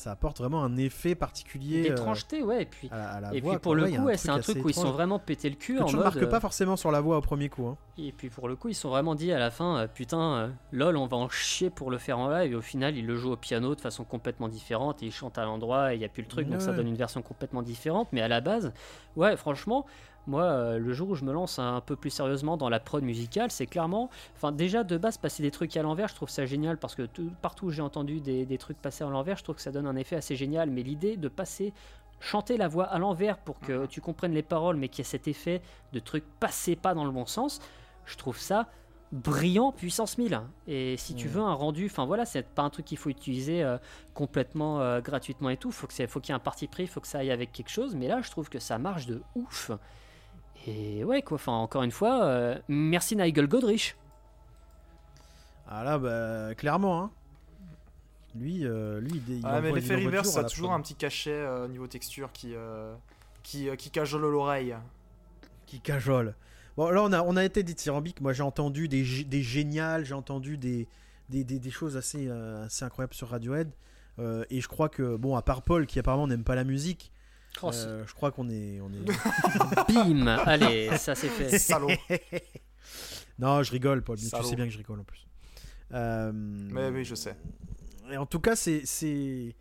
[0.00, 3.34] ça apporte vraiment un effet particulier euh, d'étrangeté ouais et puis à, la- à la
[3.34, 3.80] et voix, puis pour quoi.
[3.88, 5.86] le coup ouais, c'est un truc où ils sont vraiment pété le cul que en
[5.86, 7.66] tu ne mode remarques pas euh, forcément sur la voix au premier coup.
[7.66, 7.76] hein.
[7.98, 10.48] et puis pour le coup ils sont vraiment dit à la fin euh, putain euh,
[10.72, 13.16] lol on va en chier pour le faire en live et au final ils le
[13.16, 16.04] jouent au piano de façon complètement différente et ils chantent à l'endroit et il y
[16.04, 18.72] a plus le truc donc ça donne une version complètement différente mais à la base
[19.16, 19.84] ouais franchement
[20.26, 23.02] moi, euh, le jour où je me lance un peu plus sérieusement dans la prod
[23.02, 26.46] musicale, c'est clairement, enfin déjà de base passer des trucs à l'envers, je trouve ça
[26.46, 29.42] génial parce que tout- partout où j'ai entendu des, des trucs passer à l'envers, je
[29.44, 30.70] trouve que ça donne un effet assez génial.
[30.70, 31.72] Mais l'idée de passer,
[32.20, 35.10] chanter la voix à l'envers pour que tu comprennes les paroles, mais qu'il y ait
[35.10, 37.60] cet effet de trucs passés pas dans le bon sens,
[38.04, 38.68] je trouve ça
[39.12, 41.32] brillant puissance 1000 et si tu Mhm.
[41.32, 43.76] veux un rendu enfin voilà c'est pas un truc qu'il faut utiliser euh,
[44.14, 45.72] complètement euh, gratuitement et tout.
[45.72, 47.70] Faut que faut qu'il y ait un parti pris faut que ça aille avec quelque
[47.70, 47.96] chose.
[47.96, 49.72] Mais là je trouve que ça marche de ouf
[50.66, 53.96] et ouais quoi enfin encore une fois euh, merci Nigel Godrich
[55.68, 57.02] Ah là, bah clairement.
[57.02, 57.10] Hein.
[58.34, 61.66] Lui, euh, lui, il, Ah, mais l'effet reverse, ça a toujours un petit cachet euh,
[61.68, 62.94] niveau texture qui, euh,
[63.42, 64.76] qui, euh, qui cajole l'oreille.
[65.66, 66.34] qui cajole.
[66.76, 68.20] Bon, là, on a, on a été dithyrambique.
[68.20, 70.86] Moi, j'ai entendu des, des géniales, j'ai entendu des,
[71.28, 73.70] des, des- des choses assez, euh, assez incroyables sur Radiohead.
[74.20, 77.10] Euh, et je crois que, bon, à part Paul, qui apparemment n'aime pas la musique,
[77.62, 79.04] Oh, euh, je crois qu'on est, on est.
[79.92, 81.90] bim allez ça c'est fait Salaud.
[83.38, 84.18] non, je rigole, Paul.
[84.22, 85.26] Mais tu sais bien que je rigole en plus.
[85.92, 87.36] Euh, Mais oui, je sais.
[88.10, 89.54] Et en tout cas, c'est, c'est,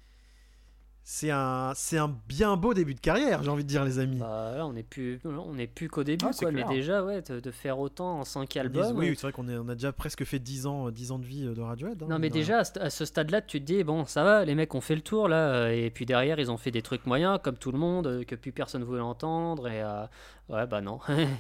[1.04, 4.20] C'est un, c'est un bien beau début de carrière, j'ai envie de dire, les amis.
[4.20, 6.52] Bah, là, on n'est plus, on est plus qu'au début, Ah, c'est quoi.
[6.52, 8.96] Mais déjà, ouais, de, de faire autant en 5 On dit- albums.
[8.98, 11.26] oui, c'est vrai qu'on est- on a déjà presque fait 10 ans, 10 ans de
[11.26, 12.04] vie euh, de Radiohead.
[12.04, 14.46] hein, Non, mais déjà, à ce- à ce stade-là, tu te dis, bon, ça va,
[14.46, 16.84] les mecs ont fait le tour, là, euh, et puis derrière, ils ont fait des
[16.84, 20.06] trucs moyens, comme tout le monde, euh, que plus personne voulait entendre, et euh,
[20.50, 21.00] ouais, bah non.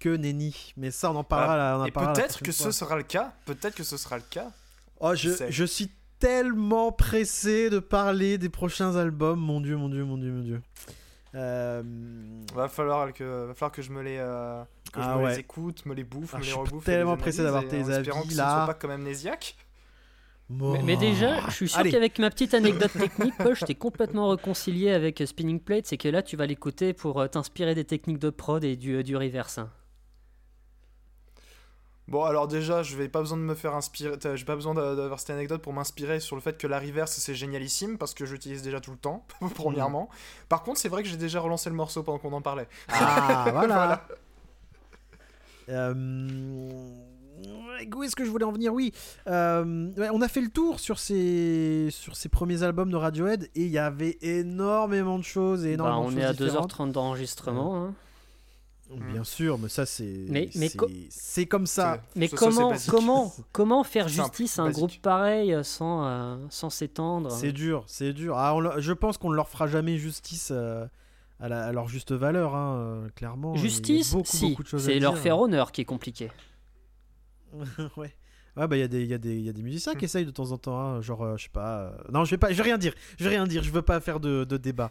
[0.00, 0.72] Que nenni.
[0.76, 1.56] Mais ça, on en parlera.
[1.56, 2.66] là, on en Et peut-être que fois.
[2.66, 3.32] ce sera le cas.
[3.46, 4.50] Peut-être que ce sera le cas.
[5.00, 5.88] Oh, je, je suis
[6.22, 9.40] tellement pressé de parler des prochains albums.
[9.40, 10.62] Mon dieu, mon dieu, mon dieu, mon dieu.
[11.34, 11.82] Euh,
[12.54, 15.32] Va falloir que, va falloir que je me les, euh, que je Ah me ouais.
[15.32, 16.84] les écoute, me les bouffe, Ah, me je les suis rebouffe.
[16.84, 18.44] tellement et les pressé d'avoir tes avis, que ce là.
[18.44, 19.56] ne soit pas comme amnésiaque.
[20.50, 24.28] mais, mais déjà, je suis sûr qu'avec ma petite anecdote technique, Paul, je t'ai complètement
[24.28, 28.18] réconcilié avec Spinning Plate, c'est que là, tu vas l'écouter pour euh, t'inspirer des techniques
[28.18, 29.58] de prod et du, du reverse.
[32.08, 34.16] Bon, alors déjà, je vais pas besoin de me faire inspirer.
[34.34, 37.12] J'ai pas besoin d'a- d'avoir cette anecdote pour m'inspirer sur le fait que la reverse
[37.12, 39.24] c'est génialissime parce que j'utilise déjà tout le temps,
[39.54, 40.08] premièrement.
[40.48, 42.68] Par contre, c'est vrai que j'ai déjà relancé le morceau pendant qu'on en parlait.
[42.88, 43.74] Ah, voilà.
[43.74, 44.06] Voilà.
[45.68, 45.94] Euh,
[47.96, 48.74] Où est-ce que je voulais en venir?
[48.74, 48.92] Oui,
[49.28, 53.44] euh, ouais, on a fait le tour sur ces, sur ces premiers albums de Radiohead
[53.54, 56.32] et il y avait énormément de choses et Bah, énormément on de est choses à
[56.32, 56.72] différentes.
[56.72, 57.76] 2h30 d'enregistrement.
[57.84, 57.94] hein.
[58.90, 62.02] Bien sûr, mais ça c'est Mais- mais c'est- co- c'est comme ça.
[62.14, 64.78] Mais Ça, comment, comment, comment faire Simple, justice à un basique.
[64.78, 67.30] groupe pareil euh, sans, euh, sans s'étendre?
[67.30, 68.36] C'est dur, c'est dur.
[68.36, 70.84] Ah, on je pense qu'on ne leur fera jamais justice euh,
[71.40, 73.54] à, la- à leur juste valeur, hein, clairement.
[73.56, 75.22] Justice, beaucoup, si, c'est leur dire.
[75.22, 76.30] faire honneur qui est compliqué.
[77.96, 78.14] ouais.
[78.54, 79.94] Ouais, bah il y, a des- il y, a des- il y a des musiciens
[79.94, 79.96] Hmm.
[79.96, 81.84] qui essayent de temps en temps, hein, genre, euh, je sais pas.
[81.84, 83.80] euh, Non, je vais pas, je vais rien dire, je vais rien dire, je veux
[83.80, 84.90] pas faire de, de débat.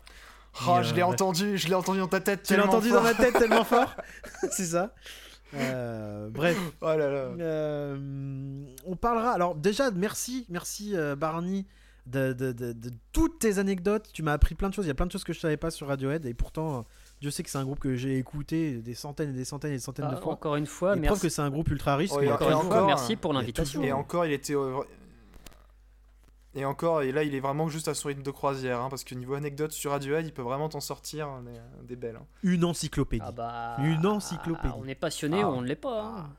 [0.68, 1.04] Oh, je euh, l'ai bref.
[1.14, 2.44] entendu, je l'ai entendu dans ta tête.
[2.44, 3.96] Tu l'as entendu dans ma tête tellement fort
[4.52, 4.94] C'est ça.
[5.54, 7.08] Euh, bref, Oh là là.
[7.40, 9.32] euh, on parlera.
[9.32, 11.66] Alors déjà, merci, merci euh, Barney
[12.06, 14.10] de, de- de- de toutes tes anecdotes.
[14.14, 14.86] Tu m'as appris plein de choses.
[14.86, 16.82] Il y a plein de choses que je savais pas sur Radiohead et pourtant, euh,
[17.22, 19.76] Dieu sait que c'est un groupe que j'ai écouté des centaines et des centaines et
[19.76, 20.34] des centaines Ah, de fois.
[20.34, 21.22] encore une fois, Et merci.
[21.22, 22.12] que c'est un groupe ultra riche.
[22.14, 23.84] Oh, Encore fois, encore, merci pour l'invitation.
[23.84, 24.56] Et encore, il était.
[26.54, 29.06] Et encore, et là, il est vraiment juste à son rythme de croisière, hein, parce
[29.06, 32.18] que niveau anecdote sur Radiohead, il peut vraiment t'en sortir hein, des, des belles.
[32.18, 32.26] hein.
[32.44, 33.24] Une encyclopédie.
[33.26, 34.74] Ah bah, Une encyclopédie.
[34.78, 35.50] On est passionné Ah.
[35.50, 36.02] ou on ne l'est pas.
[36.04, 36.30] hein.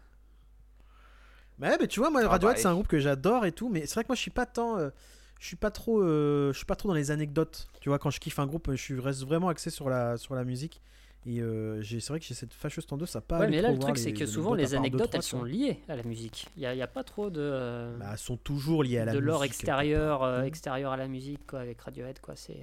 [1.60, 3.68] Ouais, mais tu vois, moi, Ah Radiohead, bah, c'est un groupe que j'adore et tout,
[3.68, 4.78] mais c'est vrai que moi, je suis pas tant.
[4.78, 4.90] euh,
[5.38, 6.02] je suis pas trop.
[6.02, 7.68] euh, je suis pas trop dans les anecdotes.
[7.80, 10.44] Tu vois, quand je kiffe un groupe, je reste vraiment axé sur la, sur la
[10.44, 10.82] musique.
[11.24, 13.38] Et euh, c'est vrai que j'ai cette fâcheuse tendance à pas.
[13.38, 15.94] Ouais, mais là, le truc, c'est que souvent, les deux, anecdotes, elles sont liées à
[15.94, 16.48] la musique.
[16.56, 19.18] Il n'y a, pas trop de, euh, Bah, elles sont toujours liées à la de
[19.18, 19.26] musique.
[19.28, 20.46] l'or extérieur, euh, Mhm.
[20.46, 22.34] extérieur à la musique, quoi, avec Radiohead, quoi.
[22.34, 22.56] C'est.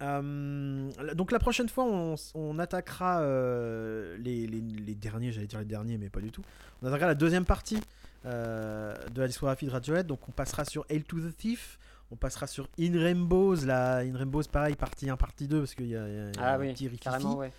[0.00, 3.20] euh, donc la prochaine fois, on, on attaquera
[4.18, 6.42] les, les- les derniers, j'allais dire les derniers, mais pas du tout.
[6.82, 7.80] On attaquera la deuxième partie
[8.24, 10.06] de la discographie de Radiohead.
[10.06, 11.78] Donc on passera sur Hail to the Thief,
[12.10, 15.88] on passera sur In Rainbows, la In Rainbows pareil, partie 1, partie 2, parce qu'il
[15.88, 16.88] y a, y Ah un oui, petit
[17.36, 17.52] ouais.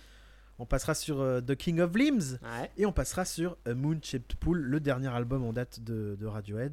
[0.58, 2.70] On passera sur euh, The King of Limbs, Ouais.
[2.76, 6.26] et on passera sur A Moon Shaped Pool, le dernier album en date de, de
[6.26, 6.72] Radiohead.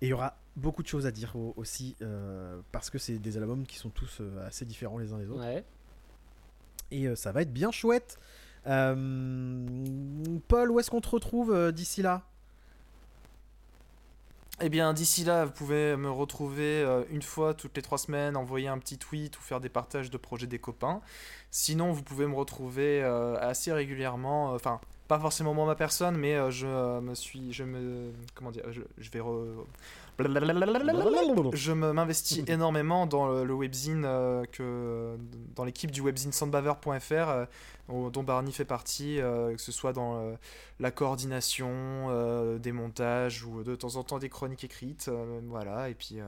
[0.00, 3.18] Et il y aura beaucoup de choses à dire au- aussi, euh, parce que c'est
[3.18, 5.64] des albums qui sont tous euh, assez différents les uns des autres ouais.
[6.90, 8.18] et ça va être bien chouette.
[8.64, 12.22] Paul, où est-ce qu'on te retrouve d'ici là?
[14.62, 18.38] Eh bien, d'ici là, vous pouvez me retrouver euh, une fois toutes les trois semaines,
[18.38, 21.02] envoyer un petit tweet ou faire des partages de projets des copains.
[21.50, 26.16] Sinon, vous pouvez me retrouver euh, assez régulièrement, euh, enfin, pas forcément moi ma personne,
[26.16, 29.66] mais je me suis, je me, comment dire, je, je vais re-
[31.54, 35.16] je m'investis énormément dans le, le webzine euh, que
[35.54, 37.46] dans l'équipe du webzine soundbaver.fr euh,
[37.88, 40.36] dont Barney fait partie euh, que ce soit dans
[40.80, 45.10] la coordination des montages ou de temps en temps des chroniques écrites
[45.48, 46.18] voilà et puis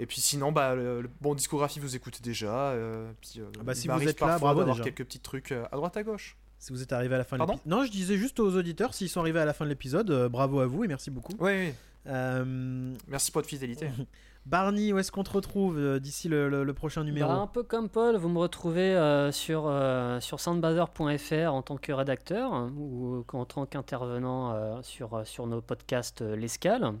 [0.00, 3.62] et puis sinon bah le, le- bon discographie vous écoutez déjà euh, puis, euh, Ah
[3.64, 6.36] bah, si vous êtes là, bravo d'avoir quelques petits trucs euh, à droite à gauche
[6.60, 7.66] Si vous êtes arrivé à la fin de l'épisode.
[7.66, 10.60] Non, je disais juste aux auditeurs, s'ils sont arrivés à la fin de l'épisode, bravo
[10.60, 11.32] à vous et merci beaucoup.
[11.40, 11.74] oui oui
[12.06, 13.90] Euh, merci pour votre fidélité.
[14.46, 17.28] Barney, où est-ce qu'on te retrouve euh, d'ici le, le- le prochain numéro?
[17.28, 21.76] Bah, un peu comme Paul, vous me retrouvez euh, sur, euh, sur soundbazer.fr en tant
[21.76, 26.92] que rédacteur hein, ou en tant qu'intervenant euh, sur, sur nos podcasts euh, L'Escale.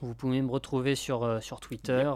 [0.00, 2.08] Vous pouvez me retrouver sur, euh, sur Twitter,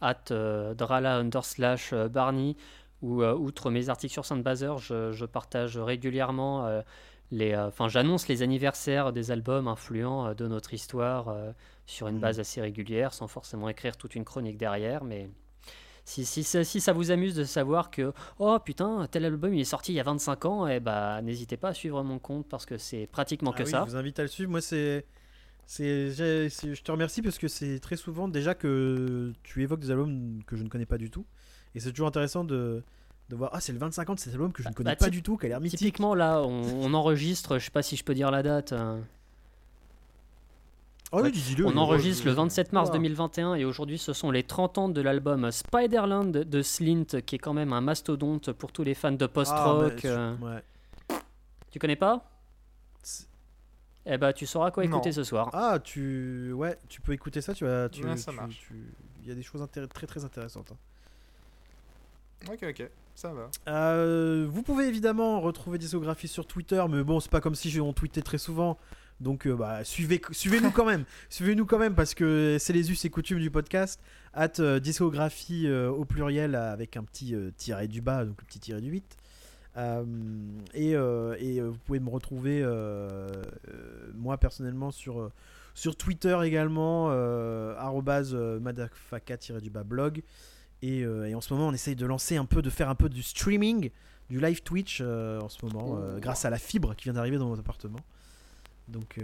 [0.00, 2.56] at euh, drala under slash euh, Barney,
[3.02, 6.66] où euh, outre mes articles sur Soundbazer, je, je partage régulièrement
[7.32, 11.52] euh, euh, Enfin, j'annonce les anniversaires des albums influents euh, de notre histoire euh,
[11.86, 12.20] sur une Mhm.
[12.20, 15.28] base assez régulière, sans forcément écrire toute une chronique derrière, mais.
[16.06, 19.60] Si, si, ça- si ça vous amuse de savoir que oh putain tel album il
[19.60, 22.48] est sorti il y a 25 ans eh bah n'hésitez pas à suivre mon compte
[22.48, 24.50] parce que c'est pratiquement Ah que oui, ça Je vous invite à le suivre.
[24.50, 25.04] Moi, c'est
[25.66, 29.80] C'est, j'ai- c'est- je te remercie parce que c'est très souvent déjà que tu évoques
[29.80, 31.26] des albums que je ne connais pas du tout.
[31.76, 32.82] Et c'est toujours intéressant de,
[33.30, 34.96] de voir, ah c'est le 25 ans de cet album que je ne connais bah,
[34.96, 35.78] pas du tout, qui a l'air mythique.
[35.78, 38.72] Typiquement, là, on, on enregistre, je sais pas si je peux dire la date.
[38.72, 39.00] euh,
[41.12, 41.30] Oh ouais.
[41.32, 41.66] dis-le.
[41.66, 42.98] on enregistre le 27 mars Voilà.
[43.02, 47.38] 2021 et aujourd'hui, ce sont les 30 ans de l'album Spiderland de Slint, qui est
[47.38, 50.00] quand même un mastodonte pour tous les fans de Ah, post-rock.
[50.04, 50.34] mais- euh.
[50.36, 50.62] ouais.
[51.72, 52.30] Tu connais pas
[54.06, 54.90] Eh bah, tu sauras quoi Non.
[54.98, 55.50] écouter ce soir.
[55.52, 57.54] Ah, tu, ouais, tu peux écouter ça.
[57.54, 58.58] Tu vas, tu, Ouais, ça tu- marche.
[58.68, 58.92] tu-
[59.22, 60.72] il y a des choses intér- très très intéressantes.
[60.72, 60.76] hein.
[62.52, 62.88] Ok, ok,
[63.20, 63.50] ça va.
[63.68, 67.92] Euh, vous pouvez évidemment retrouver Discographie sur Twitter, mais bon, c'est pas comme si on
[67.92, 68.78] tweetait très souvent.
[69.20, 71.04] Donc, euh, bah, suivez, suivez-nous quand même.
[71.28, 74.00] Suivez-nous quand même parce que c'est les us et coutumes du podcast.
[74.32, 78.58] At euh, discographie euh, au pluriel avec un petit tiret du bas, donc le petit
[78.58, 79.16] tiret du 8.
[79.76, 80.04] Euh,
[80.72, 82.64] et et vous pouvez me retrouver,
[84.14, 85.30] moi personnellement, sur,
[85.74, 87.10] sur Twitter également,
[87.76, 90.22] arrobase, madafaka-du-bas blog.
[90.82, 92.94] Et, euh, et en ce moment, on essaye de lancer un peu, de faire un
[92.94, 93.90] peu du streaming,
[94.28, 97.38] du live Twitch euh, en ce moment, euh, grâce à la fibre qui vient d'arriver
[97.38, 98.00] dans notre appartement.
[98.88, 99.20] Donc,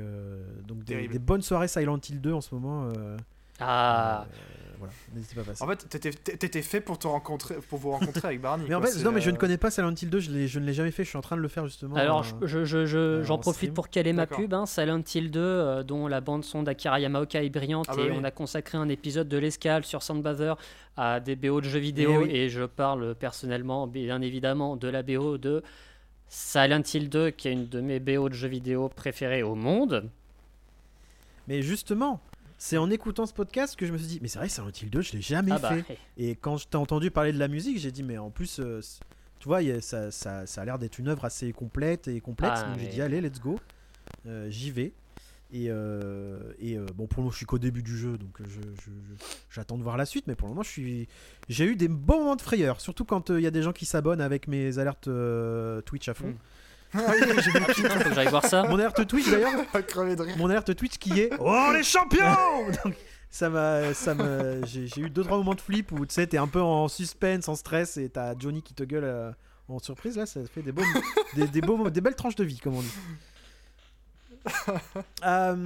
[0.69, 1.13] donc des, Terrible.
[1.13, 2.93] des bonnes soirées Silent Hill 2 en ce moment.
[3.59, 5.63] Ah, euh, voilà, n'hésitez pas à passer.
[5.65, 8.67] En fait, t'étais- t'étais fait pour te rencontrer, pour vous rencontrer avec Barney.
[8.69, 10.21] mais en quoi, fait, c'est, non, mais je euh, ne connais pas Silent Hill 2,
[10.21, 11.97] je, l'ai- je ne l'ai jamais fait, je suis en train de le faire justement.
[11.97, 13.75] alors euh, je- je- je- je- euh, j'en en profite stream.
[13.75, 14.39] pour caler ma D'accord.
[14.41, 14.53] pub.
[14.53, 18.11] Hein, Silent Hill 2, euh, dont la bande-son d'Akira Yamaoka est brillante, Ah bah et
[18.11, 18.17] oui.
[18.21, 20.55] on a consacré un épisode de l'escale sur Soundbather
[20.99, 22.31] à des BO de jeux vidéo, Eh oui.
[22.37, 25.63] et je parle personnellement, bien évidemment, de la BO de
[26.29, 30.11] Silent Hill 2, qui est une de mes BO de jeux vidéo préférées au monde.
[31.49, 32.21] Mais justement,
[32.59, 34.91] c'est en écoutant ce podcast que je me suis dit, mais c'est vrai, Silent Hill
[34.91, 35.99] 2, je l'ai jamais Ah bah, fait.
[36.17, 38.81] Et quand je t'ai entendu parler de la musique, j'ai dit, mais en plus, euh,
[39.39, 42.61] tu vois, a- ça, ça, ça a l'air d'être une œuvre assez complète et complexe.
[42.65, 43.59] Ah, donc j'ai dit, allez, let's go.
[44.27, 44.93] Euh, J'y vais.
[45.53, 48.37] Et, euh, et euh, bon, pour le moment, je suis qu'au début du jeu, donc
[48.41, 50.27] je- je- je- j'attends de voir la suite.
[50.27, 51.09] Mais pour le moment, je suis,
[51.49, 53.73] j'ai eu des bons moments de frayeur, surtout quand euh, il y a des gens
[53.73, 55.09] qui s'abonnent avec mes alertes
[55.85, 56.29] Twitch à fond.
[56.29, 56.37] Mm.
[56.95, 57.75] Ah oui, j'ai vu le.
[57.75, 58.63] Faut que j'aille voir ça.
[58.65, 60.37] Mon alerte Twitch d'ailleurs, à crever de rire.
[60.39, 62.25] mon alerte Twitch qui est Oh les champions
[62.85, 62.95] Donc,
[63.31, 66.27] ça m'a ça m'a j'ai j'ai eu deux trois moments de flip où tu sais
[66.27, 69.31] t'es un peu en suspense en stress et t'as Johnny qui te gueule euh,
[69.69, 70.83] en surprise là ça fait des beaux
[71.35, 72.89] des, des beaux des belles tranches de vie comme on dit
[75.25, 75.57] Euh,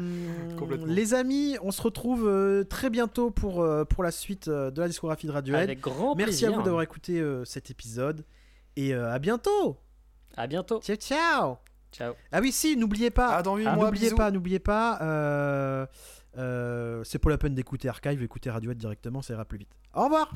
[0.58, 0.86] Complètement.
[0.86, 4.80] les amis on se retrouve euh, très bientôt pour euh, pour la suite euh, de
[4.80, 6.52] la discographie de Radiohead Avec grand merci plaisir.
[6.54, 8.24] à vous d'avoir écouté euh, cet épisode
[8.76, 9.76] et euh, à bientôt
[10.36, 10.80] À bientôt.
[10.80, 11.58] ciao ciao
[11.92, 12.14] Ciao.
[12.30, 13.36] ah oui, si, n'oubliez pas.
[13.38, 14.98] Ah, dans Ah, mois, n'oubliez pas, n'oubliez pas.
[15.02, 15.86] euh,
[16.38, 19.70] euh, c'est pour la peine d'écouter Archive, écoutez Radiohead directement, ça ira plus vite.
[19.94, 20.30] Au revoir.